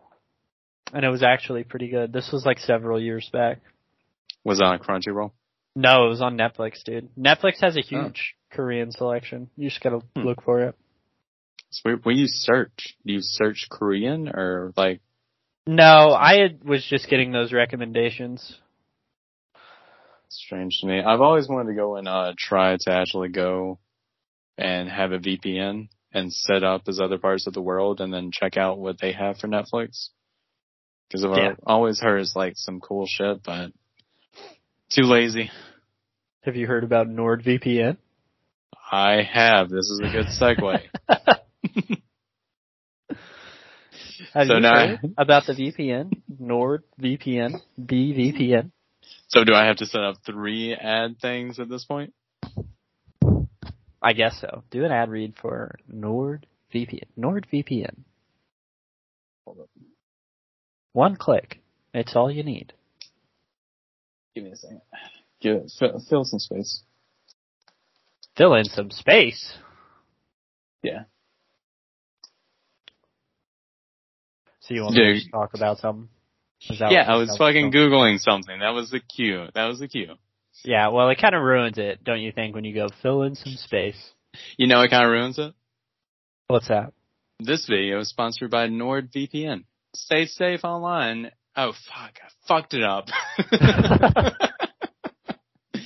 and 0.93 1.03
it 1.03 1.09
was 1.09 1.23
actually 1.23 1.65
pretty 1.65 1.89
good. 1.89 2.13
This 2.13 2.31
was 2.31 2.45
like 2.45 2.59
several 2.59 3.01
years 3.01 3.29
back. 3.33 3.59
Was 4.45 4.61
it 4.61 4.65
on 4.65 4.79
Crunchyroll. 4.79 5.31
No, 5.75 6.05
it 6.05 6.09
was 6.09 6.21
on 6.21 6.37
Netflix, 6.37 6.83
dude. 6.85 7.09
Netflix 7.17 7.59
has 7.59 7.75
a 7.75 7.81
oh. 7.81 7.83
huge 7.83 8.35
Korean 8.51 8.91
selection. 8.91 9.49
You 9.55 9.69
just 9.69 9.81
gotta 9.81 9.99
Hmm. 10.15 10.23
look 10.23 10.41
for 10.43 10.61
it. 10.61 10.75
So 11.71 11.95
when- 11.97 12.17
you 12.17 12.27
search, 12.27 12.97
do 13.05 13.13
you 13.13 13.21
search 13.21 13.67
Korean 13.69 14.27
or 14.29 14.73
like? 14.75 15.01
No, 15.67 16.13
I 16.13 16.39
had, 16.39 16.63
was 16.63 16.83
just 16.83 17.09
getting 17.09 17.31
those 17.31 17.53
recommendations. 17.53 18.59
Strange 20.29 20.79
to 20.81 20.87
me. 20.87 20.99
I've 21.01 21.21
always 21.21 21.47
wanted 21.47 21.69
to 21.69 21.75
go 21.75 21.95
and 21.95 22.07
uh 22.07 22.33
try 22.37 22.77
to 22.77 22.91
actually 22.91 23.29
go 23.29 23.79
and 24.57 24.89
have 24.89 25.11
a 25.11 25.19
VPN 25.19 25.89
and 26.11 26.33
set 26.33 26.63
up 26.63 26.83
as 26.87 26.99
other 26.99 27.17
parts 27.17 27.45
of 27.47 27.53
the 27.53 27.61
world 27.61 28.01
and 28.01 28.11
then 28.13 28.31
check 28.31 28.57
out 28.57 28.79
what 28.79 28.99
they 28.99 29.11
have 29.11 29.37
for 29.37 29.47
Netflix. 29.47 30.09
Because 31.07 31.23
I've 31.25 31.37
Yeah. 31.37 31.53
always 31.65 31.99
heard 31.99 32.19
it's 32.21 32.35
like 32.35 32.53
some 32.57 32.79
cool 32.79 33.05
shit, 33.07 33.41
but 33.43 33.71
too 34.89 35.03
lazy. 35.03 35.49
Have 36.41 36.55
you 36.55 36.67
heard 36.67 36.83
about 36.83 37.07
NordVPN? 37.07 37.97
I 38.91 39.21
have. 39.23 39.69
This 39.69 39.89
is 39.89 39.99
a 40.03 40.11
good 40.11 40.25
segue. 40.27 40.81
Have 44.33 44.47
So 44.47 44.55
you 44.55 44.59
now- 44.59 44.87
heard 44.97 45.13
about 45.17 45.45
the 45.47 45.53
VPN? 45.53 46.11
NordVPN, 46.41 47.61
BVPN. 47.81 48.71
so 49.27 49.43
do 49.43 49.53
I 49.53 49.65
have 49.65 49.77
to 49.77 49.85
set 49.85 50.01
up 50.03 50.17
three 50.25 50.73
ad 50.75 51.17
things 51.21 51.59
at 51.59 51.69
this 51.69 51.85
point? 51.85 52.13
I 54.01 54.13
guess 54.13 54.39
so. 54.39 54.63
Do 54.71 54.85
an 54.85 54.91
ad 54.91 55.09
read 55.09 55.33
for 55.41 55.75
NordVPN. 55.91 57.03
NordVPN. 57.17 57.95
Hold. 59.45 59.67
One 60.93 61.15
click. 61.15 61.59
It's 61.93 62.15
all 62.15 62.29
you 62.31 62.43
need. 62.43 62.73
Give 64.35 64.43
me 64.43 64.51
a 64.51 64.55
second. 64.55 64.81
Give 65.41 65.55
it, 65.57 65.71
fill, 65.79 66.01
fill 66.09 66.23
some 66.25 66.39
space. 66.39 66.81
Fill 68.39 68.53
in 68.53 68.63
some 68.63 68.89
space. 68.89 69.53
Yeah. 70.81 71.03
So 74.61 74.73
you 74.73 74.83
want 74.83 74.95
me 74.95 75.21
to 75.21 75.29
talk 75.29 75.55
about 75.55 75.79
something? 75.79 76.07
That 76.69 76.89
Yeah, 76.93 77.03
I 77.05 77.17
was 77.17 77.27
that 77.27 77.37
fucking 77.37 77.73
googling 77.73 78.17
something. 78.17 78.59
That 78.59 78.69
was 78.69 78.91
the 78.91 79.01
cue. 79.01 79.47
That 79.55 79.65
was 79.65 79.79
the 79.79 79.89
cue. 79.89 80.13
Yeah, 80.63 80.87
well, 80.87 81.09
it 81.09 81.19
kind 81.19 81.35
of 81.35 81.41
ruins 81.41 81.77
it, 81.77 82.01
don't 82.01 82.21
you 82.21 82.31
think, 82.31 82.55
when 82.55 82.63
you 82.63 82.73
go 82.73 82.87
fill 83.01 83.23
in 83.23 83.35
some 83.35 83.55
space? 83.55 84.13
You 84.55 84.67
know 84.67 84.79
what 84.79 84.89
kind 84.89 85.03
of 85.03 85.11
ruins 85.11 85.37
it? 85.37 85.53
What's 86.47 86.69
that? 86.69 86.93
This 87.41 87.67
video 87.67 87.99
is 87.99 88.07
sponsored 88.07 88.51
by 88.51 88.67
NordVPN. 88.67 89.65
Stay 89.93 90.27
safe 90.27 90.63
online. 90.63 91.31
Oh 91.57 91.73
fuck, 91.73 92.13
I 92.23 92.29
fucked 92.47 92.73
it 92.73 92.83
up. 92.83 93.09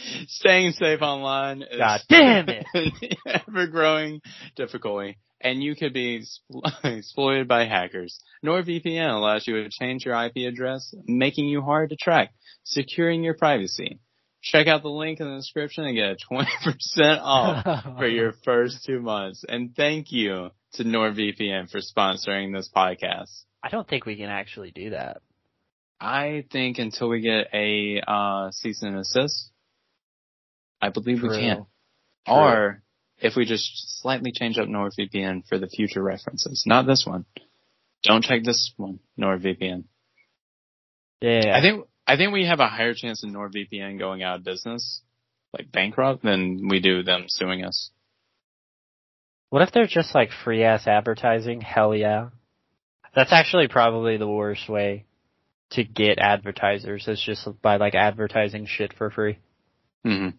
Staying 0.27 0.71
safe 0.73 1.01
online 1.01 1.61
is 1.61 1.77
God 1.77 2.01
damn 2.09 2.49
it. 2.49 2.65
an 2.73 2.91
ever 3.47 3.67
growing 3.67 4.21
difficulty, 4.55 5.17
and 5.41 5.61
you 5.63 5.75
could 5.75 5.93
be 5.93 6.23
exploited 6.83 7.47
by 7.47 7.65
hackers. 7.65 8.19
NordVPN 8.45 9.13
allows 9.13 9.47
you 9.47 9.63
to 9.63 9.69
change 9.69 10.05
your 10.05 10.15
IP 10.25 10.37
address, 10.47 10.93
making 11.05 11.45
you 11.47 11.61
hard 11.61 11.89
to 11.91 11.95
track, 11.95 12.31
securing 12.63 13.23
your 13.23 13.33
privacy. 13.35 13.99
check 14.41 14.67
out 14.67 14.81
the 14.83 14.89
link 14.89 15.19
in 15.19 15.29
the 15.29 15.37
description 15.37 15.85
and 15.85 15.95
get 15.95 16.11
a 16.11 16.17
20% 16.31 17.19
off 17.21 17.97
for 17.97 18.07
your 18.07 18.33
first 18.43 18.83
two 18.85 18.99
months. 19.01 19.43
And 19.47 19.73
thank 19.75 20.11
you 20.11 20.49
to 20.73 20.83
NordVPN 20.83 21.69
for 21.71 21.79
sponsoring 21.79 22.53
this 22.53 22.69
podcast. 22.75 23.43
I 23.63 23.69
don't 23.69 23.87
think 23.87 24.05
we 24.05 24.17
can 24.17 24.29
actually 24.29 24.71
do 24.71 24.89
that. 24.89 25.21
I 26.01 26.43
think 26.51 26.79
until 26.79 27.07
we 27.07 27.21
get 27.21 27.47
a 27.53 28.01
uh, 28.05 28.51
cease 28.51 28.81
and 28.81 28.97
assist, 28.97 29.51
I 30.83 30.89
believe 30.89 31.23
we 31.23 31.29
can. 31.29 31.55
True. 31.55 31.65
Or 32.27 32.83
if 33.19 33.37
we 33.37 33.45
just 33.45 34.01
slightly 34.01 34.33
change 34.33 34.57
up 34.57 34.67
NordVPN 34.67 35.47
for 35.47 35.57
the 35.57 35.67
future 35.67 36.03
references, 36.03 36.63
not 36.65 36.85
this 36.85 37.05
one. 37.07 37.23
Don't 38.03 38.23
check 38.23 38.43
this 38.43 38.73
one, 38.75 38.99
NordVPN. 39.17 39.85
Yeah. 41.21 41.57
I 41.57 41.61
think 41.61 41.87
I 42.05 42.17
think 42.17 42.33
we 42.33 42.45
have 42.45 42.59
a 42.59 42.67
higher 42.67 42.93
chance 42.93 43.23
of 43.23 43.29
NordVPN 43.29 43.97
going 43.97 44.23
out 44.23 44.39
of 44.39 44.43
business, 44.43 45.01
like 45.57 45.71
bankrupt, 45.71 46.21
than 46.21 46.67
we 46.67 46.81
do 46.81 47.01
them 47.01 47.25
suing 47.29 47.63
us. 47.63 47.91
What 49.51 49.61
if 49.61 49.71
they're 49.71 49.87
just 49.87 50.13
like 50.13 50.31
free 50.43 50.65
ass 50.65 50.85
advertising? 50.85 51.61
Hell 51.61 51.95
yeah. 51.95 52.29
That's 53.15 53.31
actually 53.31 53.69
probably 53.69 54.17
the 54.17 54.27
worst 54.27 54.67
way 54.67 55.05
to 55.71 55.85
get 55.85 56.19
advertisers 56.19 57.07
is 57.07 57.23
just 57.25 57.47
by 57.61 57.77
like 57.77 57.95
advertising 57.95 58.65
shit 58.67 58.91
for 58.97 59.09
free. 59.09 59.37
hmm 60.03 60.29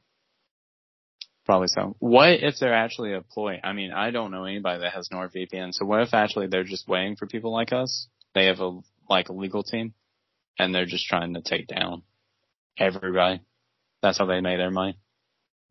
Probably 1.44 1.68
so. 1.68 1.94
What 1.98 2.30
if 2.42 2.54
they're 2.58 2.74
actually 2.74 3.12
a 3.12 3.20
ploy? 3.20 3.60
I 3.62 3.72
mean, 3.74 3.92
I 3.92 4.10
don't 4.10 4.30
know 4.30 4.44
anybody 4.44 4.80
that 4.80 4.92
has 4.94 5.10
NordVPN. 5.12 5.74
So 5.74 5.84
what 5.84 6.00
if 6.00 6.14
actually 6.14 6.46
they're 6.46 6.64
just 6.64 6.88
waiting 6.88 7.16
for 7.16 7.26
people 7.26 7.52
like 7.52 7.72
us? 7.72 8.08
They 8.34 8.46
have 8.46 8.60
a 8.60 8.80
like 9.10 9.28
a 9.28 9.32
legal 9.34 9.62
team, 9.62 9.92
and 10.58 10.74
they're 10.74 10.86
just 10.86 11.06
trying 11.06 11.34
to 11.34 11.42
take 11.42 11.66
down 11.66 12.02
everybody. 12.78 13.42
That's 14.02 14.18
how 14.18 14.26
they 14.26 14.40
make 14.40 14.58
their 14.58 14.70
money, 14.70 14.96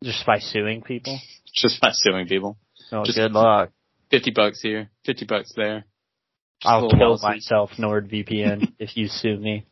Just 0.02 0.24
by 0.26 0.38
suing 0.38 0.82
people? 0.82 1.18
just 1.54 1.80
by 1.80 1.90
suing 1.92 2.26
people. 2.26 2.56
Oh, 2.92 3.04
Just- 3.04 3.18
good 3.18 3.32
luck. 3.32 3.70
Fifty 4.10 4.30
bucks 4.30 4.60
here, 4.60 4.90
fifty 5.04 5.24
bucks 5.24 5.52
there. 5.56 5.84
Just 6.60 6.72
I'll 6.72 6.88
kill 6.88 7.10
lawsuit. 7.10 7.22
myself, 7.30 7.70
NordVPN, 7.78 8.74
if 8.78 8.96
you 8.96 9.08
sue 9.08 9.36
me. 9.36 9.66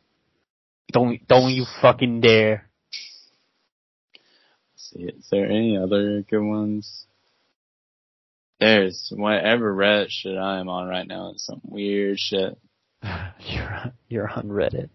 Don't, 0.91 1.25
don't 1.27 1.53
you 1.53 1.65
fucking 1.81 2.19
dare. 2.21 2.69
See, 4.91 5.03
is 5.03 5.27
there 5.31 5.45
any 5.45 5.77
other 5.77 6.23
good 6.29 6.43
ones? 6.43 7.05
There's 8.59 9.11
whatever 9.15 9.73
Reddit 9.73 10.07
shit 10.09 10.37
I 10.37 10.59
am 10.59 10.69
on 10.69 10.87
right 10.87 11.07
now. 11.07 11.31
It's 11.31 11.45
some 11.45 11.61
weird 11.63 12.19
shit. 12.19 12.57
You're, 13.39 13.93
you're 14.07 14.29
on 14.29 14.47
Reddit. 14.47 14.89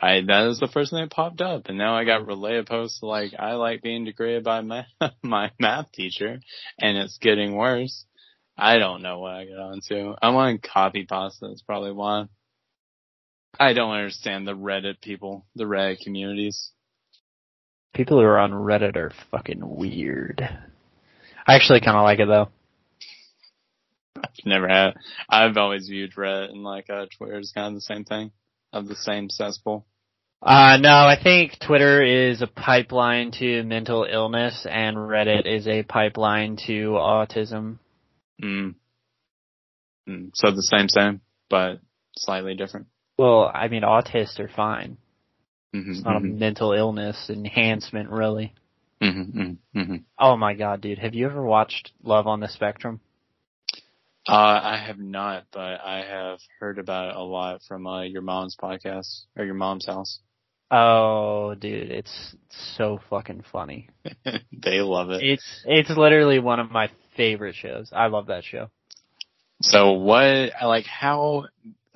I 0.00 0.20
that 0.26 0.46
was 0.46 0.58
the 0.58 0.66
first 0.66 0.90
thing 0.90 1.00
that 1.00 1.12
popped 1.12 1.40
up, 1.40 1.66
and 1.66 1.78
now 1.78 1.94
I 1.94 2.04
got 2.04 2.26
relay 2.26 2.58
a 2.58 2.64
post 2.64 3.04
like 3.04 3.34
I 3.38 3.52
like 3.52 3.82
being 3.82 4.04
degraded 4.04 4.42
by 4.42 4.60
my 4.60 4.84
my 5.22 5.52
math 5.60 5.92
teacher, 5.92 6.40
and 6.76 6.98
it's 6.98 7.18
getting 7.18 7.54
worse. 7.54 8.04
I 8.58 8.78
don't 8.78 9.02
know 9.02 9.20
what 9.20 9.34
I 9.34 9.44
got 9.44 9.60
onto. 9.60 10.14
I'm 10.20 10.34
on 10.34 10.58
copy 10.58 11.06
pasta. 11.06 11.46
That's 11.46 11.62
probably 11.62 11.92
why. 11.92 12.26
I 13.60 13.74
don't 13.74 13.92
understand 13.92 14.46
the 14.46 14.56
Reddit 14.56 15.00
people, 15.00 15.46
the 15.54 15.64
Reddit 15.64 16.00
communities. 16.00 16.72
People 17.94 18.18
who 18.18 18.24
are 18.24 18.38
on 18.38 18.52
Reddit 18.52 18.96
are 18.96 19.12
fucking 19.30 19.60
weird. 19.76 20.48
I 21.46 21.54
actually 21.54 21.80
kind 21.80 21.96
of 21.96 22.04
like 22.04 22.20
it 22.20 22.26
though. 22.26 22.48
I've 24.16 24.46
never 24.46 24.68
had. 24.68 24.94
I've 25.28 25.56
always 25.56 25.88
viewed 25.88 26.14
Reddit 26.14 26.50
and 26.50 26.62
like 26.62 26.88
uh, 26.88 27.06
Twitter 27.16 27.38
is 27.38 27.52
kind 27.52 27.68
of 27.68 27.74
the 27.74 27.80
same 27.80 28.04
thing, 28.04 28.32
of 28.72 28.88
the 28.88 28.96
same 28.96 29.28
cesspool. 29.28 29.84
Uh, 30.42 30.76
no, 30.80 30.90
I 30.90 31.16
think 31.22 31.58
Twitter 31.64 32.02
is 32.02 32.42
a 32.42 32.48
pipeline 32.48 33.30
to 33.38 33.62
mental 33.62 34.06
illness 34.10 34.66
and 34.68 34.96
Reddit 34.96 35.46
is 35.46 35.68
a 35.68 35.84
pipeline 35.84 36.56
to 36.66 36.90
autism. 36.92 37.78
Mm. 38.42 38.74
Mm. 40.08 40.30
So 40.34 40.50
the 40.50 40.62
same, 40.62 40.88
same, 40.88 41.20
but 41.48 41.78
slightly 42.16 42.56
different. 42.56 42.86
Well, 43.18 43.50
I 43.54 43.68
mean, 43.68 43.82
autists 43.82 44.40
are 44.40 44.48
fine. 44.48 44.96
Mm-hmm, 45.74 45.90
It's 45.92 46.04
not 46.04 46.16
a 46.16 46.20
mental 46.20 46.72
illness 46.72 47.28
enhancement, 47.30 48.10
really. 48.10 48.54
mm-hmm, 49.02 49.40
mm-hmm, 49.40 49.78
mm-hmm. 49.80 49.96
Oh 50.18 50.36
my 50.36 50.54
god, 50.54 50.80
dude. 50.80 50.98
Have 50.98 51.14
you 51.14 51.26
ever 51.26 51.42
watched 51.42 51.92
Love 52.02 52.26
on 52.26 52.40
the 52.40 52.48
Spectrum? 52.48 53.00
Uh, 54.28 54.32
I 54.62 54.84
have 54.86 54.98
not, 54.98 55.46
but 55.52 55.80
I 55.84 56.04
have 56.08 56.38
heard 56.60 56.78
about 56.78 57.10
it 57.10 57.16
a 57.16 57.22
lot 57.22 57.60
from 57.66 57.86
uh, 57.86 58.02
your 58.02 58.22
mom's 58.22 58.56
podcast 58.60 59.22
or 59.36 59.44
your 59.44 59.54
mom's 59.54 59.86
house. 59.86 60.20
Oh, 60.70 61.54
dude, 61.58 61.90
it's 61.90 62.36
so 62.76 63.00
fucking 63.10 63.44
funny. 63.50 63.88
they 64.52 64.80
love 64.80 65.10
it. 65.10 65.22
It's, 65.22 65.64
it's 65.66 65.90
literally 65.90 66.38
one 66.38 66.60
of 66.60 66.70
my 66.70 66.88
favorite 67.16 67.56
shows. 67.56 67.90
I 67.92 68.06
love 68.06 68.26
that 68.26 68.44
show. 68.44 68.68
So 69.60 69.92
what, 69.92 70.50
like, 70.62 70.86
how, 70.86 71.46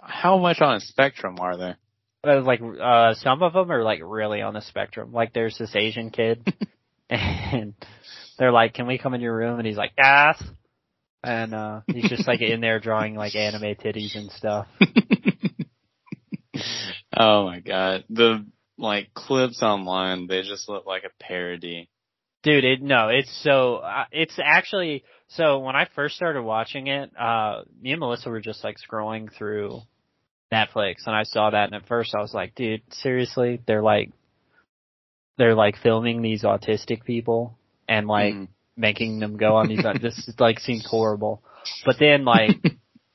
how 0.03 0.39
much 0.39 0.61
on 0.61 0.77
a 0.77 0.81
spectrum 0.81 1.37
are 1.41 1.57
there? 1.57 1.79
Like 2.25 2.61
uh 2.61 3.15
some 3.15 3.43
of 3.43 3.53
them 3.53 3.71
are 3.71 3.83
like 3.83 4.01
really 4.03 4.43
on 4.43 4.55
the 4.55 4.61
spectrum. 4.61 5.13
Like 5.13 5.33
there's 5.33 5.57
this 5.59 5.75
Asian 5.77 6.11
kid 6.11 6.47
and 7.11 7.75
they're 8.39 8.53
like, 8.53 8.75
"Can 8.75 8.87
we 8.87 8.99
come 8.99 9.15
in 9.15 9.21
your 9.21 9.37
room?" 9.37 9.59
and 9.59 9.67
he's 9.67 9.77
like, 9.77 9.93
"Yes." 9.97 10.43
And 11.23 11.55
uh 11.55 11.81
he's 11.87 12.09
just 12.09 12.27
like 12.27 12.41
in 12.41 12.61
there 12.61 12.81
drawing 12.81 13.15
like 13.15 13.35
anime 13.35 13.77
titties 13.77 14.17
and 14.17 14.31
stuff. 14.31 14.67
oh 17.17 17.45
my 17.45 17.61
god. 17.61 18.05
The, 18.11 18.45
like, 18.79 19.15
clips 19.15 19.63
online, 19.63 20.27
they 20.27 20.43
just 20.43 20.69
look 20.69 20.87
like 20.87 21.05
a 21.05 21.23
parody. 21.23 21.89
Dude, 22.43 22.65
it 22.65 22.83
no, 22.83 23.09
it's 23.09 23.43
so 23.43 23.77
uh, 23.77 24.05
it's 24.13 24.39
actually 24.43 25.05
so 25.29 25.59
when 25.59 25.75
I 25.75 25.89
first 25.97 26.15
started 26.15 26.43
watching 26.43 26.87
it, 26.87 27.11
uh 27.19 27.63
me 27.81 27.93
and 27.93 28.01
Melissa 28.01 28.31
were 28.31 28.41
just 28.41 28.63
like 28.63 28.77
scrolling 28.79 29.33
through 29.37 29.81
Netflix 30.53 31.07
and 31.07 31.15
I 31.17 31.25
saw 31.25 31.51
that 31.51 31.65
and 31.67 31.75
at 31.75 31.87
first 31.89 32.15
I 32.15 32.21
was 32.21 32.33
like, 32.35 32.55
dude, 32.55 32.83
seriously? 32.91 33.61
They're 33.67 33.83
like 33.83 34.11
they're 35.39 35.55
like 35.55 35.77
filming 35.83 36.23
these 36.23 36.43
autistic 36.45 37.05
people 37.05 37.59
and 37.89 38.07
like 38.07 38.35
Mhm. 38.35 38.49
making 38.77 39.19
them 39.21 39.37
go 39.37 39.57
on 39.57 39.69
these 39.69 39.83
this 40.01 40.31
like 40.39 40.61
seems 40.61 40.87
horrible. 40.87 41.43
But 41.85 41.97
then 41.99 42.25
like 42.25 42.61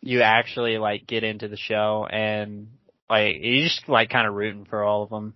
you 0.01 0.21
actually 0.21 0.77
like 0.77 1.07
get 1.07 1.23
into 1.23 1.47
the 1.47 1.57
show 1.57 2.05
and 2.09 2.67
like 3.09 3.37
you 3.41 3.63
just 3.63 3.87
like 3.87 4.09
kind 4.09 4.27
of 4.27 4.33
rooting 4.33 4.65
for 4.65 4.83
all 4.83 5.03
of 5.03 5.09
them. 5.09 5.33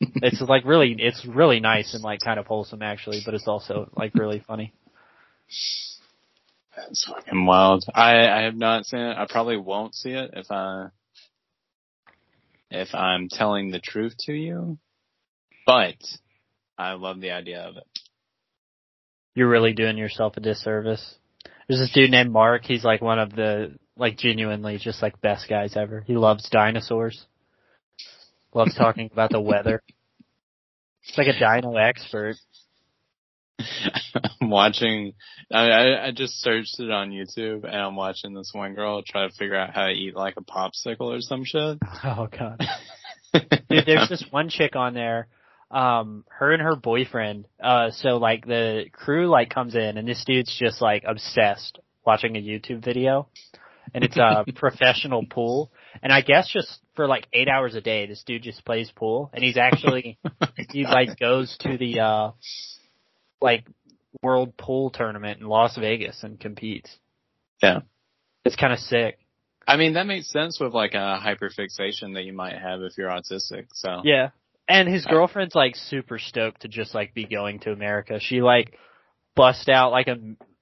It's 0.22 0.40
like 0.40 0.64
really 0.64 0.96
it's 0.98 1.24
really 1.26 1.60
nice 1.60 1.94
and 1.94 2.02
like 2.02 2.20
kind 2.20 2.38
of 2.40 2.46
wholesome 2.46 2.82
actually, 2.82 3.20
but 3.24 3.34
it's 3.34 3.48
also 3.48 3.88
like 3.96 4.16
really 4.16 4.40
funny. 4.46 4.72
That's 6.78 7.04
fucking 7.04 7.44
wild. 7.46 7.84
I, 7.92 8.28
I 8.28 8.42
have 8.42 8.56
not 8.56 8.86
seen 8.86 9.00
it. 9.00 9.16
I 9.16 9.26
probably 9.28 9.56
won't 9.56 9.94
see 9.94 10.10
it 10.10 10.30
if 10.34 10.50
I, 10.50 10.88
if 12.70 12.94
I'm 12.94 13.28
telling 13.28 13.70
the 13.70 13.80
truth 13.80 14.14
to 14.26 14.32
you. 14.32 14.78
But 15.66 15.96
I 16.78 16.92
love 16.92 17.20
the 17.20 17.32
idea 17.32 17.62
of 17.62 17.76
it. 17.76 17.86
You're 19.34 19.48
really 19.48 19.72
doing 19.72 19.98
yourself 19.98 20.36
a 20.36 20.40
disservice. 20.40 21.16
There's 21.68 21.80
this 21.80 21.92
dude 21.92 22.10
named 22.10 22.30
Mark, 22.30 22.64
he's 22.64 22.84
like 22.84 23.02
one 23.02 23.18
of 23.18 23.34
the 23.34 23.76
like 23.96 24.16
genuinely 24.16 24.78
just 24.78 25.02
like 25.02 25.20
best 25.20 25.48
guys 25.48 25.76
ever. 25.76 26.02
He 26.06 26.16
loves 26.16 26.48
dinosaurs. 26.48 27.26
Loves 28.54 28.74
talking 28.74 29.10
about 29.12 29.30
the 29.30 29.40
weather. 29.40 29.82
It's 31.06 31.18
like 31.18 31.26
a 31.26 31.38
dino 31.38 31.76
expert. 31.76 32.36
I'm 34.40 34.50
watching, 34.50 35.14
I, 35.52 35.70
I, 35.70 36.06
I 36.06 36.10
just 36.12 36.40
searched 36.40 36.78
it 36.78 36.90
on 36.90 37.10
YouTube 37.10 37.64
and 37.64 37.76
I'm 37.76 37.96
watching 37.96 38.34
this 38.34 38.50
one 38.52 38.74
girl 38.74 39.02
try 39.02 39.26
to 39.26 39.34
figure 39.34 39.56
out 39.56 39.74
how 39.74 39.86
to 39.86 39.92
eat 39.92 40.14
like 40.14 40.34
a 40.36 40.42
popsicle 40.42 41.16
or 41.16 41.20
some 41.20 41.44
shit. 41.44 41.78
Oh 42.04 42.28
god. 42.30 42.62
Dude, 43.68 43.86
there's 43.86 44.08
this 44.08 44.24
one 44.30 44.48
chick 44.48 44.76
on 44.76 44.94
there. 44.94 45.28
Um, 45.70 46.24
her 46.28 46.52
and 46.52 46.62
her 46.62 46.76
boyfriend. 46.76 47.46
Uh, 47.62 47.90
so 47.90 48.16
like 48.16 48.46
the 48.46 48.86
crew 48.92 49.28
like 49.28 49.50
comes 49.50 49.74
in 49.74 49.98
and 49.98 50.08
this 50.08 50.24
dude's 50.24 50.56
just 50.58 50.80
like 50.80 51.04
obsessed 51.06 51.78
watching 52.06 52.36
a 52.36 52.40
YouTube 52.40 52.82
video, 52.82 53.28
and 53.92 54.02
it's 54.02 54.16
a 54.16 54.46
professional 54.54 55.26
pool. 55.26 55.70
And 56.02 56.10
I 56.10 56.22
guess 56.22 56.48
just 56.48 56.80
for 56.96 57.06
like 57.06 57.26
eight 57.34 57.48
hours 57.48 57.74
a 57.74 57.82
day, 57.82 58.06
this 58.06 58.22
dude 58.26 58.42
just 58.42 58.64
plays 58.64 58.90
pool, 58.90 59.30
and 59.34 59.44
he's 59.44 59.58
actually 59.58 60.18
he 60.70 60.84
like 60.84 61.18
goes 61.18 61.54
to 61.60 61.76
the 61.76 62.00
uh 62.00 62.30
like 63.40 63.66
world 64.22 64.56
pool 64.56 64.90
tournament 64.90 65.40
in 65.40 65.46
Las 65.46 65.76
Vegas 65.76 66.22
and 66.22 66.38
competes. 66.40 66.96
Yeah. 67.62 67.80
It's 68.44 68.56
kind 68.56 68.72
of 68.72 68.78
sick. 68.78 69.18
I 69.66 69.76
mean, 69.76 69.94
that 69.94 70.06
makes 70.06 70.30
sense 70.30 70.58
with 70.58 70.72
like 70.72 70.94
a 70.94 71.20
hyperfixation 71.22 72.14
that 72.14 72.24
you 72.24 72.32
might 72.32 72.58
have 72.58 72.80
if 72.82 72.96
you're 72.96 73.10
autistic. 73.10 73.66
So 73.74 74.00
Yeah. 74.04 74.30
And 74.68 74.88
his 74.88 75.06
girlfriend's 75.06 75.54
like 75.54 75.76
super 75.76 76.18
stoked 76.18 76.62
to 76.62 76.68
just 76.68 76.94
like 76.94 77.14
be 77.14 77.24
going 77.24 77.60
to 77.60 77.72
America. 77.72 78.18
She 78.20 78.42
like 78.42 78.76
bust 79.34 79.68
out 79.68 79.92
like 79.92 80.08
a 80.08 80.16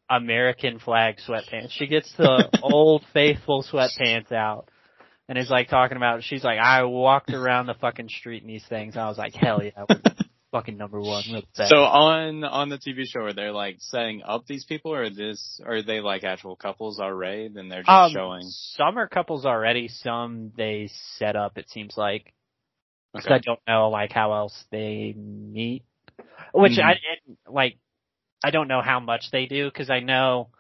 American 0.09 0.79
flag 0.79 1.17
sweatpants. 1.27 1.71
She 1.71 1.89
gets 1.89 2.13
the 2.17 2.49
old 2.63 3.05
faithful 3.13 3.65
sweatpants 3.65 4.31
out 4.31 4.69
and 5.29 5.37
is 5.39 5.51
like 5.51 5.69
talking 5.69 5.97
about 5.97 6.23
she's 6.23 6.45
like 6.45 6.59
I 6.59 6.85
walked 6.85 7.31
around 7.31 7.67
the 7.67 7.75
fucking 7.75 8.09
street 8.09 8.43
in 8.43 8.49
these 8.49 8.65
things. 8.69 8.95
and 8.95 9.03
I 9.03 9.09
was 9.09 9.19
like 9.19 9.35
hell 9.35 9.61
yeah. 9.63 9.85
fucking 10.53 10.77
number 10.77 11.01
one. 11.01 11.23
So 11.55 11.77
on 11.77 12.45
on 12.45 12.69
the 12.69 12.79
TV 12.79 13.05
show, 13.07 13.21
are 13.21 13.33
they 13.33 13.51
like 13.51 13.77
setting 13.81 14.23
up 14.23 14.47
these 14.47 14.65
people, 14.65 14.95
or 14.95 15.11
this 15.11 15.61
are 15.65 15.83
they 15.83 16.01
like 16.01 16.25
actual 16.25 16.57
couples 16.57 17.01
already? 17.01 17.49
Then 17.49 17.69
they're 17.69 17.83
just 17.83 17.89
um, 17.89 18.13
showing. 18.13 18.43
some 18.45 18.99
are 18.99 19.09
couples 19.09 19.45
already. 19.45 19.89
Some 19.89 20.53
they 20.57 20.91
set 21.19 21.37
up. 21.37 21.59
It 21.59 21.69
seems 21.71 21.95
like 21.97 22.33
because 23.13 23.27
Okay. 23.27 23.35
I 23.35 23.39
don't 23.39 23.61
know 23.67 23.89
like 23.91 24.13
how 24.13 24.33
else 24.33 24.65
they 24.71 25.15
meet. 25.17 25.85
Which 26.53 26.79
I 26.79 26.93
it, 26.93 27.39
like. 27.49 27.79
I 28.45 28.51
don't 28.51 28.69
know 28.69 28.83
how 28.83 29.01
much 29.01 29.31
they 29.33 29.47
do 29.47 29.65
because 29.65 29.91
I 29.91 30.01
know 30.01 30.51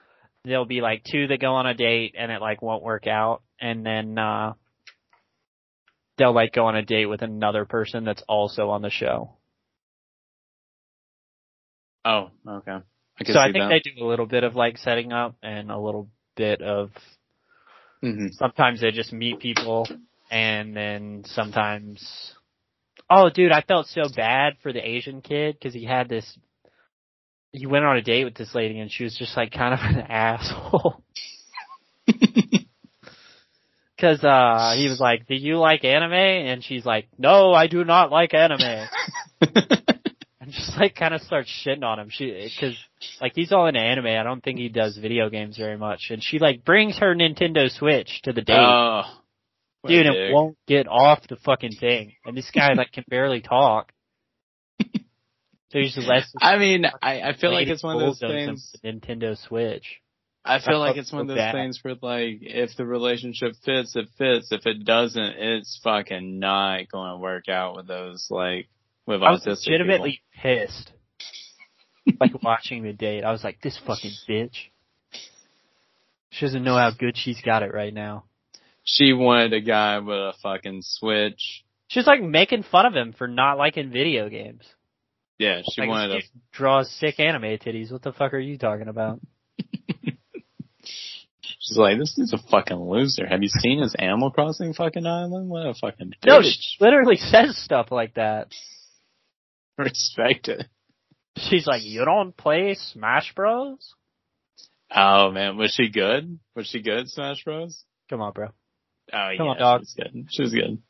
there'll 0.44 0.64
be 0.64 0.80
like 0.80 1.04
two 1.04 1.28
that 1.28 1.40
go 1.40 1.54
on 1.54 1.66
a 1.66 1.74
date 1.74 2.14
and 2.18 2.32
it 2.32 2.40
like 2.40 2.62
won't 2.62 2.82
work 2.82 3.06
out, 3.06 3.42
and 3.60 3.84
then 3.84 4.18
uh 4.18 4.54
they'll 6.18 6.34
like 6.34 6.52
go 6.52 6.66
on 6.66 6.76
a 6.76 6.82
date 6.82 7.06
with 7.06 7.22
another 7.22 7.64
person 7.64 8.04
that's 8.04 8.22
also 8.28 8.70
on 8.70 8.82
the 8.82 8.90
show. 8.90 9.35
Oh, 12.06 12.30
okay. 12.48 12.78
I 13.20 13.24
so 13.24 13.38
I 13.40 13.50
think 13.50 13.56
that. 13.56 13.68
they 13.84 13.90
do 13.90 14.04
a 14.04 14.06
little 14.06 14.26
bit 14.26 14.44
of 14.44 14.54
like 14.54 14.78
setting 14.78 15.12
up 15.12 15.34
and 15.42 15.72
a 15.72 15.78
little 15.78 16.08
bit 16.36 16.62
of 16.62 16.90
hmm 18.00 18.26
sometimes 18.32 18.80
they 18.80 18.90
just 18.92 19.12
meet 19.12 19.40
people 19.40 19.88
and 20.30 20.76
then 20.76 21.24
sometimes 21.26 22.32
oh 23.08 23.30
dude 23.30 23.52
i 23.52 23.62
felt 23.62 23.86
so 23.86 24.02
bad 24.14 24.54
for 24.62 24.72
the 24.72 24.86
asian 24.86 25.22
kid 25.22 25.56
because 25.58 25.72
he 25.72 25.84
had 25.84 26.08
this 26.08 26.38
he 27.52 27.66
went 27.66 27.84
on 27.84 27.96
a 27.96 28.02
date 28.02 28.24
with 28.24 28.34
this 28.34 28.54
lady 28.54 28.78
and 28.78 28.92
she 28.92 29.04
was 29.04 29.16
just 29.16 29.36
like 29.36 29.50
kind 29.50 29.72
of 29.72 29.80
an 29.82 30.00
asshole 30.00 31.02
because 33.96 34.22
uh 34.22 34.74
he 34.76 34.88
was 34.88 35.00
like 35.00 35.26
do 35.26 35.34
you 35.34 35.56
like 35.56 35.84
anime 35.84 36.12
and 36.12 36.62
she's 36.62 36.84
like 36.84 37.08
no 37.18 37.52
i 37.54 37.66
do 37.66 37.82
not 37.84 38.12
like 38.12 38.34
anime 38.34 38.86
and 40.46 40.54
just 40.54 40.76
like 40.78 40.94
kind 40.94 41.12
of 41.12 41.20
starts 41.20 41.50
shitting 41.66 41.82
on 41.84 41.98
him 41.98 42.08
she 42.10 42.50
because 42.58 42.74
like 43.20 43.32
he's 43.34 43.52
all 43.52 43.66
into 43.66 43.80
anime 43.80 44.06
i 44.06 44.22
don't 44.22 44.42
think 44.42 44.58
he 44.58 44.68
does 44.70 44.96
video 44.96 45.28
games 45.28 45.58
very 45.58 45.76
much 45.76 46.06
and 46.10 46.22
she 46.22 46.38
like 46.38 46.64
brings 46.64 46.96
her 46.98 47.14
nintendo 47.14 47.70
switch 47.70 48.20
to 48.22 48.32
the 48.32 48.40
date 48.42 48.56
Oh, 48.58 49.02
Dude, 49.88 50.06
it 50.06 50.12
dick. 50.12 50.34
won't 50.34 50.56
get 50.66 50.88
off 50.88 51.20
the 51.28 51.36
fucking 51.36 51.76
thing. 51.78 52.14
And 52.24 52.36
this 52.36 52.50
guy 52.52 52.72
like 52.72 52.90
can 52.90 53.04
barely 53.08 53.40
talk. 53.40 53.92
So 55.72 55.80
he's 55.80 55.96
less. 55.98 56.32
I 56.40 56.58
mean, 56.58 56.86
I, 57.02 57.20
I 57.22 57.36
feel 57.36 57.52
like 57.52 57.66
it's 57.66 57.82
one 57.82 57.96
of 57.96 58.00
those 58.00 58.20
things. 58.20 58.72
with 58.72 58.82
Nintendo 58.82 59.36
Switch. 59.36 59.84
I 60.44 60.60
feel 60.60 60.78
like 60.78 60.96
it's 60.96 61.12
one 61.12 61.22
of 61.22 61.36
those 61.36 61.52
things 61.52 61.80
where 61.82 61.94
like 62.00 62.38
if 62.40 62.76
the 62.76 62.86
relationship 62.86 63.52
fits, 63.64 63.96
it 63.96 64.06
fits. 64.16 64.52
If 64.52 64.64
it 64.64 64.84
doesn't, 64.84 65.34
it's 65.38 65.80
fucking 65.82 66.38
not 66.38 66.88
going 66.90 67.10
to 67.10 67.18
work 67.18 67.48
out 67.48 67.74
with 67.74 67.88
those 67.88 68.28
like 68.30 68.68
with 69.06 69.22
I 69.22 69.30
was 69.30 69.46
legitimately 69.46 70.22
pissed. 70.42 70.92
like 72.20 72.32
watching 72.42 72.82
the 72.82 72.92
date, 72.92 73.24
I 73.24 73.32
was 73.32 73.44
like, 73.44 73.60
"This 73.62 73.78
fucking 73.86 74.12
bitch." 74.28 74.56
She 76.30 76.44
doesn't 76.44 76.64
know 76.64 76.76
how 76.76 76.90
good 76.90 77.16
she's 77.16 77.40
got 77.40 77.62
it 77.62 77.72
right 77.72 77.94
now. 77.94 78.24
She 78.84 79.12
wanted 79.12 79.52
a 79.52 79.60
guy 79.60 79.98
with 79.98 80.16
a 80.16 80.34
fucking 80.42 80.82
switch. 80.82 81.64
She's 81.88 82.06
like 82.06 82.22
making 82.22 82.64
fun 82.64 82.86
of 82.86 82.94
him 82.94 83.14
for 83.16 83.26
not 83.26 83.58
liking 83.58 83.90
video 83.90 84.28
games. 84.28 84.62
Yeah, 85.38 85.62
she 85.70 85.82
like, 85.82 85.90
wanted 85.90 86.12
dude 86.12 86.24
draws 86.52 86.90
sick 86.90 87.20
anime 87.20 87.42
titties. 87.42 87.92
What 87.92 88.02
the 88.02 88.12
fuck 88.12 88.32
are 88.32 88.38
you 88.38 88.58
talking 88.58 88.88
about? 88.88 89.20
She's 90.82 91.76
like, 91.76 91.98
this 91.98 92.14
dude's 92.14 92.32
a 92.32 92.38
fucking 92.50 92.76
loser. 92.78 93.26
Have 93.26 93.42
you 93.42 93.48
seen 93.48 93.80
his 93.82 93.94
Animal 93.98 94.30
Crossing 94.30 94.72
fucking 94.72 95.04
island? 95.04 95.48
What 95.48 95.66
a 95.66 95.74
fucking 95.74 96.14
No, 96.24 96.40
she 96.42 96.56
literally 96.80 97.16
says 97.16 97.56
stuff 97.62 97.90
like 97.90 98.14
that. 98.14 98.48
Respect 99.78 100.48
it. 100.48 100.66
She's 101.36 101.66
like, 101.66 101.82
"You 101.84 102.04
don't 102.04 102.36
play 102.36 102.74
Smash 102.74 103.34
Bros?" 103.34 103.94
Oh 104.94 105.30
man, 105.30 105.56
was 105.56 105.74
she 105.74 105.90
good? 105.90 106.38
Was 106.54 106.66
she 106.68 106.80
good, 106.80 107.08
Smash 107.08 107.44
Bros? 107.44 107.84
Come 108.08 108.20
on, 108.22 108.32
bro. 108.32 108.46
Oh 109.12 109.30
Come 109.36 109.46
yeah, 109.46 109.52
on, 109.52 109.58
dog. 109.58 109.80
she 109.80 109.82
was 109.82 109.94
good. 109.96 110.26
She 110.30 110.42
was 110.42 110.54
good. 110.54 110.82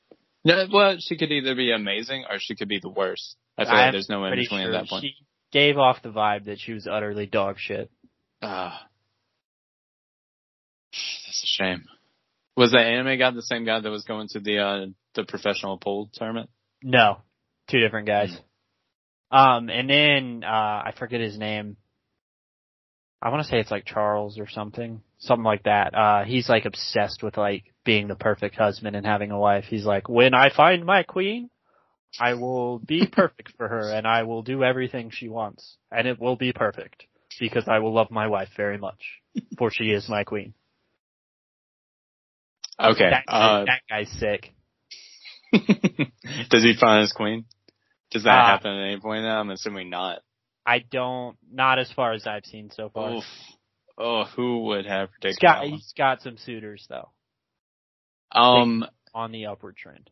No, 0.45 0.67
well, 0.73 0.97
she 1.01 1.17
could 1.17 1.33
either 1.33 1.55
be 1.57 1.73
amazing 1.73 2.25
or 2.31 2.37
she 2.39 2.55
could 2.55 2.69
be 2.69 2.79
the 2.79 2.89
worst. 2.89 3.37
I 3.59 3.65
feel 3.65 3.73
I'm 3.73 3.79
like 3.79 3.93
there's 3.93 4.09
no 4.09 4.25
in 4.27 4.35
between 4.37 4.63
sure 4.63 4.73
at 4.75 4.83
that 4.83 4.89
point. 4.89 5.03
she 5.05 5.15
gave 5.51 5.77
off 5.79 6.03
the 6.03 6.11
vibe 6.11 6.45
that 6.45 6.61
she 6.61 6.73
was 6.73 6.87
utterly 6.87 7.27
dog 7.27 7.57
shit. 7.59 7.91
Ah, 8.43 8.87
that's 10.93 11.43
a 11.43 11.47
shame. 11.47 11.85
Was 12.57 12.73
that 12.73 12.87
anime 12.87 13.19
guy 13.19 13.31
the 13.33 13.43
same 13.43 13.65
guy 13.65 13.81
that 13.81 13.91
was 13.91 14.05
going 14.05 14.29
to 14.29 14.41
the 14.41 14.59
uh 14.59 14.87
the 15.15 15.25
professional 15.25 15.79
pool 15.79 16.11
tournament? 16.15 16.49
No, 16.83 17.19
two 17.69 17.81
different 17.81 18.07
guys. 18.07 18.39
Um, 19.31 19.69
and 19.69 19.91
then 19.91 20.45
uh, 20.45 20.49
I 20.87 20.93
forget 20.99 21.21
his 21.21 21.39
name. 21.39 21.77
I 23.21 23.31
want 23.31 23.43
to 23.43 23.49
say 23.49 23.59
it's 23.59 23.71
like 23.71 23.85
Charles 23.87 24.39
or 24.39 24.49
something, 24.49 25.01
something 25.19 25.45
like 25.45 25.65
that. 25.65 25.95
Uh, 25.95 26.25
he's 26.25 26.49
like 26.49 26.65
obsessed 26.65 27.23
with 27.23 27.37
like 27.37 27.65
being 27.85 28.09
the 28.09 28.15
perfect 28.15 28.57
husband 28.57 28.95
and 28.95 29.07
having 29.07 29.31
a 29.31 29.39
wife. 29.39 29.65
He's 29.65 29.85
like, 29.85 30.09
when 30.09 30.35
I 30.35 30.51
find 30.55 30.85
my 30.85 31.03
queen, 31.03 31.51
I 32.21 32.35
will 32.35 32.79
be 32.79 33.07
perfect 33.13 33.53
for 33.57 33.69
her 33.69 33.91
and 33.91 34.07
I 34.07 34.25
will 34.25 34.43
do 34.43 34.63
everything 34.63 35.11
she 35.11 35.29
wants 35.29 35.77
and 35.91 36.07
it 36.07 36.21
will 36.21 36.37
be 36.37 36.53
perfect 36.53 37.05
because 37.41 37.65
I 37.69 37.79
will 37.81 37.95
love 37.95 38.11
my 38.11 38.29
wife 38.29 38.49
very 38.57 38.79
much 38.79 39.01
for 39.59 39.71
she 39.71 39.85
is 39.85 40.09
my 40.09 40.25
queen. 40.25 40.55
Okay. 42.79 43.11
That, 43.11 43.25
Uh, 43.27 43.65
that 43.65 43.81
guy's 43.89 44.11
sick. 44.11 44.53
does 46.51 46.63
he 46.63 46.75
find 46.79 47.01
his 47.01 47.13
queen? 47.13 47.47
Does 48.11 48.25
that 48.25 48.45
Uh, 48.45 48.47
happen 48.47 48.71
at 48.73 48.85
any 48.91 49.01
point 49.01 49.25
now? 49.25 49.41
I'm 49.41 49.51
assuming 49.51 49.91
not. 49.91 50.21
I 50.65 50.79
don't, 50.81 51.37
not 51.51 51.79
as 51.79 51.91
far 51.93 52.13
as 52.13 52.27
I've 52.27 52.45
seen 52.47 52.71
so 52.71 52.89
far. 52.89 53.15
Oof. 53.15 53.25
Oh, 53.99 54.25
who 54.25 54.65
would 54.67 54.85
have 54.87 55.11
predicted 55.13 55.41
got, 55.41 55.55
that 55.55 55.61
one? 55.63 55.71
he's 55.73 55.93
got 55.97 56.21
some 56.23 56.37
suitors 56.37 56.85
though 56.89 57.11
Um, 58.33 58.85
on 59.15 59.33
the 59.33 59.47
upward 59.47 59.77
trend. 59.77 60.11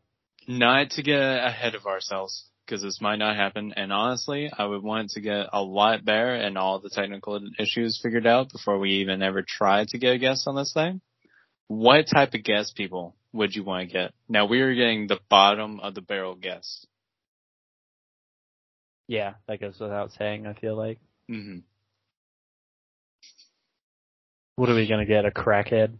not 0.48 0.90
to 0.90 1.02
get 1.02 1.20
ahead 1.20 1.74
of 1.74 1.86
ourselves 1.86 2.48
because 2.64 2.82
this 2.82 3.00
might 3.00 3.16
not 3.16 3.36
happen. 3.36 3.72
And 3.76 3.92
honestly, 3.92 4.50
I 4.56 4.64
would 4.64 4.82
want 4.82 5.10
to 5.10 5.20
get 5.20 5.48
a 5.52 5.60
lot 5.62 6.04
better 6.04 6.34
and 6.34 6.56
all 6.56 6.78
the 6.80 6.88
technical 6.90 7.38
issues 7.58 8.00
figured 8.02 8.26
out 8.26 8.50
before 8.52 8.78
we 8.78 8.90
even 9.00 9.22
ever 9.22 9.42
try 9.46 9.84
to 9.88 9.98
get 9.98 10.14
a 10.14 10.18
guest 10.18 10.48
on 10.48 10.56
this 10.56 10.72
thing. 10.72 11.00
What 11.68 12.06
type 12.06 12.32
of 12.34 12.42
guest 12.42 12.74
people 12.76 13.16
would 13.32 13.54
you 13.54 13.64
want 13.64 13.88
to 13.88 13.92
get? 13.92 14.12
Now 14.28 14.46
we 14.46 14.60
are 14.62 14.74
getting 14.74 15.06
the 15.08 15.20
bottom 15.28 15.80
of 15.80 15.94
the 15.94 16.00
barrel 16.02 16.36
guests. 16.36 16.86
Yeah, 19.06 19.34
that 19.46 19.60
goes 19.60 19.78
without 19.78 20.12
saying. 20.12 20.46
I 20.46 20.54
feel 20.54 20.76
like. 20.76 20.98
hmm 21.28 21.58
What 24.56 24.68
are 24.68 24.74
we 24.74 24.88
gonna 24.88 25.06
get? 25.06 25.26
A 25.26 25.30
crackhead? 25.30 25.96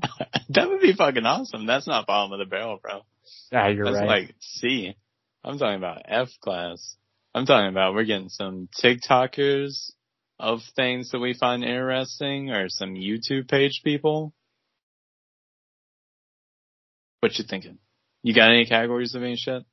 that 0.50 0.68
would 0.68 0.80
be 0.80 0.92
fucking 0.92 1.24
awesome. 1.24 1.66
That's 1.66 1.86
not 1.86 2.06
bottom 2.06 2.32
of 2.32 2.38
the 2.38 2.44
barrel, 2.44 2.78
bro. 2.80 3.00
Ah, 3.52 3.68
you're 3.68 3.84
That's 3.84 3.96
right. 3.96 4.06
like 4.06 4.34
C. 4.40 4.94
I'm 5.44 5.58
talking 5.58 5.76
about 5.76 6.02
F 6.04 6.28
class. 6.40 6.96
I'm 7.34 7.46
talking 7.46 7.68
about 7.68 7.94
we're 7.94 8.04
getting 8.04 8.28
some 8.28 8.68
TikTokers 8.82 9.92
of 10.38 10.60
things 10.76 11.10
that 11.10 11.18
we 11.18 11.34
find 11.34 11.64
interesting 11.64 12.50
or 12.50 12.68
some 12.68 12.94
YouTube 12.94 13.48
page 13.48 13.80
people. 13.84 14.32
What 17.20 17.36
you 17.38 17.44
thinking? 17.48 17.78
You 18.22 18.34
got 18.34 18.50
any 18.50 18.66
categories 18.66 19.14
of 19.14 19.22
any 19.22 19.36
shit? 19.36 19.64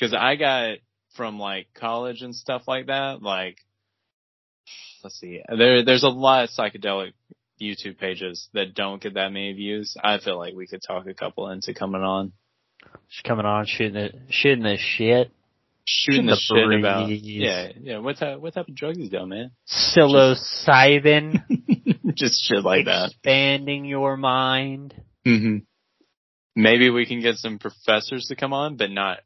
Cause 0.00 0.14
I 0.14 0.36
got 0.36 0.78
from 1.16 1.38
like 1.38 1.68
college 1.74 2.22
and 2.22 2.34
stuff 2.34 2.62
like 2.66 2.86
that, 2.86 3.22
like, 3.22 3.58
let's 5.02 5.18
see, 5.18 5.40
there, 5.48 5.84
there's 5.84 6.02
a 6.04 6.08
lot 6.08 6.44
of 6.44 6.50
psychedelic 6.50 7.12
YouTube 7.60 7.98
pages 7.98 8.48
that 8.52 8.74
don't 8.74 9.00
get 9.02 9.14
that 9.14 9.32
many 9.32 9.52
views. 9.54 9.96
I 10.02 10.18
feel 10.18 10.38
like 10.38 10.54
we 10.54 10.66
could 10.66 10.82
talk 10.86 11.06
a 11.06 11.14
couple 11.14 11.48
into 11.50 11.72
coming 11.74 12.02
on. 12.02 12.32
She's 13.08 13.22
coming 13.22 13.46
on, 13.46 13.66
shooting 13.66 13.96
it, 13.96 14.14
shooting 14.30 14.62
the 14.64 14.76
shit. 14.78 15.30
shooting 15.84 16.26
The 16.26 16.32
the 16.32 16.36
shit 16.36 16.80
about 16.80 17.06
breeze. 17.06 17.22
yeah 17.24 17.68
yeah 17.80 17.98
what 17.98 18.18
type 18.18 18.40
what 18.40 18.54
type 18.54 18.68
of 18.68 18.74
drugs 18.74 18.98
you 18.98 19.08
doing 19.08 19.28
man 19.28 19.50
Psilocybin, 19.68 21.42
just 22.14 22.44
shit 22.44 22.62
like 22.64 22.86
that 22.86 23.10
expanding 23.10 23.84
your 23.84 24.16
mind. 24.16 24.94
hmm 25.24 25.58
maybe 26.54 26.90
we 26.90 27.06
can 27.06 27.20
get 27.20 27.36
some 27.36 27.58
professors 27.58 28.26
to 28.28 28.36
come 28.36 28.52
on 28.52 28.76
but 28.76 28.90
not 28.90 29.18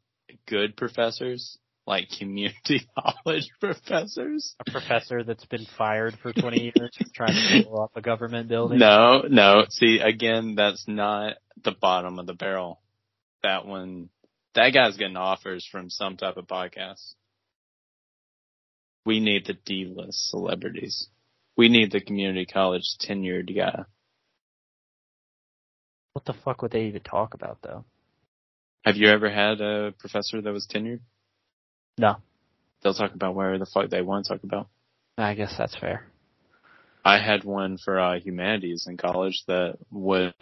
good 0.47 0.75
professors 0.75 1.57
like 1.87 2.07
community 2.19 2.87
college 3.25 3.49
professors 3.59 4.55
A 4.65 4.71
professor 4.71 5.23
that's 5.23 5.45
been 5.45 5.65
fired 5.77 6.15
for 6.21 6.31
20 6.31 6.61
years 6.75 6.95
for 6.95 7.05
trying 7.13 7.63
to 7.63 7.69
blow 7.69 7.83
up 7.83 7.91
a 7.95 8.01
government 8.01 8.49
building. 8.49 8.79
no 8.79 9.23
no 9.29 9.65
see 9.69 9.99
again 9.99 10.55
that's 10.55 10.87
not 10.87 11.37
the 11.63 11.71
bottom 11.71 12.19
of 12.19 12.27
the 12.27 12.33
barrel 12.33 12.81
that 13.43 13.65
one 13.65 14.09
that 14.53 14.73
guy's 14.73 14.97
getting 14.97 15.17
offers 15.17 15.67
from 15.71 15.89
some 15.89 16.17
type 16.17 16.37
of 16.37 16.45
podcast 16.47 17.15
we 19.05 19.19
need 19.19 19.45
the 19.45 19.53
D-list 19.53 20.29
celebrities. 20.29 21.07
We 21.57 21.69
need 21.69 21.91
the 21.91 22.01
community 22.01 22.45
college 22.45 22.83
tenured 23.01 23.55
guy. 23.55 23.83
What 26.13 26.25
the 26.25 26.33
fuck 26.33 26.61
would 26.61 26.71
they 26.71 26.85
even 26.85 27.01
talk 27.01 27.33
about 27.33 27.59
though? 27.61 27.85
Have 28.83 28.97
you 28.97 29.07
ever 29.07 29.29
had 29.29 29.61
a 29.61 29.93
professor 29.97 30.41
that 30.41 30.51
was 30.51 30.67
tenured? 30.67 30.99
No. 31.97 32.17
They'll 32.81 32.93
talk 32.93 33.13
about 33.13 33.35
whatever 33.35 33.59
the 33.59 33.65
fuck 33.65 33.89
they 33.89 34.01
want 34.01 34.25
to 34.25 34.33
talk 34.33 34.43
about. 34.43 34.67
I 35.17 35.35
guess 35.35 35.53
that's 35.57 35.75
fair. 35.75 36.07
I 37.03 37.19
had 37.19 37.43
one 37.43 37.77
for 37.77 37.99
uh, 37.99 38.19
humanities 38.19 38.85
in 38.87 38.97
college 38.97 39.43
that 39.47 39.77
would 39.91 40.33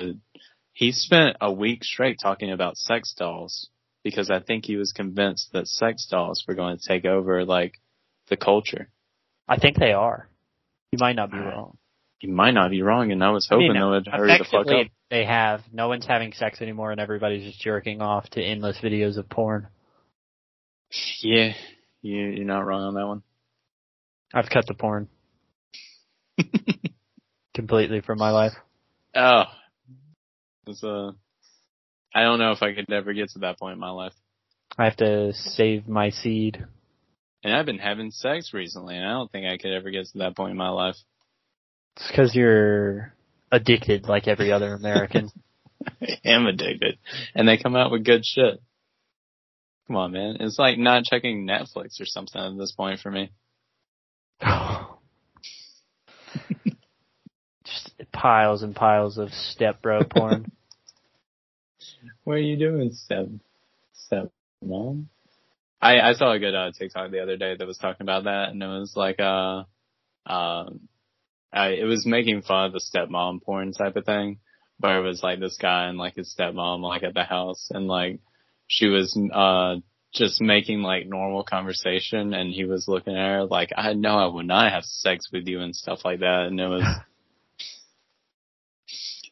he 0.73 0.91
spent 0.91 1.37
a 1.41 1.51
week 1.51 1.83
straight 1.83 2.17
talking 2.21 2.51
about 2.51 2.77
sex 2.77 3.13
dolls 3.17 3.69
because 4.03 4.29
I 4.29 4.39
think 4.39 4.65
he 4.65 4.77
was 4.77 4.93
convinced 4.93 5.49
that 5.53 5.67
sex 5.67 6.07
dolls 6.09 6.43
were 6.47 6.55
going 6.55 6.77
to 6.77 6.87
take 6.87 7.05
over 7.05 7.45
like 7.45 7.73
the 8.29 8.37
culture. 8.37 8.89
I 9.47 9.57
think 9.57 9.77
they 9.77 9.93
are. 9.93 10.29
You 10.91 10.99
might 10.99 11.15
not 11.15 11.31
be 11.31 11.37
wrong. 11.37 11.77
You 12.21 12.31
might 12.31 12.51
not 12.51 12.71
be 12.71 12.81
wrong, 12.81 13.11
and 13.11 13.23
I 13.23 13.31
was 13.31 13.47
I 13.49 13.55
hoping 13.55 13.73
mean, 13.73 13.81
they 13.81 13.85
would 13.85 14.07
hurry 14.07 14.37
the 14.37 14.43
fuck 14.43 14.67
up. 14.67 14.87
They 15.09 15.25
have. 15.25 15.61
No 15.71 15.87
one's 15.87 16.05
having 16.05 16.33
sex 16.33 16.61
anymore, 16.61 16.91
and 16.91 16.99
everybody's 16.99 17.43
just 17.43 17.61
jerking 17.61 18.01
off 18.01 18.29
to 18.31 18.43
endless 18.43 18.77
videos 18.79 19.17
of 19.17 19.29
porn. 19.29 19.67
Yeah, 21.21 21.53
you, 22.01 22.17
you're 22.17 22.45
not 22.45 22.65
wrong 22.65 22.83
on 22.83 22.93
that 22.95 23.07
one. 23.07 23.23
I've 24.33 24.49
cut 24.49 24.65
the 24.67 24.73
porn 24.73 25.07
completely 27.53 28.01
from 28.01 28.19
my 28.19 28.31
life. 28.31 28.53
Oh, 29.15 29.43
it's 30.67 30.83
uh, 30.83 31.11
I 32.13 32.23
don't 32.23 32.39
know 32.39 32.51
if 32.51 32.61
I 32.61 32.73
could 32.73 32.91
ever 32.91 33.13
get 33.13 33.29
to 33.31 33.39
that 33.39 33.59
point 33.59 33.73
in 33.73 33.79
my 33.79 33.89
life. 33.89 34.13
I 34.77 34.85
have 34.85 34.97
to 34.97 35.33
save 35.33 35.87
my 35.87 36.09
seed. 36.09 36.65
And 37.43 37.53
I've 37.53 37.65
been 37.65 37.79
having 37.79 38.11
sex 38.11 38.53
recently, 38.53 38.95
and 38.95 39.05
I 39.05 39.11
don't 39.11 39.31
think 39.31 39.45
I 39.45 39.57
could 39.57 39.71
ever 39.71 39.91
get 39.91 40.07
to 40.07 40.17
that 40.19 40.35
point 40.35 40.51
in 40.51 40.57
my 40.57 40.69
life. 40.69 40.95
It's 41.95 42.07
because 42.07 42.35
you're 42.35 43.13
addicted 43.51 44.07
like 44.07 44.27
every 44.27 44.51
other 44.51 44.73
American. 44.73 45.31
I 46.01 46.17
am 46.25 46.45
addicted, 46.45 46.97
and 47.33 47.47
they 47.47 47.57
come 47.57 47.75
out 47.75 47.91
with 47.91 48.05
good 48.05 48.25
shit. 48.25 48.61
Come 49.89 49.97
on, 49.97 50.11
man. 50.11 50.37
It's 50.39 50.59
like 50.59 50.77
not 50.77 51.03
checking 51.03 51.47
Netflix 51.47 51.99
or 51.99 52.05
something 52.05 52.39
at 52.39 52.55
this 52.59 52.71
point 52.73 52.99
for 52.99 53.09
me. 53.09 53.31
Just 57.65 57.93
piles 58.11 58.61
and 58.61 58.75
piles 58.75 59.17
of 59.17 59.31
step 59.31 59.81
bro 59.81 60.03
porn. 60.03 60.51
What 62.23 62.35
are 62.35 62.39
you 62.39 62.57
doing, 62.57 62.91
step, 62.93 63.27
step 63.93 64.31
mom? 64.63 65.09
I, 65.81 65.99
I 65.99 66.13
saw 66.13 66.33
a 66.33 66.39
good, 66.39 66.53
uh, 66.53 66.71
TikTok 66.77 67.09
the 67.09 67.23
other 67.23 67.37
day 67.37 67.55
that 67.57 67.65
was 67.67 67.79
talking 67.79 68.05
about 68.05 68.25
that 68.25 68.49
and 68.49 68.61
it 68.61 68.67
was 68.67 68.93
like, 68.95 69.19
uh, 69.19 69.63
um, 70.31 70.81
I, 71.51 71.69
it 71.69 71.85
was 71.85 72.05
making 72.05 72.43
fun 72.43 72.65
of 72.65 72.73
the 72.73 72.81
stepmom 72.81 73.41
porn 73.41 73.71
type 73.71 73.95
of 73.95 74.05
thing, 74.05 74.37
but 74.79 74.97
it 74.97 75.01
was 75.01 75.23
like 75.23 75.39
this 75.39 75.57
guy 75.59 75.87
and 75.87 75.97
like 75.97 76.15
his 76.15 76.35
stepmom 76.37 76.81
like 76.81 77.01
at 77.03 77.15
the 77.15 77.23
house 77.23 77.69
and 77.71 77.87
like 77.87 78.19
she 78.69 78.87
was, 78.87 79.19
uh, 79.33 79.75
just 80.13 80.39
making 80.41 80.81
like 80.81 81.05
normal 81.05 81.43
conversation 81.43 82.33
and 82.33 82.51
he 82.53 82.63
was 82.65 82.87
looking 82.87 83.15
at 83.15 83.27
her 83.27 83.43
like, 83.43 83.69
I 83.75 83.93
know 83.93 84.17
I 84.17 84.25
would 84.25 84.47
not 84.47 84.71
have 84.71 84.83
sex 84.85 85.25
with 85.31 85.45
you 85.47 85.59
and 85.59 85.75
stuff 85.75 85.99
like 86.05 86.21
that 86.21 86.45
and 86.47 86.59
it 86.59 86.67
was, 86.67 86.83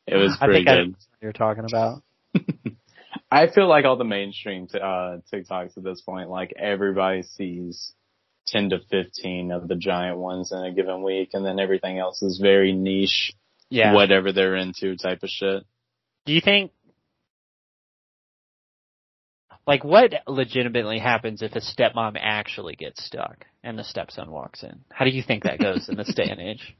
it 0.08 0.16
was 0.16 0.38
pretty 0.40 0.64
good. 0.66 0.96
you're 1.22 1.34
talking 1.34 1.66
about. 1.66 2.02
I 3.32 3.48
feel 3.48 3.68
like 3.68 3.86
all 3.86 3.98
the 3.98 4.04
mainstream 4.04 4.68
uh, 4.74 5.18
TikToks 5.34 5.78
at 5.78 5.84
this 5.84 6.02
point, 6.02 6.30
like 6.30 6.54
everybody 6.58 7.24
sees 7.24 7.94
10 8.48 8.70
to 8.70 8.80
15 8.90 9.52
of 9.52 9.68
the 9.68 9.76
giant 9.76 10.18
ones 10.18 10.52
in 10.52 10.60
a 10.60 10.72
given 10.72 11.04
week 11.04 11.32
and 11.34 11.46
then 11.46 11.60
everything 11.60 12.00
else 12.00 12.22
is 12.22 12.40
very 12.42 12.72
niche, 12.72 13.34
Yeah. 13.70 13.94
whatever 13.94 14.32
they're 14.32 14.56
into 14.56 14.96
type 14.96 15.24
of 15.24 15.30
shit. 15.30 15.64
Do 16.26 16.34
you 16.34 16.42
think, 16.42 16.72
like, 19.68 19.84
what 19.84 20.14
legitimately 20.26 20.98
happens 20.98 21.41
if 21.41 21.52
a 21.52 21.60
stepmom 21.60 22.18
actually 22.19 22.76
gets 22.76 23.06
stuck 23.06 23.45
and 23.64 23.77
the 23.77 23.84
stepson 23.84 24.31
walks 24.31 24.64
in? 24.64 24.80
How 24.89 25.03
do 25.03 25.11
you 25.11 25.22
think 25.22 25.44
that 25.44 25.60
goes 25.60 25.89
in 25.89 25.98
this 25.98 26.14
day 26.15 26.30
and 26.30 26.39
age? 26.39 26.76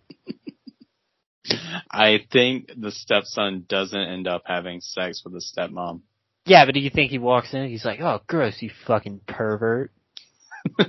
I 1.92 2.20
think 2.32 2.72
the 2.78 2.92
stepson 2.92 3.66
doesn't 3.68 4.00
end 4.00 4.28
up 4.28 4.44
having 4.46 4.80
sex 4.82 5.22
with 5.24 5.34
the 5.34 5.42
stepmom. 5.42 6.02
Yeah, 6.46 6.66
but 6.66 6.74
do 6.74 6.80
you 6.80 6.90
think 6.90 7.12
he 7.12 7.18
walks 7.18 7.54
in? 7.54 7.68
He's 7.68 7.84
like, 7.84 8.00
"Oh, 8.00 8.22
gross, 8.26 8.62
you 8.62 8.72
fucking 8.86 9.22
pervert." 9.28 9.92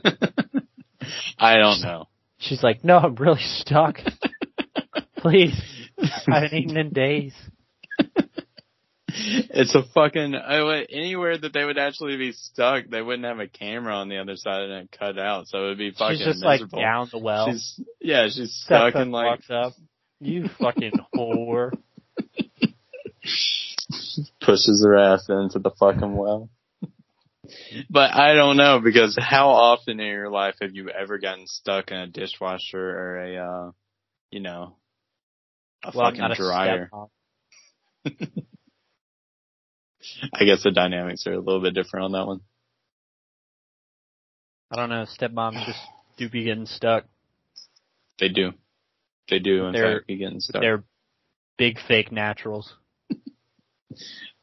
I 1.39 1.57
don't 1.57 1.81
know. 1.83 2.07
She's 2.39 2.63
like, 2.63 2.85
"No, 2.85 2.99
I'm 2.99 3.17
really 3.17 3.43
stuck. 3.43 3.99
Please, 5.17 5.61
I 6.29 6.43
haven't 6.43 6.55
eaten 6.55 6.77
in 6.77 6.91
days." 6.91 7.35
It's 9.21 9.75
a 9.75 9.83
fucking 9.95 10.35
I 10.35 10.63
would, 10.63 10.87
anywhere 10.91 11.37
that 11.39 11.53
they 11.53 11.65
would 11.65 11.79
actually 11.79 12.17
be 12.17 12.33
stuck, 12.33 12.85
they 12.89 13.03
wouldn't 13.03 13.25
have 13.25 13.41
a 13.41 13.49
camera 13.49 13.95
on 13.95 14.09
the 14.09 14.19
other 14.19 14.37
side 14.37 14.63
and 14.63 14.73
it 14.85 14.97
cut 14.99 15.19
out, 15.19 15.49
so 15.49 15.65
it 15.65 15.69
would 15.71 15.79
be 15.79 15.91
fucking 15.91 16.19
She's 16.19 16.27
just 16.27 16.41
miserable. 16.45 16.79
like 16.79 16.85
down 16.87 17.09
the 17.11 17.19
well. 17.19 17.51
She's 17.51 17.81
yeah, 18.01 18.27
she's 18.29 18.53
stuck 18.65 18.93
Stepson 18.93 19.03
in 19.03 19.11
like 19.13 19.27
walks 19.27 19.51
up. 19.51 19.73
You 20.21 20.49
fucking 20.59 20.93
whore. 21.17 21.73
pushes 24.41 24.83
her 24.85 24.97
ass 24.97 25.29
into 25.29 25.59
the 25.59 25.71
fucking 25.79 26.15
well. 26.15 26.49
But 27.89 28.13
I 28.15 28.35
don't 28.35 28.57
know 28.57 28.81
because 28.83 29.17
how 29.21 29.49
often 29.51 30.01
in 30.01 30.07
your 30.07 30.31
life 30.31 30.57
have 30.61 30.75
you 30.75 30.91
ever 30.91 31.19
gotten 31.19 31.47
stuck 31.47 31.91
in 31.91 31.97
a 31.97 32.07
dishwasher 32.07 32.79
or 32.79 33.17
a, 33.25 33.37
uh, 33.37 33.71
you 34.31 34.41
know, 34.41 34.77
a 35.85 35.93
Well, 35.95 36.07
fucking 36.11 36.21
not 36.21 36.33
a 36.33 36.35
dryer? 36.35 36.91
stepmom. 36.93 37.09
I 40.33 40.45
guess 40.45 40.63
the 40.63 40.71
dynamics 40.71 41.27
are 41.27 41.33
a 41.35 41.39
little 41.41 41.61
bit 41.61 41.75
different 41.75 42.05
on 42.07 42.13
that 42.13 42.27
one. 42.27 42.41
I 44.71 44.77
don't 44.77 44.91
know. 44.91 45.07
Stepmoms 45.19 45.65
just 45.67 45.79
do 46.17 46.29
be 46.29 46.45
getting 46.45 46.67
stuck. 46.67 47.05
They 48.19 48.29
do. 48.29 48.53
They 49.31 49.39
do 49.39 49.67
in 49.67 49.73
They're- 49.73 49.97
fact 49.99 50.07
be 50.07 50.17
getting 50.17 50.41
stuck. 50.41 50.61
They're 50.63 50.85
big 51.57 51.79
fake 51.87 52.13
naturals. 52.13 52.75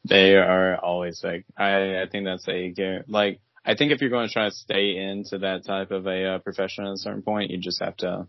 They 0.08 0.36
are 0.36 0.76
always 0.76 1.20
fake. 1.20 1.44
I 1.56 2.00
I 2.02 2.06
think 2.10 2.26
that's 2.26 2.46
a 2.48 3.02
like 3.08 3.40
I 3.64 3.74
think 3.74 3.90
if 3.90 4.00
you're 4.00 4.10
going 4.10 4.28
to 4.28 4.32
try 4.32 4.48
to 4.48 4.54
stay 4.54 4.96
into 4.96 5.38
that 5.38 5.64
type 5.66 5.90
of 5.90 6.06
a 6.06 6.34
uh, 6.34 6.38
profession 6.38 6.86
at 6.86 6.92
a 6.92 6.96
certain 6.96 7.22
point, 7.22 7.50
you 7.50 7.58
just 7.58 7.82
have 7.82 7.96
to 7.98 8.28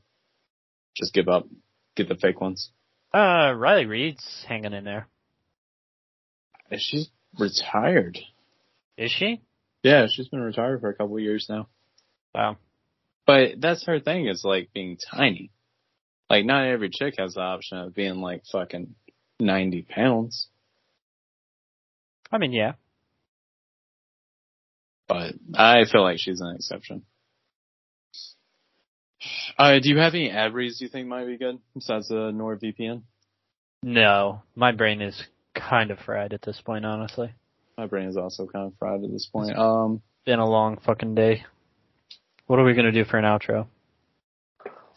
just 0.96 1.14
give 1.14 1.28
up, 1.28 1.48
get 1.96 2.08
the 2.10 2.16
fake 2.16 2.42
ones. 2.42 2.72
Uh, 3.14 3.54
Riley 3.56 3.86
Reid's 3.86 4.44
hanging 4.48 4.74
in 4.74 4.86
there. 4.86 5.08
She's 6.78 7.10
retired. 7.40 8.18
Is 8.98 9.12
she? 9.12 9.42
Yeah, 9.84 10.08
she's 10.10 10.28
been 10.28 10.42
retired 10.42 10.82
for 10.82 10.90
a 10.90 10.94
couple 10.94 11.20
years 11.20 11.48
now. 11.50 11.68
Wow. 12.34 12.58
But 13.26 13.60
that's 13.60 13.86
her 13.86 14.00
thing 14.00 14.28
is 14.28 14.44
like 14.44 14.74
being 14.74 14.98
tiny. 14.98 15.52
Like 16.30 16.46
not 16.46 16.66
every 16.66 16.90
chick 16.90 17.16
has 17.18 17.36
the 17.36 17.42
option 17.42 17.78
of 17.78 17.96
being 17.96 18.16
like 18.16 18.44
fucking 18.52 18.96
ninety 19.40 19.82
pounds. 19.82 20.48
I 22.32 22.38
mean, 22.38 22.52
yeah. 22.52 22.74
But 25.08 25.36
I 25.56 25.86
feel 25.90 26.04
like 26.04 26.20
she's 26.20 26.42
an 26.42 26.56
exception. 26.56 27.04
Uh, 29.58 29.80
do 29.80 29.90
you 29.90 29.98
have 29.98 30.14
any 30.14 30.30
ad 30.30 30.54
reads 30.54 30.82
you 30.82 30.90
think 30.90 31.08
might 31.08 31.26
be 31.26 31.38
good 31.38 31.60
besides 31.74 32.10
the 32.10 32.32
NordVPN? 32.32 33.02
No, 33.84 34.42
my 34.56 34.72
brain 34.72 35.02
is 35.02 35.22
kind 35.60 35.92
of 35.92 36.00
fried 36.00 36.34
at 36.34 36.42
this 36.42 36.62
point, 36.62 36.86
honestly. 36.86 37.34
My 37.78 37.86
brain 37.88 38.08
is 38.08 38.18
also 38.18 38.48
kind 38.48 38.68
of 38.68 38.74
fried 38.80 39.04
at 39.04 39.12
this 39.12 39.28
point. 39.32 39.58
Um, 39.58 40.02
Been 40.26 40.40
a 40.40 40.50
long 40.50 40.78
fucking 40.86 41.16
day. 41.16 41.44
What 42.48 42.60
are 42.60 42.64
we 42.64 42.74
gonna 42.74 42.92
do 42.92 43.04
for 43.06 43.18
an 43.18 43.26
outro? 43.26 43.68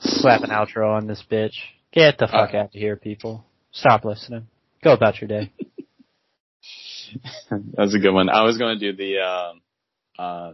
Slap 0.00 0.42
an 0.42 0.50
outro 0.50 0.96
on 0.96 1.06
this 1.06 1.22
bitch. 1.30 1.54
Get 1.92 2.18
the 2.18 2.26
fuck 2.26 2.54
Uh, 2.54 2.58
out 2.58 2.64
of 2.66 2.72
here, 2.72 2.96
people. 2.96 3.44
Stop 3.72 4.04
listening. 4.04 4.46
Go 4.82 4.92
about 4.92 5.20
your 5.20 5.28
day. 5.28 5.52
that's 7.50 7.94
a 7.94 7.98
good 7.98 8.12
one. 8.12 8.28
I 8.28 8.42
was 8.42 8.56
going 8.56 8.78
to 8.78 8.92
do 8.92 8.96
the 8.96 9.18
um, 9.20 9.60
uh, 10.18 10.52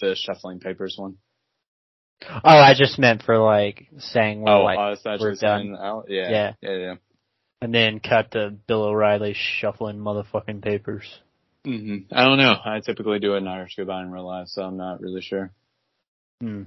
the 0.00 0.16
shuffling 0.16 0.60
papers 0.60 0.96
one. 0.98 1.16
Oh, 2.28 2.40
I 2.44 2.74
just 2.76 2.98
meant 2.98 3.22
for 3.22 3.38
like 3.38 3.86
saying 3.98 4.42
we're 4.42 4.50
Oh, 4.52 4.62
like, 4.64 4.78
I 4.78 4.90
was 4.90 5.20
we're 5.20 5.34
done. 5.34 5.76
out. 5.78 6.06
Yeah, 6.08 6.30
Yeah. 6.30 6.52
yeah, 6.62 6.76
yeah. 6.76 6.94
And 7.60 7.74
then 7.74 8.00
cut 8.00 8.30
the 8.30 8.56
Bill 8.66 8.82
O'Reilly 8.84 9.34
shuffling 9.34 9.98
motherfucking 9.98 10.62
papers. 10.62 11.04
hmm 11.64 11.98
I 12.12 12.24
don't 12.24 12.38
know. 12.38 12.54
I 12.64 12.80
typically 12.80 13.18
do 13.18 13.34
an 13.34 13.46
Irish 13.46 13.74
goodbye 13.76 14.02
in 14.02 14.10
real 14.10 14.26
life, 14.26 14.48
so 14.48 14.62
I'm 14.62 14.76
not 14.76 15.00
really 15.00 15.22
sure. 15.22 15.50
Hmm. 16.40 16.62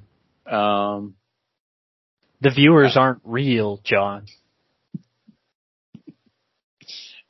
Um, 0.52 1.16
The 2.42 2.50
viewers 2.50 2.98
aren't 2.98 3.22
real, 3.24 3.80
John. 3.84 4.26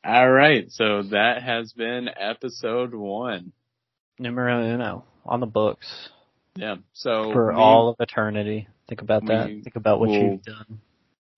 all 0.04 0.30
right, 0.30 0.72
so 0.72 1.04
that 1.12 1.44
has 1.44 1.74
been 1.74 2.10
episode 2.16 2.94
one. 2.94 3.52
Numero 4.18 4.64
uno 4.74 5.06
on 5.26 5.40
the 5.40 5.46
books 5.46 6.10
Yeah, 6.56 6.78
so 6.94 7.32
for 7.32 7.50
we 7.54 7.56
all 7.60 7.90
of 7.90 7.96
eternity. 8.00 8.68
Think 8.88 9.02
about 9.02 9.26
that. 9.28 9.48
Think 9.48 9.76
about 9.76 10.00
what 10.00 10.10
you've 10.10 10.44
done. 10.44 10.82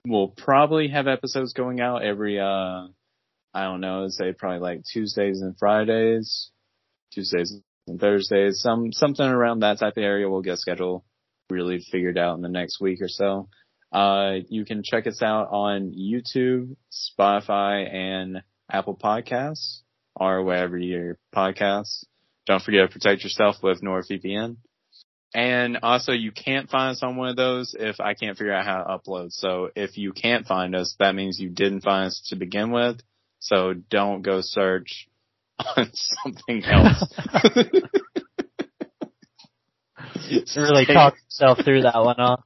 Will 0.08 0.30
probably 0.30 0.90
have 0.90 1.08
episodes 1.08 1.54
going 1.54 1.80
out 1.80 2.04
every 2.04 2.40
uh 2.40 2.88
I 3.54 3.64
don't 3.64 3.82
know, 3.82 4.08
say 4.08 4.34
probably 4.34 4.60
like 4.60 4.84
Tuesdays 4.86 5.42
and 5.42 5.58
Fridays. 5.58 6.52
Tuesdays 7.12 7.54
and 7.88 8.00
Thursdays, 8.00 8.62
some 8.62 8.92
something 8.94 9.26
around 9.26 9.60
that 9.60 9.80
type 9.80 9.98
of 9.98 10.04
area. 10.04 10.30
We'll 10.30 10.42
get 10.42 10.58
schedule 10.60 11.04
really 11.50 11.84
figured 11.92 12.18
out 12.18 12.36
in 12.36 12.42
the 12.42 12.50
next 12.50 12.80
week 12.80 13.02
or 13.02 13.10
so. 13.10 13.50
Uh, 13.92 14.36
you 14.48 14.64
can 14.64 14.84
check 14.84 15.06
us 15.06 15.22
out 15.22 15.50
on 15.52 15.92
YouTube, 15.92 16.78
Spotify, 16.92 17.94
and 17.94 18.42
Apple 18.72 18.96
Podcasts, 18.96 19.82
or 20.16 20.44
wherever 20.44 20.78
your 20.78 21.18
podcasts. 21.36 22.06
Don't 22.46 22.64
forget 22.64 22.88
to 22.88 22.94
protect 22.94 23.24
yourself 23.24 23.58
with 23.62 23.82
NordVPN. 23.82 24.58
And 25.34 25.80
also, 25.84 26.12
you 26.12 26.32
can't 26.32 26.70
find 26.70 26.92
us 26.92 27.04
on 27.04 27.16
one 27.16 27.30
of 27.30 27.38
those 27.38 27.74
if 27.78 28.02
I 28.02 28.16
can't 28.16 28.38
figure 28.38 28.54
out 28.54 28.66
how 28.66 28.84
to 28.84 28.98
upload. 28.98 29.32
So 29.32 29.70
if 29.76 29.98
you 29.98 30.12
can't 30.12 30.46
find 30.46 30.76
us, 30.76 30.96
that 31.00 31.16
means 31.16 31.40
you 31.40 31.50
didn't 31.50 31.82
find 31.82 32.08
us 32.08 32.22
to 32.30 32.36
begin 32.36 32.72
with. 32.72 33.02
So 33.40 33.74
don't 33.74 34.24
go 34.24 34.42
search 34.42 35.08
on 35.78 35.90
something 35.94 36.64
else. 36.66 37.14
Really 40.56 40.86
talk 40.86 41.16
yourself 41.16 41.60
through 41.64 41.84
that 41.84 41.96
one, 41.96 42.16
huh? 42.18 42.38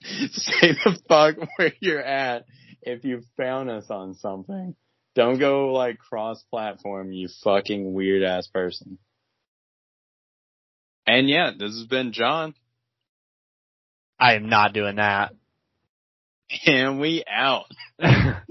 Say 0.32 0.72
the 0.72 0.98
fuck 1.08 1.36
where 1.56 1.72
you're 1.80 2.02
at 2.02 2.46
if 2.82 3.04
you 3.04 3.22
found 3.36 3.70
us 3.70 3.86
on 3.90 4.14
something. 4.14 4.74
Don't 5.14 5.38
go 5.38 5.72
like 5.72 5.98
cross 5.98 6.42
platform, 6.50 7.12
you 7.12 7.28
fucking 7.42 7.92
weird 7.92 8.22
ass 8.22 8.46
person. 8.48 8.98
And 11.06 11.28
yeah, 11.28 11.50
this 11.56 11.76
has 11.76 11.86
been 11.86 12.12
John, 12.12 12.54
I 14.18 14.34
am 14.34 14.48
not 14.48 14.72
doing 14.72 14.96
that. 14.96 15.32
and 16.66 17.00
we 17.00 17.24
out. 17.30 17.66
that 17.98 18.42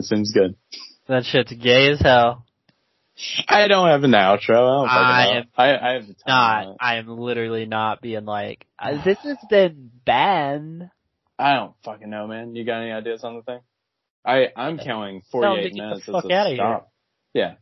seems 0.00 0.32
good. 0.32 0.56
that 1.08 1.24
shit's 1.24 1.52
gay 1.52 1.90
as 1.92 2.00
hell. 2.00 2.44
I 3.48 3.68
don't 3.68 3.88
have 3.88 4.04
an 4.04 4.12
outro. 4.12 4.86
I 4.88 4.88
don't 4.88 4.88
I 4.88 5.36
am 5.36 5.44
I, 5.56 5.76
I 5.76 5.92
have 5.94 6.06
the 6.08 6.14
time. 6.14 6.68
Not. 6.68 6.76
I 6.80 6.96
am 6.96 7.08
literally 7.08 7.66
not 7.66 8.00
being 8.00 8.24
like, 8.24 8.66
uh, 8.78 9.02
this 9.04 9.18
has 9.22 9.36
been 9.48 9.90
Ben. 10.04 10.90
I 11.38 11.54
don't 11.54 11.74
fucking 11.84 12.08
know, 12.08 12.26
man. 12.26 12.56
You 12.56 12.64
got 12.64 12.80
any 12.82 12.90
ideas 12.90 13.22
on 13.22 13.36
the 13.36 13.42
thing? 13.42 13.60
I 14.24 14.48
I'm 14.56 14.78
counting 14.78 15.22
Tell 15.30 15.56
'em 15.56 15.62
to 15.62 15.62
48 15.62 15.62
get 15.62 15.72
the 15.72 15.82
minutes 15.82 16.06
fuck 16.06 16.24
a 16.24 16.34
outta 16.34 16.50
here. 16.50 16.80
Yeah, 17.34 17.54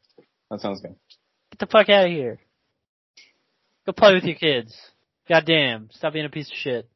that 0.51 0.61
sounds 0.61 0.81
good. 0.81 0.97
Get 1.53 1.59
the 1.61 1.67
fuck 1.67 1.89
out 1.89 2.07
of 2.07 2.11
here. 2.11 2.39
Go 3.87 3.93
play 3.93 4.15
with 4.15 4.25
your 4.25 4.37
kids. 4.37 4.77
Goddamn. 5.29 5.89
Stop 5.93 6.13
being 6.13 6.27
a 6.27 6.31
piece 6.31 6.49
of 6.49 6.57
shit. 6.57 6.89